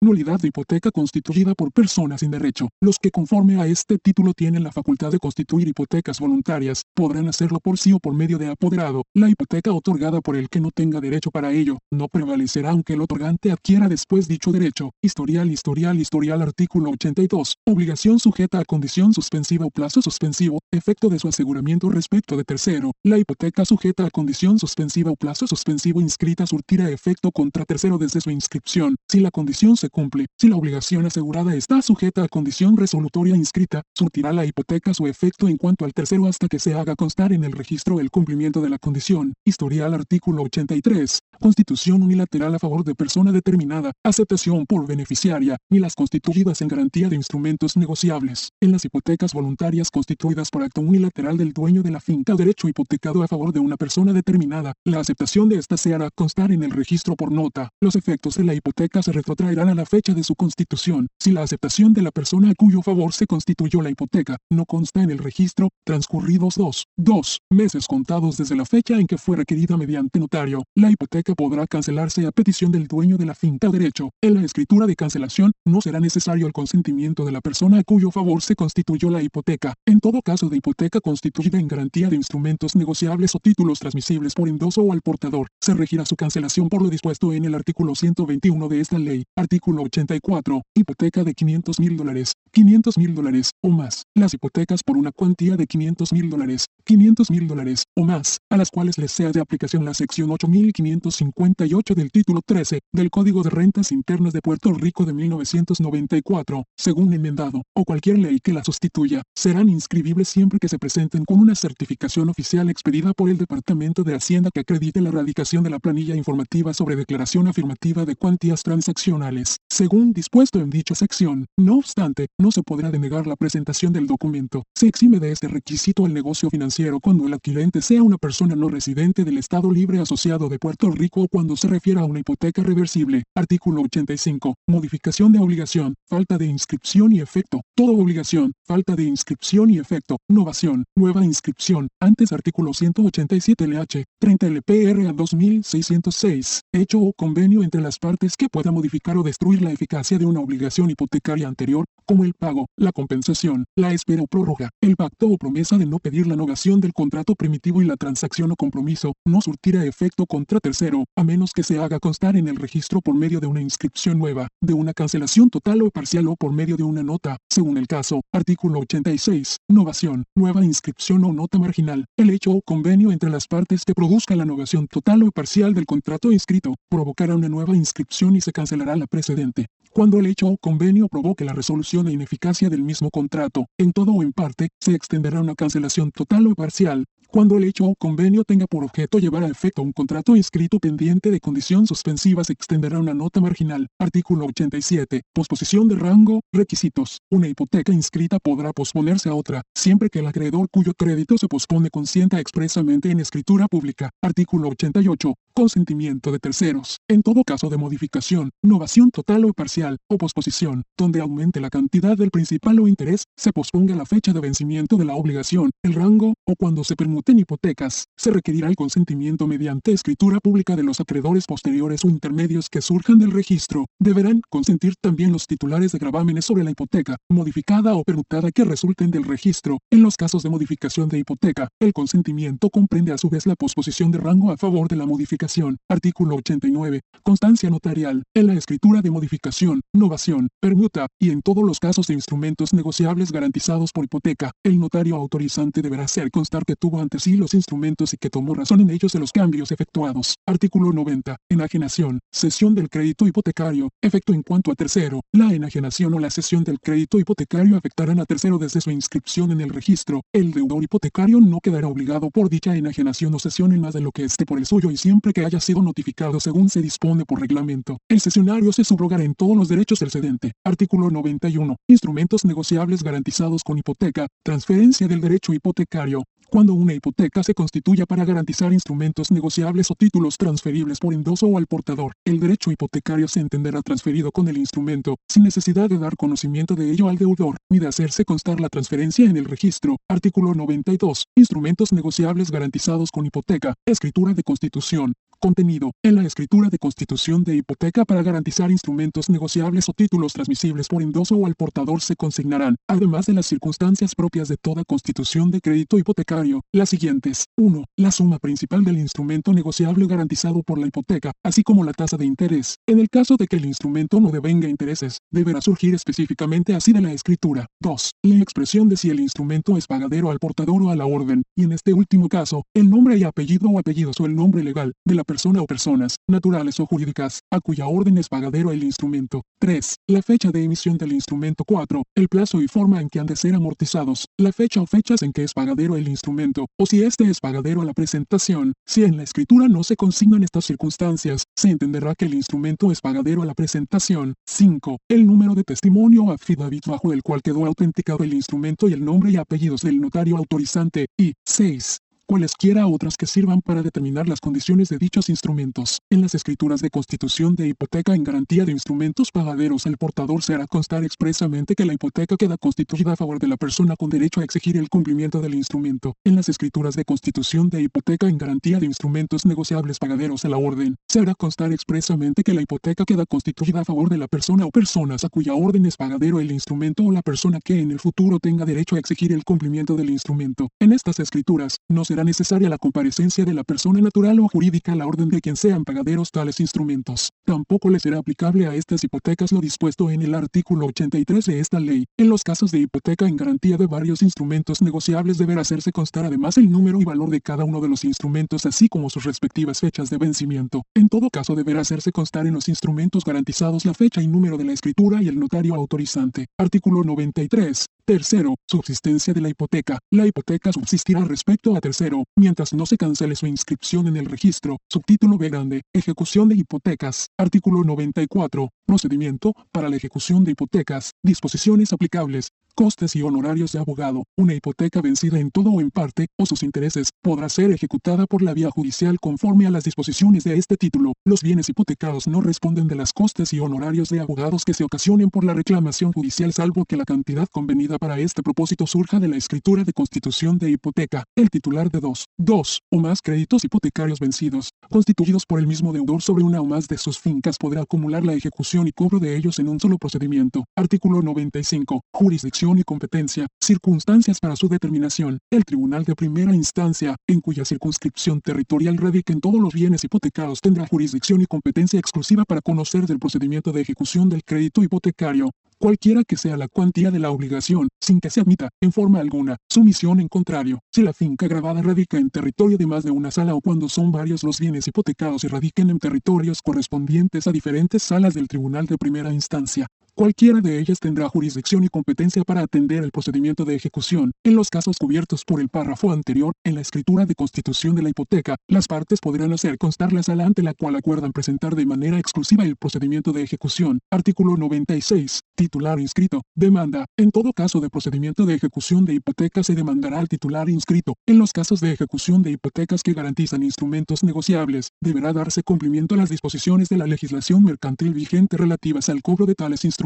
nulidad 0.00 0.40
de 0.40 0.48
hipoteca 0.48 0.90
constituida 0.90 1.54
por 1.54 1.72
personas 1.72 2.20
sin 2.20 2.30
derecho. 2.30 2.68
Los 2.80 2.96
que 2.98 3.10
conforme 3.10 3.60
a 3.60 3.66
este 3.66 3.98
título 3.98 4.32
tienen 4.34 4.64
la 4.64 4.72
facultad 4.72 5.10
de 5.10 5.18
constituir 5.18 5.68
hipotecas 5.68 6.20
voluntarias, 6.20 6.82
podrán 6.94 7.28
hacerlo 7.28 7.60
por 7.60 7.78
sí 7.78 7.92
o 7.92 7.98
por 7.98 8.14
medio 8.14 8.38
de 8.38 8.48
apoderado. 8.48 9.04
La 9.14 9.28
hipoteca 9.28 9.72
otorgada 9.72 10.20
por 10.20 10.36
el 10.36 10.48
que 10.48 10.60
no 10.60 10.70
tenga 10.70 11.00
derecho 11.00 11.30
para 11.30 11.52
ello, 11.52 11.78
no 11.90 12.08
prevalecerá 12.08 12.70
aunque 12.70 12.94
el 12.94 13.00
otorgante 13.00 13.52
adquiera 13.52 13.88
después 13.88 14.28
dicho 14.28 14.52
derecho. 14.52 14.90
Historial, 15.02 15.50
historial, 15.50 15.98
historial, 15.98 16.42
artículo 16.42 16.90
82. 16.90 17.56
Obligación 17.66 18.18
sujeta 18.18 18.58
a 18.58 18.64
condición 18.64 19.12
suspensiva 19.12 19.66
o 19.66 19.70
plazo 19.70 20.02
suspensivo, 20.02 20.58
efecto 20.72 21.08
de 21.08 21.18
su 21.18 21.28
aseguramiento 21.28 21.88
respecto 21.88 22.36
de 22.36 22.44
tercero. 22.44 22.92
La 23.04 23.18
hipoteca 23.18 23.64
sujeta 23.64 24.06
a 24.06 24.10
condición 24.10 24.58
suspensiva 24.58 25.10
o 25.10 25.16
plazo 25.16 25.46
suspensivo 25.46 26.00
inscrita 26.00 26.46
surtirá 26.46 26.90
efecto 26.90 27.30
contra 27.30 27.64
tercero 27.64 27.98
desde 27.98 28.20
su 28.20 28.30
inscripción. 28.30 28.96
Si 29.08 29.20
la 29.20 29.30
condición 29.42 29.76
se 29.76 29.90
cumple, 29.90 30.26
si 30.38 30.46
la 30.46 30.54
obligación 30.54 31.04
asegurada 31.04 31.52
está 31.56 31.82
sujeta 31.82 32.22
a 32.22 32.28
condición 32.28 32.76
resolutoria 32.76 33.34
inscrita, 33.34 33.82
surtirá 33.92 34.32
la 34.32 34.46
hipoteca 34.46 34.94
su 34.94 35.08
efecto 35.08 35.48
en 35.48 35.56
cuanto 35.56 35.84
al 35.84 35.92
tercero 35.92 36.28
hasta 36.28 36.46
que 36.46 36.60
se 36.60 36.74
haga 36.74 36.94
constar 36.94 37.32
en 37.32 37.42
el 37.42 37.50
registro 37.50 37.98
el 37.98 38.12
cumplimiento 38.12 38.60
de 38.60 38.70
la 38.70 38.78
condición. 38.78 39.32
Historial 39.44 39.94
artículo 39.94 40.44
83. 40.44 41.18
Constitución 41.40 42.04
unilateral 42.04 42.54
a 42.54 42.60
favor 42.60 42.84
de 42.84 42.94
persona 42.94 43.32
determinada, 43.32 43.90
aceptación 44.04 44.64
por 44.64 44.86
beneficiaria, 44.86 45.56
ni 45.68 45.80
las 45.80 45.96
constituidas 45.96 46.62
en 46.62 46.68
garantía 46.68 47.08
de 47.08 47.16
instrumentos 47.16 47.76
negociables. 47.76 48.50
En 48.60 48.70
las 48.70 48.84
hipotecas 48.84 49.32
voluntarias 49.32 49.90
constituidas 49.90 50.50
por 50.50 50.62
acto 50.62 50.82
unilateral 50.82 51.36
del 51.36 51.52
dueño 51.52 51.82
de 51.82 51.90
la 51.90 51.98
finca 51.98 52.36
derecho 52.36 52.68
hipotecado 52.68 53.24
a 53.24 53.26
favor 53.26 53.52
de 53.52 53.58
una 53.58 53.76
persona 53.76 54.12
determinada, 54.12 54.74
la 54.84 55.00
aceptación 55.00 55.48
de 55.48 55.56
esta 55.56 55.76
se 55.76 55.92
hará 55.92 56.10
constar 56.14 56.52
en 56.52 56.62
el 56.62 56.70
registro 56.70 57.16
por 57.16 57.32
nota. 57.32 57.70
Los 57.80 57.96
efectos 57.96 58.36
de 58.36 58.44
la 58.44 58.54
hipoteca 58.54 59.02
se 59.02 59.10
retrotraen 59.10 59.31
traerán 59.36 59.68
a 59.68 59.74
la 59.74 59.86
fecha 59.86 60.14
de 60.14 60.24
su 60.24 60.34
constitución. 60.34 61.08
Si 61.18 61.32
la 61.32 61.42
aceptación 61.42 61.92
de 61.92 62.02
la 62.02 62.10
persona 62.10 62.50
a 62.50 62.54
cuyo 62.54 62.82
favor 62.82 63.12
se 63.12 63.26
constituyó 63.26 63.82
la 63.82 63.90
hipoteca 63.90 64.38
no 64.50 64.64
consta 64.64 65.02
en 65.02 65.10
el 65.10 65.18
registro, 65.18 65.70
transcurridos 65.84 66.54
dos, 66.56 66.86
dos 66.96 67.40
meses 67.50 67.86
contados 67.86 68.36
desde 68.36 68.56
la 68.56 68.64
fecha 68.64 68.98
en 68.98 69.06
que 69.06 69.18
fue 69.18 69.36
requerida 69.36 69.76
mediante 69.76 70.18
notario, 70.18 70.64
la 70.74 70.90
hipoteca 70.90 71.34
podrá 71.34 71.66
cancelarse 71.66 72.26
a 72.26 72.32
petición 72.32 72.72
del 72.72 72.86
dueño 72.86 73.16
de 73.16 73.26
la 73.26 73.34
finca 73.34 73.68
derecho. 73.68 74.10
En 74.22 74.34
la 74.34 74.44
escritura 74.44 74.86
de 74.86 74.96
cancelación, 74.96 75.52
no 75.64 75.80
será 75.80 76.00
necesario 76.00 76.46
el 76.46 76.52
consentimiento 76.52 77.24
de 77.24 77.32
la 77.32 77.40
persona 77.40 77.78
a 77.78 77.84
cuyo 77.84 78.10
favor 78.10 78.42
se 78.42 78.54
constituyó 78.54 79.10
la 79.10 79.22
hipoteca. 79.22 79.74
En 79.86 80.00
todo 80.00 80.22
caso 80.22 80.48
de 80.48 80.56
hipoteca 80.58 81.00
constituida 81.00 81.58
en 81.58 81.68
garantía 81.68 82.08
de 82.08 82.16
instrumentos 82.16 82.76
negociables 82.76 83.34
o 83.34 83.38
títulos 83.38 83.78
transmisibles 83.78 84.34
por 84.34 84.48
endoso 84.48 84.82
o 84.82 84.92
al 84.92 85.02
portador, 85.02 85.48
se 85.60 85.74
regirá 85.74 86.04
su 86.04 86.16
cancelación 86.16 86.68
por 86.68 86.82
lo 86.82 86.88
dispuesto 86.88 87.32
en 87.32 87.44
el 87.44 87.54
artículo 87.54 87.94
121 87.94 88.68
de 88.68 88.80
esta 88.80 88.98
ley. 88.98 89.21
Artículo 89.36 89.82
84. 89.82 90.62
Hipoteca 90.74 91.24
de 91.24 91.34
500 91.34 91.80
mil 91.80 91.96
dólares. 91.96 92.32
500 92.52 92.98
mil 92.98 93.14
dólares 93.14 93.52
o 93.62 93.70
más, 93.70 94.04
las 94.14 94.34
hipotecas 94.34 94.82
por 94.84 94.98
una 94.98 95.10
cuantía 95.10 95.56
de 95.56 95.66
500 95.66 96.12
mil 96.12 96.28
dólares, 96.28 96.66
500 96.84 97.30
mil 97.30 97.48
dólares 97.48 97.84
o 97.96 98.04
más, 98.04 98.40
a 98.50 98.58
las 98.58 98.70
cuales 98.70 98.98
les 98.98 99.10
sea 99.10 99.32
de 99.32 99.40
aplicación 99.40 99.86
la 99.86 99.94
sección 99.94 100.30
8558 100.30 101.94
del 101.94 102.10
título 102.10 102.40
13 102.44 102.80
del 102.92 103.10
Código 103.10 103.42
de 103.42 103.48
Rentas 103.48 103.90
Internas 103.90 104.34
de 104.34 104.42
Puerto 104.42 104.70
Rico 104.74 105.06
de 105.06 105.14
1994, 105.14 106.64
según 106.76 107.14
enmendado, 107.14 107.62
o 107.74 107.84
cualquier 107.84 108.18
ley 108.18 108.38
que 108.38 108.52
la 108.52 108.62
sustituya, 108.64 109.22
serán 109.34 109.70
inscribibles 109.70 110.28
siempre 110.28 110.58
que 110.58 110.68
se 110.68 110.78
presenten 110.78 111.24
con 111.24 111.40
una 111.40 111.54
certificación 111.54 112.28
oficial 112.28 112.68
expedida 112.68 113.14
por 113.14 113.30
el 113.30 113.38
Departamento 113.38 114.04
de 114.04 114.14
Hacienda 114.14 114.50
que 114.52 114.60
acredite 114.60 115.00
la 115.00 115.08
erradicación 115.08 115.64
de 115.64 115.70
la 115.70 115.78
planilla 115.78 116.16
informativa 116.16 116.74
sobre 116.74 116.96
declaración 116.96 117.48
afirmativa 117.48 118.04
de 118.04 118.16
cuantías 118.16 118.62
transaccionales, 118.62 119.56
según 119.70 120.12
dispuesto 120.12 120.60
en 120.60 120.68
dicha 120.68 120.94
sección. 120.94 121.46
No 121.56 121.78
obstante, 121.78 122.26
no 122.42 122.50
se 122.50 122.62
podrá 122.62 122.90
denegar 122.90 123.26
la 123.26 123.36
presentación 123.36 123.92
del 123.92 124.08
documento. 124.08 124.64
Se 124.74 124.88
exime 124.88 125.20
de 125.20 125.30
este 125.30 125.46
requisito 125.46 126.04
el 126.06 126.12
negocio 126.12 126.50
financiero 126.50 126.98
cuando 126.98 127.26
el 127.26 127.34
adquirente 127.34 127.80
sea 127.80 128.02
una 128.02 128.18
persona 128.18 128.56
no 128.56 128.68
residente 128.68 129.24
del 129.24 129.38
Estado 129.38 129.70
Libre 129.70 130.00
Asociado 130.00 130.48
de 130.48 130.58
Puerto 130.58 130.90
Rico 130.90 131.22
o 131.22 131.28
cuando 131.28 131.56
se 131.56 131.68
refiera 131.68 132.00
a 132.00 132.04
una 132.04 132.18
hipoteca 132.18 132.62
reversible. 132.62 133.22
Artículo 133.36 133.82
85. 133.82 134.56
Modificación 134.66 135.32
de 135.32 135.38
obligación, 135.38 135.94
falta 136.08 136.36
de 136.36 136.46
inscripción 136.46 137.12
y 137.12 137.20
efecto. 137.20 137.60
Toda 137.76 137.92
obligación, 137.92 138.52
falta 138.66 138.96
de 138.96 139.04
inscripción 139.04 139.70
y 139.70 139.78
efecto. 139.78 140.18
Novación, 140.28 140.84
nueva 140.96 141.24
inscripción. 141.24 141.88
Antes 142.00 142.32
artículo 142.32 142.74
187 142.74 143.68
LH, 143.68 144.04
30 144.18 144.46
LPR 144.48 145.06
a 145.08 145.12
2606. 145.12 146.62
Hecho 146.72 146.98
o 146.98 147.12
convenio 147.12 147.62
entre 147.62 147.80
las 147.80 147.98
partes 147.98 148.36
que 148.36 148.48
pueda 148.48 148.72
modificar 148.72 149.16
o 149.16 149.22
destruir 149.22 149.62
la 149.62 149.70
eficacia 149.70 150.18
de 150.18 150.26
una 150.26 150.40
obligación 150.40 150.90
hipotecaria 150.90 151.46
anterior, 151.46 151.84
como 152.04 152.24
el 152.24 152.31
pago, 152.34 152.66
la 152.76 152.92
compensación, 152.92 153.64
la 153.76 153.92
espera 153.92 154.22
o 154.22 154.26
prórroga, 154.26 154.70
el 154.80 154.96
pacto 154.96 155.28
o 155.28 155.38
promesa 155.38 155.78
de 155.78 155.86
no 155.86 155.98
pedir 155.98 156.26
la 156.26 156.36
novación 156.36 156.80
del 156.80 156.92
contrato 156.92 157.34
primitivo 157.34 157.82
y 157.82 157.84
la 157.84 157.96
transacción 157.96 158.52
o 158.52 158.56
compromiso, 158.56 159.14
no 159.24 159.40
surtirá 159.40 159.84
efecto 159.84 160.26
contra 160.26 160.60
tercero, 160.60 161.04
a 161.16 161.24
menos 161.24 161.52
que 161.52 161.62
se 161.62 161.78
haga 161.78 161.98
constar 161.98 162.36
en 162.36 162.48
el 162.48 162.56
registro 162.56 163.00
por 163.00 163.14
medio 163.14 163.40
de 163.40 163.46
una 163.46 163.60
inscripción 163.60 164.18
nueva, 164.18 164.48
de 164.60 164.74
una 164.74 164.92
cancelación 164.92 165.50
total 165.50 165.82
o 165.82 165.90
parcial 165.90 166.28
o 166.28 166.36
por 166.36 166.52
medio 166.52 166.76
de 166.76 166.82
una 166.82 167.02
nota, 167.02 167.38
según 167.48 167.78
el 167.78 167.86
caso. 167.86 168.20
Artículo 168.32 168.80
86. 168.80 169.58
Novación, 169.68 170.24
nueva 170.34 170.64
inscripción 170.64 171.24
o 171.24 171.32
nota 171.32 171.58
marginal. 171.58 172.06
El 172.16 172.30
hecho 172.30 172.52
o 172.52 172.62
convenio 172.62 173.12
entre 173.12 173.30
las 173.30 173.46
partes 173.46 173.84
que 173.84 173.94
produzca 173.94 174.36
la 174.36 174.44
novación 174.44 174.86
total 174.86 175.22
o 175.22 175.30
parcial 175.30 175.74
del 175.74 175.86
contrato 175.86 176.32
inscrito, 176.32 176.74
provocará 176.88 177.34
una 177.34 177.48
nueva 177.48 177.76
inscripción 177.76 178.36
y 178.36 178.40
se 178.40 178.52
cancelará 178.52 178.96
la 178.96 179.06
precedente. 179.06 179.66
Cuando 179.94 180.18
el 180.18 180.24
hecho 180.26 180.46
o 180.48 180.56
convenio 180.56 181.06
provoque 181.06 181.44
la 181.44 181.52
resolución 181.52 182.08
e 182.08 182.12
ineficacia 182.22 182.70
del 182.70 182.84
mismo 182.84 183.10
contrato, 183.10 183.66
en 183.76 183.92
todo 183.92 184.12
o 184.12 184.22
en 184.22 184.32
parte, 184.32 184.68
se 184.80 184.94
extenderá 184.94 185.40
una 185.40 185.56
cancelación 185.56 186.12
total 186.12 186.46
o 186.46 186.54
parcial, 186.54 187.04
cuando 187.32 187.56
el 187.56 187.64
hecho 187.64 187.86
o 187.86 187.94
convenio 187.96 188.44
tenga 188.44 188.66
por 188.66 188.84
objeto 188.84 189.18
llevar 189.18 189.42
a 189.42 189.48
efecto 189.48 189.80
un 189.80 189.92
contrato 189.92 190.36
inscrito 190.36 190.78
pendiente 190.78 191.30
de 191.30 191.40
condición 191.40 191.86
suspensiva 191.86 192.44
se 192.44 192.52
extenderá 192.52 192.98
una 192.98 193.14
nota 193.14 193.40
marginal. 193.40 193.88
Artículo 193.98 194.44
87. 194.44 195.22
Posposición 195.32 195.88
de 195.88 195.96
rango. 195.96 196.42
Requisitos. 196.52 197.20
Una 197.30 197.48
hipoteca 197.48 197.90
inscrita 197.90 198.38
podrá 198.38 198.74
posponerse 198.74 199.30
a 199.30 199.34
otra, 199.34 199.62
siempre 199.74 200.10
que 200.10 200.18
el 200.18 200.26
acreedor 200.26 200.68
cuyo 200.70 200.92
crédito 200.92 201.38
se 201.38 201.48
pospone 201.48 201.88
consienta 201.88 202.38
expresamente 202.38 203.10
en 203.10 203.20
escritura 203.20 203.66
pública. 203.66 204.10
Artículo 204.20 204.68
88. 204.68 205.32
Consentimiento 205.54 206.32
de 206.32 206.38
terceros. 206.38 206.98
En 207.08 207.22
todo 207.22 207.44
caso 207.44 207.70
de 207.70 207.78
modificación, 207.78 208.50
novación 208.62 209.10
total 209.10 209.46
o 209.46 209.54
parcial, 209.54 209.96
o 210.08 210.18
posposición, 210.18 210.82
donde 210.98 211.20
aumente 211.20 211.60
la 211.60 211.70
cantidad 211.70 212.16
del 212.16 212.30
principal 212.30 212.78
o 212.78 212.88
interés, 212.88 213.24
se 213.38 213.52
posponga 213.52 213.94
la 213.94 214.06
fecha 214.06 214.34
de 214.34 214.40
vencimiento 214.40 214.96
de 214.96 215.06
la 215.06 215.14
obligación, 215.14 215.70
el 215.82 215.94
rango, 215.94 216.34
o 216.46 216.56
cuando 216.56 216.84
se 216.84 216.96
permuten 217.22 217.38
hipotecas, 217.38 218.08
se 218.16 218.30
requerirá 218.32 218.68
el 218.68 218.74
consentimiento 218.74 219.46
mediante 219.46 219.92
escritura 219.92 220.40
pública 220.40 220.74
de 220.74 220.82
los 220.82 220.98
acreedores 220.98 221.46
posteriores 221.46 222.04
o 222.04 222.08
intermedios 222.08 222.68
que 222.68 222.82
surjan 222.82 223.18
del 223.18 223.30
registro. 223.30 223.86
Deberán 224.00 224.42
consentir 224.50 224.94
también 225.00 225.30
los 225.30 225.46
titulares 225.46 225.92
de 225.92 225.98
gravámenes 225.98 226.44
sobre 226.44 226.64
la 226.64 226.72
hipoteca, 226.72 227.18
modificada 227.30 227.94
o 227.94 228.02
permutada 228.02 228.50
que 228.50 228.64
resulten 228.64 229.12
del 229.12 229.22
registro. 229.22 229.78
En 229.90 230.02
los 230.02 230.16
casos 230.16 230.42
de 230.42 230.50
modificación 230.50 231.08
de 231.08 231.18
hipoteca, 231.18 231.68
el 231.80 231.92
consentimiento 231.92 232.70
comprende 232.70 233.12
a 233.12 233.18
su 233.18 233.30
vez 233.30 233.46
la 233.46 233.54
posposición 233.54 234.10
de 234.10 234.18
rango 234.18 234.50
a 234.50 234.56
favor 234.56 234.88
de 234.88 234.96
la 234.96 235.06
modificación 235.06 235.78
Artículo 235.88 236.36
89. 236.36 237.02
Constancia 237.22 237.70
notarial. 237.70 238.24
En 238.34 238.48
la 238.48 238.54
escritura 238.54 239.00
de 239.00 239.12
modificación, 239.12 239.82
novación, 239.92 240.48
permuta, 240.60 241.06
y 241.20 241.30
en 241.30 241.40
todos 241.42 241.62
los 241.62 241.78
casos 241.78 242.08
de 242.08 242.14
instrumentos 242.14 242.72
negociables 242.72 243.30
garantizados 243.30 243.92
por 243.92 244.04
hipoteca, 244.06 244.50
el 244.64 244.80
notario 244.80 245.14
autorizante 245.14 245.82
deberá 245.82 246.04
hacer 246.04 246.32
constar 246.32 246.64
que 246.64 246.74
tuvo 246.74 247.00
ante 247.00 247.11
sí 247.18 247.36
los 247.36 247.54
instrumentos 247.54 248.14
y 248.14 248.16
que 248.16 248.30
tomó 248.30 248.54
razón 248.54 248.80
en 248.80 248.90
ellos 248.90 249.12
de 249.12 249.18
los 249.18 249.32
cambios 249.32 249.72
efectuados. 249.72 250.36
Artículo 250.46 250.92
90. 250.92 251.36
Enajenación. 251.48 252.20
Cesión 252.32 252.74
del 252.74 252.88
crédito 252.88 253.26
hipotecario. 253.26 253.90
Efecto 254.02 254.32
en 254.32 254.42
cuanto 254.42 254.70
a 254.70 254.74
tercero. 254.74 255.22
La 255.32 255.52
enajenación 255.52 256.14
o 256.14 256.18
la 256.18 256.30
cesión 256.30 256.64
del 256.64 256.78
crédito 256.80 257.18
hipotecario 257.18 257.76
afectarán 257.76 258.20
a 258.20 258.24
tercero 258.24 258.58
desde 258.58 258.80
su 258.80 258.90
inscripción 258.90 259.50
en 259.50 259.60
el 259.60 259.70
registro. 259.70 260.22
El 260.32 260.52
deudor 260.52 260.84
hipotecario 260.84 261.40
no 261.40 261.60
quedará 261.60 261.88
obligado 261.88 262.30
por 262.30 262.48
dicha 262.48 262.76
enajenación 262.76 263.34
o 263.34 263.38
cesión 263.38 263.72
en 263.72 263.80
más 263.80 263.94
de 263.94 264.00
lo 264.00 264.12
que 264.12 264.24
esté 264.24 264.46
por 264.46 264.58
el 264.58 264.66
suyo 264.66 264.90
y 264.90 264.96
siempre 264.96 265.32
que 265.32 265.44
haya 265.44 265.60
sido 265.60 265.82
notificado 265.82 266.40
según 266.40 266.68
se 266.68 266.82
dispone 266.82 267.24
por 267.24 267.40
reglamento. 267.40 267.98
El 268.08 268.20
sesionario 268.20 268.72
se 268.72 268.84
subrogará 268.84 269.24
en 269.24 269.34
todos 269.34 269.56
los 269.56 269.68
derechos 269.68 269.98
del 270.00 270.10
cedente. 270.10 270.52
Artículo 270.64 271.10
91. 271.10 271.76
Instrumentos 271.88 272.44
negociables 272.44 273.02
garantizados 273.02 273.62
con 273.62 273.78
hipoteca. 273.78 274.26
Transferencia 274.44 275.08
del 275.08 275.20
derecho 275.20 275.52
hipotecario. 275.52 276.24
Cuando 276.52 276.74
una 276.74 276.92
hipoteca 276.92 277.42
se 277.42 277.54
constituya 277.54 278.04
para 278.04 278.26
garantizar 278.26 278.74
instrumentos 278.74 279.30
negociables 279.30 279.90
o 279.90 279.94
títulos 279.94 280.36
transferibles 280.36 280.98
por 280.98 281.14
endoso 281.14 281.46
o 281.46 281.56
al 281.56 281.66
portador, 281.66 282.12
el 282.26 282.40
derecho 282.40 282.70
hipotecario 282.70 283.26
se 283.26 283.40
entenderá 283.40 283.80
transferido 283.80 284.30
con 284.32 284.48
el 284.48 284.58
instrumento, 284.58 285.16
sin 285.30 285.44
necesidad 285.44 285.88
de 285.88 285.96
dar 285.96 286.14
conocimiento 286.14 286.74
de 286.74 286.90
ello 286.90 287.08
al 287.08 287.16
deudor, 287.16 287.56
ni 287.70 287.78
de 287.78 287.86
hacerse 287.86 288.26
constar 288.26 288.60
la 288.60 288.68
transferencia 288.68 289.24
en 289.24 289.38
el 289.38 289.46
registro. 289.46 289.96
Artículo 290.10 290.54
92. 290.54 291.24
Instrumentos 291.36 291.90
negociables 291.90 292.50
garantizados 292.50 293.10
con 293.10 293.24
hipoteca. 293.24 293.72
Escritura 293.86 294.34
de 294.34 294.42
constitución. 294.42 295.14
Contenido. 295.42 295.90
En 296.04 296.14
la 296.14 296.22
escritura 296.22 296.68
de 296.68 296.78
constitución 296.78 297.42
de 297.42 297.56
hipoteca 297.56 298.04
para 298.04 298.22
garantizar 298.22 298.70
instrumentos 298.70 299.28
negociables 299.28 299.88
o 299.88 299.92
títulos 299.92 300.34
transmisibles 300.34 300.86
por 300.86 301.02
endoso 301.02 301.34
o 301.34 301.46
al 301.46 301.56
portador 301.56 302.00
se 302.00 302.14
consignarán, 302.14 302.76
además 302.88 303.26
de 303.26 303.32
las 303.32 303.46
circunstancias 303.46 304.14
propias 304.14 304.46
de 304.46 304.56
toda 304.56 304.84
constitución 304.84 305.50
de 305.50 305.60
crédito 305.60 305.98
hipotecario, 305.98 306.60
las 306.70 306.90
siguientes. 306.90 307.46
1. 307.56 307.84
La 307.96 308.12
suma 308.12 308.38
principal 308.38 308.84
del 308.84 308.98
instrumento 308.98 309.52
negociable 309.52 310.06
garantizado 310.06 310.62
por 310.62 310.78
la 310.78 310.86
hipoteca, 310.86 311.32
así 311.42 311.64
como 311.64 311.82
la 311.82 311.92
tasa 311.92 312.16
de 312.16 312.24
interés. 312.24 312.76
En 312.86 313.00
el 313.00 313.08
caso 313.08 313.36
de 313.36 313.48
que 313.48 313.56
el 313.56 313.64
instrumento 313.64 314.20
no 314.20 314.30
devenga 314.30 314.68
intereses, 314.68 315.18
deberá 315.32 315.60
surgir 315.60 315.92
específicamente 315.96 316.76
así 316.76 316.92
de 316.92 317.00
la 317.00 317.12
escritura. 317.12 317.66
2. 317.80 318.12
La 318.22 318.36
expresión 318.36 318.88
de 318.88 318.96
si 318.96 319.10
el 319.10 319.18
instrumento 319.18 319.76
es 319.76 319.88
pagadero 319.88 320.30
al 320.30 320.38
portador 320.38 320.84
o 320.84 320.90
a 320.90 320.94
la 320.94 321.06
orden, 321.06 321.42
y 321.56 321.64
en 321.64 321.72
este 321.72 321.94
último 321.94 322.28
caso, 322.28 322.62
el 322.74 322.88
nombre 322.88 323.18
y 323.18 323.24
apellido 323.24 323.68
o 323.68 323.80
apellidos 323.80 324.20
o 324.20 324.26
el 324.26 324.36
nombre 324.36 324.62
legal 324.62 324.92
de 325.04 325.16
la 325.16 325.24
persona 325.32 325.62
o 325.62 325.66
personas, 325.66 326.16
naturales 326.28 326.78
o 326.78 326.84
jurídicas, 326.84 327.40
a 327.50 327.58
cuya 327.58 327.86
orden 327.86 328.18
es 328.18 328.28
pagadero 328.28 328.70
el 328.70 328.84
instrumento. 328.84 329.40
3. 329.60 329.96
La 330.08 330.20
fecha 330.20 330.50
de 330.50 330.62
emisión 330.62 330.98
del 330.98 331.12
instrumento 331.12 331.64
4. 331.64 332.02
El 332.14 332.28
plazo 332.28 332.60
y 332.60 332.68
forma 332.68 333.00
en 333.00 333.08
que 333.08 333.18
han 333.18 333.24
de 333.24 333.34
ser 333.34 333.54
amortizados. 333.54 334.26
La 334.36 334.52
fecha 334.52 334.82
o 334.82 334.86
fechas 334.86 335.22
en 335.22 335.32
que 335.32 335.44
es 335.44 335.54
pagadero 335.54 335.96
el 335.96 336.06
instrumento, 336.06 336.66
o 336.78 336.84
si 336.84 337.02
éste 337.02 337.24
es 337.30 337.40
pagadero 337.40 337.80
a 337.80 337.86
la 337.86 337.94
presentación. 337.94 338.74
Si 338.84 339.04
en 339.04 339.16
la 339.16 339.22
escritura 339.22 339.68
no 339.68 339.82
se 339.84 339.96
consignan 339.96 340.42
estas 340.42 340.66
circunstancias, 340.66 341.44
se 341.56 341.70
entenderá 341.70 342.14
que 342.14 342.26
el 342.26 342.34
instrumento 342.34 342.92
es 342.92 343.00
pagadero 343.00 343.40
a 343.40 343.46
la 343.46 343.54
presentación. 343.54 344.34
5. 344.44 344.98
El 345.08 345.26
número 345.26 345.54
de 345.54 345.64
testimonio 345.64 346.24
o 346.24 346.32
affidavit 346.32 346.84
bajo 346.86 347.10
el 347.14 347.22
cual 347.22 347.40
quedó 347.40 347.64
autenticado 347.64 348.22
el 348.22 348.34
instrumento 348.34 348.86
y 348.86 348.92
el 348.92 349.02
nombre 349.02 349.30
y 349.30 349.36
apellidos 349.36 349.80
del 349.80 349.98
notario 349.98 350.36
autorizante. 350.36 351.06
Y 351.16 351.32
6 351.46 352.02
cualesquiera 352.26 352.86
otras 352.86 353.16
que 353.16 353.26
sirvan 353.26 353.60
para 353.60 353.82
determinar 353.82 354.28
las 354.28 354.40
condiciones 354.40 354.88
de 354.88 354.98
dichos 354.98 355.28
instrumentos. 355.28 356.00
En 356.10 356.20
las 356.20 356.34
escrituras 356.34 356.80
de 356.80 356.90
constitución 356.90 357.54
de 357.54 357.68
hipoteca 357.68 358.14
en 358.14 358.24
garantía 358.24 358.64
de 358.64 358.72
instrumentos 358.72 359.30
pagaderos, 359.30 359.86
el 359.86 359.96
portador 359.96 360.42
se 360.42 360.54
hará 360.54 360.66
constar 360.66 361.04
expresamente 361.04 361.74
que 361.74 361.84
la 361.84 361.94
hipoteca 361.94 362.36
queda 362.36 362.56
constituida 362.56 363.12
a 363.12 363.16
favor 363.16 363.38
de 363.38 363.48
la 363.48 363.56
persona 363.56 363.96
con 363.96 364.10
derecho 364.10 364.40
a 364.40 364.44
exigir 364.44 364.76
el 364.76 364.88
cumplimiento 364.88 365.40
del 365.40 365.54
instrumento. 365.54 366.14
En 366.24 366.36
las 366.36 366.48
escrituras 366.48 366.94
de 366.94 367.04
constitución 367.04 367.68
de 367.68 367.82
hipoteca 367.82 368.28
en 368.28 368.38
garantía 368.38 368.78
de 368.78 368.86
instrumentos 368.86 369.46
negociables 369.46 369.98
pagaderos 369.98 370.44
a 370.44 370.48
la 370.48 370.58
orden, 370.58 370.96
se 371.08 371.20
hará 371.20 371.34
constar 371.34 371.72
expresamente 371.72 372.42
que 372.42 372.54
la 372.54 372.62
hipoteca 372.62 373.04
queda 373.04 373.26
constituida 373.26 373.80
a 373.80 373.84
favor 373.84 374.08
de 374.08 374.18
la 374.18 374.28
persona 374.28 374.66
o 374.66 374.70
personas 374.70 375.24
a 375.24 375.28
cuya 375.28 375.54
orden 375.54 375.86
es 375.86 375.96
pagadero 375.96 376.40
el 376.40 376.50
instrumento 376.52 377.04
o 377.04 377.12
la 377.12 377.22
persona 377.22 377.60
que 377.62 377.80
en 377.80 377.90
el 377.90 378.00
futuro 378.00 378.38
tenga 378.38 378.64
derecho 378.64 378.96
a 378.96 378.98
exigir 378.98 379.32
el 379.32 379.44
cumplimiento 379.44 379.96
del 379.96 380.10
instrumento. 380.10 380.68
En 380.80 380.92
estas 380.92 381.20
escrituras, 381.20 381.78
no 381.88 382.04
será 382.04 382.21
necesaria 382.24 382.68
la 382.68 382.78
comparecencia 382.78 383.44
de 383.44 383.54
la 383.54 383.64
persona 383.64 384.00
natural 384.00 384.40
o 384.40 384.48
jurídica 384.48 384.92
a 384.92 384.96
la 384.96 385.06
orden 385.06 385.28
de 385.28 385.40
quien 385.40 385.56
sean 385.56 385.84
pagaderos 385.84 386.30
tales 386.30 386.60
instrumentos. 386.60 387.30
Tampoco 387.44 387.90
le 387.90 388.00
será 388.00 388.18
aplicable 388.18 388.66
a 388.66 388.74
estas 388.74 389.04
hipotecas 389.04 389.52
lo 389.52 389.60
dispuesto 389.60 390.10
en 390.10 390.22
el 390.22 390.34
artículo 390.34 390.86
83 390.86 391.44
de 391.46 391.60
esta 391.60 391.80
ley. 391.80 392.06
En 392.16 392.28
los 392.28 392.42
casos 392.42 392.70
de 392.70 392.80
hipoteca 392.80 393.26
en 393.26 393.36
garantía 393.36 393.76
de 393.76 393.86
varios 393.86 394.22
instrumentos 394.22 394.82
negociables 394.82 395.38
deberá 395.38 395.62
hacerse 395.62 395.92
constar 395.92 396.24
además 396.24 396.58
el 396.58 396.70
número 396.70 397.00
y 397.00 397.04
valor 397.04 397.30
de 397.30 397.40
cada 397.40 397.64
uno 397.64 397.80
de 397.80 397.88
los 397.88 398.04
instrumentos 398.04 398.66
así 398.66 398.88
como 398.88 399.10
sus 399.10 399.24
respectivas 399.24 399.80
fechas 399.80 400.10
de 400.10 400.18
vencimiento. 400.18 400.82
En 400.94 401.08
todo 401.08 401.30
caso 401.30 401.54
deberá 401.54 401.80
hacerse 401.80 402.12
constar 402.12 402.46
en 402.46 402.54
los 402.54 402.68
instrumentos 402.68 403.24
garantizados 403.24 403.84
la 403.84 403.94
fecha 403.94 404.22
y 404.22 404.26
número 404.26 404.56
de 404.56 404.64
la 404.64 404.72
escritura 404.72 405.22
y 405.22 405.28
el 405.28 405.38
notario 405.38 405.74
autorizante. 405.74 406.46
Artículo 406.58 407.02
93. 407.04 407.86
Tercero, 408.04 408.56
subsistencia 408.66 409.32
de 409.32 409.40
la 409.40 409.48
hipoteca. 409.48 410.00
La 410.10 410.26
hipoteca 410.26 410.72
subsistirá 410.72 411.20
respecto 411.20 411.76
a 411.76 411.80
tercero, 411.80 412.24
mientras 412.36 412.72
no 412.72 412.84
se 412.84 412.96
cancele 412.96 413.36
su 413.36 413.46
inscripción 413.46 414.08
en 414.08 414.16
el 414.16 414.26
registro. 414.26 414.78
Subtítulo 414.88 415.38
B 415.38 415.48
grande. 415.48 415.82
Ejecución 415.92 416.48
de 416.48 416.56
hipotecas. 416.56 417.28
Artículo 417.38 417.84
94. 417.84 418.70
Procedimiento 418.84 419.52
para 419.70 419.88
la 419.88 419.94
ejecución 419.94 420.42
de 420.42 420.50
hipotecas. 420.50 421.12
Disposiciones 421.22 421.92
aplicables 421.92 422.48
costes 422.72 423.16
y 423.16 423.22
honorarios 423.22 423.72
de 423.72 423.78
abogado. 423.78 424.24
Una 424.36 424.54
hipoteca 424.54 425.00
vencida 425.00 425.38
en 425.38 425.50
todo 425.50 425.70
o 425.70 425.80
en 425.80 425.90
parte, 425.90 426.28
o 426.38 426.46
sus 426.46 426.62
intereses, 426.62 427.10
podrá 427.22 427.48
ser 427.48 427.70
ejecutada 427.70 428.26
por 428.26 428.42
la 428.42 428.54
vía 428.54 428.70
judicial 428.70 429.18
conforme 429.20 429.66
a 429.66 429.70
las 429.70 429.84
disposiciones 429.84 430.44
de 430.44 430.56
este 430.56 430.76
título. 430.76 431.12
Los 431.24 431.42
bienes 431.42 431.68
hipotecados 431.68 432.26
no 432.26 432.40
responden 432.40 432.88
de 432.88 432.94
las 432.94 433.12
costes 433.12 433.52
y 433.52 433.60
honorarios 433.60 434.08
de 434.08 434.20
abogados 434.20 434.64
que 434.64 434.74
se 434.74 434.84
ocasionen 434.84 435.30
por 435.30 435.44
la 435.44 435.54
reclamación 435.54 436.12
judicial 436.12 436.52
salvo 436.52 436.84
que 436.84 436.96
la 436.96 437.04
cantidad 437.04 437.46
convenida 437.48 437.98
para 437.98 438.18
este 438.18 438.42
propósito 438.42 438.86
surja 438.86 439.20
de 439.20 439.28
la 439.28 439.36
escritura 439.36 439.84
de 439.84 439.92
constitución 439.92 440.58
de 440.58 440.70
hipoteca. 440.70 441.24
El 441.36 441.50
titular 441.50 441.90
de 441.90 442.00
dos, 442.00 442.26
dos 442.38 442.80
o 442.90 442.98
más 442.98 443.20
créditos 443.22 443.64
hipotecarios 443.64 444.20
vencidos, 444.20 444.70
constituidos 444.90 445.46
por 445.46 445.58
el 445.58 445.66
mismo 445.66 445.92
deudor 445.92 446.22
sobre 446.22 446.44
una 446.44 446.60
o 446.60 446.66
más 446.66 446.88
de 446.88 446.98
sus 446.98 447.18
fincas 447.18 447.58
podrá 447.58 447.82
acumular 447.82 448.24
la 448.24 448.34
ejecución 448.34 448.88
y 448.88 448.92
cobro 448.92 449.18
de 449.18 449.36
ellos 449.36 449.58
en 449.58 449.68
un 449.68 449.78
solo 449.78 449.98
procedimiento. 449.98 450.64
Artículo 450.76 451.22
95. 451.22 452.02
Jurisdicción 452.12 452.61
y 452.62 452.84
competencia, 452.84 453.48
circunstancias 453.60 454.38
para 454.38 454.54
su 454.54 454.68
determinación, 454.68 455.40
el 455.50 455.64
Tribunal 455.64 456.04
de 456.04 456.14
Primera 456.14 456.54
Instancia, 456.54 457.16
en 457.26 457.40
cuya 457.40 457.64
circunscripción 457.64 458.40
territorial 458.40 458.96
radiquen 458.98 459.40
todos 459.40 459.60
los 459.60 459.74
bienes 459.74 460.04
hipotecados, 460.04 460.60
tendrá 460.60 460.86
jurisdicción 460.86 461.40
y 461.40 461.46
competencia 461.46 461.98
exclusiva 461.98 462.44
para 462.44 462.60
conocer 462.60 463.06
del 463.06 463.18
procedimiento 463.18 463.72
de 463.72 463.80
ejecución 463.80 464.28
del 464.28 464.44
crédito 464.44 464.80
hipotecario, 464.84 465.50
cualquiera 465.76 466.22
que 466.22 466.36
sea 466.36 466.56
la 466.56 466.68
cuantía 466.68 467.10
de 467.10 467.18
la 467.18 467.32
obligación, 467.32 467.88
sin 468.00 468.20
que 468.20 468.30
se 468.30 468.40
admita, 468.40 468.68
en 468.80 468.92
forma 468.92 469.18
alguna, 469.18 469.56
sumisión 469.68 470.20
en 470.20 470.28
contrario, 470.28 470.78
si 470.92 471.02
la 471.02 471.12
finca 471.12 471.48
grabada 471.48 471.82
radica 471.82 472.18
en 472.18 472.30
territorio 472.30 472.78
de 472.78 472.86
más 472.86 473.02
de 473.02 473.10
una 473.10 473.32
sala 473.32 473.56
o 473.56 473.60
cuando 473.60 473.88
son 473.88 474.12
varios 474.12 474.44
los 474.44 474.60
bienes 474.60 474.86
hipotecados 474.86 475.42
y 475.42 475.48
radiquen 475.48 475.90
en 475.90 475.98
territorios 475.98 476.62
correspondientes 476.62 477.48
a 477.48 477.50
diferentes 477.50 478.04
salas 478.04 478.34
del 478.34 478.46
Tribunal 478.46 478.86
de 478.86 478.98
Primera 478.98 479.32
Instancia, 479.32 479.88
Cualquiera 480.14 480.60
de 480.60 480.78
ellas 480.78 481.00
tendrá 481.00 481.26
jurisdicción 481.30 481.84
y 481.84 481.88
competencia 481.88 482.44
para 482.44 482.60
atender 482.60 483.02
el 483.02 483.10
procedimiento 483.10 483.64
de 483.64 483.74
ejecución. 483.74 484.32
En 484.44 484.56
los 484.56 484.68
casos 484.68 484.98
cubiertos 484.98 485.42
por 485.46 485.58
el 485.58 485.70
párrafo 485.70 486.12
anterior, 486.12 486.52
en 486.64 486.74
la 486.74 486.82
escritura 486.82 487.24
de 487.24 487.34
constitución 487.34 487.94
de 487.94 488.02
la 488.02 488.10
hipoteca, 488.10 488.56
las 488.68 488.88
partes 488.88 489.20
podrán 489.20 489.54
hacer 489.54 489.78
constar 489.78 490.12
la 490.12 490.22
sala 490.22 490.44
ante 490.44 490.62
la 490.62 490.74
cual 490.74 490.96
acuerdan 490.96 491.32
presentar 491.32 491.74
de 491.76 491.86
manera 491.86 492.18
exclusiva 492.18 492.62
el 492.64 492.76
procedimiento 492.76 493.32
de 493.32 493.42
ejecución. 493.42 494.00
Artículo 494.10 494.58
96. 494.58 495.40
Titular 495.54 495.98
inscrito. 495.98 496.42
Demanda. 496.54 497.06
En 497.16 497.30
todo 497.30 497.54
caso 497.54 497.80
de 497.80 497.88
procedimiento 497.88 498.44
de 498.44 498.54
ejecución 498.54 499.06
de 499.06 499.14
hipoteca 499.14 499.62
se 499.62 499.74
demandará 499.74 500.20
al 500.20 500.28
titular 500.28 500.68
inscrito. 500.68 501.14
En 501.26 501.38
los 501.38 501.52
casos 501.52 501.80
de 501.80 501.90
ejecución 501.90 502.42
de 502.42 502.50
hipotecas 502.50 503.02
que 503.02 503.14
garantizan 503.14 503.62
instrumentos 503.62 504.22
negociables, 504.22 504.90
deberá 505.00 505.32
darse 505.32 505.62
cumplimiento 505.62 506.16
a 506.16 506.18
las 506.18 506.28
disposiciones 506.28 506.90
de 506.90 506.98
la 506.98 507.06
legislación 507.06 507.64
mercantil 507.64 508.12
vigente 508.12 508.58
relativas 508.58 509.08
al 509.08 509.22
cobro 509.22 509.46
de 509.46 509.54
tales 509.54 509.86
instrumentos 509.86 510.01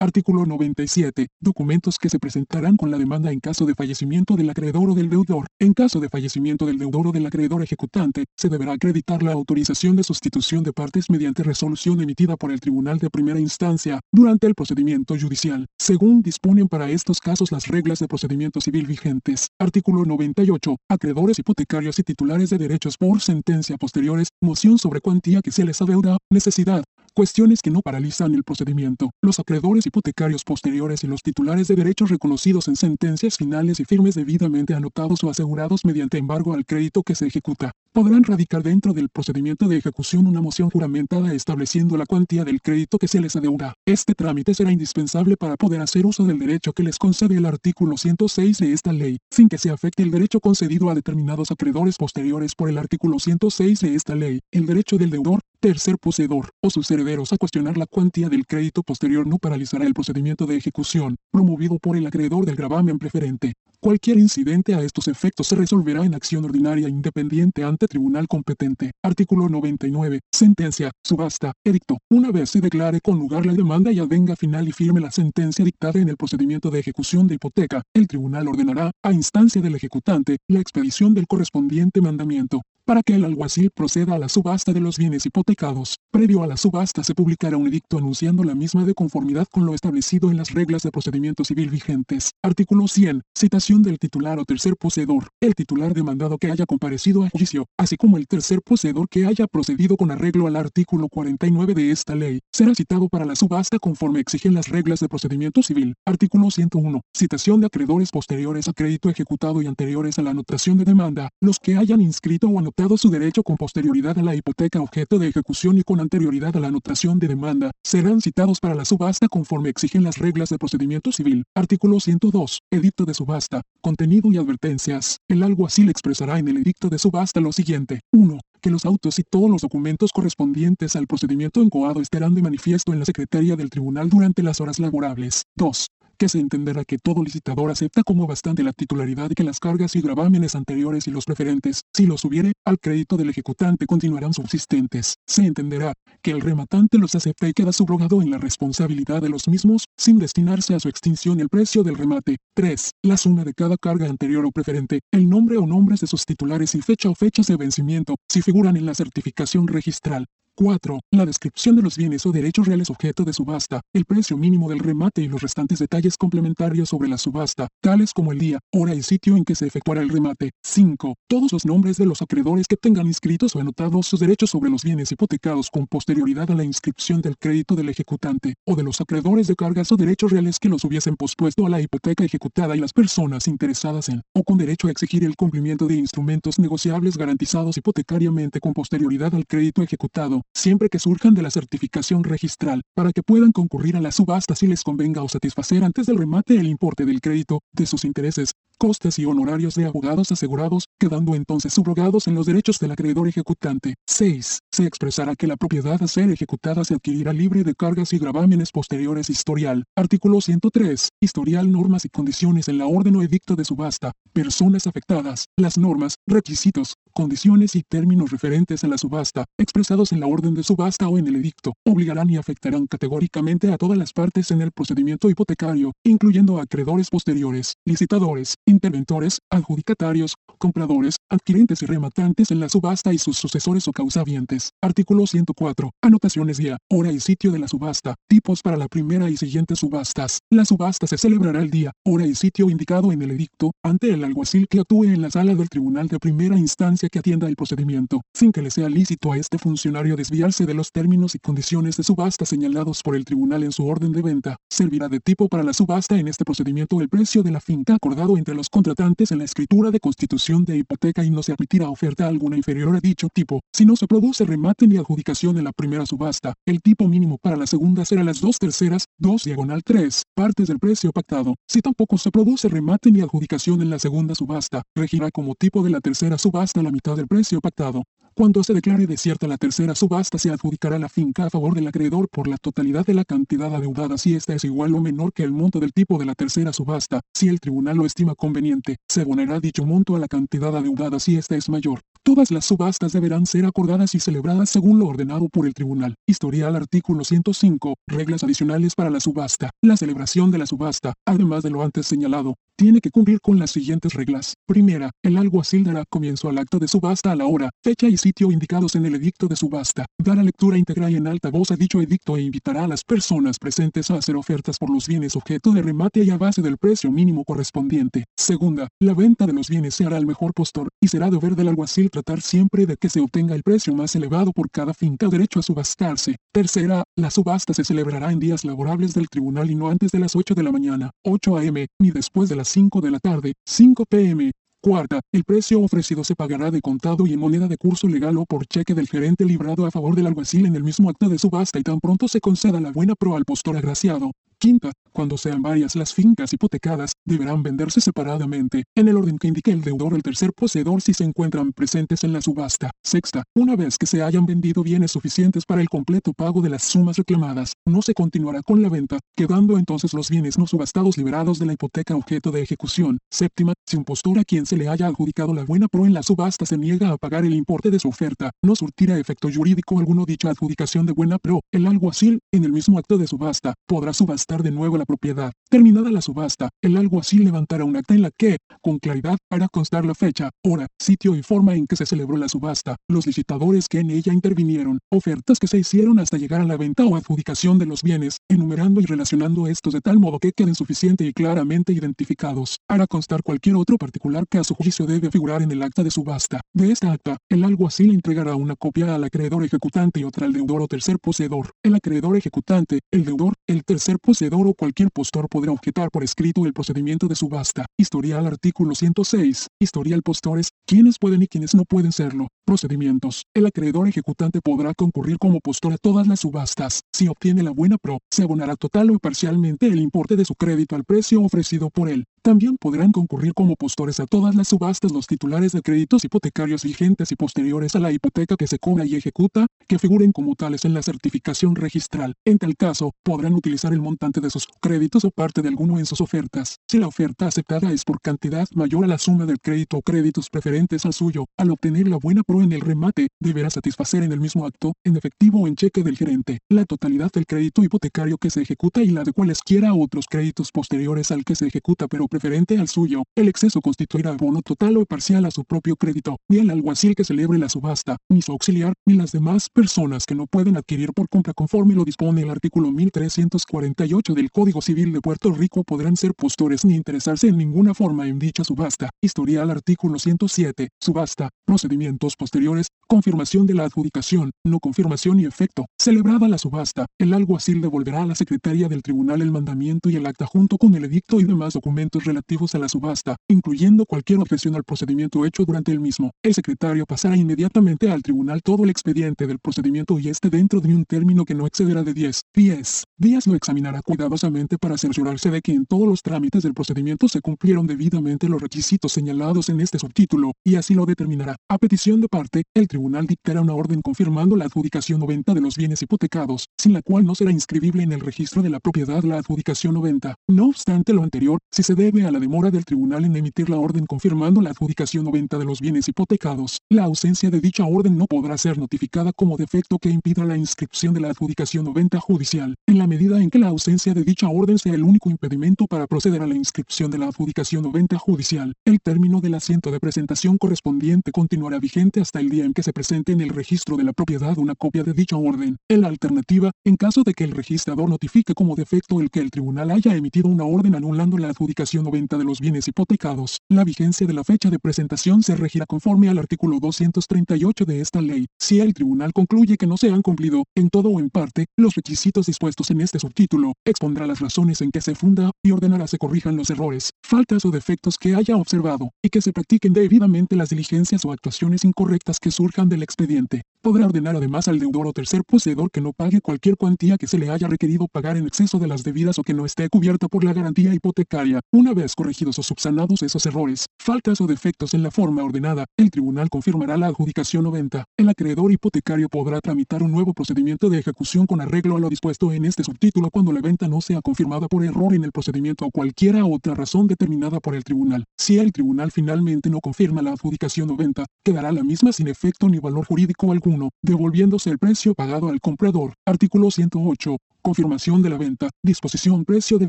Artículo 0.00 0.46
97. 0.46 1.28
Documentos 1.40 1.98
que 1.98 2.08
se 2.08 2.18
presentarán 2.18 2.76
con 2.76 2.90
la 2.90 2.98
demanda 2.98 3.30
en 3.30 3.40
caso 3.40 3.66
de 3.66 3.74
fallecimiento 3.74 4.34
del 4.34 4.48
acreedor 4.50 4.90
o 4.90 4.94
del 4.94 5.10
deudor. 5.10 5.46
En 5.58 5.74
caso 5.74 6.00
de 6.00 6.08
fallecimiento 6.08 6.64
del 6.64 6.78
deudor 6.78 7.08
o 7.08 7.12
del 7.12 7.26
acreedor 7.26 7.62
ejecutante, 7.62 8.24
se 8.36 8.48
deberá 8.48 8.72
acreditar 8.72 9.22
la 9.22 9.32
autorización 9.32 9.96
de 9.96 10.04
sustitución 10.04 10.64
de 10.64 10.72
partes 10.72 11.10
mediante 11.10 11.42
resolución 11.42 12.00
emitida 12.00 12.36
por 12.36 12.50
el 12.50 12.60
Tribunal 12.60 12.98
de 12.98 13.10
Primera 13.10 13.38
Instancia 13.38 14.00
durante 14.12 14.46
el 14.46 14.54
procedimiento 14.54 15.14
judicial, 15.18 15.66
según 15.78 16.22
disponen 16.22 16.68
para 16.68 16.88
estos 16.88 17.20
casos 17.20 17.52
las 17.52 17.68
reglas 17.68 17.98
de 17.98 18.08
procedimiento 18.08 18.60
civil 18.60 18.86
vigentes. 18.86 19.48
Artículo 19.58 20.04
98. 20.04 20.76
Acreedores 20.88 21.38
hipotecarios 21.38 21.98
y 21.98 22.02
titulares 22.02 22.50
de 22.50 22.58
derechos 22.58 22.96
por 22.96 23.20
sentencia 23.20 23.76
posteriores, 23.76 24.28
moción 24.40 24.78
sobre 24.78 25.00
cuantía 25.00 25.42
que 25.42 25.52
se 25.52 25.64
les 25.64 25.80
adeuda, 25.82 26.18
necesidad, 26.30 26.84
cuestiones 27.16 27.62
que 27.62 27.70
no 27.70 27.80
paralizan 27.80 28.34
el 28.34 28.44
procedimiento. 28.44 29.10
Los 29.22 29.40
acreedores 29.40 29.86
hipotecarios 29.86 30.44
posteriores 30.44 31.02
y 31.02 31.06
los 31.06 31.22
titulares 31.22 31.66
de 31.66 31.74
derechos 31.74 32.10
reconocidos 32.10 32.68
en 32.68 32.76
sentencias 32.76 33.38
finales 33.38 33.80
y 33.80 33.86
firmes 33.86 34.16
debidamente 34.16 34.74
anotados 34.74 35.24
o 35.24 35.30
asegurados 35.30 35.86
mediante 35.86 36.18
embargo 36.18 36.52
al 36.52 36.66
crédito 36.66 37.02
que 37.02 37.14
se 37.14 37.26
ejecuta, 37.26 37.72
podrán 37.94 38.22
radicar 38.22 38.62
dentro 38.62 38.92
del 38.92 39.08
procedimiento 39.08 39.66
de 39.66 39.78
ejecución 39.78 40.26
una 40.26 40.42
moción 40.42 40.68
juramentada 40.68 41.32
estableciendo 41.32 41.96
la 41.96 42.04
cuantía 42.04 42.44
del 42.44 42.60
crédito 42.60 42.98
que 42.98 43.08
se 43.08 43.22
les 43.22 43.34
adeuda. 43.34 43.72
Este 43.86 44.14
trámite 44.14 44.52
será 44.52 44.70
indispensable 44.70 45.38
para 45.38 45.56
poder 45.56 45.80
hacer 45.80 46.04
uso 46.04 46.26
del 46.26 46.38
derecho 46.38 46.74
que 46.74 46.82
les 46.82 46.98
concede 46.98 47.38
el 47.38 47.46
artículo 47.46 47.96
106 47.96 48.58
de 48.58 48.74
esta 48.74 48.92
ley, 48.92 49.16
sin 49.30 49.48
que 49.48 49.56
se 49.56 49.70
afecte 49.70 50.02
el 50.02 50.10
derecho 50.10 50.40
concedido 50.40 50.90
a 50.90 50.94
determinados 50.94 51.50
acreedores 51.50 51.96
posteriores 51.96 52.54
por 52.54 52.68
el 52.68 52.76
artículo 52.76 53.18
106 53.18 53.80
de 53.80 53.94
esta 53.94 54.14
ley, 54.14 54.40
el 54.50 54.66
derecho 54.66 54.98
del 54.98 55.08
deudor, 55.08 55.40
tercer 55.66 55.98
poseedor 55.98 56.50
o 56.62 56.70
sus 56.70 56.88
herederos 56.92 57.32
a 57.32 57.38
cuestionar 57.38 57.76
la 57.76 57.86
cuantía 57.86 58.28
del 58.28 58.46
crédito 58.46 58.84
posterior 58.84 59.26
no 59.26 59.38
paralizará 59.38 59.84
el 59.84 59.94
procedimiento 59.94 60.46
de 60.46 60.56
ejecución, 60.56 61.16
promovido 61.32 61.80
por 61.80 61.96
el 61.96 62.06
acreedor 62.06 62.46
del 62.46 62.54
gravamen 62.54 63.00
preferente. 63.00 63.54
Cualquier 63.80 64.16
incidente 64.20 64.76
a 64.76 64.82
estos 64.82 65.08
efectos 65.08 65.48
se 65.48 65.56
resolverá 65.56 66.04
en 66.04 66.14
acción 66.14 66.44
ordinaria 66.44 66.88
independiente 66.88 67.64
ante 67.64 67.88
tribunal 67.88 68.28
competente. 68.28 68.92
Artículo 69.02 69.48
99. 69.48 70.20
Sentencia. 70.32 70.92
Subasta. 71.02 71.52
Edicto. 71.64 71.98
Una 72.10 72.30
vez 72.30 72.50
se 72.50 72.60
declare 72.60 73.00
con 73.00 73.18
lugar 73.18 73.44
la 73.44 73.52
demanda 73.52 73.90
y 73.90 73.98
advenga 73.98 74.36
final 74.36 74.68
y 74.68 74.72
firme 74.72 75.00
la 75.00 75.10
sentencia 75.10 75.64
dictada 75.64 75.98
en 75.98 76.08
el 76.08 76.16
procedimiento 76.16 76.70
de 76.70 76.78
ejecución 76.78 77.26
de 77.26 77.34
hipoteca, 77.34 77.82
el 77.92 78.06
tribunal 78.06 78.46
ordenará, 78.46 78.92
a 79.02 79.12
instancia 79.12 79.60
del 79.60 79.74
ejecutante, 79.74 80.36
la 80.46 80.60
expedición 80.60 81.12
del 81.12 81.26
correspondiente 81.26 82.00
mandamiento 82.00 82.62
para 82.86 83.02
que 83.02 83.16
el 83.16 83.24
alguacil 83.24 83.70
proceda 83.74 84.14
a 84.14 84.18
la 84.18 84.28
subasta 84.28 84.72
de 84.72 84.78
los 84.78 84.96
bienes 84.96 85.26
hipotecados. 85.26 85.96
Previo 86.12 86.44
a 86.44 86.46
la 86.46 86.56
subasta 86.56 87.02
se 87.02 87.16
publicará 87.16 87.56
un 87.56 87.66
edicto 87.66 87.98
anunciando 87.98 88.44
la 88.44 88.54
misma 88.54 88.84
de 88.84 88.94
conformidad 88.94 89.48
con 89.50 89.66
lo 89.66 89.74
establecido 89.74 90.30
en 90.30 90.36
las 90.36 90.52
reglas 90.52 90.84
de 90.84 90.92
procedimiento 90.92 91.44
civil 91.44 91.68
vigentes. 91.68 92.30
Artículo 92.44 92.86
100. 92.86 93.22
Citación 93.36 93.82
del 93.82 93.98
titular 93.98 94.38
o 94.38 94.44
tercer 94.44 94.76
poseedor. 94.76 95.30
El 95.40 95.56
titular 95.56 95.94
demandado 95.94 96.38
que 96.38 96.52
haya 96.52 96.64
comparecido 96.64 97.24
a 97.24 97.30
juicio, 97.30 97.66
así 97.76 97.96
como 97.96 98.18
el 98.18 98.28
tercer 98.28 98.60
poseedor 98.62 99.08
que 99.08 99.26
haya 99.26 99.48
procedido 99.48 99.96
con 99.96 100.12
arreglo 100.12 100.46
al 100.46 100.54
artículo 100.54 101.08
49 101.08 101.74
de 101.74 101.90
esta 101.90 102.14
ley, 102.14 102.38
será 102.52 102.72
citado 102.76 103.08
para 103.08 103.24
la 103.24 103.34
subasta 103.34 103.80
conforme 103.80 104.20
exigen 104.20 104.54
las 104.54 104.68
reglas 104.68 105.00
de 105.00 105.08
procedimiento 105.08 105.60
civil. 105.64 105.94
Artículo 106.06 106.52
101. 106.52 107.00
Citación 107.12 107.60
de 107.60 107.66
acreedores 107.66 108.12
posteriores 108.12 108.68
a 108.68 108.72
crédito 108.72 109.10
ejecutado 109.10 109.60
y 109.60 109.66
anteriores 109.66 110.20
a 110.20 110.22
la 110.22 110.30
anotación 110.30 110.78
de 110.78 110.84
demanda, 110.84 111.30
los 111.40 111.58
que 111.58 111.76
hayan 111.76 112.00
inscrito 112.00 112.48
o 112.48 112.60
anotado 112.60 112.75
su 112.96 113.10
derecho 113.10 113.42
con 113.42 113.56
posterioridad 113.56 114.18
a 114.18 114.22
la 114.22 114.34
hipoteca 114.36 114.80
objeto 114.80 115.18
de 115.18 115.28
ejecución 115.28 115.78
y 115.78 115.82
con 115.82 115.98
anterioridad 115.98 116.56
a 116.56 116.60
la 116.60 116.68
anotación 116.68 117.18
de 117.18 117.26
demanda, 117.26 117.70
serán 117.82 118.20
citados 118.20 118.60
para 118.60 118.74
la 118.74 118.84
subasta 118.84 119.28
conforme 119.28 119.70
exigen 119.70 120.04
las 120.04 120.18
reglas 120.18 120.50
de 120.50 120.58
procedimiento 120.58 121.10
civil. 121.10 121.44
Artículo 121.54 121.98
102. 121.98 122.60
Edicto 122.70 123.04
de 123.04 123.14
subasta. 123.14 123.62
Contenido 123.80 124.30
y 124.30 124.36
advertencias. 124.36 125.18
El 125.26 125.42
alguacil 125.42 125.88
expresará 125.88 126.38
en 126.38 126.48
el 126.48 126.58
edicto 126.58 126.88
de 126.88 126.98
subasta 126.98 127.40
lo 127.40 127.52
siguiente. 127.52 128.00
1 128.12 128.38
que 128.62 128.70
los 128.70 128.86
autos 128.86 129.18
y 129.18 129.22
todos 129.22 129.48
los 129.48 129.60
documentos 129.60 130.10
correspondientes 130.12 130.96
al 130.96 131.06
procedimiento 131.06 131.62
encoado 131.62 132.00
estarán 132.00 132.34
de 132.34 132.42
manifiesto 132.42 132.92
en 132.92 132.98
la 132.98 133.04
Secretaría 133.04 133.54
del 133.54 133.70
Tribunal 133.70 134.08
durante 134.08 134.42
las 134.42 134.60
horas 134.60 134.80
laborables. 134.80 135.44
2 135.56 135.86
que 136.16 136.28
se 136.28 136.38
entenderá 136.38 136.84
que 136.84 136.98
todo 136.98 137.22
licitador 137.22 137.70
acepta 137.70 138.02
como 138.02 138.26
bastante 138.26 138.62
la 138.62 138.72
titularidad 138.72 139.30
que 139.30 139.44
las 139.44 139.60
cargas 139.60 139.96
y 139.96 140.00
gravámenes 140.00 140.54
anteriores 140.54 141.06
y 141.06 141.10
los 141.10 141.24
preferentes, 141.24 141.82
si 141.92 142.06
los 142.06 142.24
hubiere, 142.24 142.52
al 142.64 142.78
crédito 142.78 143.16
del 143.16 143.30
ejecutante 143.30 143.86
continuarán 143.86 144.32
subsistentes. 144.32 145.16
Se 145.26 145.44
entenderá 145.44 145.94
que 146.22 146.30
el 146.30 146.40
rematante 146.40 146.98
los 146.98 147.14
acepta 147.14 147.48
y 147.48 147.52
queda 147.52 147.72
subrogado 147.72 148.22
en 148.22 148.30
la 148.30 148.38
responsabilidad 148.38 149.22
de 149.22 149.28
los 149.28 149.48
mismos, 149.48 149.84
sin 149.96 150.18
destinarse 150.18 150.74
a 150.74 150.80
su 150.80 150.88
extinción 150.88 151.40
el 151.40 151.48
precio 151.48 151.82
del 151.82 151.96
remate. 151.96 152.38
3. 152.54 152.90
La 153.02 153.16
suma 153.16 153.44
de 153.44 153.54
cada 153.54 153.76
carga 153.76 154.08
anterior 154.08 154.44
o 154.46 154.50
preferente, 154.50 155.00
el 155.12 155.28
nombre 155.28 155.58
o 155.58 155.66
nombres 155.66 156.00
de 156.00 156.06
sus 156.06 156.24
titulares 156.24 156.74
y 156.74 156.82
fecha 156.82 157.10
o 157.10 157.14
fechas 157.14 157.46
de 157.46 157.56
vencimiento, 157.56 158.16
si 158.28 158.42
figuran 158.42 158.76
en 158.76 158.86
la 158.86 158.94
certificación 158.94 159.68
registral. 159.68 160.26
4. 160.56 161.00
La 161.10 161.26
descripción 161.26 161.76
de 161.76 161.82
los 161.82 161.98
bienes 161.98 162.24
o 162.24 162.32
derechos 162.32 162.66
reales 162.66 162.88
objeto 162.88 163.24
de 163.24 163.34
subasta, 163.34 163.82
el 163.92 164.06
precio 164.06 164.38
mínimo 164.38 164.70
del 164.70 164.78
remate 164.78 165.20
y 165.20 165.28
los 165.28 165.42
restantes 165.42 165.78
detalles 165.78 166.16
complementarios 166.16 166.88
sobre 166.88 167.10
la 167.10 167.18
subasta, 167.18 167.68
tales 167.82 168.14
como 168.14 168.32
el 168.32 168.38
día, 168.38 168.58
hora 168.72 168.94
y 168.94 169.02
sitio 169.02 169.36
en 169.36 169.44
que 169.44 169.54
se 169.54 169.66
efectuará 169.66 170.00
el 170.00 170.08
remate. 170.08 170.52
5. 170.62 171.14
Todos 171.28 171.52
los 171.52 171.66
nombres 171.66 171.98
de 171.98 172.06
los 172.06 172.22
acreedores 172.22 172.66
que 172.66 172.78
tengan 172.78 173.06
inscritos 173.06 173.54
o 173.54 173.60
anotados 173.60 174.06
sus 174.06 174.18
derechos 174.18 174.48
sobre 174.48 174.70
los 174.70 174.82
bienes 174.82 175.12
hipotecados 175.12 175.68
con 175.70 175.86
posterioridad 175.86 176.50
a 176.50 176.54
la 176.54 176.64
inscripción 176.64 177.20
del 177.20 177.36
crédito 177.36 177.76
del 177.76 177.90
ejecutante, 177.90 178.54
o 178.64 178.76
de 178.76 178.82
los 178.82 178.98
acreedores 179.02 179.48
de 179.48 179.56
cargas 179.56 179.92
o 179.92 179.96
derechos 179.96 180.32
reales 180.32 180.58
que 180.58 180.70
los 180.70 180.84
hubiesen 180.84 181.16
pospuesto 181.16 181.66
a 181.66 181.68
la 181.68 181.82
hipoteca 181.82 182.24
ejecutada 182.24 182.74
y 182.74 182.80
las 182.80 182.94
personas 182.94 183.46
interesadas 183.46 184.08
en, 184.08 184.22
o 184.34 184.42
con 184.42 184.56
derecho 184.56 184.88
a 184.88 184.90
exigir 184.90 185.22
el 185.22 185.36
cumplimiento 185.36 185.86
de 185.86 185.96
instrumentos 185.96 186.58
negociables 186.58 187.18
garantizados 187.18 187.76
hipotecariamente 187.76 188.58
con 188.58 188.72
posterioridad 188.72 189.34
al 189.34 189.46
crédito 189.46 189.82
ejecutado, 189.82 190.45
siempre 190.54 190.88
que 190.88 190.98
surjan 190.98 191.34
de 191.34 191.42
la 191.42 191.50
certificación 191.50 192.24
registral, 192.24 192.82
para 192.94 193.12
que 193.12 193.22
puedan 193.22 193.52
concurrir 193.52 193.96
a 193.96 194.00
la 194.00 194.12
subasta 194.12 194.54
si 194.54 194.66
les 194.66 194.82
convenga 194.82 195.22
o 195.22 195.28
satisfacer 195.28 195.84
antes 195.84 196.06
del 196.06 196.18
remate 196.18 196.56
el 196.56 196.66
importe 196.66 197.04
del 197.04 197.20
crédito, 197.20 197.60
de 197.72 197.86
sus 197.86 198.04
intereses, 198.04 198.52
costes 198.78 199.18
y 199.18 199.24
honorarios 199.24 199.74
de 199.74 199.86
abogados 199.86 200.32
asegurados, 200.32 200.84
quedando 200.98 201.34
entonces 201.34 201.72
subrogados 201.72 202.28
en 202.28 202.34
los 202.34 202.46
derechos 202.46 202.78
del 202.78 202.92
acreedor 202.92 203.28
ejecutante. 203.28 203.94
6. 204.06 204.60
Se 204.70 204.84
expresará 204.84 205.34
que 205.34 205.46
la 205.46 205.56
propiedad 205.56 206.02
a 206.02 206.08
ser 206.08 206.30
ejecutada 206.30 206.84
se 206.84 206.94
adquirirá 206.94 207.32
libre 207.32 207.64
de 207.64 207.74
cargas 207.74 208.12
y 208.12 208.18
gravámenes 208.18 208.70
posteriores 208.72 209.30
historial. 209.30 209.84
Artículo 209.96 210.40
103. 210.40 211.08
Historial, 211.20 211.70
normas 211.72 212.04
y 212.04 212.08
condiciones 212.08 212.68
en 212.68 212.78
la 212.78 212.86
orden 212.86 213.16
o 213.16 213.22
edicto 213.22 213.56
de 213.56 213.64
subasta. 213.64 214.12
Personas 214.32 214.86
afectadas. 214.86 215.46
Las 215.56 215.78
normas, 215.78 216.16
requisitos, 216.26 216.94
condiciones 217.12 217.74
y 217.76 217.82
términos 217.82 218.30
referentes 218.30 218.84
a 218.84 218.88
la 218.88 218.98
subasta, 218.98 219.46
expresados 219.58 220.12
en 220.12 220.20
la 220.20 220.26
orden 220.26 220.35
de 220.40 220.62
subasta 220.62 221.08
o 221.08 221.18
en 221.18 221.26
el 221.26 221.36
edicto, 221.36 221.74
obligarán 221.84 222.30
y 222.30 222.36
afectarán 222.36 222.86
categóricamente 222.86 223.72
a 223.72 223.78
todas 223.78 223.98
las 223.98 224.12
partes 224.12 224.50
en 224.50 224.60
el 224.60 224.70
procedimiento 224.70 225.30
hipotecario, 225.30 225.92
incluyendo 226.04 226.58
acreedores 226.58 227.10
posteriores, 227.10 227.74
licitadores, 227.84 228.56
interventores, 228.66 229.40
adjudicatarios, 229.50 230.34
compradores, 230.58 231.15
adquirentes 231.28 231.82
y 231.82 231.86
rematantes 231.86 232.50
en 232.50 232.60
la 232.60 232.68
subasta 232.68 233.12
y 233.12 233.18
sus 233.18 233.36
sucesores 233.36 233.88
o 233.88 233.92
causavientes. 233.92 234.72
Artículo 234.80 235.26
104. 235.26 235.90
Anotaciones 236.02 236.56
día, 236.58 236.78
hora 236.88 237.10
y 237.12 237.20
sitio 237.20 237.52
de 237.52 237.58
la 237.58 237.68
subasta. 237.68 238.14
Tipos 238.28 238.62
para 238.62 238.76
la 238.76 238.88
primera 238.88 239.28
y 239.28 239.36
siguientes 239.36 239.80
subastas. 239.80 240.40
La 240.50 240.64
subasta 240.64 241.06
se 241.06 241.18
celebrará 241.18 241.60
el 241.60 241.70
día, 241.70 241.92
hora 242.04 242.26
y 242.26 242.34
sitio 242.34 242.70
indicado 242.70 243.12
en 243.12 243.22
el 243.22 243.32
edicto, 243.32 243.72
ante 243.82 244.10
el 244.12 244.24
alguacil 244.24 244.68
que 244.68 244.80
actúe 244.80 245.04
en 245.04 245.22
la 245.22 245.30
sala 245.30 245.54
del 245.54 245.68
tribunal 245.68 246.08
de 246.08 246.18
primera 246.18 246.58
instancia 246.58 247.08
que 247.08 247.18
atienda 247.18 247.48
el 247.48 247.56
procedimiento, 247.56 248.22
sin 248.34 248.52
que 248.52 248.62
le 248.62 248.70
sea 248.70 248.88
lícito 248.88 249.32
a 249.32 249.38
este 249.38 249.58
funcionario 249.58 250.16
desviarse 250.16 250.66
de 250.66 250.74
los 250.74 250.92
términos 250.92 251.34
y 251.34 251.38
condiciones 251.38 251.96
de 251.96 252.02
subasta 252.04 252.46
señalados 252.46 253.02
por 253.02 253.16
el 253.16 253.24
tribunal 253.24 253.62
en 253.64 253.72
su 253.72 253.86
orden 253.86 254.12
de 254.12 254.22
venta. 254.22 254.56
Servirá 254.70 255.08
de 255.08 255.20
tipo 255.20 255.48
para 255.48 255.62
la 255.62 255.72
subasta 255.72 256.18
en 256.18 256.28
este 256.28 256.44
procedimiento 256.44 257.00
el 257.00 257.08
precio 257.08 257.42
de 257.42 257.50
la 257.50 257.60
finca 257.60 257.94
acordado 257.94 258.36
entre 258.36 258.54
los 258.54 258.68
contratantes 258.68 259.32
en 259.32 259.38
la 259.38 259.44
escritura 259.44 259.90
de 259.90 260.00
constitución 260.00 260.64
de 260.64 260.78
hipoteca 260.78 261.15
y 261.24 261.30
no 261.30 261.42
se 261.42 261.52
admitirá 261.52 261.88
oferta 261.90 262.26
alguna 262.26 262.56
inferior 262.56 262.96
a 262.96 263.00
dicho 263.00 263.28
tipo. 263.32 263.60
Si 263.72 263.84
no 263.84 263.96
se 263.96 264.06
produce 264.06 264.44
remate 264.44 264.86
ni 264.86 264.96
adjudicación 264.96 265.58
en 265.58 265.64
la 265.64 265.72
primera 265.72 266.06
subasta, 266.06 266.54
el 266.66 266.82
tipo 266.82 267.08
mínimo 267.08 267.38
para 267.38 267.56
la 267.56 267.66
segunda 267.66 268.04
será 268.04 268.24
las 268.24 268.40
dos 268.40 268.58
terceras, 268.58 269.06
dos 269.18 269.44
diagonal 269.44 269.82
tres, 269.84 270.22
partes 270.34 270.68
del 270.68 270.78
precio 270.78 271.12
pactado. 271.12 271.54
Si 271.66 271.80
tampoco 271.80 272.18
se 272.18 272.30
produce 272.30 272.68
remate 272.68 273.10
ni 273.10 273.20
adjudicación 273.20 273.82
en 273.82 273.90
la 273.90 273.98
segunda 273.98 274.34
subasta, 274.34 274.82
regirá 274.94 275.30
como 275.30 275.54
tipo 275.54 275.82
de 275.82 275.90
la 275.90 276.00
tercera 276.00 276.38
subasta 276.38 276.82
la 276.82 276.90
mitad 276.90 277.16
del 277.16 277.26
precio 277.26 277.60
pactado. 277.60 278.04
Cuando 278.38 278.62
se 278.62 278.74
declare 278.74 279.06
desierta 279.06 279.48
la 279.48 279.56
tercera 279.56 279.94
subasta 279.94 280.36
se 280.36 280.50
adjudicará 280.50 280.98
la 280.98 281.08
finca 281.08 281.46
a 281.46 281.50
favor 281.50 281.74
del 281.74 281.88
acreedor 281.88 282.28
por 282.28 282.48
la 282.48 282.58
totalidad 282.58 283.06
de 283.06 283.14
la 283.14 283.24
cantidad 283.24 283.74
adeudada 283.74 284.18
si 284.18 284.34
esta 284.34 284.52
es 284.52 284.62
igual 284.64 284.94
o 284.94 285.00
menor 285.00 285.32
que 285.32 285.42
el 285.42 285.52
monto 285.52 285.80
del 285.80 285.94
tipo 285.94 286.18
de 286.18 286.26
la 286.26 286.34
tercera 286.34 286.74
subasta. 286.74 287.22
Si 287.32 287.48
el 287.48 287.60
tribunal 287.60 287.96
lo 287.96 288.04
estima 288.04 288.34
conveniente, 288.34 288.96
se 289.08 289.22
abonará 289.22 289.58
dicho 289.58 289.86
monto 289.86 290.16
a 290.16 290.18
la 290.18 290.28
cantidad 290.28 290.76
adeudada 290.76 291.18
si 291.18 291.36
esta 291.36 291.56
es 291.56 291.70
mayor. 291.70 292.02
Todas 292.22 292.50
las 292.50 292.66
subastas 292.66 293.12
deberán 293.12 293.46
ser 293.46 293.64
acordadas 293.64 294.14
y 294.14 294.20
celebradas 294.20 294.68
según 294.68 294.98
lo 294.98 295.06
ordenado 295.06 295.48
por 295.48 295.66
el 295.66 295.72
tribunal. 295.72 296.16
Historial 296.26 296.76
artículo 296.76 297.24
105. 297.24 297.94
Reglas 298.06 298.44
adicionales 298.44 298.94
para 298.94 299.08
la 299.08 299.20
subasta. 299.20 299.70
La 299.80 299.96
celebración 299.96 300.50
de 300.50 300.58
la 300.58 300.66
subasta, 300.66 301.14
además 301.24 301.62
de 301.62 301.70
lo 301.70 301.82
antes 301.82 302.06
señalado, 302.06 302.56
tiene 302.76 303.00
que 303.00 303.10
cumplir 303.10 303.40
con 303.40 303.58
las 303.58 303.70
siguientes 303.70 304.12
reglas. 304.12 304.54
Primera, 304.66 305.10
el 305.22 305.38
alguacil 305.38 305.84
dará 305.84 306.04
comienzo 306.04 306.50
al 306.50 306.58
acto 306.58 306.78
de 306.78 306.88
subasta 306.88 307.32
a 307.32 307.36
la 307.36 307.46
hora, 307.46 307.70
fecha 307.82 308.08
y 308.08 308.18
sitio 308.26 308.50
indicados 308.50 308.96
en 308.96 309.06
el 309.06 309.14
edicto 309.14 309.46
de 309.46 309.54
subasta. 309.54 310.04
Dará 310.18 310.42
lectura 310.42 310.76
íntegra 310.76 311.08
y 311.08 311.14
en 311.14 311.28
alta 311.28 311.48
voz 311.48 311.70
a 311.70 311.76
dicho 311.76 312.00
edicto 312.00 312.36
e 312.36 312.42
invitará 312.42 312.82
a 312.82 312.88
las 312.88 313.04
personas 313.04 313.56
presentes 313.56 314.10
a 314.10 314.16
hacer 314.16 314.34
ofertas 314.34 314.78
por 314.78 314.90
los 314.90 315.06
bienes 315.06 315.36
objeto 315.36 315.70
de 315.70 315.80
remate 315.80 316.24
y 316.24 316.30
a 316.30 316.36
base 316.36 316.60
del 316.60 316.76
precio 316.76 317.12
mínimo 317.12 317.44
correspondiente. 317.44 318.24
Segunda, 318.36 318.88
la 319.00 319.14
venta 319.14 319.46
de 319.46 319.52
los 319.52 319.68
bienes 319.68 319.94
se 319.94 320.06
hará 320.06 320.16
al 320.16 320.26
mejor 320.26 320.54
postor 320.54 320.88
y 321.00 321.06
será 321.06 321.30
deber 321.30 321.54
del 321.54 321.68
alguacil 321.68 322.10
tratar 322.10 322.40
siempre 322.40 322.84
de 322.84 322.96
que 322.96 323.08
se 323.08 323.20
obtenga 323.20 323.54
el 323.54 323.62
precio 323.62 323.94
más 323.94 324.16
elevado 324.16 324.50
por 324.50 324.72
cada 324.72 324.92
finca 324.92 325.28
derecho 325.28 325.60
a 325.60 325.62
subastarse. 325.62 326.34
Tercera, 326.52 327.04
la 327.14 327.30
subasta 327.30 327.74
se 327.74 327.84
celebrará 327.84 328.32
en 328.32 328.40
días 328.40 328.64
laborables 328.64 329.14
del 329.14 329.28
tribunal 329.28 329.70
y 329.70 329.76
no 329.76 329.88
antes 329.88 330.10
de 330.10 330.18
las 330.18 330.34
8 330.34 330.56
de 330.56 330.64
la 330.64 330.72
mañana, 330.72 331.12
8 331.22 331.58
a.m., 331.58 331.86
ni 332.00 332.10
después 332.10 332.48
de 332.48 332.56
las 332.56 332.66
5 332.70 333.00
de 333.00 333.10
la 333.12 333.20
tarde, 333.20 333.52
5 333.66 334.04
p.m. 334.08 334.50
Cuarta, 334.86 335.18
el 335.32 335.42
precio 335.42 335.80
ofrecido 335.80 336.22
se 336.22 336.36
pagará 336.36 336.70
de 336.70 336.80
contado 336.80 337.26
y 337.26 337.32
en 337.32 337.40
moneda 337.40 337.66
de 337.66 337.76
curso 337.76 338.06
legal 338.06 338.36
o 338.36 338.44
por 338.44 338.68
cheque 338.68 338.94
del 338.94 339.08
gerente 339.08 339.44
librado 339.44 339.84
a 339.84 339.90
favor 339.90 340.14
del 340.14 340.28
alguacil 340.28 340.64
en 340.64 340.76
el 340.76 340.84
mismo 340.84 341.10
acto 341.10 341.28
de 341.28 341.40
subasta 341.40 341.80
y 341.80 341.82
tan 341.82 341.98
pronto 341.98 342.28
se 342.28 342.40
conceda 342.40 342.80
la 342.80 342.92
buena 342.92 343.16
pro 343.16 343.34
al 343.34 343.44
postor 343.44 343.76
agraciado. 343.76 344.30
Quinta, 344.58 344.92
cuando 345.16 345.38
sean 345.38 345.62
varias 345.62 345.96
las 345.96 346.12
fincas 346.12 346.52
hipotecadas, 346.52 347.12
deberán 347.24 347.62
venderse 347.62 348.02
separadamente, 348.02 348.84
en 348.94 349.08
el 349.08 349.16
orden 349.16 349.38
que 349.38 349.48
indique 349.48 349.70
el 349.70 349.80
deudor 349.80 350.12
o 350.12 350.16
el 350.16 350.22
tercer 350.22 350.52
poseedor 350.52 351.00
si 351.00 351.14
se 351.14 351.24
encuentran 351.24 351.72
presentes 351.72 352.22
en 352.22 352.34
la 352.34 352.42
subasta. 352.42 352.90
Sexta, 353.02 353.44
una 353.54 353.76
vez 353.76 353.96
que 353.96 354.04
se 354.04 354.22
hayan 354.22 354.44
vendido 354.44 354.82
bienes 354.82 355.12
suficientes 355.12 355.64
para 355.64 355.80
el 355.80 355.88
completo 355.88 356.34
pago 356.34 356.60
de 356.60 356.68
las 356.68 356.82
sumas 356.82 357.16
reclamadas, 357.16 357.72
no 357.86 358.02
se 358.02 358.12
continuará 358.12 358.60
con 358.60 358.82
la 358.82 358.90
venta, 358.90 359.18
quedando 359.34 359.78
entonces 359.78 360.12
los 360.12 360.28
bienes 360.28 360.58
no 360.58 360.66
subastados 360.66 361.16
liberados 361.16 361.58
de 361.58 361.64
la 361.64 361.72
hipoteca 361.72 362.14
objeto 362.14 362.50
de 362.50 362.60
ejecución. 362.60 363.16
Séptima, 363.30 363.72
si 363.86 363.96
un 363.96 364.04
postor 364.04 364.38
a 364.38 364.44
quien 364.44 364.66
se 364.66 364.76
le 364.76 364.90
haya 364.90 365.06
adjudicado 365.06 365.54
la 365.54 365.64
buena 365.64 365.88
pro 365.88 366.04
en 366.04 366.12
la 366.12 366.22
subasta 366.22 366.66
se 366.66 366.76
niega 366.76 367.08
a 367.08 367.16
pagar 367.16 367.46
el 367.46 367.54
importe 367.54 367.90
de 367.90 368.00
su 368.00 368.08
oferta, 368.10 368.50
no 368.62 368.76
surtirá 368.76 369.18
efecto 369.18 369.48
jurídico 369.50 369.98
alguno 369.98 370.26
dicha 370.26 370.50
adjudicación 370.50 371.06
de 371.06 371.12
buena 371.12 371.38
pro, 371.38 371.62
el 371.72 371.86
alguacil, 371.86 372.40
en 372.52 372.64
el 372.64 372.72
mismo 372.72 372.98
acto 372.98 373.16
de 373.16 373.26
subasta, 373.26 373.72
podrá 373.86 374.12
subastar 374.12 374.62
de 374.62 374.72
nuevo 374.72 374.98
la 374.98 375.05
propiedad. 375.06 375.52
Terminada 375.70 376.10
la 376.10 376.20
subasta, 376.20 376.68
el 376.82 376.96
alguacil 376.96 377.44
levantará 377.44 377.84
un 377.84 377.96
acta 377.96 378.14
en 378.14 378.22
la 378.22 378.30
que, 378.30 378.58
con 378.82 378.98
claridad, 378.98 379.38
hará 379.50 379.68
constar 379.68 380.04
la 380.04 380.14
fecha, 380.14 380.50
hora, 380.62 380.86
sitio 380.98 381.34
y 381.34 381.42
forma 381.42 381.74
en 381.74 381.86
que 381.86 381.96
se 381.96 382.06
celebró 382.06 382.36
la 382.36 382.48
subasta, 382.48 382.96
los 383.08 383.26
licitadores 383.26 383.88
que 383.88 384.00
en 384.00 384.10
ella 384.10 384.32
intervinieron, 384.32 384.98
ofertas 385.10 385.58
que 385.58 385.66
se 385.66 385.78
hicieron 385.78 386.18
hasta 386.18 386.36
llegar 386.36 386.60
a 386.60 386.64
la 386.64 386.76
venta 386.76 387.04
o 387.04 387.16
adjudicación 387.16 387.78
de 387.78 387.86
los 387.86 388.02
bienes, 388.02 388.38
enumerando 388.48 389.00
y 389.00 389.06
relacionando 389.06 389.66
estos 389.66 389.94
de 389.94 390.00
tal 390.00 390.18
modo 390.18 390.38
que 390.38 390.52
queden 390.52 390.74
suficiente 390.74 391.24
y 391.24 391.32
claramente 391.32 391.92
identificados. 391.92 392.78
Hará 392.88 393.06
constar 393.06 393.42
cualquier 393.42 393.76
otro 393.76 393.96
particular 393.96 394.44
que 394.48 394.58
a 394.58 394.64
su 394.64 394.74
juicio 394.74 395.06
debe 395.06 395.30
figurar 395.30 395.62
en 395.62 395.70
el 395.70 395.82
acta 395.82 396.02
de 396.02 396.10
subasta. 396.10 396.60
De 396.72 396.90
esta 396.90 397.12
acta, 397.12 397.36
el 397.48 397.64
alguacil 397.64 398.10
entregará 398.12 398.54
una 398.56 398.76
copia 398.76 399.14
al 399.14 399.24
acreedor 399.24 399.64
ejecutante 399.64 400.20
y 400.20 400.24
otra 400.24 400.46
al 400.46 400.52
deudor 400.52 400.82
o 400.82 400.88
tercer 400.88 401.18
poseedor. 401.18 401.70
El 401.82 401.94
acreedor 401.94 402.36
ejecutante, 402.36 403.00
el 403.10 403.24
deudor, 403.24 403.54
el 403.66 403.84
tercer 403.84 404.18
poseedor 404.18 404.66
o 404.66 404.74
cualquier 404.74 404.95
postor 405.04 405.48
podrá 405.48 405.72
objetar 405.72 406.10
por 406.10 406.24
escrito 406.24 406.64
el 406.64 406.72
procedimiento 406.72 407.28
de 407.28 407.34
subasta. 407.34 407.86
Historial 407.98 408.46
artículo 408.46 408.94
106. 408.94 409.68
Historial 409.78 410.22
postores, 410.22 410.70
quienes 410.86 411.18
pueden 411.18 411.42
y 411.42 411.48
quienes 411.48 411.74
no 411.74 411.84
pueden 411.84 412.12
serlo. 412.12 412.48
Procedimientos. 412.64 413.44
El 413.54 413.66
acreedor 413.66 414.08
ejecutante 414.08 414.60
podrá 414.60 414.94
concurrir 414.94 415.38
como 415.38 415.60
postor 415.60 415.92
a 415.92 415.98
todas 415.98 416.26
las 416.26 416.40
subastas. 416.40 417.00
Si 417.12 417.28
obtiene 417.28 417.62
la 417.62 417.70
buena 417.70 417.98
pro, 417.98 418.18
se 418.30 418.44
abonará 418.44 418.76
total 418.76 419.10
o 419.10 419.18
parcialmente 419.18 419.86
el 419.86 420.00
importe 420.00 420.36
de 420.36 420.44
su 420.44 420.54
crédito 420.54 420.94
al 420.96 421.04
precio 421.04 421.42
ofrecido 421.42 421.90
por 421.90 422.08
él. 422.08 422.24
También 422.42 422.76
podrán 422.76 423.10
concurrir 423.10 423.54
como 423.54 423.74
postores 423.74 424.20
a 424.20 424.26
todas 424.26 424.54
las 424.54 424.68
subastas 424.68 425.10
los 425.10 425.26
titulares 425.26 425.72
de 425.72 425.82
créditos 425.82 426.24
hipotecarios 426.24 426.84
vigentes 426.84 427.32
y 427.32 427.36
posteriores 427.36 427.96
a 427.96 427.98
la 427.98 428.12
hipoteca 428.12 428.56
que 428.56 428.68
se 428.68 428.78
cobra 428.78 429.04
y 429.04 429.16
ejecuta, 429.16 429.66
que 429.88 429.98
figuren 429.98 430.30
como 430.30 430.54
tales 430.54 430.84
en 430.84 430.94
la 430.94 431.02
certificación 431.02 431.74
registral. 431.74 432.34
En 432.44 432.58
tal 432.58 432.76
caso, 432.76 433.12
podrán 433.24 433.54
utilizar 433.54 433.92
el 433.92 434.00
montante 434.00 434.40
de 434.40 434.50
sus 434.50 434.68
créditos 434.80 435.24
o 435.24 435.32
parte 435.32 435.62
de 435.62 435.68
alguno 435.68 435.98
en 435.98 436.06
sus 436.06 436.20
ofertas. 436.20 436.76
Si 436.88 436.98
la 436.98 437.08
oferta 437.08 437.48
aceptada 437.48 437.92
es 437.92 438.04
por 438.04 438.20
cantidad 438.20 438.68
mayor 438.74 439.04
a 439.04 439.08
la 439.08 439.18
suma 439.18 439.46
del 439.46 439.60
crédito 439.60 439.96
o 439.96 440.02
créditos 440.02 440.48
preferentes, 440.48 440.75
diferentes 440.76 441.06
al 441.06 441.14
suyo. 441.14 441.46
Al 441.56 441.70
obtener 441.70 442.06
la 442.06 442.18
buena 442.18 442.42
pro 442.42 442.62
en 442.62 442.70
el 442.72 442.82
remate, 442.82 443.28
deberá 443.40 443.70
satisfacer 443.70 444.22
en 444.22 444.32
el 444.32 444.40
mismo 444.40 444.66
acto, 444.66 444.92
en 445.04 445.16
efectivo 445.16 445.60
o 445.60 445.66
en 445.66 445.74
cheque 445.74 446.02
del 446.02 446.18
gerente, 446.18 446.58
la 446.68 446.84
totalidad 446.84 447.30
del 447.32 447.46
crédito 447.46 447.82
hipotecario 447.82 448.36
que 448.36 448.50
se 448.50 448.60
ejecuta 448.60 449.02
y 449.02 449.08
la 449.08 449.24
de 449.24 449.32
cualesquiera 449.32 449.94
otros 449.94 450.26
créditos 450.28 450.70
posteriores 450.72 451.30
al 451.30 451.44
que 451.44 451.54
se 451.54 451.66
ejecuta 451.66 452.08
pero 452.08 452.28
preferente 452.28 452.78
al 452.78 452.88
suyo. 452.88 453.22
El 453.34 453.48
exceso 453.48 453.80
constituirá 453.80 454.32
abono 454.32 454.60
total 454.60 454.98
o 454.98 455.06
parcial 455.06 455.46
a 455.46 455.50
su 455.50 455.64
propio 455.64 455.96
crédito, 455.96 456.36
ni 456.48 456.58
al 456.58 456.68
alguacil 456.68 457.14
que 457.14 457.24
celebre 457.24 457.58
la 457.58 457.70
subasta, 457.70 458.18
ni 458.28 458.42
su 458.42 458.52
auxiliar, 458.52 458.92
ni 459.06 459.14
las 459.14 459.32
demás 459.32 459.70
personas 459.72 460.26
que 460.26 460.34
no 460.34 460.46
pueden 460.46 460.76
adquirir 460.76 461.14
por 461.14 461.30
compra 461.30 461.54
conforme 461.54 461.94
lo 461.94 462.04
dispone 462.04 462.42
el 462.42 462.50
artículo 462.50 462.90
1348 462.90 464.34
del 464.34 464.50
Código 464.50 464.82
Civil 464.82 465.14
de 465.14 465.22
Puerto 465.22 465.52
Rico 465.52 465.84
podrán 465.84 466.16
ser 466.16 466.34
postores 466.34 466.84
ni 466.84 466.94
interesarse 466.96 467.48
en 467.48 467.56
ninguna 467.56 467.94
forma 467.94 468.28
en 468.28 468.38
dicha 468.38 468.62
subasta. 468.62 469.08
Historial 469.22 469.70
artículo 469.70 470.18
107. 470.18 470.65
Subasta. 471.00 471.50
Procedimientos 471.64 472.36
posteriores. 472.36 472.88
Confirmación 473.08 473.66
de 473.66 473.74
la 473.74 473.84
adjudicación. 473.84 474.50
No 474.64 474.80
confirmación 474.80 475.40
y 475.40 475.44
efecto. 475.44 475.86
Celebrada 475.98 476.48
la 476.48 476.58
subasta, 476.58 477.06
el 477.18 477.34
alguacil 477.34 477.80
devolverá 477.80 478.22
a 478.22 478.26
la 478.26 478.34
secretaria 478.34 478.88
del 478.88 479.02
tribunal 479.02 479.42
el 479.42 479.52
mandamiento 479.52 480.10
y 480.10 480.16
el 480.16 480.26
acta 480.26 480.46
junto 480.46 480.78
con 480.78 480.94
el 480.94 481.04
edicto 481.04 481.40
y 481.40 481.44
demás 481.44 481.74
documentos 481.74 482.24
relativos 482.24 482.74
a 482.74 482.78
la 482.78 482.88
subasta, 482.88 483.36
incluyendo 483.48 484.06
cualquier 484.06 484.40
objeción 484.40 484.74
al 484.74 484.84
procedimiento 484.84 485.44
hecho 485.44 485.64
durante 485.64 485.92
el 485.92 486.00
mismo. 486.00 486.32
El 486.42 486.54
secretario 486.54 487.06
pasará 487.06 487.36
inmediatamente 487.36 488.10
al 488.10 488.22
tribunal 488.22 488.62
todo 488.62 488.84
el 488.84 488.90
expediente 488.90 489.46
del 489.46 489.58
procedimiento 489.58 490.18
y 490.18 490.28
este 490.28 490.50
dentro 490.50 490.80
de 490.80 490.94
un 490.94 491.04
término 491.04 491.44
que 491.44 491.54
no 491.54 491.66
excederá 491.66 492.02
de 492.02 492.14
10 492.14 492.42
10 492.54 493.04
días 493.18 493.46
lo 493.46 493.54
examinará 493.54 494.02
cuidadosamente 494.02 494.78
para 494.78 494.98
cerciorarse 494.98 495.50
de 495.50 495.62
que 495.62 495.72
en 495.72 495.86
todos 495.86 496.06
los 496.06 496.22
trámites 496.22 496.62
del 496.62 496.74
procedimiento 496.74 497.28
se 497.28 497.40
cumplieron 497.40 497.86
debidamente 497.86 498.48
los 498.48 498.60
requisitos 498.60 499.12
señalados 499.12 499.68
en 499.68 499.80
este 499.80 499.98
subtítulo, 499.98 500.52
y 500.64 500.76
así 500.76 500.94
lo 500.94 501.06
determinará. 501.06 501.56
A 501.68 501.78
petición 501.78 502.20
de 502.20 502.28
parte, 502.28 502.64
el 502.74 502.88
tribunal 502.88 503.26
dictará 503.26 503.60
una 503.60 503.74
orden 503.74 504.02
confirmando 504.02 504.56
la 504.56 504.64
adjudicación 504.64 505.22
o 505.22 505.26
venta 505.26 505.54
de 505.54 505.60
los 505.60 505.76
bienes 505.76 506.02
hipotecados, 506.02 506.68
sin 506.76 506.92
la 506.92 507.02
cual 507.02 507.24
no 507.24 507.34
será 507.34 507.52
inscribible 507.52 508.02
en 508.02 508.12
el 508.12 508.20
registro 508.20 508.62
de 508.62 508.70
la 508.70 508.80
propiedad 508.80 509.22
la 509.22 509.38
adjudicación 509.38 509.96
o 509.96 510.00
venta. 510.00 510.36
No 510.48 510.66
obstante 510.66 511.12
lo 511.12 511.22
anterior, 511.22 511.58
si 511.70 511.82
se 511.82 511.94
debe 511.94 512.26
a 512.26 512.30
la 512.30 512.40
demora 512.40 512.70
del 512.70 512.84
tribunal 512.84 513.24
en 513.24 513.36
emitir 513.36 513.70
la 513.70 513.76
orden 513.76 514.06
confirmando 514.06 514.60
la 514.60 514.70
adjudicación 514.70 515.26
o 515.26 515.30
venta 515.30 515.58
de 515.58 515.64
los 515.64 515.80
bienes 515.80 516.08
hipotecados, 516.08 516.78
la 516.90 517.04
ausencia 517.04 517.50
de 517.50 517.60
dicha 517.60 517.84
orden 517.84 518.16
no 518.16 518.26
podrá 518.26 518.56
ser 518.58 518.78
notificada 518.78 519.32
como 519.32 519.56
defecto 519.56 519.98
que 519.98 520.10
impida 520.10 520.44
la 520.44 520.56
inscripción 520.56 521.14
de 521.14 521.20
la 521.20 521.28
adjudicación 521.28 521.86
o 521.88 521.92
venta 521.92 522.20
judicial, 522.20 522.74
en 522.86 522.98
la 522.98 523.06
medida 523.06 523.42
en 523.42 523.50
que 523.50 523.58
la 523.58 523.68
ausencia 523.68 524.14
de 524.14 524.22
dicha 524.22 524.48
orden 524.48 524.78
sea 524.78 524.94
el 524.94 525.02
único 525.02 525.30
impedimento 525.30 525.86
para 525.86 526.06
proceder 526.06 526.42
a 526.42 526.46
la 526.46 526.54
inscripción 526.54 527.10
de 527.10 527.18
la 527.18 527.26
adjudicación 527.26 527.86
o 527.86 527.92
venta 527.92 528.18
judicial. 528.18 528.72
El 528.84 529.00
término 529.00 529.40
del 529.40 529.54
asiento 529.54 529.90
de 529.90 530.00
presentación 530.00 530.45
correspondiente 530.54 531.32
continuará 531.32 531.80
vigente 531.80 532.20
hasta 532.20 532.38
el 532.38 532.48
día 532.48 532.64
en 532.64 532.72
que 532.72 532.84
se 532.84 532.92
presente 532.92 533.32
en 533.32 533.40
el 533.40 533.48
registro 533.48 533.96
de 533.96 534.04
la 534.04 534.12
propiedad 534.12 534.56
una 534.58 534.76
copia 534.76 535.02
de 535.02 535.12
dicha 535.12 535.36
orden. 535.36 535.76
En 535.88 536.00
la 536.00 536.08
alternativa, 536.08 536.70
en 536.84 536.96
caso 536.96 537.24
de 537.24 537.34
que 537.34 537.42
el 537.42 537.50
registrador 537.50 538.08
notifique 538.08 538.54
como 538.54 538.76
defecto 538.76 539.20
el 539.20 539.30
que 539.30 539.40
el 539.40 539.50
tribunal 539.50 539.90
haya 539.90 540.14
emitido 540.14 540.48
una 540.48 540.64
orden 540.64 540.94
anulando 540.94 541.36
la 541.36 541.48
adjudicación 541.48 542.06
o 542.06 542.12
venta 542.12 542.38
de 542.38 542.44
los 542.44 542.60
bienes 542.60 542.86
hipotecados, 542.86 543.58
la 543.68 543.82
vigencia 543.82 544.26
de 544.26 544.34
la 544.34 544.44
fecha 544.44 544.70
de 544.70 544.78
presentación 544.78 545.42
se 545.42 545.56
regirá 545.56 545.84
conforme 545.86 546.28
al 546.28 546.38
artículo 546.38 546.78
238 546.78 547.84
de 547.84 548.00
esta 548.00 548.20
ley. 548.20 548.46
Si 548.60 548.78
el 548.80 548.94
tribunal 548.94 549.32
concluye 549.32 549.76
que 549.76 549.88
no 549.88 549.96
se 549.96 550.10
han 550.10 550.22
cumplido, 550.22 550.62
en 550.76 550.88
todo 550.90 551.08
o 551.08 551.18
en 551.18 551.30
parte, 551.30 551.66
los 551.76 551.96
requisitos 551.96 552.46
dispuestos 552.46 552.90
en 552.92 553.00
este 553.00 553.18
subtítulo, 553.18 553.72
expondrá 553.84 554.26
las 554.26 554.38
razones 554.38 554.80
en 554.80 554.92
que 554.92 555.00
se 555.00 555.16
funda 555.16 555.50
y 555.64 555.72
ordenará 555.72 556.06
se 556.06 556.18
corrijan 556.18 556.56
los 556.56 556.70
errores, 556.70 557.10
faltas 557.24 557.64
o 557.64 557.72
defectos 557.72 558.16
que 558.16 558.36
haya 558.36 558.56
observado, 558.56 559.10
y 559.22 559.30
que 559.30 559.42
se 559.42 559.52
practiquen 559.52 559.92
debidamente 559.92 560.35
las 560.50 560.68
diligencias 560.68 561.24
o 561.24 561.32
actuaciones 561.32 561.84
incorrectas 561.84 562.38
que 562.38 562.50
surjan 562.50 562.88
del 562.90 563.02
expediente. 563.02 563.62
Podrá 563.80 564.06
ordenar 564.06 564.36
además 564.36 564.68
al 564.68 564.78
deudor 564.78 565.06
o 565.06 565.12
tercer 565.12 565.42
poseedor 565.44 565.90
que 565.90 566.00
no 566.00 566.12
pague 566.12 566.40
cualquier 566.40 566.76
cuantía 566.76 567.16
que 567.16 567.26
se 567.26 567.38
le 567.38 567.50
haya 567.50 567.68
requerido 567.68 568.06
pagar 568.06 568.36
en 568.36 568.46
exceso 568.46 568.78
de 568.78 568.86
las 568.86 569.02
debidas 569.02 569.38
o 569.38 569.42
que 569.42 569.54
no 569.54 569.64
esté 569.64 569.88
cubierta 569.88 570.28
por 570.28 570.44
la 570.44 570.52
garantía 570.52 570.92
hipotecaria. 570.92 571.60
Una 571.72 571.94
vez 571.94 572.14
corregidos 572.14 572.58
o 572.58 572.62
subsanados 572.62 573.22
esos 573.22 573.46
errores, 573.46 573.86
faltas 573.98 574.40
o 574.40 574.46
defectos 574.46 574.92
en 574.92 575.02
la 575.02 575.10
forma 575.10 575.42
ordenada, 575.42 575.86
el 575.96 576.10
tribunal 576.10 576.50
confirmará 576.50 576.96
la 576.96 577.06
adjudicación 577.06 577.64
o 577.66 577.70
venta. 577.70 578.04
El 578.16 578.28
acreedor 578.28 578.72
hipotecario 578.72 579.28
podrá 579.28 579.60
tramitar 579.60 580.02
un 580.02 580.12
nuevo 580.12 580.34
procedimiento 580.34 580.90
de 580.90 580.98
ejecución 580.98 581.46
con 581.46 581.60
arreglo 581.60 581.96
a 581.96 582.00
lo 582.00 582.10
dispuesto 582.10 582.52
en 582.52 582.64
este 582.66 582.84
subtítulo 582.84 583.30
cuando 583.30 583.52
la 583.52 583.62
venta 583.62 583.88
no 583.88 584.00
sea 584.00 584.20
confirmada 584.20 584.68
por 584.68 584.84
error 584.84 585.14
en 585.14 585.24
el 585.24 585.32
procedimiento 585.32 585.86
o 585.86 585.90
cualquiera 585.90 586.44
otra 586.44 586.74
razón 586.74 587.06
determinada 587.06 587.60
por 587.60 587.74
el 587.74 587.84
tribunal. 587.84 588.24
Si 588.36 588.58
el 588.58 588.72
tribunal 588.72 589.12
finalmente 589.12 589.70
no 589.70 589.80
confirma 589.80 590.22
la 590.26 590.32
adjudicación 590.32 590.90
o 590.90 590.96
venta, 590.96 591.24
quedará 591.42 591.72
la 591.72 591.82
misma 591.82 592.12
sin 592.12 592.28
efecto 592.28 592.68
ni 592.68 592.78
valor 592.78 593.06
jurídico 593.06 593.52
alguno, 593.52 593.90
devolviéndose 594.02 594.70
el 594.70 594.78
precio 594.78 595.14
pagado 595.14 595.48
al 595.48 595.60
comprador. 595.60 596.14
Artículo 596.26 596.70
108. 596.70 597.36
Confirmación 597.62 598.22
de 598.22 598.30
la 598.30 598.38
venta. 598.38 598.70
Disposición 598.80 599.44
precio 599.44 599.76
de 599.78 599.88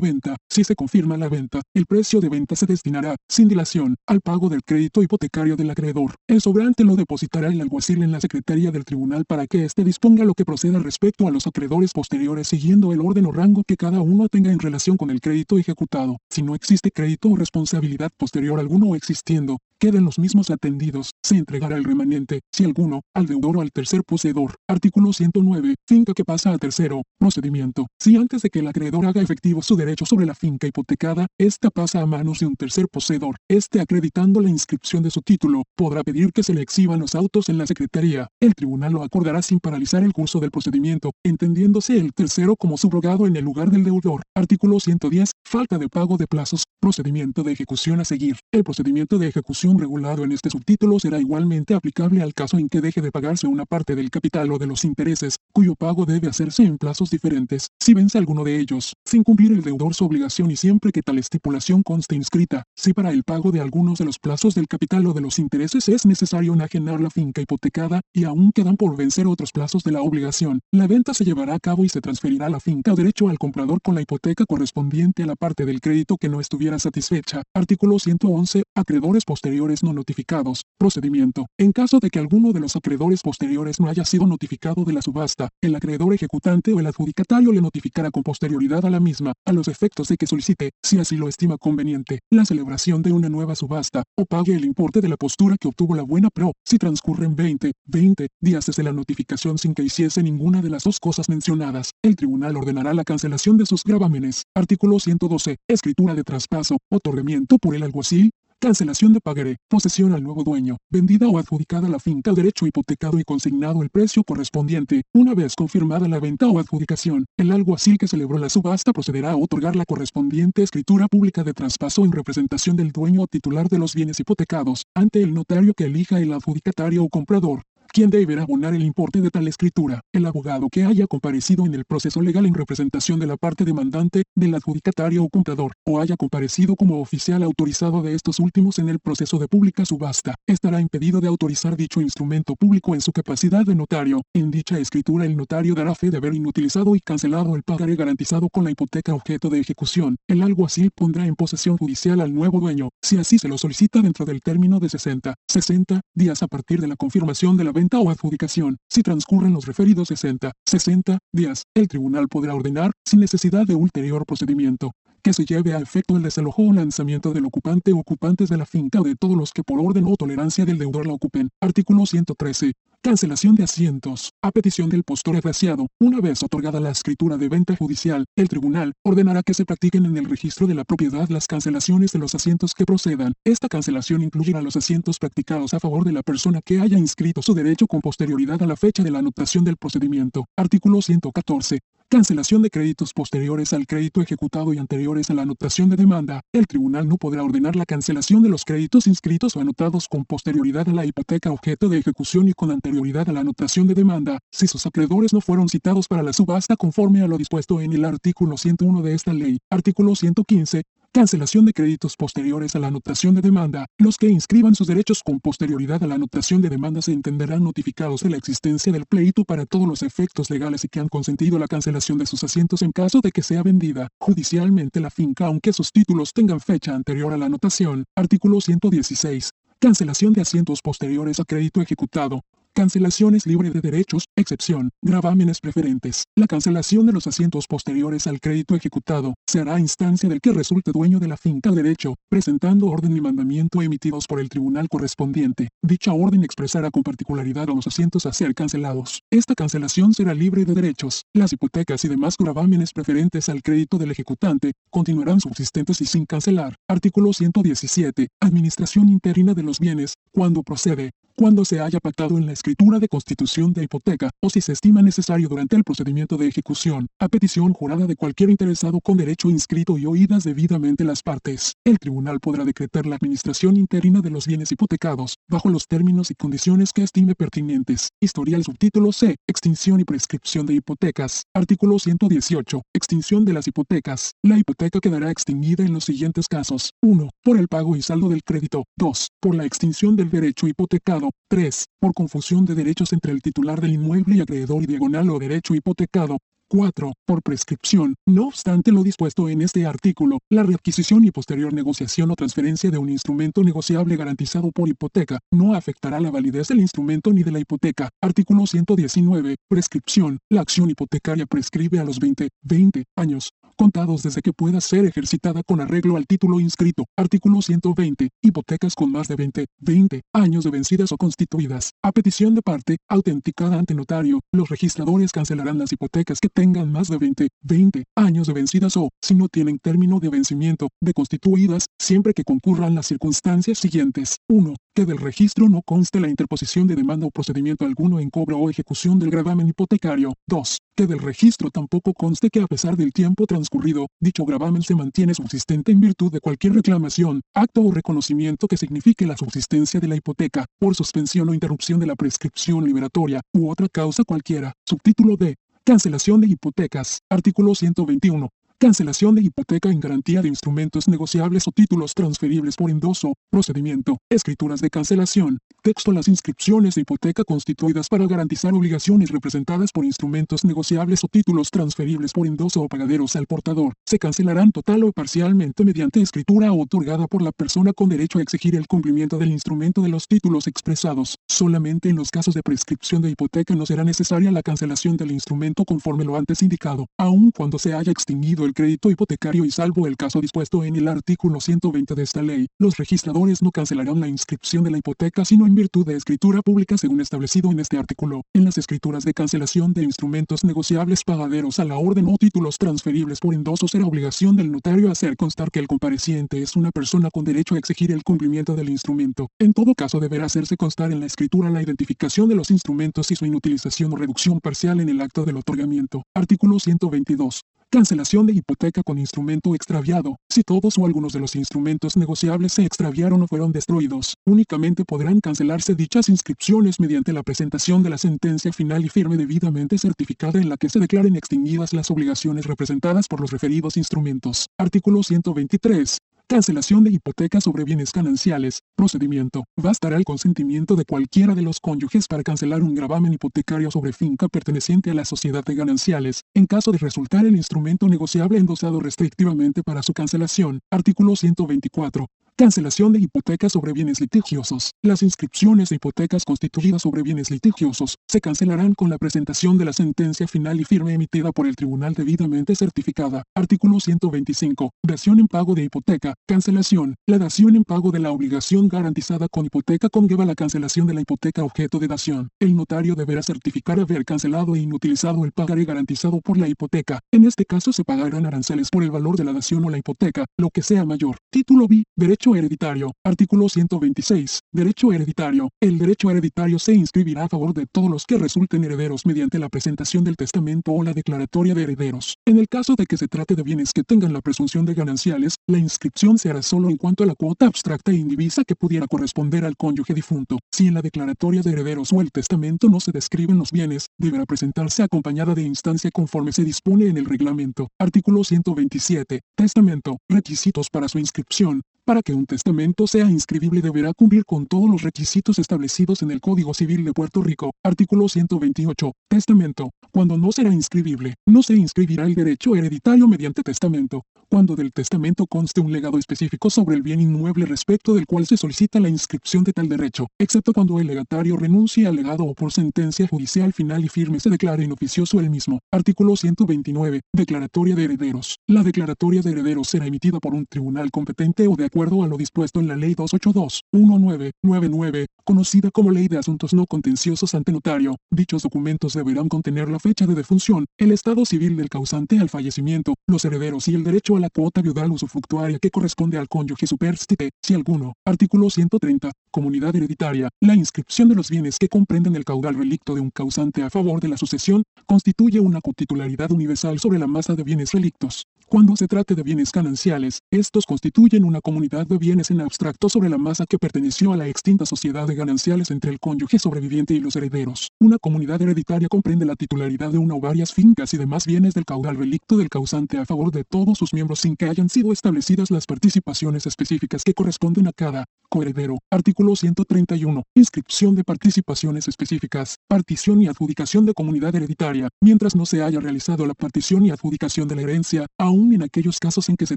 venta. 0.00 0.36
Si 0.50 0.64
se 0.64 0.74
confirma 0.74 1.16
la 1.16 1.28
venta, 1.28 1.60
el 1.74 1.86
precio 1.86 2.20
de 2.20 2.28
venta 2.28 2.56
se 2.56 2.66
destinará, 2.66 3.14
sin 3.28 3.46
dilación, 3.46 3.94
al 4.04 4.20
pago 4.20 4.48
del 4.48 4.64
crédito 4.64 5.00
hipotecario 5.00 5.54
del 5.54 5.70
acreedor. 5.70 6.16
El 6.26 6.40
sobrante 6.40 6.82
lo 6.82 6.96
depositará 6.96 7.46
el 7.46 7.60
alguacil 7.60 8.02
en 8.02 8.10
la 8.10 8.20
Secretaría 8.20 8.72
del 8.72 8.84
Tribunal 8.84 9.24
para 9.26 9.46
que 9.46 9.64
éste 9.64 9.84
disponga 9.84 10.24
lo 10.24 10.34
que 10.34 10.44
proceda 10.44 10.80
respecto 10.80 11.28
a 11.28 11.30
los 11.30 11.46
acreedores 11.46 11.92
posteriores 11.92 12.48
siguiendo 12.48 12.92
el 12.92 13.00
orden 13.00 13.26
o 13.26 13.30
rango 13.30 13.62
que 13.64 13.76
cada 13.76 14.00
uno 14.00 14.28
tenga 14.28 14.50
en 14.50 14.58
relación 14.58 14.96
con 14.96 15.10
el 15.10 15.20
crédito 15.20 15.56
ejecutado. 15.56 16.18
Si 16.30 16.42
no 16.42 16.56
existe 16.56 16.90
crédito 16.90 17.28
o 17.28 17.36
responsabilidad 17.36 18.10
posterior 18.16 18.58
alguno 18.58 18.96
existiendo, 18.96 19.58
queden 19.78 20.04
los 20.04 20.18
mismos 20.18 20.50
atendidos, 20.50 21.12
se 21.22 21.36
entregará 21.36 21.76
el 21.76 21.84
remanente, 21.84 22.40
si 22.52 22.64
alguno, 22.64 23.02
al 23.14 23.26
deudor 23.26 23.56
o 23.56 23.60
al 23.60 23.70
tercer 23.70 24.02
poseedor. 24.04 24.56
Artículo 24.68 25.12
109. 25.12 25.76
Finca 25.86 26.12
que 26.14 26.24
pasa 26.24 26.52
a 26.52 26.58
tercero. 26.58 27.02
Procedimiento. 27.18 27.86
Si 27.98 28.16
antes 28.16 28.42
de 28.42 28.50
que 28.50 28.58
el 28.58 28.68
acreedor 28.68 29.06
haga 29.06 29.22
efectivo 29.22 29.62
su 29.62 29.76
derecho 29.76 30.04
sobre 30.04 30.26
la 30.26 30.34
finca 30.34 30.66
hipotecada, 30.66 31.26
esta 31.38 31.70
pasa 31.70 32.00
a 32.00 32.06
manos 32.06 32.40
de 32.40 32.46
un 32.46 32.56
tercer 32.56 32.86
poseedor, 32.88 33.36
este 33.48 33.80
acreditando 33.80 34.40
la 34.40 34.50
inscripción 34.50 35.02
de 35.02 35.10
su 35.10 35.22
título, 35.22 35.62
podrá 35.76 36.02
pedir 36.02 36.32
que 36.32 36.42
se 36.42 36.54
le 36.54 36.62
exhiban 36.62 37.00
los 37.00 37.14
autos 37.14 37.48
en 37.48 37.58
la 37.58 37.66
Secretaría. 37.66 38.28
El 38.40 38.54
tribunal 38.54 38.92
lo 38.92 39.02
acordará 39.02 39.42
sin 39.42 39.60
paralizar 39.60 40.02
el 40.02 40.12
curso 40.12 40.40
del 40.40 40.50
procedimiento, 40.50 41.12
entendiéndose 41.24 41.98
el 41.98 42.12
tercero 42.12 42.56
como 42.56 42.76
subrogado 42.76 43.26
en 43.26 43.36
el 43.36 43.44
lugar 43.44 43.70
del 43.70 43.84
deudor. 43.84 44.22
Artículo 44.34 44.80
110. 44.80 45.30
Falta 45.44 45.78
de 45.78 45.88
pago 45.88 46.16
de 46.16 46.26
plazos. 46.26 46.64
Procedimiento 46.80 47.42
de 47.42 47.52
ejecución 47.52 48.00
a 48.00 48.04
seguir. 48.04 48.36
El 48.52 48.64
procedimiento 48.64 49.18
de 49.18 49.28
ejecución 49.28 49.67
regulado 49.76 50.22
en 50.22 50.30
este 50.30 50.50
subtítulo 50.50 51.00
será 51.00 51.18
igualmente 51.18 51.74
aplicable 51.74 52.22
al 52.22 52.32
caso 52.32 52.58
en 52.58 52.68
que 52.68 52.80
deje 52.80 53.00
de 53.00 53.10
pagarse 53.10 53.48
una 53.48 53.66
parte 53.66 53.96
del 53.96 54.08
capital 54.10 54.52
o 54.52 54.58
de 54.58 54.68
los 54.68 54.84
intereses, 54.84 55.38
cuyo 55.52 55.74
pago 55.74 56.06
debe 56.06 56.28
hacerse 56.28 56.62
en 56.62 56.78
plazos 56.78 57.10
diferentes, 57.10 57.66
si 57.80 57.92
vence 57.92 58.18
alguno 58.18 58.44
de 58.44 58.60
ellos, 58.60 58.94
sin 59.04 59.24
cumplir 59.24 59.50
el 59.50 59.62
deudor 59.62 59.94
su 59.94 60.04
obligación 60.04 60.52
y 60.52 60.56
siempre 60.56 60.92
que 60.92 61.02
tal 61.02 61.18
estipulación 61.18 61.82
conste 61.82 62.14
inscrita, 62.14 62.62
si 62.76 62.92
para 62.92 63.10
el 63.10 63.24
pago 63.24 63.50
de 63.50 63.60
algunos 63.60 63.98
de 63.98 64.04
los 64.04 64.20
plazos 64.20 64.54
del 64.54 64.68
capital 64.68 65.04
o 65.06 65.12
de 65.12 65.20
los 65.20 65.40
intereses 65.40 65.88
es 65.88 66.06
necesario 66.06 66.54
enajenar 66.54 67.00
la 67.00 67.10
finca 67.10 67.42
hipotecada 67.42 68.00
y 68.12 68.22
aún 68.24 68.52
quedan 68.52 68.76
por 68.76 68.96
vencer 68.96 69.26
otros 69.26 69.50
plazos 69.50 69.82
de 69.82 69.90
la 69.90 70.02
obligación, 70.02 70.60
la 70.72 70.86
venta 70.86 71.14
se 71.14 71.24
llevará 71.24 71.54
a 71.54 71.60
cabo 71.60 71.84
y 71.84 71.88
se 71.88 72.00
transferirá 72.00 72.48
la 72.48 72.60
finca 72.60 72.94
derecho 72.94 73.28
al 73.28 73.38
comprador 73.38 73.80
con 73.82 73.96
la 73.96 74.02
hipoteca 74.02 74.44
correspondiente 74.46 75.24
a 75.24 75.26
la 75.26 75.34
parte 75.34 75.64
del 75.64 75.80
crédito 75.80 76.16
que 76.16 76.28
no 76.28 76.40
estuviera 76.40 76.78
satisfecha. 76.78 77.42
Artículo 77.54 77.98
111. 77.98 78.62
Acreedores 78.74 79.24
posteriores 79.24 79.48
no 79.58 79.92
notificados. 79.92 80.62
Procedimiento. 80.78 81.46
En 81.58 81.72
caso 81.72 81.98
de 81.98 82.10
que 82.10 82.18
alguno 82.18 82.52
de 82.52 82.60
los 82.60 82.76
acreedores 82.76 83.22
posteriores 83.22 83.80
no 83.80 83.88
haya 83.88 84.04
sido 84.04 84.26
notificado 84.26 84.84
de 84.84 84.92
la 84.92 85.02
subasta, 85.02 85.48
el 85.60 85.74
acreedor 85.74 86.14
ejecutante 86.14 86.72
o 86.72 86.80
el 86.80 86.86
adjudicatario 86.86 87.52
le 87.52 87.60
notificará 87.60 88.10
con 88.10 88.22
posterioridad 88.22 88.84
a 88.86 88.90
la 88.90 89.00
misma, 89.00 89.32
a 89.44 89.52
los 89.52 89.66
efectos 89.66 90.08
de 90.08 90.16
que 90.16 90.26
solicite, 90.26 90.70
si 90.82 90.98
así 90.98 91.16
lo 91.16 91.28
estima 91.28 91.56
conveniente, 91.58 92.20
la 92.30 92.44
celebración 92.44 93.02
de 93.02 93.12
una 93.12 93.28
nueva 93.28 93.56
subasta, 93.56 94.04
o 94.16 94.24
pague 94.24 94.54
el 94.54 94.64
importe 94.64 95.00
de 95.00 95.08
la 95.08 95.16
postura 95.16 95.56
que 95.58 95.68
obtuvo 95.68 95.96
la 95.96 96.02
buena 96.02 96.30
pro, 96.30 96.52
si 96.64 96.78
transcurren 96.78 97.34
20, 97.34 97.72
20 97.86 98.28
días 98.40 98.66
desde 98.66 98.84
la 98.84 98.92
notificación 98.92 99.58
sin 99.58 99.74
que 99.74 99.82
hiciese 99.82 100.22
ninguna 100.22 100.62
de 100.62 100.70
las 100.70 100.84
dos 100.84 101.00
cosas 101.00 101.28
mencionadas, 101.28 101.90
el 102.02 102.14
tribunal 102.14 102.56
ordenará 102.56 102.94
la 102.94 103.04
cancelación 103.04 103.56
de 103.56 103.66
sus 103.66 103.82
gravámenes. 103.82 104.44
Artículo 104.54 105.00
112. 105.00 105.56
Escritura 105.68 106.14
de 106.14 106.22
traspaso, 106.22 106.78
otorgamiento 106.90 107.58
por 107.58 107.74
el 107.74 107.82
alguacil, 107.82 108.30
Cancelación 108.60 109.12
de 109.12 109.20
pagaré, 109.20 109.58
posesión 109.68 110.12
al 110.14 110.24
nuevo 110.24 110.42
dueño, 110.42 110.78
vendida 110.90 111.28
o 111.28 111.38
adjudicada 111.38 111.88
la 111.88 112.00
finca 112.00 112.30
al 112.30 112.34
derecho 112.34 112.66
hipotecado 112.66 113.20
y 113.20 113.22
consignado 113.22 113.84
el 113.84 113.88
precio 113.88 114.24
correspondiente. 114.24 115.02
Una 115.14 115.32
vez 115.32 115.54
confirmada 115.54 116.08
la 116.08 116.18
venta 116.18 116.48
o 116.48 116.58
adjudicación, 116.58 117.26
el 117.36 117.52
alguacil 117.52 117.98
que 117.98 118.08
celebró 118.08 118.36
la 118.36 118.48
subasta 118.48 118.92
procederá 118.92 119.30
a 119.30 119.36
otorgar 119.36 119.76
la 119.76 119.84
correspondiente 119.84 120.64
escritura 120.64 121.06
pública 121.06 121.44
de 121.44 121.54
traspaso 121.54 122.04
en 122.04 122.10
representación 122.10 122.76
del 122.76 122.90
dueño 122.90 123.22
o 123.22 123.26
titular 123.28 123.68
de 123.68 123.78
los 123.78 123.94
bienes 123.94 124.18
hipotecados, 124.18 124.86
ante 124.92 125.22
el 125.22 125.34
notario 125.34 125.72
que 125.72 125.84
elija 125.84 126.18
el 126.18 126.32
adjudicatario 126.32 127.04
o 127.04 127.08
comprador. 127.08 127.62
¿Quién 127.90 128.10
deberá 128.10 128.42
abonar 128.42 128.74
el 128.74 128.82
importe 128.82 129.22
de 129.22 129.30
tal 129.30 129.48
escritura? 129.48 130.02
El 130.12 130.26
abogado 130.26 130.68
que 130.68 130.84
haya 130.84 131.06
comparecido 131.06 131.64
en 131.64 131.74
el 131.74 131.84
proceso 131.86 132.20
legal 132.20 132.44
en 132.44 132.52
representación 132.52 133.18
de 133.18 133.26
la 133.26 133.36
parte 133.36 133.64
demandante, 133.64 134.24
del 134.36 134.54
adjudicatario 134.54 135.24
o 135.24 135.28
comprador, 135.30 135.72
o 135.86 135.98
haya 135.98 136.16
comparecido 136.16 136.76
como 136.76 137.00
oficial 137.00 137.42
autorizado 137.42 138.02
de 138.02 138.14
estos 138.14 138.40
últimos 138.40 138.78
en 138.78 138.90
el 138.90 138.98
proceso 138.98 139.38
de 139.38 139.48
pública 139.48 139.86
subasta, 139.86 140.34
estará 140.46 140.82
impedido 140.82 141.20
de 141.20 141.28
autorizar 141.28 141.76
dicho 141.76 142.02
instrumento 142.02 142.54
público 142.56 142.94
en 142.94 143.00
su 143.00 143.10
capacidad 143.10 143.64
de 143.64 143.74
notario. 143.74 144.22
En 144.34 144.50
dicha 144.50 144.78
escritura 144.78 145.24
el 145.24 145.36
notario 145.36 145.74
dará 145.74 145.94
fe 145.94 146.10
de 146.10 146.18
haber 146.18 146.34
inutilizado 146.34 146.94
y 146.94 147.00
cancelado 147.00 147.56
el 147.56 147.62
pagaré 147.62 147.96
garantizado 147.96 148.48
con 148.50 148.64
la 148.64 148.70
hipoteca 148.70 149.14
objeto 149.14 149.48
de 149.48 149.60
ejecución. 149.60 150.16
El 150.28 150.42
alguacil 150.42 150.90
pondrá 150.94 151.26
en 151.26 151.36
posesión 151.36 151.78
judicial 151.78 152.20
al 152.20 152.34
nuevo 152.34 152.60
dueño, 152.60 152.90
si 153.02 153.16
así 153.16 153.38
se 153.38 153.48
lo 153.48 153.56
solicita 153.56 154.02
dentro 154.02 154.26
del 154.26 154.40
término 154.40 154.78
de 154.78 154.90
60, 154.90 155.34
60 155.48 156.00
días 156.14 156.42
a 156.42 156.48
partir 156.48 156.80
de 156.80 156.88
la 156.88 156.96
confirmación 156.96 157.56
de 157.56 157.64
la 157.64 157.77
venta 157.78 158.00
o 158.00 158.10
adjudicación. 158.10 158.78
Si 158.88 159.02
transcurren 159.04 159.52
los 159.52 159.66
referidos 159.66 160.08
60, 160.08 160.50
60 160.66 161.18
días, 161.32 161.62
el 161.74 161.86
tribunal 161.86 162.26
podrá 162.26 162.52
ordenar, 162.52 162.90
sin 163.04 163.20
necesidad 163.20 163.66
de 163.66 163.76
ulterior 163.76 164.26
procedimiento, 164.26 164.90
que 165.22 165.32
se 165.32 165.44
lleve 165.44 165.74
a 165.74 165.78
efecto 165.78 166.16
el 166.16 166.24
desalojo 166.24 166.62
o 166.62 166.72
lanzamiento 166.72 167.32
del 167.32 167.46
ocupante 167.46 167.92
o 167.92 167.98
ocupantes 167.98 168.48
de 168.48 168.56
la 168.56 168.66
finca 168.66 169.00
o 169.00 169.04
de 169.04 169.14
todos 169.14 169.36
los 169.36 169.52
que 169.52 169.62
por 169.62 169.78
orden 169.78 170.06
o 170.08 170.16
tolerancia 170.16 170.64
del 170.64 170.78
deudor 170.78 171.06
la 171.06 171.12
ocupen. 171.12 171.50
Artículo 171.60 172.04
113. 172.04 172.72
Cancelación 173.00 173.54
de 173.54 173.62
asientos. 173.62 174.32
A 174.42 174.50
petición 174.50 174.88
del 174.88 175.04
postor 175.04 175.36
agraciado, 175.36 175.86
una 176.00 176.20
vez 176.20 176.42
otorgada 176.42 176.80
la 176.80 176.90
escritura 176.90 177.36
de 177.36 177.48
venta 177.48 177.76
judicial, 177.76 178.24
el 178.34 178.48
tribunal 178.48 178.92
ordenará 179.04 179.44
que 179.44 179.54
se 179.54 179.64
practiquen 179.64 180.04
en 180.04 180.16
el 180.16 180.24
registro 180.24 180.66
de 180.66 180.74
la 180.74 180.82
propiedad 180.82 181.28
las 181.28 181.46
cancelaciones 181.46 182.10
de 182.10 182.18
los 182.18 182.34
asientos 182.34 182.74
que 182.74 182.84
procedan. 182.84 183.34
Esta 183.44 183.68
cancelación 183.68 184.22
incluirá 184.22 184.62
los 184.62 184.74
asientos 184.74 185.20
practicados 185.20 185.74
a 185.74 185.80
favor 185.80 186.04
de 186.04 186.12
la 186.12 186.24
persona 186.24 186.60
que 186.60 186.80
haya 186.80 186.98
inscrito 186.98 187.40
su 187.40 187.54
derecho 187.54 187.86
con 187.86 188.00
posterioridad 188.00 188.60
a 188.64 188.66
la 188.66 188.76
fecha 188.76 189.04
de 189.04 189.12
la 189.12 189.20
anotación 189.20 189.62
del 189.62 189.76
procedimiento. 189.76 190.46
Artículo 190.56 191.00
114. 191.00 191.78
Cancelación 192.10 192.62
de 192.62 192.70
créditos 192.70 193.12
posteriores 193.12 193.74
al 193.74 193.86
crédito 193.86 194.22
ejecutado 194.22 194.72
y 194.72 194.78
anteriores 194.78 195.28
a 195.28 195.34
la 195.34 195.42
anotación 195.42 195.90
de 195.90 195.96
demanda. 195.96 196.40
El 196.54 196.66
tribunal 196.66 197.06
no 197.06 197.18
podrá 197.18 197.42
ordenar 197.42 197.76
la 197.76 197.84
cancelación 197.84 198.42
de 198.42 198.48
los 198.48 198.64
créditos 198.64 199.06
inscritos 199.06 199.56
o 199.56 199.60
anotados 199.60 200.08
con 200.08 200.24
posterioridad 200.24 200.88
a 200.88 200.92
la 200.94 201.04
hipoteca 201.04 201.52
objeto 201.52 201.90
de 201.90 201.98
ejecución 201.98 202.48
y 202.48 202.54
con 202.54 202.70
anterioridad 202.70 202.87
a 202.88 203.32
la 203.32 203.40
anotación 203.40 203.86
de 203.86 203.94
demanda, 203.94 204.38
si 204.50 204.66
sus 204.66 204.86
acreedores 204.86 205.32
no 205.32 205.40
fueron 205.40 205.68
citados 205.68 206.08
para 206.08 206.22
la 206.22 206.32
subasta 206.32 206.74
conforme 206.76 207.20
a 207.20 207.28
lo 207.28 207.36
dispuesto 207.36 207.80
en 207.80 207.92
el 207.92 208.04
artículo 208.04 208.56
101 208.56 209.02
de 209.02 209.14
esta 209.14 209.32
ley. 209.32 209.58
Artículo 209.70 210.14
115. 210.14 210.82
Cancelación 211.12 211.64
de 211.64 211.72
créditos 211.72 212.16
posteriores 212.16 212.76
a 212.76 212.78
la 212.78 212.88
anotación 212.88 213.34
de 213.34 213.42
demanda. 213.42 213.86
Los 213.98 214.16
que 214.16 214.28
inscriban 214.28 214.74
sus 214.74 214.86
derechos 214.86 215.22
con 215.22 215.40
posterioridad 215.40 216.02
a 216.02 216.06
la 216.06 216.14
anotación 216.14 216.62
de 216.62 216.70
demanda 216.70 217.02
se 217.02 217.12
entenderán 217.12 217.64
notificados 217.64 218.22
de 218.22 218.30
la 218.30 218.36
existencia 218.36 218.92
del 218.92 219.06
pleito 219.06 219.44
para 219.44 219.66
todos 219.66 219.86
los 219.86 220.02
efectos 220.02 220.48
legales 220.48 220.84
y 220.84 220.88
que 220.88 221.00
han 221.00 221.08
consentido 221.08 221.58
la 221.58 221.66
cancelación 221.66 222.18
de 222.18 222.26
sus 222.26 222.42
asientos 222.44 222.82
en 222.82 222.92
caso 222.92 223.20
de 223.20 223.32
que 223.32 223.42
sea 223.42 223.62
vendida 223.62 224.08
judicialmente 224.18 225.00
la 225.00 225.10
finca 225.10 225.46
aunque 225.46 225.72
sus 225.72 225.92
títulos 225.92 226.32
tengan 226.32 226.60
fecha 226.60 226.94
anterior 226.94 227.32
a 227.32 227.36
la 227.36 227.46
anotación. 227.46 228.04
Artículo 228.14 228.60
116. 228.60 229.50
Cancelación 229.80 230.32
de 230.32 230.40
asientos 230.40 230.82
posteriores 230.82 231.38
a 231.38 231.44
crédito 231.44 231.80
ejecutado. 231.80 232.42
Cancelaciones 232.78 233.44
libre 233.44 233.70
de 233.70 233.80
derechos, 233.80 234.26
excepción, 234.36 234.90
gravámenes 235.02 235.58
preferentes. 235.58 236.22
La 236.36 236.46
cancelación 236.46 237.06
de 237.06 237.12
los 237.12 237.26
asientos 237.26 237.66
posteriores 237.66 238.28
al 238.28 238.38
crédito 238.38 238.76
ejecutado 238.76 239.34
se 239.48 239.58
hará 239.58 239.80
instancia 239.80 240.28
del 240.28 240.40
que 240.40 240.52
resulte 240.52 240.92
dueño 240.92 241.18
de 241.18 241.26
la 241.26 241.36
finca 241.36 241.72
derecho, 241.72 242.14
presentando 242.28 242.86
orden 242.86 243.16
y 243.16 243.20
mandamiento 243.20 243.82
emitidos 243.82 244.28
por 244.28 244.38
el 244.38 244.48
tribunal 244.48 244.88
correspondiente. 244.88 245.70
Dicha 245.82 246.12
orden 246.12 246.44
expresará 246.44 246.92
con 246.92 247.02
particularidad 247.02 247.68
a 247.68 247.74
los 247.74 247.88
asientos 247.88 248.26
a 248.26 248.32
ser 248.32 248.54
cancelados. 248.54 249.22
Esta 249.28 249.56
cancelación 249.56 250.14
será 250.14 250.32
libre 250.32 250.64
de 250.64 250.74
derechos. 250.74 251.24
Las 251.34 251.52
hipotecas 251.52 252.04
y 252.04 252.08
demás 252.08 252.36
gravámenes 252.38 252.92
preferentes 252.92 253.48
al 253.48 253.60
crédito 253.60 253.98
del 253.98 254.12
ejecutante 254.12 254.70
continuarán 254.88 255.40
subsistentes 255.40 256.00
y 256.00 256.06
sin 256.06 256.26
cancelar. 256.26 256.76
Artículo 256.86 257.32
117. 257.32 258.28
Administración 258.38 259.08
interina 259.08 259.54
de 259.54 259.64
los 259.64 259.80
bienes, 259.80 260.14
cuando 260.30 260.62
procede, 260.62 261.10
cuando 261.38 261.64
se 261.64 261.78
haya 261.78 262.00
pactado 262.00 262.36
en 262.36 262.46
la 262.46 262.52
escritura 262.52 262.98
de 262.98 263.06
constitución 263.06 263.72
de 263.72 263.84
hipoteca 263.84 264.30
o 264.42 264.50
si 264.50 264.60
se 264.60 264.72
estima 264.72 265.02
necesario 265.02 265.48
durante 265.48 265.76
el 265.76 265.84
procedimiento 265.84 266.36
de 266.36 266.48
ejecución, 266.48 267.06
a 267.20 267.28
petición 267.28 267.74
jurada 267.74 268.08
de 268.08 268.16
cualquier 268.16 268.50
interesado 268.50 269.00
con 269.00 269.16
derecho 269.16 269.48
inscrito 269.48 269.98
y 269.98 270.06
oídas 270.06 270.42
debidamente 270.42 271.04
las 271.04 271.22
partes. 271.22 271.74
El 271.84 272.00
tribunal 272.00 272.40
podrá 272.40 272.64
decretar 272.64 273.06
la 273.06 273.14
administración 273.14 273.76
interina 273.76 274.20
de 274.20 274.30
los 274.30 274.48
bienes 274.48 274.72
hipotecados, 274.72 275.36
bajo 275.48 275.68
los 275.68 275.86
términos 275.86 276.32
y 276.32 276.34
condiciones 276.34 276.92
que 276.92 277.04
estime 277.04 277.36
pertinentes. 277.36 278.08
Historial 278.20 278.64
subtítulo 278.64 279.12
C. 279.12 279.36
Extinción 279.46 280.00
y 280.00 280.04
prescripción 280.04 280.66
de 280.66 280.74
hipotecas. 280.74 281.44
Artículo 281.54 282.00
118. 282.00 282.82
Extinción 282.92 283.44
de 283.44 283.52
las 283.52 283.68
hipotecas. 283.68 284.32
La 284.42 284.58
hipoteca 284.58 284.98
quedará 284.98 285.30
extinguida 285.30 285.84
en 285.84 285.92
los 285.92 286.04
siguientes 286.04 286.48
casos. 286.48 286.90
1. 287.00 287.30
Por 287.44 287.58
el 287.58 287.68
pago 287.68 287.94
y 287.94 288.02
saldo 288.02 288.28
del 288.28 288.42
crédito. 288.42 288.86
2. 288.96 289.28
Por 289.40 289.54
la 289.54 289.64
extinción 289.64 290.16
del 290.16 290.30
derecho 290.30 290.66
hipotecado 290.66 291.27
3. 291.48 291.84
Por 292.00 292.14
confusión 292.14 292.64
de 292.64 292.74
derechos 292.74 293.12
entre 293.12 293.32
el 293.32 293.42
titular 293.42 293.80
del 293.80 293.94
inmueble 293.94 294.36
y 294.36 294.40
acreedor 294.40 294.82
y 294.82 294.86
diagonal 294.86 295.30
o 295.30 295.38
derecho 295.38 295.74
hipotecado. 295.74 296.38
4. 296.68 297.12
Por 297.24 297.42
prescripción. 297.42 298.14
No 298.26 298.48
obstante 298.48 298.92
lo 298.92 299.02
dispuesto 299.02 299.48
en 299.48 299.62
este 299.62 299.86
artículo, 299.86 300.40
la 300.50 300.62
readquisición 300.62 301.24
y 301.24 301.30
posterior 301.30 301.72
negociación 301.72 302.30
o 302.30 302.34
transferencia 302.34 302.90
de 302.90 302.98
un 302.98 303.08
instrumento 303.08 303.64
negociable 303.64 304.16
garantizado 304.16 304.70
por 304.70 304.88
hipoteca 304.88 305.38
no 305.50 305.74
afectará 305.74 306.20
la 306.20 306.30
validez 306.30 306.68
del 306.68 306.80
instrumento 306.80 307.32
ni 307.32 307.42
de 307.42 307.52
la 307.52 307.60
hipoteca. 307.60 308.10
Artículo 308.20 308.66
119. 308.66 309.56
Prescripción. 309.68 310.38
La 310.50 310.60
acción 310.60 310.90
hipotecaria 310.90 311.46
prescribe 311.46 311.98
a 311.98 312.04
los 312.04 312.18
20, 312.18 312.50
20 312.62 313.04
años 313.16 313.50
contados 313.78 314.24
desde 314.24 314.42
que 314.42 314.52
pueda 314.52 314.80
ser 314.80 315.06
ejercitada 315.06 315.62
con 315.62 315.80
arreglo 315.80 316.16
al 316.16 316.26
título 316.26 316.58
inscrito. 316.60 317.06
Artículo 317.16 317.62
120. 317.62 318.28
Hipotecas 318.42 318.94
con 318.94 319.12
más 319.12 319.28
de 319.28 319.36
20, 319.36 319.66
20 319.78 320.22
años 320.34 320.64
de 320.64 320.70
vencidas 320.70 321.12
o 321.12 321.16
constituidas. 321.16 321.92
A 322.02 322.10
petición 322.10 322.54
de 322.56 322.62
parte, 322.62 322.98
autenticada 323.08 323.78
ante 323.78 323.94
notario, 323.94 324.40
los 324.52 324.68
registradores 324.68 325.30
cancelarán 325.30 325.78
las 325.78 325.92
hipotecas 325.92 326.40
que 326.40 326.48
tengan 326.48 326.90
más 326.90 327.08
de 327.08 327.18
20, 327.18 327.48
20 327.62 328.04
años 328.16 328.48
de 328.48 328.52
vencidas 328.52 328.96
o, 328.96 329.10
si 329.22 329.34
no 329.36 329.48
tienen 329.48 329.78
término 329.78 330.18
de 330.18 330.28
vencimiento, 330.28 330.88
de 331.00 331.12
constituidas, 331.12 331.86
siempre 331.98 332.34
que 332.34 332.42
concurran 332.42 332.96
las 332.96 333.06
circunstancias 333.06 333.78
siguientes. 333.78 334.38
1. 334.48 334.74
Que 334.98 335.06
del 335.06 335.18
registro 335.18 335.68
no 335.68 335.80
conste 335.82 336.18
la 336.18 336.28
interposición 336.28 336.88
de 336.88 336.96
demanda 336.96 337.24
o 337.24 337.30
procedimiento 337.30 337.84
alguno 337.84 338.18
en 338.18 338.30
cobro 338.30 338.58
o 338.58 338.68
ejecución 338.68 339.20
del 339.20 339.30
gravamen 339.30 339.68
hipotecario. 339.68 340.34
2. 340.48 340.78
Que 340.96 341.06
del 341.06 341.20
registro 341.20 341.70
tampoco 341.70 342.12
conste 342.12 342.50
que 342.50 342.60
a 342.60 342.66
pesar 342.66 342.96
del 342.96 343.12
tiempo 343.12 343.46
transcurrido, 343.46 344.08
dicho 344.18 344.44
gravamen 344.44 344.82
se 344.82 344.96
mantiene 344.96 345.34
subsistente 345.34 345.92
en 345.92 346.00
virtud 346.00 346.32
de 346.32 346.40
cualquier 346.40 346.72
reclamación, 346.72 347.42
acto 347.54 347.82
o 347.82 347.92
reconocimiento 347.92 348.66
que 348.66 348.76
signifique 348.76 349.24
la 349.24 349.36
subsistencia 349.36 350.00
de 350.00 350.08
la 350.08 350.16
hipoteca, 350.16 350.66
por 350.80 350.96
suspensión 350.96 351.48
o 351.48 351.54
interrupción 351.54 352.00
de 352.00 352.06
la 352.06 352.16
prescripción 352.16 352.84
liberatoria, 352.84 353.40
u 353.52 353.70
otra 353.70 353.88
causa 353.88 354.24
cualquiera. 354.24 354.72
Subtítulo 354.84 355.36
D. 355.36 355.54
Cancelación 355.84 356.40
de 356.40 356.48
hipotecas. 356.48 357.20
Artículo 357.30 357.76
121. 357.76 358.48
Cancelación 358.80 359.34
de 359.34 359.42
hipoteca 359.42 359.90
en 359.90 359.98
garantía 359.98 360.40
de 360.40 360.46
instrumentos 360.46 361.08
negociables 361.08 361.66
o 361.66 361.72
títulos 361.72 362.14
transferibles 362.14 362.76
por 362.76 362.90
endoso. 362.90 363.34
Procedimiento. 363.50 364.18
Escrituras 364.30 364.80
de 364.80 364.88
cancelación. 364.88 365.58
Texto. 365.82 366.12
Las 366.12 366.28
inscripciones 366.28 366.94
de 366.94 367.00
hipoteca 367.00 367.42
constituidas 367.42 368.08
para 368.08 368.28
garantizar 368.28 368.72
obligaciones 368.72 369.30
representadas 369.30 369.90
por 369.90 370.04
instrumentos 370.04 370.64
negociables 370.64 371.24
o 371.24 371.26
títulos 371.28 371.72
transferibles 371.72 372.32
por 372.32 372.46
endoso 372.46 372.82
o 372.82 372.88
pagaderos 372.88 373.34
al 373.34 373.46
portador. 373.46 373.94
Se 374.06 374.20
cancelarán 374.20 374.70
total 374.70 375.02
o 375.02 375.12
parcialmente 375.12 375.84
mediante 375.84 376.20
escritura 376.20 376.72
otorgada 376.72 377.26
por 377.26 377.42
la 377.42 377.50
persona 377.50 377.92
con 377.92 378.08
derecho 378.08 378.38
a 378.38 378.42
exigir 378.42 378.76
el 378.76 378.86
cumplimiento 378.86 379.38
del 379.38 379.50
instrumento 379.50 380.02
de 380.02 380.10
los 380.10 380.28
títulos 380.28 380.68
expresados. 380.68 381.36
Solamente 381.48 382.10
en 382.10 382.16
los 382.16 382.30
casos 382.30 382.54
de 382.54 382.62
prescripción 382.62 383.22
de 383.22 383.30
hipoteca 383.30 383.74
no 383.74 383.86
será 383.86 384.04
necesaria 384.04 384.52
la 384.52 384.62
cancelación 384.62 385.16
del 385.16 385.32
instrumento 385.32 385.84
conforme 385.84 386.24
lo 386.24 386.36
antes 386.36 386.62
indicado, 386.62 387.06
aun 387.18 387.50
cuando 387.50 387.80
se 387.80 387.92
haya 387.92 388.12
extinguido 388.12 388.67
el 388.68 388.74
crédito 388.74 389.10
hipotecario 389.10 389.64
y 389.64 389.70
salvo 389.70 390.06
el 390.06 390.16
caso 390.16 390.42
dispuesto 390.42 390.84
en 390.84 390.94
el 390.94 391.08
artículo 391.08 391.58
120 391.58 392.14
de 392.14 392.22
esta 392.22 392.42
ley, 392.42 392.66
los 392.78 392.98
registradores 392.98 393.62
no 393.62 393.70
cancelarán 393.70 394.20
la 394.20 394.28
inscripción 394.28 394.84
de 394.84 394.90
la 394.90 394.98
hipoteca 394.98 395.44
sino 395.46 395.66
en 395.66 395.74
virtud 395.74 396.06
de 396.06 396.16
escritura 396.16 396.60
pública 396.60 396.98
según 396.98 397.22
establecido 397.22 397.70
en 397.72 397.80
este 397.80 397.96
artículo. 397.96 398.42
En 398.52 398.66
las 398.66 398.76
escrituras 398.76 399.24
de 399.24 399.32
cancelación 399.32 399.94
de 399.94 400.02
instrumentos 400.02 400.64
negociables 400.64 401.24
pagaderos 401.24 401.78
a 401.78 401.86
la 401.86 401.96
orden 401.96 402.26
o 402.28 402.36
títulos 402.36 402.76
transferibles 402.76 403.40
por 403.40 403.54
endoso 403.54 403.88
será 403.88 404.04
obligación 404.04 404.54
del 404.54 404.70
notario 404.70 405.10
hacer 405.10 405.36
constar 405.36 405.70
que 405.70 405.78
el 405.78 405.88
compareciente 405.88 406.60
es 406.60 406.76
una 406.76 406.90
persona 406.90 407.30
con 407.30 407.44
derecho 407.44 407.74
a 407.74 407.78
exigir 407.78 408.12
el 408.12 408.22
cumplimiento 408.22 408.76
del 408.76 408.90
instrumento. 408.90 409.48
En 409.58 409.72
todo 409.72 409.94
caso 409.94 410.20
deberá 410.20 410.44
hacerse 410.44 410.76
constar 410.76 411.10
en 411.10 411.20
la 411.20 411.26
escritura 411.26 411.70
la 411.70 411.82
identificación 411.82 412.50
de 412.50 412.54
los 412.54 412.70
instrumentos 412.70 413.30
y 413.30 413.36
su 413.36 413.46
inutilización 413.46 414.12
o 414.12 414.16
reducción 414.16 414.60
parcial 414.60 415.00
en 415.00 415.08
el 415.08 415.22
acto 415.22 415.46
del 415.46 415.56
otorgamiento. 415.56 416.24
Artículo 416.34 416.78
122. 416.78 417.62
Cancelación 417.90 418.44
de 418.44 418.52
hipoteca 418.52 419.02
con 419.02 419.16
instrumento 419.18 419.74
extraviado. 419.74 420.36
Si 420.50 420.62
todos 420.62 420.98
o 420.98 421.06
algunos 421.06 421.32
de 421.32 421.40
los 421.40 421.56
instrumentos 421.56 422.18
negociables 422.18 422.74
se 422.74 422.84
extraviaron 422.84 423.40
o 423.40 423.46
fueron 423.46 423.72
destruidos, 423.72 424.34
únicamente 424.44 425.06
podrán 425.06 425.40
cancelarse 425.40 425.94
dichas 425.94 426.28
inscripciones 426.28 427.00
mediante 427.00 427.32
la 427.32 427.42
presentación 427.42 428.02
de 428.02 428.10
la 428.10 428.18
sentencia 428.18 428.74
final 428.74 429.06
y 429.06 429.08
firme 429.08 429.38
debidamente 429.38 429.96
certificada 429.96 430.60
en 430.60 430.68
la 430.68 430.76
que 430.76 430.90
se 430.90 431.00
declaren 431.00 431.34
extinguidas 431.34 431.94
las 431.94 432.10
obligaciones 432.10 432.66
representadas 432.66 433.26
por 433.26 433.40
los 433.40 433.52
referidos 433.52 433.96
instrumentos. 433.96 434.66
Artículo 434.76 435.22
123. 435.22 436.18
Cancelación 436.50 437.04
de 437.04 437.10
hipoteca 437.10 437.60
sobre 437.60 437.84
bienes 437.84 438.10
gananciales. 438.10 438.80
Procedimiento. 438.96 439.64
Bastará 439.76 440.16
el 440.16 440.24
consentimiento 440.24 440.96
de 440.96 441.04
cualquiera 441.04 441.54
de 441.54 441.60
los 441.60 441.78
cónyuges 441.78 442.26
para 442.26 442.42
cancelar 442.42 442.82
un 442.82 442.94
gravamen 442.94 443.34
hipotecario 443.34 443.90
sobre 443.90 444.14
finca 444.14 444.48
perteneciente 444.48 445.10
a 445.10 445.14
la 445.14 445.26
sociedad 445.26 445.62
de 445.62 445.74
gananciales, 445.74 446.44
en 446.54 446.64
caso 446.64 446.90
de 446.90 446.96
resultar 446.96 447.44
el 447.44 447.54
instrumento 447.54 448.08
negociable 448.08 448.56
endosado 448.56 448.98
restrictivamente 448.98 449.82
para 449.82 450.02
su 450.02 450.14
cancelación. 450.14 450.80
Artículo 450.90 451.36
124. 451.36 452.26
Cancelación 452.60 453.12
de 453.12 453.20
hipotecas 453.20 453.70
sobre 453.70 453.92
bienes 453.92 454.20
litigiosos. 454.20 454.90
Las 455.00 455.22
inscripciones 455.22 455.90
de 455.90 455.94
hipotecas 455.94 456.44
constituidas 456.44 457.02
sobre 457.02 457.22
bienes 457.22 457.52
litigiosos 457.52 458.16
se 458.26 458.40
cancelarán 458.40 458.94
con 458.94 459.10
la 459.10 459.16
presentación 459.16 459.78
de 459.78 459.84
la 459.84 459.92
sentencia 459.92 460.48
final 460.48 460.80
y 460.80 460.84
firme 460.84 461.14
emitida 461.14 461.52
por 461.52 461.68
el 461.68 461.76
tribunal 461.76 462.14
debidamente 462.14 462.74
certificada. 462.74 463.44
Artículo 463.54 464.00
125. 464.00 464.90
Dación 465.04 465.38
en 465.38 465.46
pago 465.46 465.76
de 465.76 465.84
hipoteca. 465.84 466.34
Cancelación. 466.48 467.14
La 467.28 467.38
dación 467.38 467.76
en 467.76 467.84
pago 467.84 468.10
de 468.10 468.18
la 468.18 468.32
obligación 468.32 468.88
garantizada 468.88 469.46
con 469.46 469.66
hipoteca 469.66 470.08
conlleva 470.08 470.44
la 470.44 470.56
cancelación 470.56 471.06
de 471.06 471.14
la 471.14 471.20
hipoteca 471.20 471.62
objeto 471.62 472.00
de 472.00 472.08
dación. 472.08 472.48
El 472.58 472.74
notario 472.74 473.14
deberá 473.14 473.40
certificar 473.44 474.00
haber 474.00 474.24
cancelado 474.24 474.74
e 474.74 474.80
inutilizado 474.80 475.44
el 475.44 475.52
pagaré 475.52 475.84
garantizado 475.84 476.40
por 476.40 476.58
la 476.58 476.66
hipoteca. 476.66 477.20
En 477.30 477.44
este 477.44 477.64
caso 477.64 477.92
se 477.92 478.02
pagarán 478.02 478.46
aranceles 478.46 478.90
por 478.90 479.04
el 479.04 479.12
valor 479.12 479.36
de 479.36 479.44
la 479.44 479.52
dación 479.52 479.84
o 479.84 479.90
la 479.90 479.98
hipoteca, 479.98 480.44
lo 480.58 480.70
que 480.70 480.82
sea 480.82 481.04
mayor. 481.04 481.36
Título 481.52 481.86
B. 481.86 482.02
Derecho 482.16 482.47
hereditario. 482.54 483.12
Artículo 483.24 483.68
126. 483.68 484.60
Derecho 484.72 485.12
hereditario. 485.12 485.70
El 485.80 485.98
derecho 485.98 486.30
hereditario 486.30 486.78
se 486.78 486.94
inscribirá 486.94 487.44
a 487.44 487.48
favor 487.48 487.74
de 487.74 487.86
todos 487.86 488.10
los 488.10 488.24
que 488.24 488.38
resulten 488.38 488.84
herederos 488.84 489.26
mediante 489.26 489.58
la 489.58 489.68
presentación 489.68 490.24
del 490.24 490.36
testamento 490.36 490.92
o 490.92 491.02
la 491.02 491.12
declaratoria 491.12 491.74
de 491.74 491.82
herederos. 491.82 492.36
En 492.46 492.58
el 492.58 492.68
caso 492.68 492.94
de 492.96 493.06
que 493.06 493.16
se 493.16 493.28
trate 493.28 493.54
de 493.54 493.62
bienes 493.62 493.92
que 493.92 494.04
tengan 494.04 494.32
la 494.32 494.40
presunción 494.40 494.84
de 494.84 494.94
gananciales, 494.94 495.56
la 495.66 495.78
inscripción 495.78 496.38
se 496.38 496.50
hará 496.50 496.62
solo 496.62 496.90
en 496.90 496.96
cuanto 496.96 497.24
a 497.24 497.26
la 497.26 497.34
cuota 497.34 497.66
abstracta 497.66 498.12
e 498.12 498.16
indivisa 498.16 498.64
que 498.64 498.76
pudiera 498.76 499.06
corresponder 499.06 499.64
al 499.64 499.76
cónyuge 499.76 500.14
difunto. 500.14 500.58
Si 500.72 500.86
en 500.86 500.94
la 500.94 501.02
declaratoria 501.02 501.62
de 501.62 501.72
herederos 501.72 502.12
o 502.12 502.20
el 502.20 502.30
testamento 502.30 502.88
no 502.88 503.00
se 503.00 503.12
describen 503.12 503.58
los 503.58 503.72
bienes, 503.72 504.06
deberá 504.18 504.46
presentarse 504.46 505.02
acompañada 505.02 505.54
de 505.54 505.62
instancia 505.62 506.10
conforme 506.10 506.52
se 506.52 506.64
dispone 506.64 507.06
en 507.06 507.16
el 507.16 507.24
reglamento. 507.24 507.88
Artículo 507.98 508.44
127. 508.44 509.40
Testamento. 509.56 510.18
Requisitos 510.28 510.88
para 510.90 511.08
su 511.08 511.18
inscripción. 511.18 511.82
Para 512.08 512.22
que 512.22 512.32
un 512.32 512.46
testamento 512.46 513.06
sea 513.06 513.26
inscribible 513.26 513.82
deberá 513.82 514.14
cumplir 514.14 514.46
con 514.46 514.66
todos 514.66 514.88
los 514.88 515.02
requisitos 515.02 515.58
establecidos 515.58 516.22
en 516.22 516.30
el 516.30 516.40
Código 516.40 516.72
Civil 516.72 517.04
de 517.04 517.12
Puerto 517.12 517.42
Rico. 517.42 517.72
Artículo 517.84 518.30
128. 518.30 519.12
Testamento. 519.28 519.90
Cuando 520.10 520.38
no 520.38 520.50
será 520.50 520.72
inscribible, 520.72 521.34
no 521.44 521.62
se 521.62 521.74
inscribirá 521.74 522.24
el 522.24 522.34
derecho 522.34 522.74
hereditario 522.74 523.28
mediante 523.28 523.62
testamento. 523.62 524.22
Cuando 524.50 524.74
del 524.74 524.92
testamento 524.92 525.46
conste 525.46 525.82
un 525.82 525.92
legado 525.92 526.18
específico 526.18 526.70
sobre 526.70 526.96
el 526.96 527.02
bien 527.02 527.20
inmueble 527.20 527.66
respecto 527.66 528.14
del 528.14 528.24
cual 528.24 528.46
se 528.46 528.56
solicita 528.56 528.98
la 528.98 529.10
inscripción 529.10 529.64
de 529.64 529.74
tal 529.74 529.90
derecho, 529.90 530.28
excepto 530.38 530.72
cuando 530.72 530.98
el 530.98 531.06
legatario 531.06 531.58
renuncie 531.58 532.06
al 532.06 532.16
legado 532.16 532.44
o 532.44 532.54
por 532.54 532.72
sentencia 532.72 533.28
judicial 533.28 533.74
final 533.74 534.02
y 534.02 534.08
firme 534.08 534.40
se 534.40 534.48
declare 534.48 534.84
inoficioso 534.84 535.40
el 535.40 535.50
mismo. 535.50 535.80
Artículo 535.92 536.36
129. 536.36 537.20
Declaratoria 537.34 537.94
de 537.94 538.04
herederos. 538.04 538.56
La 538.66 538.82
declaratoria 538.82 539.42
de 539.42 539.50
herederos 539.50 539.88
será 539.88 540.06
emitida 540.06 540.40
por 540.40 540.54
un 540.54 540.64
tribunal 540.64 541.10
competente 541.10 541.68
o 541.68 541.76
de 541.76 541.84
acuerdo 541.84 541.98
acuerdo 541.98 542.22
a 542.22 542.28
lo 542.28 542.36
dispuesto 542.36 542.78
en 542.78 542.86
la 542.86 542.94
Ley 542.94 543.16
282-1999, 543.16 545.26
conocida 545.44 545.90
como 545.90 546.12
Ley 546.12 546.28
de 546.28 546.38
Asuntos 546.38 546.72
No 546.72 546.86
Contenciosos 546.86 547.54
ante 547.54 547.72
Notario. 547.72 548.14
Dichos 548.30 548.62
documentos 548.62 549.14
deberán 549.14 549.48
contener 549.48 549.90
la 549.90 549.98
fecha 549.98 550.28
de 550.28 550.36
defunción, 550.36 550.86
el 550.96 551.10
estado 551.10 551.44
civil 551.44 551.76
del 551.76 551.88
causante 551.88 552.38
al 552.38 552.50
fallecimiento, 552.50 553.14
los 553.26 553.44
herederos 553.44 553.88
y 553.88 553.96
el 553.96 554.04
derecho 554.04 554.36
a 554.38 554.40
la 554.40 554.50
cuota 554.50 554.80
viudal 554.80 555.10
usufructuaria 555.10 555.78
que 555.78 555.90
corresponde 555.90 556.38
al 556.38 556.48
cónyuge 556.48 556.86
superstite, 556.86 557.50
si 557.62 557.74
alguno. 557.74 558.14
Artículo 558.24 558.70
130. 558.70 559.30
Comunidad 559.50 559.94
hereditaria. 559.94 560.48
La 560.60 560.74
inscripción 560.74 561.28
de 561.28 561.34
los 561.34 561.50
bienes 561.50 561.76
que 561.78 561.88
comprenden 561.88 562.36
el 562.36 562.44
caudal 562.44 562.76
relicto 562.76 563.14
de 563.14 563.20
un 563.20 563.30
causante 563.30 563.82
a 563.82 563.90
favor 563.90 564.20
de 564.20 564.28
la 564.28 564.36
sucesión 564.36 564.84
constituye 565.06 565.60
una 565.60 565.80
cotitularidad 565.80 566.50
universal 566.52 566.98
sobre 566.98 567.18
la 567.18 567.26
masa 567.26 567.54
de 567.54 567.64
bienes 567.64 567.92
relictos. 567.92 568.46
Cuando 568.70 568.94
se 568.96 569.08
trate 569.08 569.34
de 569.34 569.42
bienes 569.42 569.72
gananciales, 569.72 570.42
estos 570.50 570.84
constituyen 570.84 571.46
una 571.46 571.62
comunidad 571.62 572.06
de 572.06 572.18
bienes 572.18 572.50
en 572.50 572.60
abstracto 572.60 573.08
sobre 573.08 573.30
la 573.30 573.38
masa 573.38 573.64
que 573.64 573.78
perteneció 573.78 574.34
a 574.34 574.36
la 574.36 574.46
extinta 574.46 574.84
sociedad 574.84 575.26
de 575.26 575.34
gananciales 575.34 575.90
entre 575.90 576.10
el 576.10 576.20
cónyuge 576.20 576.58
sobreviviente 576.58 577.14
y 577.14 577.20
los 577.20 577.34
herederos. 577.34 577.88
Una 577.98 578.18
comunidad 578.18 578.60
hereditaria 578.60 579.08
comprende 579.08 579.46
la 579.46 579.56
titularidad 579.56 580.10
de 580.10 580.18
una 580.18 580.34
o 580.34 580.40
varias 580.40 580.74
fincas 580.74 581.14
y 581.14 581.16
demás 581.16 581.46
bienes 581.46 581.72
del 581.72 581.86
caudal 581.86 582.16
relicto 582.16 582.58
del 582.58 582.68
causante 582.68 583.16
a 583.16 583.24
favor 583.24 583.52
de 583.52 583.64
todos 583.64 583.96
sus 583.96 584.12
miembros 584.12 584.40
sin 584.40 584.54
que 584.54 584.66
hayan 584.66 584.90
sido 584.90 585.14
establecidas 585.14 585.70
las 585.70 585.86
participaciones 585.86 586.66
específicas 586.66 587.22
que 587.24 587.32
corresponden 587.32 587.86
a 587.86 587.92
cada 587.92 588.26
coheredero. 588.50 588.98
Artículo 589.10 589.56
131. 589.56 590.42
Inscripción 590.54 591.14
de 591.14 591.24
participaciones 591.24 592.06
específicas. 592.06 592.76
Partición 592.86 593.40
y 593.40 593.46
adjudicación 593.46 594.04
de 594.04 594.12
comunidad 594.12 594.54
hereditaria. 594.54 595.08
Mientras 595.22 595.56
no 595.56 595.64
se 595.64 595.82
haya 595.82 596.00
realizado 596.00 596.44
la 596.44 596.54
partición 596.54 597.06
y 597.06 597.10
adjudicación 597.10 597.66
de 597.66 597.76
la 597.76 597.82
herencia, 597.82 598.26
aún 598.38 598.57
aún 598.58 598.72
en 598.72 598.82
aquellos 598.82 599.18
casos 599.18 599.48
en 599.48 599.56
que 599.56 599.66
se 599.66 599.76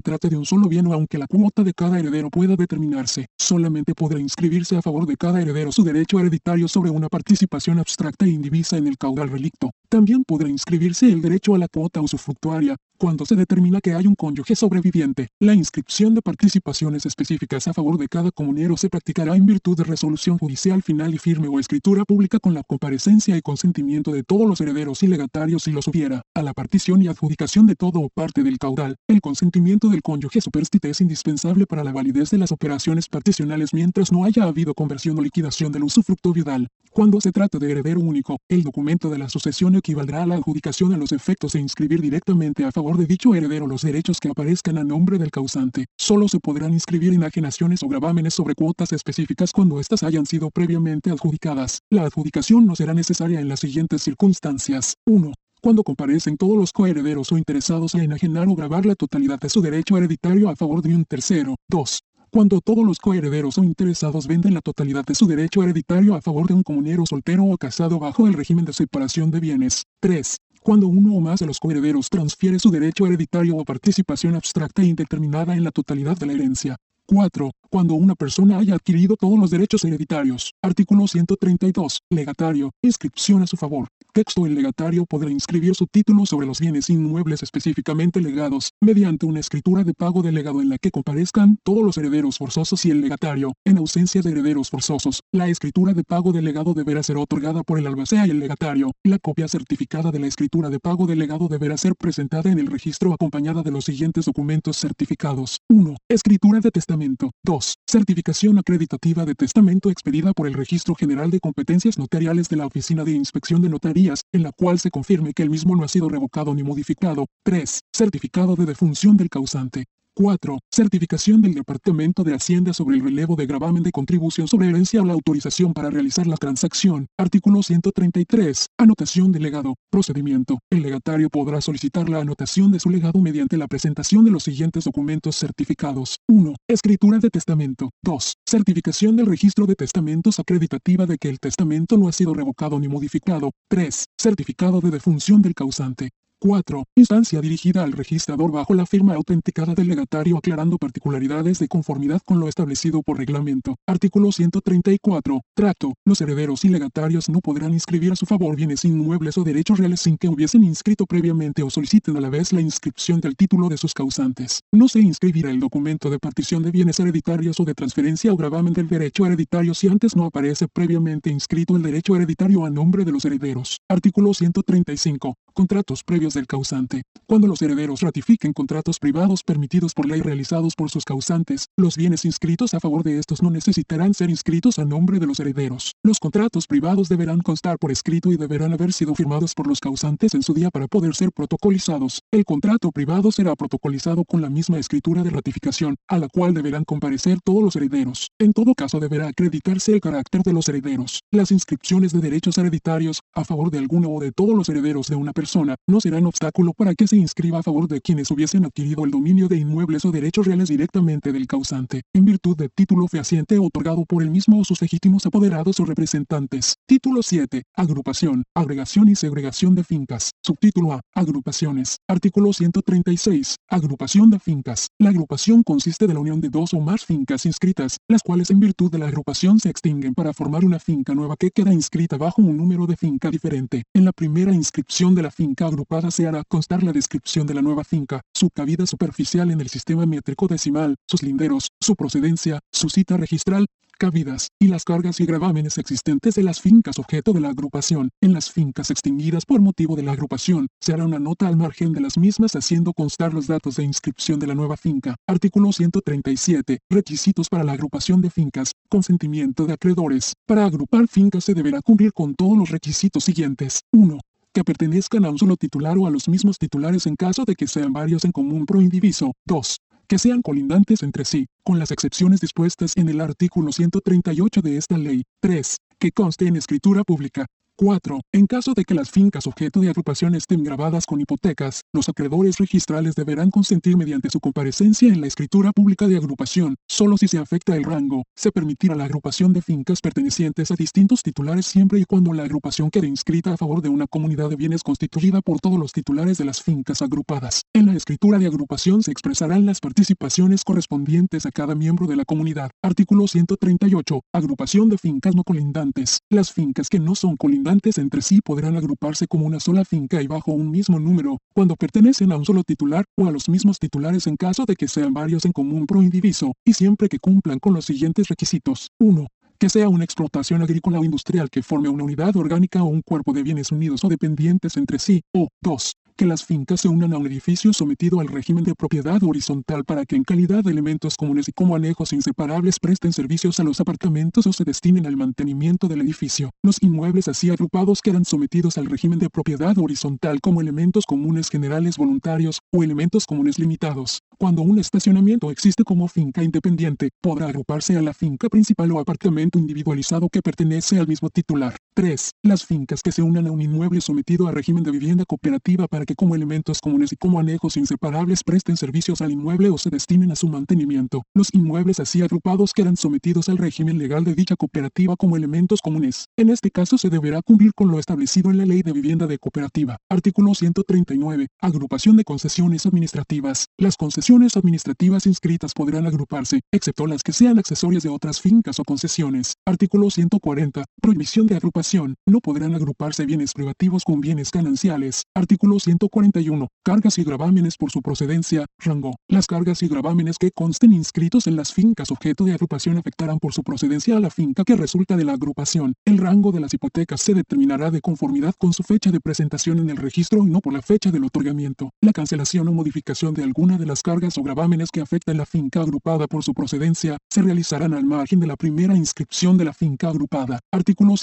trate 0.00 0.28
de 0.28 0.36
un 0.36 0.44
solo 0.44 0.68
bien 0.68 0.86
o 0.86 0.92
aunque 0.92 1.18
la 1.18 1.26
cuota 1.26 1.62
de 1.62 1.72
cada 1.72 1.98
heredero 1.98 2.30
pueda 2.30 2.56
determinarse, 2.56 3.26
solamente 3.38 3.94
podrá 3.94 4.18
inscribirse 4.18 4.76
a 4.76 4.82
favor 4.82 5.06
de 5.06 5.16
cada 5.16 5.40
heredero 5.40 5.70
su 5.70 5.84
derecho 5.84 6.18
hereditario 6.18 6.68
sobre 6.68 6.90
una 6.90 7.08
participación 7.08 7.78
abstracta 7.78 8.24
e 8.24 8.30
indivisa 8.30 8.76
en 8.76 8.88
el 8.88 8.98
caudal 8.98 9.30
relicto. 9.30 9.70
También 9.88 10.24
podrá 10.24 10.48
inscribirse 10.48 11.06
el 11.06 11.22
derecho 11.22 11.54
a 11.54 11.58
la 11.58 11.68
cuota 11.68 12.00
usufructuaria, 12.00 12.76
cuando 13.02 13.26
se 13.26 13.34
determina 13.34 13.80
que 13.80 13.94
hay 13.94 14.06
un 14.06 14.14
cónyuge 14.14 14.54
sobreviviente. 14.54 15.30
La 15.40 15.54
inscripción 15.54 16.14
de 16.14 16.22
participaciones 16.22 17.04
específicas 17.04 17.66
a 17.66 17.72
favor 17.72 17.98
de 17.98 18.06
cada 18.06 18.30
comunero 18.30 18.76
se 18.76 18.88
practicará 18.88 19.34
en 19.34 19.44
virtud 19.44 19.76
de 19.76 19.82
resolución 19.82 20.38
judicial 20.38 20.84
final 20.84 21.12
y 21.12 21.18
firme 21.18 21.48
o 21.48 21.58
escritura 21.58 22.04
pública 22.04 22.38
con 22.38 22.54
la 22.54 22.62
comparecencia 22.62 23.36
y 23.36 23.42
consentimiento 23.42 24.12
de 24.12 24.22
todos 24.22 24.48
los 24.48 24.60
herederos 24.60 25.02
y 25.02 25.08
legatarios 25.08 25.64
si 25.64 25.72
los 25.72 25.88
hubiera. 25.88 26.22
A 26.32 26.42
la 26.42 26.54
partición 26.54 27.02
y 27.02 27.08
adjudicación 27.08 27.66
de 27.66 27.74
todo 27.74 27.98
o 27.98 28.08
parte 28.08 28.44
del 28.44 28.58
caudal, 28.58 28.94
el 29.08 29.20
consentimiento 29.20 29.88
del 29.88 30.02
cónyuge 30.02 30.40
superstite 30.40 30.90
es 30.90 31.00
indispensable 31.00 31.66
para 31.66 31.82
la 31.82 31.90
validez 31.90 32.30
de 32.30 32.38
las 32.38 32.52
operaciones 32.52 33.08
particionales 33.08 33.70
mientras 33.74 34.12
no 34.12 34.22
haya 34.22 34.44
habido 34.44 34.74
conversión 34.74 35.18
o 35.18 35.22
liquidación 35.22 35.72
del 35.72 35.82
usufructo 35.82 36.32
viudal. 36.32 36.68
Cuando 36.92 37.22
se 37.22 37.32
trata 37.32 37.58
de 37.58 37.70
heredero 37.70 38.00
único, 38.00 38.36
el 38.50 38.62
documento 38.62 39.08
de 39.08 39.16
la 39.16 39.30
sucesión 39.30 39.74
equivaldrá 39.74 40.22
a 40.22 40.26
la 40.26 40.34
adjudicación 40.34 40.92
a 40.92 40.98
los 40.98 41.12
efectos 41.12 41.54
de 41.54 41.60
inscribir 41.60 42.02
directamente 42.02 42.66
a 42.66 42.70
favor 42.70 42.91
de 42.96 43.06
dicho 43.06 43.34
heredero 43.34 43.66
los 43.66 43.82
derechos 43.82 44.20
que 44.20 44.28
aparezcan 44.28 44.78
a 44.78 44.84
nombre 44.84 45.18
del 45.18 45.30
causante. 45.30 45.86
Solo 45.96 46.28
se 46.28 46.40
podrán 46.40 46.72
inscribir 46.72 47.12
enajenaciones 47.12 47.82
o 47.82 47.88
gravámenes 47.88 48.34
sobre 48.34 48.54
cuotas 48.54 48.92
específicas 48.92 49.52
cuando 49.52 49.80
éstas 49.80 50.02
hayan 50.02 50.26
sido 50.26 50.50
previamente 50.50 51.10
adjudicadas. 51.10 51.80
La 51.90 52.02
adjudicación 52.02 52.66
no 52.66 52.76
será 52.76 52.94
necesaria 52.94 53.40
en 53.40 53.48
las 53.48 53.60
siguientes 53.60 54.02
circunstancias. 54.02 54.94
1 55.06 55.32
cuando 55.62 55.84
comparecen 55.84 56.36
todos 56.36 56.56
los 56.56 56.72
coherederos 56.72 57.30
o 57.30 57.38
interesados 57.38 57.94
a 57.94 58.02
enajenar 58.02 58.48
o 58.48 58.56
grabar 58.56 58.84
la 58.84 58.96
totalidad 58.96 59.38
de 59.38 59.48
su 59.48 59.62
derecho 59.62 59.96
hereditario 59.96 60.48
a 60.48 60.56
favor 60.56 60.82
de 60.82 60.92
un 60.92 61.04
tercero. 61.04 61.54
2. 61.68 62.00
Cuando 62.32 62.60
todos 62.60 62.84
los 62.84 62.98
coherederos 62.98 63.58
o 63.58 63.62
interesados 63.62 64.26
venden 64.26 64.54
la 64.54 64.60
totalidad 64.60 65.04
de 65.04 65.14
su 65.14 65.28
derecho 65.28 65.62
hereditario 65.62 66.16
a 66.16 66.20
favor 66.20 66.48
de 66.48 66.54
un 66.54 66.64
comunero 66.64 67.06
soltero 67.06 67.44
o 67.44 67.56
casado 67.58 68.00
bajo 68.00 68.26
el 68.26 68.34
régimen 68.34 68.64
de 68.64 68.72
separación 68.72 69.30
de 69.30 69.38
bienes. 69.38 69.84
3 70.00 70.36
cuando 70.62 70.86
uno 70.86 71.14
o 71.14 71.20
más 71.20 71.40
de 71.40 71.46
los 71.46 71.58
coherederos 71.58 72.08
transfiere 72.08 72.58
su 72.58 72.70
derecho 72.70 73.06
hereditario 73.06 73.56
o 73.56 73.64
participación 73.64 74.36
abstracta 74.36 74.82
e 74.82 74.86
indeterminada 74.86 75.54
en 75.54 75.64
la 75.64 75.72
totalidad 75.72 76.16
de 76.16 76.26
la 76.26 76.32
herencia. 76.34 76.76
4. 77.06 77.50
Cuando 77.68 77.94
una 77.94 78.14
persona 78.14 78.58
haya 78.58 78.74
adquirido 78.76 79.16
todos 79.16 79.38
los 79.38 79.50
derechos 79.50 79.84
hereditarios. 79.84 80.52
Artículo 80.62 81.08
132. 81.08 82.00
Legatario. 82.10 82.70
Inscripción 82.82 83.42
a 83.42 83.46
su 83.46 83.56
favor. 83.56 83.88
Texto 84.14 84.44
El 84.44 84.54
legatario 84.54 85.06
podrá 85.06 85.30
inscribir 85.30 85.74
su 85.74 85.86
título 85.86 86.26
sobre 86.26 86.46
los 86.46 86.60
bienes 86.60 86.90
inmuebles 86.90 87.42
específicamente 87.42 88.20
legados, 88.20 88.74
mediante 88.78 89.24
una 89.24 89.40
escritura 89.40 89.84
de 89.84 89.94
pago 89.94 90.20
de 90.20 90.32
legado 90.32 90.60
en 90.60 90.68
la 90.68 90.76
que 90.76 90.90
comparezcan 90.90 91.56
todos 91.62 91.82
los 91.82 91.96
herederos 91.96 92.36
forzosos 92.36 92.84
y 92.84 92.90
el 92.90 93.00
legatario. 93.00 93.54
En 93.64 93.78
ausencia 93.78 94.20
de 94.20 94.32
herederos 94.32 94.68
forzosos, 94.68 95.22
la 95.32 95.48
escritura 95.48 95.94
de 95.94 96.04
pago 96.04 96.32
de 96.32 96.42
legado 96.42 96.74
deberá 96.74 97.02
ser 97.02 97.16
otorgada 97.16 97.62
por 97.62 97.78
el 97.78 97.86
albacea 97.86 98.26
y 98.26 98.30
el 98.30 98.40
legatario. 98.40 98.92
La 99.02 99.18
copia 99.18 99.48
certificada 99.48 100.10
de 100.10 100.18
la 100.18 100.26
escritura 100.26 100.68
de 100.68 100.78
pago 100.78 101.06
de 101.06 101.16
legado 101.16 101.48
deberá 101.48 101.78
ser 101.78 101.94
presentada 101.96 102.52
en 102.52 102.58
el 102.58 102.66
registro 102.66 103.14
acompañada 103.14 103.62
de 103.62 103.70
los 103.70 103.86
siguientes 103.86 104.26
documentos 104.26 104.76
certificados. 104.76 105.60
1. 105.70 105.96
Escritura 106.10 106.60
de 106.60 106.70
testamento. 106.70 107.30
2. 107.44 107.76
Certificación 107.88 108.58
acreditativa 108.58 109.24
de 109.24 109.34
testamento 109.34 109.88
expedida 109.88 110.34
por 110.34 110.46
el 110.46 110.52
Registro 110.52 110.94
General 110.94 111.30
de 111.30 111.40
Competencias 111.40 111.96
Notariales 111.96 112.50
de 112.50 112.56
la 112.56 112.66
Oficina 112.66 113.04
de 113.04 113.12
Inspección 113.12 113.62
de 113.62 113.70
Notaría 113.70 114.01
en 114.08 114.42
la 114.42 114.52
cual 114.52 114.78
se 114.78 114.90
confirme 114.90 115.32
que 115.32 115.42
el 115.42 115.50
mismo 115.50 115.76
no 115.76 115.84
ha 115.84 115.88
sido 115.88 116.08
revocado 116.08 116.54
ni 116.54 116.62
modificado. 116.62 117.26
3. 117.44 117.80
Certificado 117.92 118.56
de 118.56 118.66
defunción 118.66 119.16
del 119.16 119.28
causante. 119.28 119.84
4. 120.14 120.58
Certificación 120.70 121.40
del 121.40 121.54
Departamento 121.54 122.22
de 122.22 122.34
Hacienda 122.34 122.74
sobre 122.74 122.96
el 122.96 123.02
relevo 123.02 123.34
de 123.34 123.46
gravamen 123.46 123.82
de 123.82 123.92
contribución 123.92 124.46
sobre 124.46 124.68
herencia 124.68 125.00
o 125.00 125.06
la 125.06 125.14
autorización 125.14 125.72
para 125.72 125.88
realizar 125.88 126.26
la 126.26 126.36
transacción. 126.36 127.06
Artículo 127.18 127.62
133. 127.62 128.66
Anotación 128.78 129.32
del 129.32 129.42
legado. 129.42 129.74
Procedimiento. 129.90 130.58
El 130.70 130.82
legatario 130.82 131.30
podrá 131.30 131.62
solicitar 131.62 132.10
la 132.10 132.20
anotación 132.20 132.70
de 132.72 132.80
su 132.80 132.90
legado 132.90 133.20
mediante 133.20 133.56
la 133.56 133.68
presentación 133.68 134.24
de 134.24 134.30
los 134.32 134.42
siguientes 134.44 134.84
documentos 134.84 135.36
certificados. 135.36 136.18
1. 136.28 136.56
Escritura 136.68 137.18
de 137.18 137.30
testamento. 137.30 137.90
2. 138.02 138.34
Certificación 138.46 139.16
del 139.16 139.26
registro 139.26 139.66
de 139.66 139.76
testamentos 139.76 140.38
acreditativa 140.38 141.06
de 141.06 141.16
que 141.16 141.30
el 141.30 141.40
testamento 141.40 141.96
no 141.96 142.08
ha 142.08 142.12
sido 142.12 142.34
revocado 142.34 142.78
ni 142.78 142.88
modificado. 142.88 143.52
3. 143.68 144.04
Certificado 144.18 144.80
de 144.80 144.90
defunción 144.90 145.40
del 145.40 145.54
causante. 145.54 146.10
4. 146.42 146.82
Instancia 146.96 147.40
dirigida 147.40 147.84
al 147.84 147.92
registrador 147.92 148.50
bajo 148.50 148.74
la 148.74 148.84
firma 148.84 149.14
autenticada 149.14 149.74
del 149.74 149.86
legatario 149.86 150.36
aclarando 150.36 150.76
particularidades 150.76 151.60
de 151.60 151.68
conformidad 151.68 152.20
con 152.24 152.40
lo 152.40 152.48
establecido 152.48 153.00
por 153.02 153.18
reglamento. 153.18 153.76
Artículo 153.86 154.32
134. 154.32 155.40
Trato. 155.54 155.94
Los 156.04 156.20
herederos 156.20 156.64
y 156.64 156.68
legatarios 156.68 157.28
no 157.28 157.38
podrán 157.38 157.72
inscribir 157.74 158.10
a 158.10 158.16
su 158.16 158.26
favor 158.26 158.56
bienes 158.56 158.84
inmuebles 158.84 159.38
o 159.38 159.44
derechos 159.44 159.78
reales 159.78 160.00
sin 160.00 160.18
que 160.18 160.28
hubiesen 160.28 160.64
inscrito 160.64 161.06
previamente 161.06 161.62
o 161.62 161.70
soliciten 161.70 162.16
a 162.16 162.20
la 162.20 162.28
vez 162.28 162.52
la 162.52 162.60
inscripción 162.60 163.20
del 163.20 163.36
título 163.36 163.68
de 163.68 163.76
sus 163.76 163.94
causantes. 163.94 164.62
No 164.72 164.88
se 164.88 164.98
inscribirá 164.98 165.48
el 165.48 165.60
documento 165.60 166.10
de 166.10 166.18
partición 166.18 166.64
de 166.64 166.72
bienes 166.72 166.98
hereditarios 166.98 167.60
o 167.60 167.64
de 167.64 167.74
transferencia 167.74 168.32
o 168.32 168.36
gravamen 168.36 168.72
del 168.72 168.88
derecho 168.88 169.26
hereditario 169.26 169.74
si 169.74 169.86
antes 169.86 170.16
no 170.16 170.24
aparece 170.24 170.66
previamente 170.66 171.30
inscrito 171.30 171.76
el 171.76 171.82
derecho 171.82 172.16
hereditario 172.16 172.64
a 172.64 172.70
nombre 172.70 173.04
de 173.04 173.12
los 173.12 173.24
herederos. 173.24 173.78
Artículo 173.88 174.34
135. 174.34 175.36
Contratos 175.54 176.02
previos 176.02 176.32
del 176.32 176.46
causante. 176.46 177.02
Cuando 177.26 177.46
los 177.46 177.60
herederos 177.60 178.00
ratifiquen 178.00 178.54
contratos 178.54 178.98
privados 178.98 179.42
permitidos 179.42 179.92
por 179.92 180.06
ley 180.06 180.22
realizados 180.22 180.74
por 180.74 180.88
sus 180.88 181.04
causantes, 181.04 181.66
los 181.76 181.94
bienes 181.96 182.24
inscritos 182.24 182.72
a 182.72 182.80
favor 182.80 183.02
de 183.02 183.18
estos 183.18 183.42
no 183.42 183.50
necesitarán 183.50 184.14
ser 184.14 184.30
inscritos 184.30 184.78
a 184.78 184.86
nombre 184.86 185.18
de 185.18 185.26
los 185.26 185.40
herederos. 185.40 185.92
Los 186.02 186.20
contratos 186.20 186.66
privados 186.66 187.10
deberán 187.10 187.40
constar 187.40 187.78
por 187.78 187.92
escrito 187.92 188.32
y 188.32 188.38
deberán 188.38 188.72
haber 188.72 188.94
sido 188.94 189.14
firmados 189.14 189.52
por 189.54 189.66
los 189.66 189.78
causantes 189.78 190.32
en 190.32 190.42
su 190.42 190.54
día 190.54 190.70
para 190.70 190.88
poder 190.88 191.14
ser 191.14 191.32
protocolizados. 191.32 192.22
El 192.30 192.46
contrato 192.46 192.90
privado 192.90 193.30
será 193.30 193.54
protocolizado 193.54 194.24
con 194.24 194.40
la 194.40 194.48
misma 194.48 194.78
escritura 194.78 195.22
de 195.22 195.30
ratificación, 195.30 195.96
a 196.08 196.16
la 196.16 196.28
cual 196.28 196.54
deberán 196.54 196.84
comparecer 196.84 197.40
todos 197.44 197.62
los 197.62 197.76
herederos. 197.76 198.30
En 198.38 198.54
todo 198.54 198.74
caso 198.74 199.00
deberá 199.00 199.28
acreditarse 199.28 199.92
el 199.92 200.00
carácter 200.00 200.42
de 200.42 200.54
los 200.54 200.66
herederos. 200.70 201.20
Las 201.30 201.50
inscripciones 201.50 202.12
de 202.12 202.20
derechos 202.20 202.56
hereditarios, 202.56 203.20
a 203.34 203.44
favor 203.44 203.70
de 203.70 203.78
alguno 203.78 204.08
o 204.08 204.18
de 204.18 204.32
todos 204.32 204.56
los 204.56 204.70
herederos 204.70 205.08
de 205.08 205.16
una 205.16 205.32
persona 205.32 205.41
persona 205.42 205.74
no 205.88 206.00
serán 206.00 206.24
obstáculo 206.26 206.72
para 206.72 206.94
que 206.94 207.08
se 207.08 207.16
inscriba 207.16 207.58
a 207.58 207.62
favor 207.64 207.88
de 207.88 208.00
quienes 208.00 208.30
hubiesen 208.30 208.64
adquirido 208.64 209.04
el 209.04 209.10
dominio 209.10 209.48
de 209.48 209.56
inmuebles 209.56 210.04
o 210.04 210.12
derechos 210.12 210.46
reales 210.46 210.68
directamente 210.68 211.32
del 211.32 211.48
causante, 211.48 212.02
en 212.14 212.24
virtud 212.24 212.56
de 212.56 212.68
título 212.68 213.08
fehaciente 213.08 213.58
otorgado 213.58 214.04
por 214.04 214.22
el 214.22 214.30
mismo 214.30 214.60
o 214.60 214.64
sus 214.64 214.80
legítimos 214.80 215.26
apoderados 215.26 215.80
o 215.80 215.84
representantes. 215.84 216.76
Título 216.86 217.24
7. 217.24 217.64
Agrupación, 217.74 218.44
agregación 218.54 219.08
y 219.08 219.16
segregación 219.16 219.74
de 219.74 219.82
fincas. 219.82 220.30
Subtítulo 220.44 220.92
A. 220.92 221.00
Agrupaciones. 221.12 221.96
Artículo 222.06 222.52
136. 222.52 223.56
Agrupación 223.68 224.30
de 224.30 224.38
fincas. 224.38 224.90
La 225.00 225.10
agrupación 225.10 225.64
consiste 225.64 226.06
de 226.06 226.14
la 226.14 226.20
unión 226.20 226.40
de 226.40 226.50
dos 226.50 226.72
o 226.72 226.78
más 226.78 227.04
fincas 227.04 227.46
inscritas, 227.46 227.96
las 228.06 228.22
cuales 228.22 228.50
en 228.52 228.60
virtud 228.60 228.92
de 228.92 228.98
la 228.98 229.08
agrupación 229.08 229.58
se 229.58 229.70
extinguen 229.70 230.14
para 230.14 230.32
formar 230.32 230.64
una 230.64 230.78
finca 230.78 231.16
nueva 231.16 231.34
que 231.36 231.50
queda 231.50 231.72
inscrita 231.72 232.16
bajo 232.16 232.42
un 232.42 232.56
número 232.56 232.86
de 232.86 232.96
finca 232.96 233.28
diferente. 233.28 233.82
En 233.92 234.04
la 234.04 234.12
primera 234.12 234.54
inscripción 234.54 235.16
de 235.16 235.22
la 235.22 235.31
finca 235.32 235.66
agrupada 235.66 236.12
se 236.12 236.28
hará 236.28 236.44
constar 236.44 236.82
la 236.84 236.92
descripción 236.92 237.46
de 237.46 237.54
la 237.54 237.62
nueva 237.62 237.82
finca, 237.82 238.20
su 238.32 238.50
cabida 238.50 238.86
superficial 238.86 239.50
en 239.50 239.60
el 239.60 239.68
sistema 239.68 240.06
métrico 240.06 240.46
decimal, 240.46 240.94
sus 241.08 241.22
linderos, 241.22 241.70
su 241.80 241.96
procedencia, 241.96 242.60
su 242.70 242.88
cita 242.88 243.16
registral, 243.16 243.66
cabidas, 244.02 244.48
y 244.58 244.66
las 244.66 244.82
cargas 244.82 245.20
y 245.20 245.26
gravámenes 245.26 245.78
existentes 245.78 246.34
de 246.34 246.42
las 246.42 246.60
fincas 246.60 246.98
objeto 246.98 247.32
de 247.32 247.38
la 247.38 247.50
agrupación. 247.50 248.10
En 248.20 248.32
las 248.32 248.50
fincas 248.50 248.90
extinguidas 248.90 249.46
por 249.46 249.60
motivo 249.60 249.94
de 249.94 250.02
la 250.02 250.10
agrupación, 250.10 250.66
se 250.80 250.92
hará 250.92 251.04
una 251.04 251.20
nota 251.20 251.46
al 251.46 251.56
margen 251.56 251.92
de 251.92 252.00
las 252.00 252.18
mismas 252.18 252.56
haciendo 252.56 252.92
constar 252.94 253.32
los 253.32 253.46
datos 253.46 253.76
de 253.76 253.84
inscripción 253.84 254.40
de 254.40 254.48
la 254.48 254.56
nueva 254.56 254.76
finca. 254.76 255.14
Artículo 255.28 255.72
137. 255.72 256.80
Requisitos 256.90 257.48
para 257.48 257.62
la 257.62 257.74
agrupación 257.74 258.20
de 258.20 258.30
fincas. 258.30 258.72
Consentimiento 258.88 259.66
de 259.66 259.74
acreedores. 259.74 260.32
Para 260.46 260.64
agrupar 260.64 261.06
fincas 261.06 261.44
se 261.44 261.54
deberá 261.54 261.80
cumplir 261.80 262.12
con 262.12 262.34
todos 262.34 262.58
los 262.58 262.70
requisitos 262.70 263.22
siguientes. 263.22 263.82
1 263.92 264.18
que 264.52 264.64
pertenezcan 264.64 265.24
a 265.24 265.30
un 265.30 265.38
solo 265.38 265.56
titular 265.56 265.96
o 265.98 266.06
a 266.06 266.10
los 266.10 266.28
mismos 266.28 266.58
titulares 266.58 267.06
en 267.06 267.16
caso 267.16 267.44
de 267.44 267.54
que 267.54 267.66
sean 267.66 267.92
varios 267.92 268.24
en 268.24 268.32
común 268.32 268.66
pro 268.66 268.80
indiviso. 268.80 269.32
2. 269.46 269.78
Que 270.06 270.18
sean 270.18 270.42
colindantes 270.42 271.02
entre 271.02 271.24
sí, 271.24 271.46
con 271.64 271.78
las 271.78 271.90
excepciones 271.90 272.40
dispuestas 272.40 272.96
en 272.96 273.08
el 273.08 273.20
artículo 273.20 273.72
138 273.72 274.60
de 274.60 274.76
esta 274.76 274.98
ley. 274.98 275.22
3. 275.40 275.76
Que 275.98 276.12
conste 276.12 276.46
en 276.46 276.56
escritura 276.56 277.02
pública. 277.04 277.46
4. 277.82 278.20
En 278.30 278.46
caso 278.46 278.74
de 278.74 278.84
que 278.84 278.94
las 278.94 279.10
fincas 279.10 279.48
objeto 279.48 279.80
de 279.80 279.88
agrupación 279.88 280.36
estén 280.36 280.62
grabadas 280.62 281.04
con 281.04 281.20
hipotecas, 281.20 281.80
los 281.92 282.08
acreedores 282.08 282.58
registrales 282.58 283.16
deberán 283.16 283.50
consentir 283.50 283.96
mediante 283.96 284.30
su 284.30 284.38
comparecencia 284.38 285.08
en 285.08 285.20
la 285.20 285.26
escritura 285.26 285.72
pública 285.72 286.06
de 286.06 286.16
agrupación. 286.16 286.76
Solo 286.88 287.16
si 287.16 287.26
se 287.26 287.38
afecta 287.38 287.74
el 287.74 287.82
rango, 287.82 288.22
se 288.36 288.52
permitirá 288.52 288.94
la 288.94 289.06
agrupación 289.06 289.52
de 289.52 289.62
fincas 289.62 290.00
pertenecientes 290.00 290.70
a 290.70 290.76
distintos 290.76 291.24
titulares 291.24 291.66
siempre 291.66 291.98
y 291.98 292.04
cuando 292.04 292.32
la 292.32 292.44
agrupación 292.44 292.88
quede 292.88 293.08
inscrita 293.08 293.52
a 293.52 293.56
favor 293.56 293.82
de 293.82 293.88
una 293.88 294.06
comunidad 294.06 294.48
de 294.48 294.54
bienes 294.54 294.84
constituida 294.84 295.40
por 295.40 295.58
todos 295.58 295.80
los 295.80 295.90
titulares 295.90 296.38
de 296.38 296.44
las 296.44 296.62
fincas 296.62 297.02
agrupadas. 297.02 297.62
En 297.74 297.86
la 297.86 297.94
escritura 297.94 298.38
de 298.38 298.46
agrupación 298.46 299.02
se 299.02 299.10
expresarán 299.10 299.66
las 299.66 299.80
participaciones 299.80 300.62
correspondientes 300.62 301.46
a 301.46 301.50
cada 301.50 301.74
miembro 301.74 302.06
de 302.06 302.14
la 302.14 302.24
comunidad. 302.24 302.70
Artículo 302.80 303.26
138. 303.26 304.20
Agrupación 304.32 304.88
de 304.88 304.98
fincas 304.98 305.34
no 305.34 305.42
colindantes. 305.42 306.20
Las 306.30 306.52
fincas 306.52 306.88
que 306.88 307.00
no 307.00 307.16
son 307.16 307.36
colindantes 307.36 307.71
entre 307.96 308.22
sí 308.22 308.40
podrán 308.40 308.76
agruparse 308.76 309.26
como 309.26 309.46
una 309.46 309.60
sola 309.60 309.84
finca 309.84 310.20
y 310.20 310.26
bajo 310.26 310.52
un 310.52 310.70
mismo 310.70 310.98
número, 310.98 311.38
cuando 311.54 311.76
pertenecen 311.76 312.32
a 312.32 312.36
un 312.36 312.44
solo 312.44 312.62
titular 312.64 313.04
o 313.16 313.26
a 313.26 313.30
los 313.30 313.48
mismos 313.48 313.78
titulares 313.78 314.26
en 314.26 314.36
caso 314.36 314.64
de 314.66 314.74
que 314.74 314.88
sean 314.88 315.14
varios 315.14 315.44
en 315.44 315.52
común 315.52 315.86
pro 315.86 316.02
indiviso, 316.02 316.52
y 316.64 316.74
siempre 316.74 317.08
que 317.08 317.18
cumplan 317.18 317.58
con 317.58 317.74
los 317.74 317.84
siguientes 317.84 318.28
requisitos. 318.28 318.90
1 318.98 319.26
que 319.58 319.68
sea 319.68 319.88
una 319.88 320.02
explotación 320.02 320.60
agrícola 320.60 320.98
o 320.98 321.04
industrial 321.04 321.48
que 321.48 321.62
forme 321.62 321.88
una 321.88 322.02
unidad 322.02 322.34
orgánica 322.34 322.82
o 322.82 322.86
un 322.86 323.00
cuerpo 323.00 323.32
de 323.32 323.44
bienes 323.44 323.70
unidos 323.70 324.02
o 324.02 324.08
dependientes 324.08 324.76
entre 324.76 324.98
sí, 324.98 325.22
o 325.32 325.50
2 325.60 325.92
que 326.16 326.26
las 326.26 326.44
fincas 326.44 326.80
se 326.80 326.88
unan 326.88 327.12
a 327.12 327.18
un 327.18 327.26
edificio 327.26 327.72
sometido 327.72 328.20
al 328.20 328.28
régimen 328.28 328.64
de 328.64 328.74
propiedad 328.74 329.22
horizontal 329.22 329.84
para 329.84 330.04
que 330.04 330.16
en 330.16 330.24
calidad 330.24 330.64
de 330.64 330.70
elementos 330.70 331.16
comunes 331.16 331.48
y 331.48 331.52
como 331.52 331.76
anejos 331.76 332.12
inseparables 332.12 332.78
presten 332.78 333.12
servicios 333.12 333.58
a 333.60 333.64
los 333.64 333.80
apartamentos 333.80 334.46
o 334.46 334.52
se 334.52 334.64
destinen 334.64 335.06
al 335.06 335.16
mantenimiento 335.16 335.88
del 335.88 336.02
edificio. 336.02 336.50
Los 336.62 336.82
inmuebles 336.82 337.28
así 337.28 337.50
agrupados 337.50 338.00
quedan 338.02 338.24
sometidos 338.24 338.78
al 338.78 338.86
régimen 338.86 339.18
de 339.18 339.30
propiedad 339.30 339.76
horizontal 339.78 340.40
como 340.40 340.60
elementos 340.60 341.06
comunes 341.06 341.48
generales 341.48 341.96
voluntarios 341.96 342.60
o 342.70 342.82
elementos 342.82 343.26
comunes 343.26 343.58
limitados. 343.58 344.22
Cuando 344.38 344.62
un 344.62 344.78
estacionamiento 344.78 345.50
existe 345.50 345.84
como 345.84 346.08
finca 346.08 346.42
independiente, 346.42 347.10
podrá 347.20 347.46
agruparse 347.46 347.96
a 347.96 348.02
la 348.02 348.12
finca 348.12 348.48
principal 348.48 348.90
o 348.92 348.98
apartamento 348.98 349.58
individualizado 349.58 350.28
que 350.28 350.42
pertenece 350.42 350.98
al 350.98 351.06
mismo 351.06 351.30
titular. 351.30 351.76
3. 351.94 352.30
Las 352.42 352.64
fincas 352.64 353.02
que 353.02 353.12
se 353.12 353.20
unan 353.20 353.46
a 353.46 353.52
un 353.52 353.60
inmueble 353.60 354.00
sometido 354.00 354.48
a 354.48 354.50
régimen 354.50 354.82
de 354.82 354.90
vivienda 354.90 355.26
cooperativa 355.26 355.86
para 355.88 356.06
que 356.06 356.14
como 356.14 356.34
elementos 356.34 356.80
comunes 356.80 357.12
y 357.12 357.16
como 357.16 357.38
anejos 357.38 357.76
inseparables 357.76 358.42
presten 358.44 358.78
servicios 358.78 359.20
al 359.20 359.30
inmueble 359.30 359.68
o 359.68 359.76
se 359.76 359.90
destinen 359.90 360.30
a 360.32 360.36
su 360.36 360.48
mantenimiento. 360.48 361.24
Los 361.34 361.52
inmuebles 361.52 362.00
así 362.00 362.22
agrupados 362.22 362.72
quedan 362.72 362.96
sometidos 362.96 363.50
al 363.50 363.58
régimen 363.58 363.98
legal 363.98 364.24
de 364.24 364.34
dicha 364.34 364.56
cooperativa 364.56 365.16
como 365.16 365.36
elementos 365.36 365.80
comunes. 365.82 366.28
En 366.38 366.48
este 366.48 366.70
caso 366.70 366.96
se 366.96 367.10
deberá 367.10 367.42
cumplir 367.42 367.74
con 367.74 367.88
lo 367.88 367.98
establecido 367.98 368.50
en 368.50 368.56
la 368.56 368.64
Ley 368.64 368.80
de 368.82 368.92
Vivienda 368.92 369.26
de 369.26 369.38
Cooperativa. 369.38 369.98
Artículo 370.08 370.54
139. 370.54 371.48
Agrupación 371.60 372.16
de 372.16 372.24
concesiones 372.24 372.86
administrativas. 372.86 373.66
Las 373.76 373.96
concesiones 373.98 374.56
administrativas 374.56 375.26
inscritas 375.26 375.74
podrán 375.74 376.06
agruparse, 376.06 376.62
excepto 376.72 377.06
las 377.06 377.22
que 377.22 377.34
sean 377.34 377.58
accesorias 377.58 378.02
de 378.02 378.08
otras 378.08 378.40
fincas 378.40 378.80
o 378.80 378.84
concesiones. 378.84 379.54
Artículo 379.66 380.10
140. 380.10 380.84
Prohibición 381.02 381.46
de 381.46 381.56
agrupación 381.56 381.81
no 382.26 382.38
podrán 382.40 382.76
agruparse 382.76 383.26
bienes 383.26 383.54
privativos 383.54 384.04
con 384.04 384.20
bienes 384.20 384.52
gananciales. 384.52 385.24
Artículo 385.34 385.80
141. 385.80 386.68
Cargas 386.84 387.18
y 387.18 387.24
gravámenes 387.24 387.76
por 387.76 387.90
su 387.90 388.02
procedencia, 388.02 388.66
rango. 388.78 389.16
Las 389.28 389.48
cargas 389.48 389.82
y 389.82 389.88
gravámenes 389.88 390.38
que 390.38 390.52
consten 390.52 390.92
inscritos 390.92 391.48
en 391.48 391.56
las 391.56 391.72
fincas 391.72 392.12
objeto 392.12 392.44
de 392.44 392.52
agrupación 392.52 392.98
afectarán 392.98 393.40
por 393.40 393.52
su 393.52 393.64
procedencia 393.64 394.16
a 394.16 394.20
la 394.20 394.30
finca 394.30 394.62
que 394.62 394.76
resulta 394.76 395.16
de 395.16 395.24
la 395.24 395.32
agrupación. 395.32 395.94
El 396.04 396.18
rango 396.18 396.52
de 396.52 396.60
las 396.60 396.72
hipotecas 396.72 397.20
se 397.20 397.34
determinará 397.34 397.90
de 397.90 398.00
conformidad 398.00 398.54
con 398.56 398.72
su 398.72 398.84
fecha 398.84 399.10
de 399.10 399.20
presentación 399.20 399.80
en 399.80 399.90
el 399.90 399.96
registro 399.96 400.46
y 400.46 400.50
no 400.50 400.60
por 400.60 400.72
la 400.72 400.82
fecha 400.82 401.10
del 401.10 401.24
otorgamiento. 401.24 401.90
La 402.00 402.12
cancelación 402.12 402.68
o 402.68 402.72
modificación 402.72 403.34
de 403.34 403.42
alguna 403.42 403.76
de 403.76 403.86
las 403.86 404.02
cargas 404.02 404.38
o 404.38 404.42
gravámenes 404.44 404.90
que 404.92 405.00
afecten 405.00 405.36
la 405.36 405.46
finca 405.46 405.80
agrupada 405.80 406.28
por 406.28 406.44
su 406.44 406.54
procedencia, 406.54 407.18
se 407.28 407.42
realizarán 407.42 407.92
al 407.92 408.04
margen 408.04 408.38
de 408.38 408.46
la 408.46 408.56
primera 408.56 408.96
inscripción 408.96 409.58
de 409.58 409.64
la 409.64 409.72
finca 409.72 410.08
agrupada. 410.08 410.60
Artículo 410.70 411.16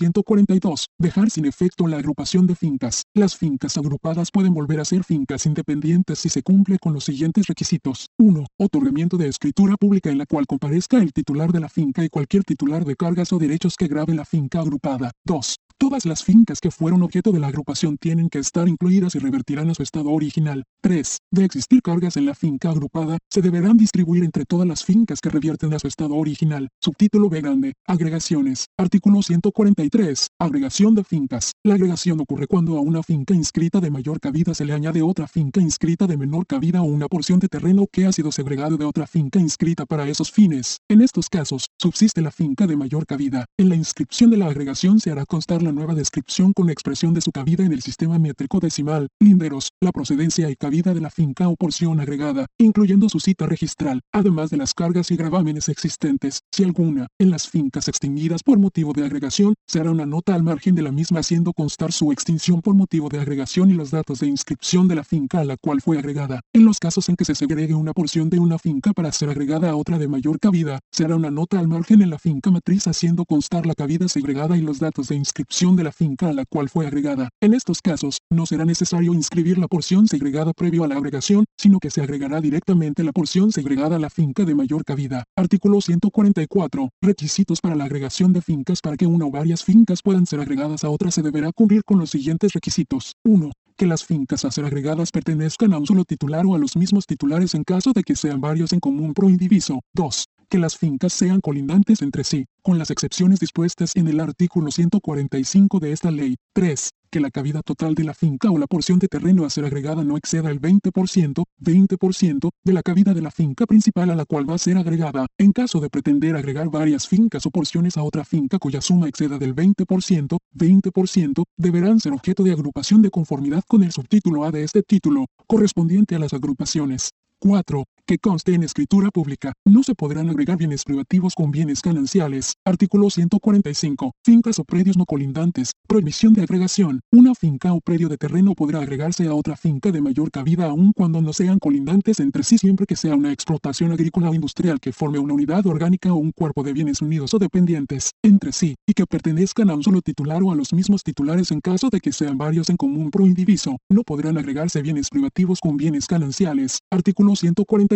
142. 0.49 0.87
Dejar 0.97 1.29
sin 1.29 1.45
efecto 1.45 1.87
la 1.87 1.97
agrupación 1.97 2.47
de 2.47 2.55
fincas. 2.55 3.03
Las 3.13 3.37
fincas 3.37 3.77
agrupadas 3.77 4.31
pueden 4.31 4.53
volver 4.53 4.79
a 4.79 4.85
ser 4.85 5.03
fincas 5.03 5.45
independientes 5.45 6.19
si 6.19 6.29
se 6.29 6.41
cumple 6.41 6.79
con 6.79 6.93
los 6.93 7.03
siguientes 7.03 7.45
requisitos. 7.47 8.07
1. 8.17 8.45
Otorgamiento 8.57 9.17
de 9.17 9.27
escritura 9.27 9.75
pública 9.77 10.09
en 10.09 10.17
la 10.17 10.25
cual 10.25 10.47
comparezca 10.47 10.97
el 10.97 11.13
titular 11.13 11.51
de 11.51 11.59
la 11.59 11.69
finca 11.69 12.03
y 12.03 12.09
cualquier 12.09 12.43
titular 12.43 12.83
de 12.83 12.95
cargas 12.95 13.31
o 13.31 13.37
derechos 13.37 13.75
que 13.75 13.87
grabe 13.87 14.15
la 14.15 14.25
finca 14.25 14.59
agrupada. 14.59 15.11
2. 15.25 15.68
Todas 15.81 16.05
las 16.05 16.25
fincas 16.25 16.59
que 16.59 16.71
fueron 16.71 17.03
objeto 17.03 17.31
de 17.31 17.39
la 17.39 17.47
agrupación 17.47 17.97
tienen 17.97 18.27
que 18.27 18.39
estar 18.39 18.67
incluidas 18.67 19.15
y 19.15 19.19
revertirán 19.19 19.69
a 19.69 19.73
su 19.73 19.81
estado 19.81 20.09
original. 20.09 20.65
3. 20.81 21.19
De 21.31 21.45
existir 21.45 21.81
cargas 21.81 22.17
en 22.17 22.25
la 22.25 22.35
finca 22.35 22.69
agrupada, 22.69 23.17
se 23.29 23.41
deberán 23.41 23.77
distribuir 23.77 24.25
entre 24.25 24.43
todas 24.43 24.67
las 24.67 24.83
fincas 24.83 25.21
que 25.21 25.29
revierten 25.29 25.73
a 25.73 25.79
su 25.79 25.87
estado 25.87 26.15
original. 26.15 26.67
Subtítulo 26.81 27.29
B 27.29 27.39
grande. 27.39 27.73
Agregaciones. 27.87 28.65
Artículo 28.77 29.21
143. 29.21 30.27
Agregación 30.37 30.95
de 30.95 31.05
fincas. 31.05 31.53
La 31.63 31.75
agregación 31.75 32.19
ocurre 32.19 32.47
cuando 32.47 32.77
a 32.77 32.81
una 32.81 33.01
finca 33.01 33.33
inscrita 33.33 33.79
de 33.79 33.89
mayor 33.89 34.19
cabida 34.19 34.53
se 34.53 34.65
le 34.65 34.73
añade 34.73 35.01
otra 35.01 35.29
finca 35.29 35.61
inscrita 35.61 36.07
de 36.07 36.17
menor 36.17 36.45
cabida 36.45 36.81
o 36.81 36.85
una 36.87 37.07
porción 37.07 37.39
de 37.39 37.47
terreno 37.47 37.87
que 37.89 38.05
ha 38.05 38.11
sido 38.11 38.33
segregado 38.33 38.75
de 38.75 38.83
otra 38.83 39.07
finca 39.07 39.39
inscrita 39.39 39.85
para 39.85 40.09
esos 40.09 40.29
fines. 40.29 40.79
En 40.89 41.01
estos 41.01 41.29
casos, 41.29 41.67
subsiste 41.77 42.21
la 42.21 42.31
finca 42.31 42.67
de 42.67 42.75
mayor 42.75 43.05
cabida. 43.05 43.45
En 43.57 43.69
la 43.69 43.75
inscripción 43.75 44.29
de 44.29 44.37
la 44.37 44.47
agregación 44.47 44.99
se 44.99 45.11
hará 45.11 45.25
constar 45.25 45.63
la 45.63 45.68
nueva 45.71 45.95
descripción 45.95 46.53
con 46.53 46.65
la 46.65 46.73
expresión 46.73 47.13
de 47.13 47.21
su 47.21 47.31
cabida 47.31 47.63
en 47.63 47.73
el 47.73 47.81
sistema 47.81 48.19
métrico 48.19 48.59
decimal, 48.59 49.07
linderos, 49.19 49.69
la 49.81 49.91
procedencia 49.91 50.49
y 50.49 50.55
cabida 50.55 50.93
de 50.93 51.01
la 51.01 51.09
finca 51.09 51.47
o 51.47 51.55
porción 51.55 51.99
agregada, 51.99 52.47
incluyendo 52.57 53.09
su 53.09 53.19
cita 53.19 53.45
registral, 53.45 54.01
además 54.11 54.49
de 54.49 54.57
las 54.57 54.73
cargas 54.73 55.11
y 55.11 55.15
gravámenes 55.15 55.69
existentes, 55.69 56.41
si 56.51 56.63
alguna, 56.63 57.07
en 57.19 57.31
las 57.31 57.47
fincas 57.47 57.87
extinguidas 57.87 58.43
por 58.43 58.59
motivo 58.59 58.93
de 58.93 59.05
agregación, 59.05 59.53
se 59.67 59.79
hará 59.79 59.91
una 59.91 60.05
nota 60.05 60.35
al 60.35 60.43
margen 60.43 60.75
de 60.75 60.81
la 60.81 60.91
misma 60.91 61.19
haciendo 61.19 61.53
constar 61.53 61.91
su 61.91 62.11
extinción 62.11 62.61
por 62.61 62.75
motivo 62.75 63.09
de 63.09 63.19
agregación 63.19 63.69
y 63.69 63.73
los 63.73 63.91
datos 63.91 64.19
de 64.19 64.27
inscripción 64.27 64.87
de 64.87 64.95
la 64.95 65.03
finca 65.03 65.39
a 65.39 65.45
la 65.45 65.57
cual 65.57 65.81
fue 65.81 65.97
agregada. 65.97 66.41
En 66.53 66.65
los 66.65 66.79
casos 66.79 67.09
en 67.09 67.15
que 67.15 67.25
se 67.25 67.35
segregue 67.35 67.73
una 67.73 67.93
porción 67.93 68.29
de 68.29 68.39
una 68.39 68.57
finca 68.57 68.93
para 68.93 69.11
ser 69.11 69.29
agregada 69.29 69.69
a 69.69 69.75
otra 69.75 69.97
de 69.97 70.07
mayor 70.07 70.39
cabida, 70.39 70.79
se 70.91 71.05
hará 71.05 71.15
una 71.15 71.31
nota 71.31 71.59
al 71.59 71.67
margen 71.67 72.01
en 72.01 72.09
la 72.09 72.19
finca 72.19 72.51
matriz 72.51 72.87
haciendo 72.87 73.25
constar 73.25 73.65
la 73.65 73.75
cabida 73.75 74.07
segregada 74.07 74.57
y 74.57 74.61
los 74.61 74.79
datos 74.79 75.07
de 75.09 75.15
inscripción 75.15 75.58
de 75.59 75.83
la 75.83 75.91
finca 75.91 76.29
a 76.29 76.33
la 76.33 76.45
cual 76.45 76.69
fue 76.69 76.87
agregada. 76.87 77.27
En 77.41 77.53
estos 77.53 77.81
casos, 77.81 78.19
no 78.29 78.45
será 78.45 78.63
necesario 78.63 79.13
inscribir 79.13 79.57
la 79.57 79.67
porción 79.67 80.07
segregada 80.07 80.53
previo 80.53 80.85
a 80.85 80.87
la 80.87 80.95
agregación, 80.95 81.43
sino 81.57 81.79
que 81.79 81.91
se 81.91 82.01
agregará 82.01 82.39
directamente 82.39 83.03
la 83.03 83.11
porción 83.11 83.51
segregada 83.51 83.97
a 83.97 83.99
la 83.99 84.09
finca 84.09 84.45
de 84.45 84.55
mayor 84.55 84.85
cabida. 84.85 85.25
Artículo 85.35 85.81
144. 85.81 86.89
Requisitos 87.01 87.59
para 87.59 87.75
la 87.75 87.83
agregación 87.83 88.31
de 88.31 88.41
fincas 88.41 88.79
para 88.79 88.95
que 88.95 89.05
una 89.05 89.25
o 89.25 89.31
varias 89.31 89.65
fincas 89.65 90.01
puedan 90.01 90.25
ser 90.25 90.39
agregadas 90.39 90.85
a 90.85 90.89
otra 90.89 91.11
se 91.11 91.21
deberá 91.21 91.51
cumplir 91.51 91.83
con 91.83 91.99
los 91.99 92.11
siguientes 92.11 92.53
requisitos. 92.53 93.15
1 93.25 93.51
que 93.75 93.85
las 93.85 94.03
fincas 94.03 94.43
a 94.43 94.51
ser 94.51 94.65
agregadas 94.65 95.09
pertenezcan 95.09 95.71
a 95.71 95.77
un 95.77 95.85
solo 95.85 96.03
titular 96.03 96.45
o 96.45 96.53
a 96.53 96.59
los 96.59 96.75
mismos 96.75 97.05
titulares 97.05 97.55
en 97.55 97.63
caso 97.63 97.93
de 97.93 98.03
que 98.03 98.17
sean 98.17 98.41
varios 98.41 98.73
en 98.73 98.81
común 98.81 99.13
pro 99.13 99.29
indiviso. 99.29 99.79
2 99.93 100.25
que 100.49 100.57
las 100.57 100.77
fincas 100.77 101.13
sean 101.13 101.41
colindantes 101.41 102.01
entre 102.01 102.23
sí, 102.23 102.47
con 102.61 102.77
las 102.79 102.89
excepciones 102.89 103.39
dispuestas 103.39 103.95
en 103.95 104.07
el 104.07 104.19
artículo 104.19 104.71
145 104.71 105.79
de 105.79 105.91
esta 105.91 106.11
ley. 106.11 106.37
3. 106.53 106.89
Que 107.11 107.19
la 107.19 107.29
cabida 107.29 107.61
total 107.61 107.95
de 107.95 108.03
la 108.03 108.13
finca 108.13 108.51
o 108.51 108.57
la 108.57 108.67
porción 108.67 108.99
de 108.99 109.07
terreno 109.07 109.45
a 109.45 109.49
ser 109.49 109.65
agregada 109.65 110.03
no 110.03 110.17
exceda 110.17 110.49
el 110.49 110.59
20%, 110.59 111.43
20% 111.59 112.49
de 112.63 112.73
la 112.73 112.83
cabida 112.83 113.13
de 113.13 113.21
la 113.21 113.31
finca 113.31 113.65
principal 113.65 114.09
a 114.09 114.15
la 114.15 114.25
cual 114.25 114.49
va 114.49 114.55
a 114.55 114.59
ser 114.59 114.77
agregada. 114.77 115.27
En 115.37 115.51
caso 115.51 115.79
de 115.79 115.89
pretender 115.89 116.35
agregar 116.35 116.69
varias 116.69 117.07
fincas 117.07 117.45
o 117.45 117.51
porciones 117.51 117.97
a 117.97 118.03
otra 118.03 118.25
finca 118.25 118.59
cuya 118.59 118.81
suma 118.81 119.07
exceda 119.07 119.37
del 119.37 119.55
20%, 119.55 120.37
20%, 120.55 121.43
deberán 121.57 121.99
ser 121.99 122.13
objeto 122.13 122.43
de 122.43 122.51
agrupación 122.51 123.01
de 123.01 123.11
conformidad 123.11 123.63
con 123.67 123.83
el 123.83 123.91
subtítulo 123.91 124.43
A 124.43 124.51
de 124.51 124.63
este 124.63 124.83
título, 124.83 125.25
correspondiente 125.47 126.15
a 126.15 126.19
las 126.19 126.33
agrupaciones. 126.33 127.11
4. 127.39 127.85
Que 128.09 128.17
conste 128.17 128.55
en 128.55 128.63
escritura 128.63 129.11
pública. 129.11 129.53
No 129.67 129.83
se 129.83 129.93
podrán 129.93 130.31
agregar 130.31 130.57
bienes 130.57 130.83
privativos 130.83 131.35
con 131.35 131.51
bienes 131.51 131.79
gananciales. 131.83 132.55
Artículo 132.65 133.11
145. 133.11 134.13
Fincas 134.25 134.57
o 134.57 134.63
predios 134.63 134.97
no 134.97 135.05
colindantes. 135.05 135.73
Prohibición 135.87 136.33
de 136.33 136.41
agregación. 136.41 137.01
Una 137.11 137.35
finca 137.35 137.71
o 137.71 137.81
predio 137.81 138.09
de 138.09 138.17
terreno 138.17 138.55
podrá 138.55 138.79
agregarse 138.79 139.27
a 139.27 139.35
otra 139.35 139.55
finca 139.55 139.91
de 139.91 140.01
mayor 140.01 140.31
cabida 140.31 140.65
aun 140.65 140.91
cuando 140.91 141.21
no 141.21 141.33
sean 141.33 141.59
colindantes 141.59 142.19
entre 142.19 142.41
sí 142.41 142.57
siempre 142.57 142.87
que 142.87 142.95
sea 142.95 143.13
una 143.13 143.31
explotación 143.31 143.91
agrícola 143.91 144.31
o 144.31 144.33
industrial 144.33 144.79
que 144.79 144.91
forme 144.91 145.19
una 145.19 145.35
unidad 145.35 145.67
orgánica 145.67 146.11
o 146.11 146.15
un 146.15 146.31
cuerpo 146.31 146.63
de 146.63 146.73
bienes 146.73 147.03
unidos 147.03 147.35
o 147.35 147.37
dependientes 147.37 148.09
entre 148.23 148.53
sí 148.53 148.73
y 148.87 148.93
que 148.93 149.05
pertenezcan 149.05 149.69
a 149.69 149.75
un 149.75 149.83
solo 149.83 150.01
titular 150.01 150.41
o 150.41 150.51
a 150.51 150.55
los 150.55 150.73
mismos 150.73 151.03
titulares 151.03 151.51
en 151.51 151.61
caso 151.61 151.91
de 151.91 151.99
que 151.99 152.11
sean 152.11 152.39
varios 152.39 152.71
en 152.71 152.77
común 152.77 153.11
pro 153.11 153.27
indiviso. 153.27 153.77
No 153.87 154.01
podrán 154.01 154.39
agregarse 154.39 154.81
bienes 154.81 155.09
privativos 155.09 155.59
con 155.59 155.77
bienes 155.77 156.07
gananciales. 156.07 156.79
Artículo 156.89 157.35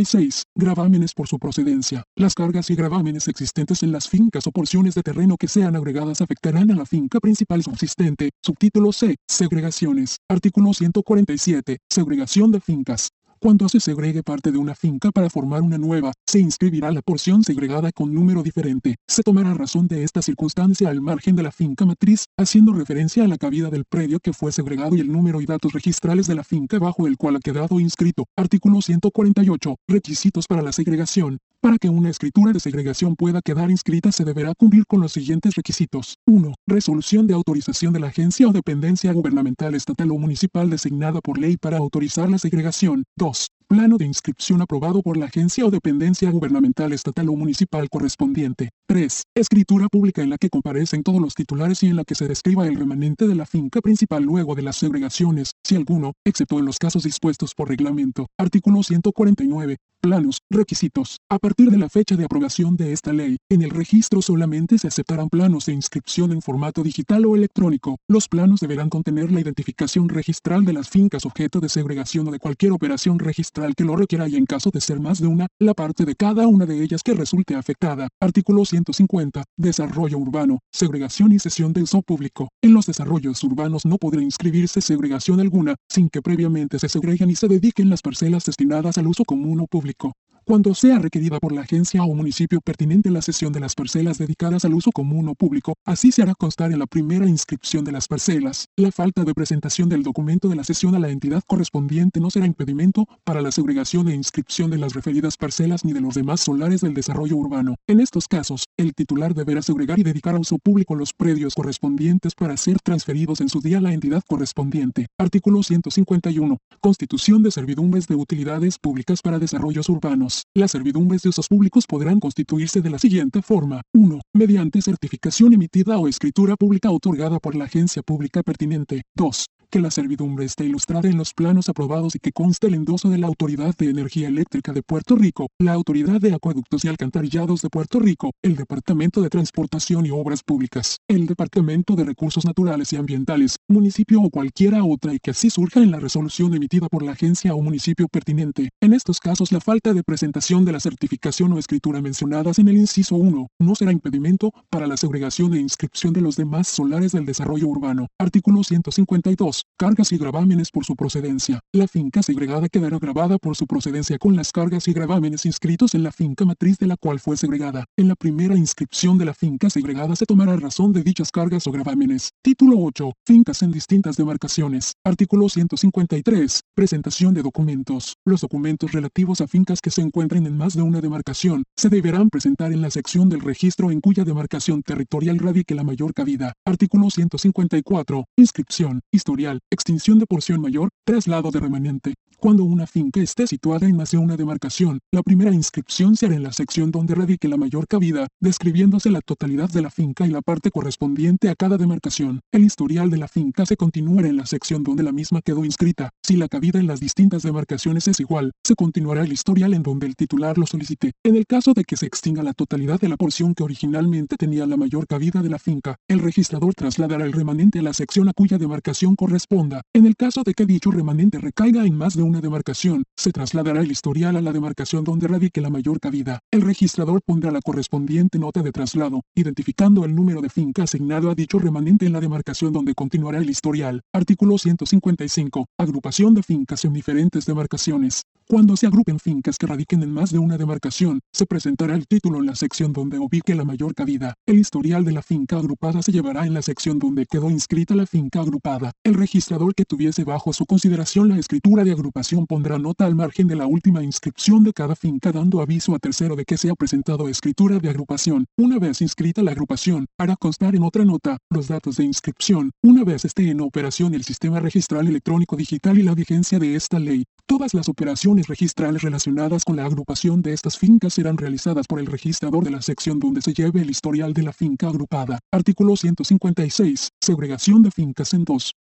146. 0.06 0.44
Gravámenes 0.56 1.14
por 1.14 1.28
su 1.28 1.40
procedencia. 1.40 2.04
Las 2.16 2.34
cargas 2.36 2.70
y 2.70 2.76
gravámenes 2.76 3.28
existentes 3.28 3.84
en 3.84 3.92
las 3.92 4.10
fincas 4.10 4.48
o 4.48 4.52
porciones 4.52 4.96
de 4.96 5.04
terreno 5.04 5.38
que 5.38 5.48
sean 5.48 5.76
agregadas 5.76 6.22
afectarán 6.22 6.72
a 6.72 6.76
la 6.76 6.86
finca 6.86 7.20
principal 7.20 7.64
subsistente. 7.64 8.32
Subtítulo 8.42 8.92
C. 8.92 9.16
Segregaciones. 9.28 10.18
Artículo 10.30 10.74
147. 10.74 11.78
Segregación 11.90 12.52
de 12.52 12.60
fincas. 12.60 13.10
Cuando 13.44 13.68
se 13.68 13.82
segregue 13.82 14.24
parte 14.24 14.54
de 14.54 14.58
una 14.58 14.74
finca 14.74 15.12
para 15.12 15.30
formar 15.30 15.64
una 15.64 15.78
nueva, 15.78 16.14
se 16.26 16.40
inscribirá 16.40 16.94
la 16.94 17.02
porción 17.02 17.44
segregada 17.44 17.92
con 17.92 18.14
número 18.14 18.42
diferente. 18.42 18.96
Se 19.06 19.22
tomará 19.22 19.54
razón 19.54 19.90
de 19.90 20.06
esta 20.06 20.22
circunstancia 20.22 20.88
al 20.88 21.02
margen 21.02 21.36
de 21.36 21.44
la 21.44 21.52
finca 21.52 21.84
matriz, 21.86 22.28
haciendo 22.38 22.72
referencia 22.72 23.26
a 23.26 23.28
la 23.28 23.38
cabida 23.38 23.70
del 23.70 23.84
predio 23.84 24.22
que 24.22 24.32
fue 24.32 24.54
segregado 24.54 24.96
y 24.96 25.02
el 25.02 25.12
número 25.12 25.42
y 25.42 25.46
datos 25.46 25.74
registrales 25.74 26.26
de 26.26 26.36
la 26.36 26.46
finca 26.46 26.80
bajo 26.80 27.06
el 27.06 27.18
cual 27.18 27.36
ha 27.36 27.40
quedado 27.40 27.82
inscrito. 27.82 28.28
Artículo 28.38 28.82
148. 28.82 29.76
Requisitos 29.90 30.48
para 30.48 30.62
la 30.62 30.72
segregación. 30.72 31.40
Para 31.64 31.78
que 31.78 31.88
una 31.88 32.10
escritura 32.10 32.52
de 32.52 32.60
segregación 32.60 33.16
pueda 33.16 33.42
quedar 33.42 33.72
inscrita 33.72 34.12
se 34.12 34.26
deberá 34.26 34.54
cumplir 34.54 34.86
con 34.86 35.00
los 35.00 35.14
siguientes 35.14 35.56
requisitos. 35.56 36.18
1. 36.28 36.54
Resolución 36.68 37.26
de 37.26 37.36
autorización 37.36 37.94
de 37.94 38.02
la 38.02 38.08
agencia 38.08 38.50
o 38.50 38.52
dependencia 38.52 39.14
gubernamental 39.14 39.74
estatal 39.74 40.12
o 40.12 40.18
municipal 40.18 40.70
designada 40.70 41.22
por 41.22 41.38
ley 41.38 41.56
para 41.56 41.78
autorizar 41.78 42.30
la 42.30 42.38
segregación. 42.38 43.06
2. 43.16 43.48
Plano 43.70 43.98
de 43.98 44.04
inscripción 44.04 44.62
aprobado 44.62 45.02
por 45.02 45.16
la 45.16 45.28
agencia 45.28 45.66
o 45.66 45.72
dependencia 45.72 46.30
gubernamental 46.32 46.92
estatal 46.92 47.30
o 47.30 47.36
municipal 47.38 47.88
correspondiente. 47.90 48.72
3. 48.90 49.22
Escritura 49.34 49.88
pública 49.88 50.22
en 50.22 50.32
la 50.32 50.38
que 50.38 50.50
comparecen 50.50 51.02
todos 51.02 51.22
los 51.22 51.34
titulares 51.34 51.82
y 51.82 51.88
en 51.88 51.96
la 51.96 52.04
que 52.04 52.16
se 52.16 52.28
describa 52.28 52.68
el 52.68 52.76
remanente 52.76 53.26
de 53.26 53.36
la 53.36 53.46
finca 53.46 53.80
principal 53.80 54.22
luego 54.22 54.54
de 54.54 54.64
las 54.64 54.76
segregaciones, 54.76 55.54
si 55.64 55.78
alguno, 55.78 56.12
excepto 56.26 56.60
en 56.60 56.66
los 56.66 56.78
casos 56.78 57.04
dispuestos 57.04 57.56
por 57.56 57.70
reglamento. 57.70 58.28
Artículo 58.38 58.84
149. 58.84 59.78
Planos. 60.04 60.42
Requisitos. 60.50 61.22
A 61.30 61.40
partir 61.40 61.72
de 61.72 61.78
la 61.78 61.88
fecha 61.88 62.18
de 62.18 62.26
aprobación 62.26 62.76
de 62.76 62.92
esta 62.92 63.14
ley, 63.14 63.38
en 63.50 63.62
el 63.62 63.70
registro 63.70 64.22
solamente 64.22 64.78
se 64.78 64.90
aceptarán 64.90 65.30
planos 65.30 65.68
de 65.68 65.72
inscripción 65.72 66.34
en 66.34 66.42
formato 66.42 66.84
digital 66.84 67.26
o 67.26 67.38
electrónico. 67.38 67.96
Los 68.10 68.28
planos 68.28 68.60
deberán 68.60 68.90
contener 68.90 69.32
la 69.32 69.40
identificación 69.40 70.10
registral 70.10 70.66
de 70.66 70.74
las 70.74 70.90
fincas 70.90 71.26
objeto 71.26 71.62
de 71.62 71.70
segregación 71.70 72.28
o 72.28 72.32
de 72.32 72.40
cualquier 72.40 72.74
operación 72.74 73.18
registral 73.18 73.76
que 73.76 73.86
lo 73.86 73.96
requiera 73.96 74.28
y 74.28 74.36
en 74.36 74.46
caso 74.46 74.72
de 74.72 74.82
ser 74.82 75.00
más 75.00 75.22
de 75.22 75.28
una, 75.28 75.48
la 75.58 75.74
parte 75.74 76.04
de 76.04 76.16
cada 76.16 76.48
una 76.48 76.66
de 76.66 76.84
ellas 76.84 77.02
que 77.02 77.14
resulte 77.14 77.56
afectada. 77.56 78.10
Artículo 78.20 78.66
150. 78.66 79.46
Desarrollo 79.56 80.18
urbano, 80.18 80.60
segregación 80.74 81.32
y 81.32 81.40
cesión 81.40 81.72
de 81.72 81.82
uso 81.82 82.02
público. 82.02 82.50
En 82.62 82.74
los 82.74 82.88
desarrollos 82.88 83.42
urbanos 83.46 83.86
no 83.86 83.98
podrá 83.98 84.22
inscribirse 84.22 84.82
segregación 84.82 85.40
alguna, 85.40 85.76
sin 85.88 86.10
que 86.10 86.22
previamente 86.22 86.78
se 86.78 86.90
segreguen 86.90 87.30
y 87.30 87.36
se 87.36 87.48
dediquen 87.48 87.90
las 87.90 88.02
parcelas 88.02 88.44
destinadas 88.44 88.98
al 88.98 89.08
uso 89.08 89.24
común 89.24 89.62
o 89.62 89.66
público 89.66 89.93
économiquement 89.94 90.23
cuando 90.46 90.76
sea 90.76 91.00
requerida 91.00 91.40
por 91.40 91.54
la 91.54 91.62
agencia 91.62 92.04
o 92.04 92.14
municipio 92.14 92.60
pertinente 92.60 93.10
la 93.10 93.22
cesión 93.22 93.54
de 93.54 93.60
las 93.60 93.76
parcelas 93.76 94.18
dedicadas 94.18 94.66
al 94.66 94.74
uso 94.74 94.92
común 94.92 95.30
o 95.30 95.36
público, 95.36 95.76
así 95.86 96.12
se 96.12 96.22
hará 96.22 96.36
constar 96.36 96.72
en 96.72 96.80
la 96.80 96.86
primera 96.86 97.28
inscripción 97.28 97.86
de 97.86 97.92
las 97.92 98.08
parcelas. 98.08 98.68
La 98.76 98.92
falta 98.92 99.24
de 99.24 99.34
presentación 99.34 99.88
del 99.88 100.04
documento 100.04 100.50
de 100.50 100.56
la 100.56 100.64
cesión 100.64 100.96
a 100.96 101.00
la 101.00 101.10
entidad 101.10 101.44
correspondiente 101.48 102.20
no 102.20 102.30
será 102.30 102.46
impedimento 102.46 103.06
para 103.24 103.42
la 103.42 103.52
segregación 103.52 104.10
e 104.10 104.16
inscripción 104.16 104.70
de 104.70 104.78
las 104.78 104.94
referidas 104.94 105.38
parcelas 105.38 105.86
ni 105.86 105.94
de 105.94 106.02
los 106.02 106.16
demás 106.16 106.42
solares 106.42 106.82
del 106.82 106.94
desarrollo 106.94 107.38
urbano. 107.38 107.76
En 107.88 108.00
estos 108.00 108.28
casos, 108.28 108.66
el 108.78 108.94
titular 108.94 109.34
deberá 109.34 109.62
segregar 109.62 110.00
y 110.00 110.04
dedicar 110.04 110.36
a 110.36 110.40
uso 110.40 110.58
público 110.58 110.96
los 110.96 111.14
predios 111.14 111.56
correspondientes 111.56 112.36
para 112.36 112.58
ser 112.58 112.80
transferidos 112.80 113.40
en 113.40 113.50
su 113.50 113.62
día 113.62 113.78
a 113.78 113.82
la 113.82 113.94
entidad 113.94 114.24
correspondiente. 114.28 115.08
Artículo 115.18 115.64
151. 115.64 116.58
Constitución 116.82 117.44
de 117.44 117.52
servidumbres 117.52 118.08
de 118.08 118.16
utilidades 118.16 118.78
públicas 118.78 119.22
para 119.22 119.40
desarrollos 119.40 119.90
urbanos. 119.90 120.33
Las 120.56 120.72
servidumbres 120.72 121.22
de 121.22 121.30
usos 121.30 121.48
públicos 121.48 121.86
podrán 121.88 122.20
constituirse 122.20 122.82
de 122.82 122.90
la 122.90 123.00
siguiente 123.00 123.42
forma. 123.42 123.82
1. 123.94 124.20
Mediante 124.34 124.82
certificación 124.82 125.54
emitida 125.54 125.98
o 125.98 126.08
escritura 126.08 126.56
pública 126.56 126.92
otorgada 126.92 127.40
por 127.40 127.56
la 127.56 127.66
agencia 127.66 128.02
pública 128.02 128.44
pertinente. 128.44 129.04
2 129.16 129.53
que 129.74 129.80
la 129.80 129.90
servidumbre 129.90 130.46
esté 130.46 130.66
ilustrada 130.66 131.10
en 131.10 131.18
los 131.18 131.34
planos 131.34 131.68
aprobados 131.68 132.14
y 132.14 132.20
que 132.20 132.32
conste 132.32 132.68
el 132.68 132.76
endoso 132.76 133.10
de 133.10 133.18
la 133.18 133.26
Autoridad 133.26 133.76
de 133.76 133.90
Energía 133.90 134.28
Eléctrica 134.28 134.72
de 134.72 134.84
Puerto 134.84 135.16
Rico, 135.16 135.48
la 135.58 135.74
Autoridad 135.74 136.22
de 136.22 136.32
Acueductos 136.32 136.86
y 136.86 136.90
Alcantarillados 136.90 137.64
de 137.64 137.70
Puerto 137.70 138.00
Rico, 138.00 138.34
el 138.44 138.56
Departamento 138.56 139.24
de 139.24 139.32
Transportación 139.32 140.06
y 140.06 140.12
Obras 140.12 140.44
Públicas, 140.44 140.98
el 141.08 141.26
Departamento 141.26 141.96
de 141.96 142.04
Recursos 142.04 142.46
Naturales 142.46 142.94
y 142.94 142.98
Ambientales, 142.98 143.56
municipio 143.68 144.22
o 144.22 144.30
cualquiera 144.30 144.84
otra 144.84 145.12
y 145.12 145.18
que 145.18 145.32
así 145.32 145.50
surja 145.50 145.80
en 145.80 145.90
la 145.90 146.00
resolución 146.00 146.54
emitida 146.54 146.88
por 146.88 147.02
la 147.02 147.14
agencia 147.14 147.56
o 147.56 147.62
municipio 147.64 148.08
pertinente. 148.08 148.70
En 148.80 148.94
estos 148.94 149.20
casos 149.20 149.52
la 149.52 149.60
falta 149.60 149.96
de 149.96 150.04
presentación 150.04 150.66
de 150.66 150.74
la 150.74 150.82
certificación 150.82 151.52
o 151.52 151.58
escritura 151.58 152.00
mencionadas 152.00 152.60
en 152.60 152.68
el 152.68 152.78
inciso 152.78 153.16
1 153.16 153.48
no 153.58 153.74
será 153.74 153.92
impedimento 153.92 154.52
para 154.70 154.86
la 154.86 154.98
segregación 154.98 155.56
e 155.56 155.60
inscripción 155.60 156.14
de 156.14 156.22
los 156.22 156.36
demás 156.36 156.68
solares 156.68 157.12
del 157.12 157.26
desarrollo 157.26 157.70
urbano. 157.70 158.06
Artículo 158.20 158.64
152. 158.64 159.63
Cargas 159.76 160.12
y 160.12 160.18
gravámenes 160.18 160.70
por 160.70 160.86
su 160.86 160.96
procedencia. 160.96 161.60
La 161.74 161.88
finca 161.88 162.22
segregada 162.22 162.70
quedará 162.70 163.00
grabada 163.00 163.38
por 163.38 163.56
su 163.56 163.66
procedencia 163.66 164.18
con 164.20 164.36
las 164.36 164.52
cargas 164.52 164.88
y 164.88 164.94
gravámenes 164.94 165.46
inscritos 165.46 165.96
en 165.96 166.04
la 166.04 166.12
finca 166.12 166.46
matriz 166.46 166.78
de 166.78 166.88
la 166.88 166.96
cual 166.96 167.20
fue 167.20 167.38
segregada. 167.38 167.86
En 167.98 168.08
la 168.08 168.16
primera 168.16 168.56
inscripción 168.56 169.18
de 169.18 169.26
la 169.26 169.34
finca 169.34 169.70
segregada 169.70 170.16
se 170.16 170.26
tomará 170.26 170.56
razón 170.56 170.94
de 170.94 171.04
dichas 171.04 171.32
cargas 171.32 171.66
o 171.68 171.72
gravámenes. 171.72 172.30
Título 172.44 172.78
8. 172.80 173.12
Fincas 173.26 173.62
en 173.64 173.72
distintas 173.72 174.16
demarcaciones. 174.16 174.94
Artículo 175.04 175.50
153. 175.50 176.62
Presentación 176.76 177.34
de 177.34 177.42
documentos. 177.42 178.16
Los 178.26 178.42
documentos 178.42 178.92
relativos 178.92 179.42
a 179.42 179.48
fincas 179.48 179.82
que 179.82 179.90
se 179.90 180.02
encuentren 180.02 180.46
en 180.46 180.56
más 180.56 180.76
de 180.76 180.84
una 180.84 181.02
demarcación 181.02 181.64
se 181.76 181.90
deberán 181.90 182.30
presentar 182.30 182.72
en 182.72 182.82
la 182.82 182.92
sección 182.92 183.28
del 183.28 183.42
registro 183.42 183.92
en 183.92 184.02
cuya 184.02 184.24
demarcación 184.24 184.84
territorial 184.84 185.40
radique 185.40 185.76
la 185.76 185.84
mayor 185.84 186.14
cabida. 186.14 186.54
Artículo 186.64 187.10
154. 187.10 188.26
Inscripción, 188.38 189.02
historial, 189.12 189.53
extinción 189.72 190.20
de 190.20 190.26
porción 190.26 190.62
mayor, 190.62 190.90
traslado 191.06 191.52
de 191.52 191.60
remanente. 191.60 192.14
Cuando 192.44 192.66
una 192.66 192.88
finca 192.88 193.22
esté 193.22 193.48
situada 193.48 193.88
en 193.88 193.96
más 193.96 194.12
de 194.12 194.18
una 194.18 194.36
demarcación, 194.36 195.00
la 195.14 195.24
primera 195.24 195.54
inscripción 195.54 196.18
se 196.18 196.26
hará 196.26 196.36
en 196.36 196.44
la 196.44 196.52
sección 196.52 196.92
donde 196.92 197.16
radique 197.16 197.48
la 197.48 197.56
mayor 197.56 197.88
cabida, 197.88 198.28
describiéndose 198.42 199.10
la 199.12 199.22
totalidad 199.22 199.70
de 199.70 199.82
la 199.82 199.90
finca 199.90 200.28
y 200.28 200.30
la 200.30 200.42
parte 200.42 200.70
correspondiente 200.70 201.48
a 201.48 201.56
cada 201.56 201.78
demarcación. 201.78 202.42
El 202.52 202.66
historial 202.66 203.10
de 203.10 203.18
la 203.18 203.30
finca 203.30 203.66
se 203.66 203.78
continuará 203.78 204.28
en 204.28 204.36
la 204.36 204.46
sección 204.46 204.84
donde 204.84 205.04
la 205.04 205.14
misma 205.14 205.42
quedó 205.42 205.64
inscrita. 205.64 206.10
Si 206.22 206.36
la 206.36 206.50
cabida 206.50 206.80
en 206.80 206.88
las 206.88 207.00
distintas 207.00 207.44
demarcaciones 207.44 208.10
es 208.10 208.20
igual, 208.20 208.52
se 208.62 208.76
continuará 208.76 209.24
el 209.24 209.32
historial 209.32 209.74
en 209.74 209.84
donde 209.84 210.08
el 210.08 210.18
titular 210.18 210.58
lo 210.58 210.66
solicite. 210.66 211.14
En 211.24 211.38
el 211.38 211.46
caso 211.46 211.74
de 211.74 211.86
que 211.86 211.96
se 211.96 212.08
extinga 212.08 212.44
la 212.44 212.52
totalidad 212.52 213.00
de 213.00 213.08
la 213.08 213.16
porción 213.16 213.54
que 213.54 213.64
originalmente 213.64 214.36
tenía 214.36 214.66
la 214.66 214.76
mayor 214.76 215.08
cabida 215.08 215.42
de 215.42 215.50
la 215.50 215.60
finca, 215.60 215.96
el 216.10 216.20
registrador 216.20 216.74
trasladará 216.76 217.24
el 217.24 217.32
remanente 217.32 217.80
a 217.80 217.84
la 217.84 217.94
sección 217.94 218.28
a 218.28 218.34
cuya 218.34 218.58
demarcación 218.58 219.16
corresponda. 219.44 219.82
En 219.94 220.06
el 220.06 220.16
caso 220.16 220.44
de 220.44 220.54
que 220.54 220.66
dicho 220.66 220.92
remanente 220.92 221.38
recaiga 221.38 221.86
en 221.86 221.96
más 221.96 222.16
de 222.16 222.24
una 222.24 222.42
demarcación, 222.42 223.04
se 223.16 223.32
trasladará 223.32 223.82
el 223.82 223.92
historial 223.92 224.36
a 224.36 224.42
la 224.42 224.52
demarcación 224.52 225.04
donde 225.04 225.28
radique 225.28 225.62
la 225.62 225.70
mayor 225.70 226.00
cabida. 226.00 226.40
El 226.52 226.62
registrador 226.62 227.22
pondrá 227.26 227.52
la 227.52 227.62
correspondiente 227.62 228.40
nota 228.40 228.62
de 228.62 228.72
traslado, 228.72 229.22
identificando 229.36 230.06
el 230.06 230.16
número 230.16 230.42
de 230.42 230.50
finca 230.50 230.84
asignado 230.84 231.30
a 231.30 231.36
dicho 231.36 231.60
remanente 231.60 232.06
en 232.06 232.14
la 232.14 232.20
demarcación 232.20 232.74
donde 232.74 232.94
continuará 232.94 233.40
el 233.40 233.50
historial. 233.50 234.02
Artículo 234.14 234.58
155. 234.58 235.66
Agrupación 235.78 236.34
de 236.34 236.44
fincas 236.44 236.86
en 236.86 236.94
diferentes 236.94 237.46
demarcaciones. 237.46 238.24
Cuando 238.46 238.76
se 238.76 238.88
agrupen 238.88 239.20
fincas 239.20 239.58
que 239.58 239.68
radiquen 239.68 240.04
en 240.04 240.12
más 240.12 240.32
de 240.32 240.38
una 240.38 240.58
demarcación, 240.58 241.22
se 241.32 241.46
presentará 241.46 241.96
el 241.96 242.08
título 242.08 242.40
en 242.40 242.46
la 242.46 242.56
sección 242.56 242.92
donde 242.92 243.18
ubique 243.18 243.56
la 243.56 243.64
mayor 243.64 243.96
cabida. 243.96 244.34
El 244.46 244.60
historial 244.60 245.06
de 245.06 245.14
la 245.14 245.22
finca 245.22 245.58
agrupada 245.58 246.02
se 246.02 246.12
llevará 246.12 246.46
en 246.46 246.54
la 246.54 246.62
sección 246.62 247.00
donde 247.00 247.26
quedó 247.26 247.50
inscrita 247.50 247.96
la 247.96 248.06
finca 248.06 248.42
agrupada. 248.42 248.92
Registrador 249.24 249.74
que 249.74 249.86
tuviese 249.86 250.26
bajo 250.26 250.52
su 250.52 250.66
consideración 250.66 251.30
la 251.30 251.38
escritura 251.38 251.86
de 251.86 251.94
agrupación 251.94 252.46
pondrá 252.46 252.78
nota 252.78 253.06
al 253.06 253.16
margen 253.16 253.48
de 253.48 253.56
la 253.56 253.68
última 253.68 254.04
inscripción 254.04 254.66
de 254.66 254.74
cada 254.74 254.98
finca 254.98 255.32
dando 255.32 255.62
aviso 255.62 255.96
a 255.96 256.00
tercero 256.00 256.36
de 256.36 256.44
que 256.44 256.58
se 256.58 256.70
ha 256.70 256.76
presentado 256.76 257.30
escritura 257.30 257.80
de 257.80 257.90
agrupación. 257.90 258.46
Una 258.58 258.80
vez 258.80 259.02
inscrita 259.02 259.42
la 259.42 259.52
agrupación, 259.52 260.08
hará 260.18 260.36
constar 260.36 260.76
en 260.76 260.84
otra 260.84 261.06
nota 261.06 261.38
los 261.50 261.70
datos 261.70 261.96
de 261.96 262.04
inscripción. 262.04 262.72
Una 262.84 263.06
vez 263.06 263.24
esté 263.24 263.50
en 263.50 263.62
operación 263.62 264.14
el 264.14 264.26
sistema 264.26 264.60
registral 264.60 265.08
electrónico 265.08 265.56
digital 265.56 265.98
y 265.98 266.04
la 266.04 266.16
vigencia 266.16 266.60
de 266.60 266.76
esta 266.76 267.00
ley, 267.00 267.24
todas 267.46 267.74
las 267.74 267.88
operaciones 267.88 268.48
registrales 268.48 269.04
relacionadas 269.04 269.64
con 269.64 269.78
la 269.78 269.86
agrupación 269.86 270.42
de 270.42 270.52
estas 270.52 270.78
fincas 270.78 271.14
serán 271.14 271.38
realizadas 271.38 271.88
por 271.88 272.00
el 272.00 272.08
registrador 272.08 272.66
de 272.66 272.72
la 272.72 272.82
sección 272.82 273.20
donde 273.20 273.42
se 273.42 273.54
lleve 273.54 273.82
el 273.82 273.90
historial 273.90 274.34
de 274.34 274.44
la 274.44 274.52
finca 274.52 274.90
agrupada. 274.90 275.40
Artículo 275.50 275.96
156. 275.96 277.10
Segregación 277.22 277.84
de 277.84 277.92
fincas 277.92 278.34
en 278.34 278.44
dos, 278.44 278.74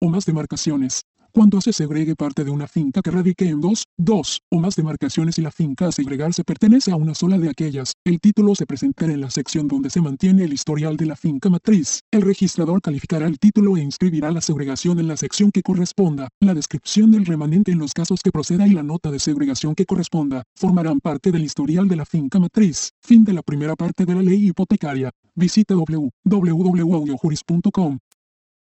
o 0.00 0.08
más 0.08 0.24
demarcaciones. 0.24 1.02
Cuando 1.36 1.60
se 1.60 1.74
segregue 1.74 2.16
parte 2.16 2.44
de 2.44 2.50
una 2.50 2.66
finca 2.66 3.02
que 3.02 3.10
radique 3.10 3.46
en 3.46 3.60
dos, 3.60 3.84
dos 3.98 4.40
o 4.50 4.58
más 4.58 4.74
demarcaciones 4.74 5.36
y 5.36 5.42
la 5.42 5.50
finca 5.50 5.86
a 5.86 5.92
segregarse 5.92 6.44
pertenece 6.44 6.92
a 6.92 6.96
una 6.96 7.14
sola 7.14 7.36
de 7.36 7.50
aquellas, 7.50 7.92
el 8.06 8.20
título 8.20 8.54
se 8.54 8.64
presentará 8.64 9.12
en 9.12 9.20
la 9.20 9.28
sección 9.28 9.68
donde 9.68 9.90
se 9.90 10.00
mantiene 10.00 10.44
el 10.44 10.54
historial 10.54 10.96
de 10.96 11.04
la 11.04 11.14
finca 11.14 11.50
matriz. 11.50 12.00
El 12.10 12.22
registrador 12.22 12.80
calificará 12.80 13.26
el 13.26 13.38
título 13.38 13.76
e 13.76 13.82
inscribirá 13.82 14.32
la 14.32 14.40
segregación 14.40 14.98
en 14.98 15.08
la 15.08 15.18
sección 15.18 15.50
que 15.50 15.60
corresponda. 15.60 16.28
La 16.40 16.54
descripción 16.54 17.10
del 17.10 17.26
remanente 17.26 17.70
en 17.70 17.80
los 17.80 17.92
casos 17.92 18.22
que 18.22 18.32
proceda 18.32 18.66
y 18.66 18.72
la 18.72 18.82
nota 18.82 19.10
de 19.10 19.18
segregación 19.18 19.74
que 19.74 19.84
corresponda 19.84 20.42
formarán 20.54 21.00
parte 21.00 21.32
del 21.32 21.44
historial 21.44 21.86
de 21.86 21.96
la 21.96 22.06
finca 22.06 22.38
matriz. 22.38 22.92
Fin 23.02 23.24
de 23.24 23.34
la 23.34 23.42
primera 23.42 23.76
parte 23.76 24.06
de 24.06 24.14
la 24.14 24.22
ley 24.22 24.46
hipotecaria. 24.46 25.10
Visita 25.34 25.74
www.audiojuris.com. 25.74 27.98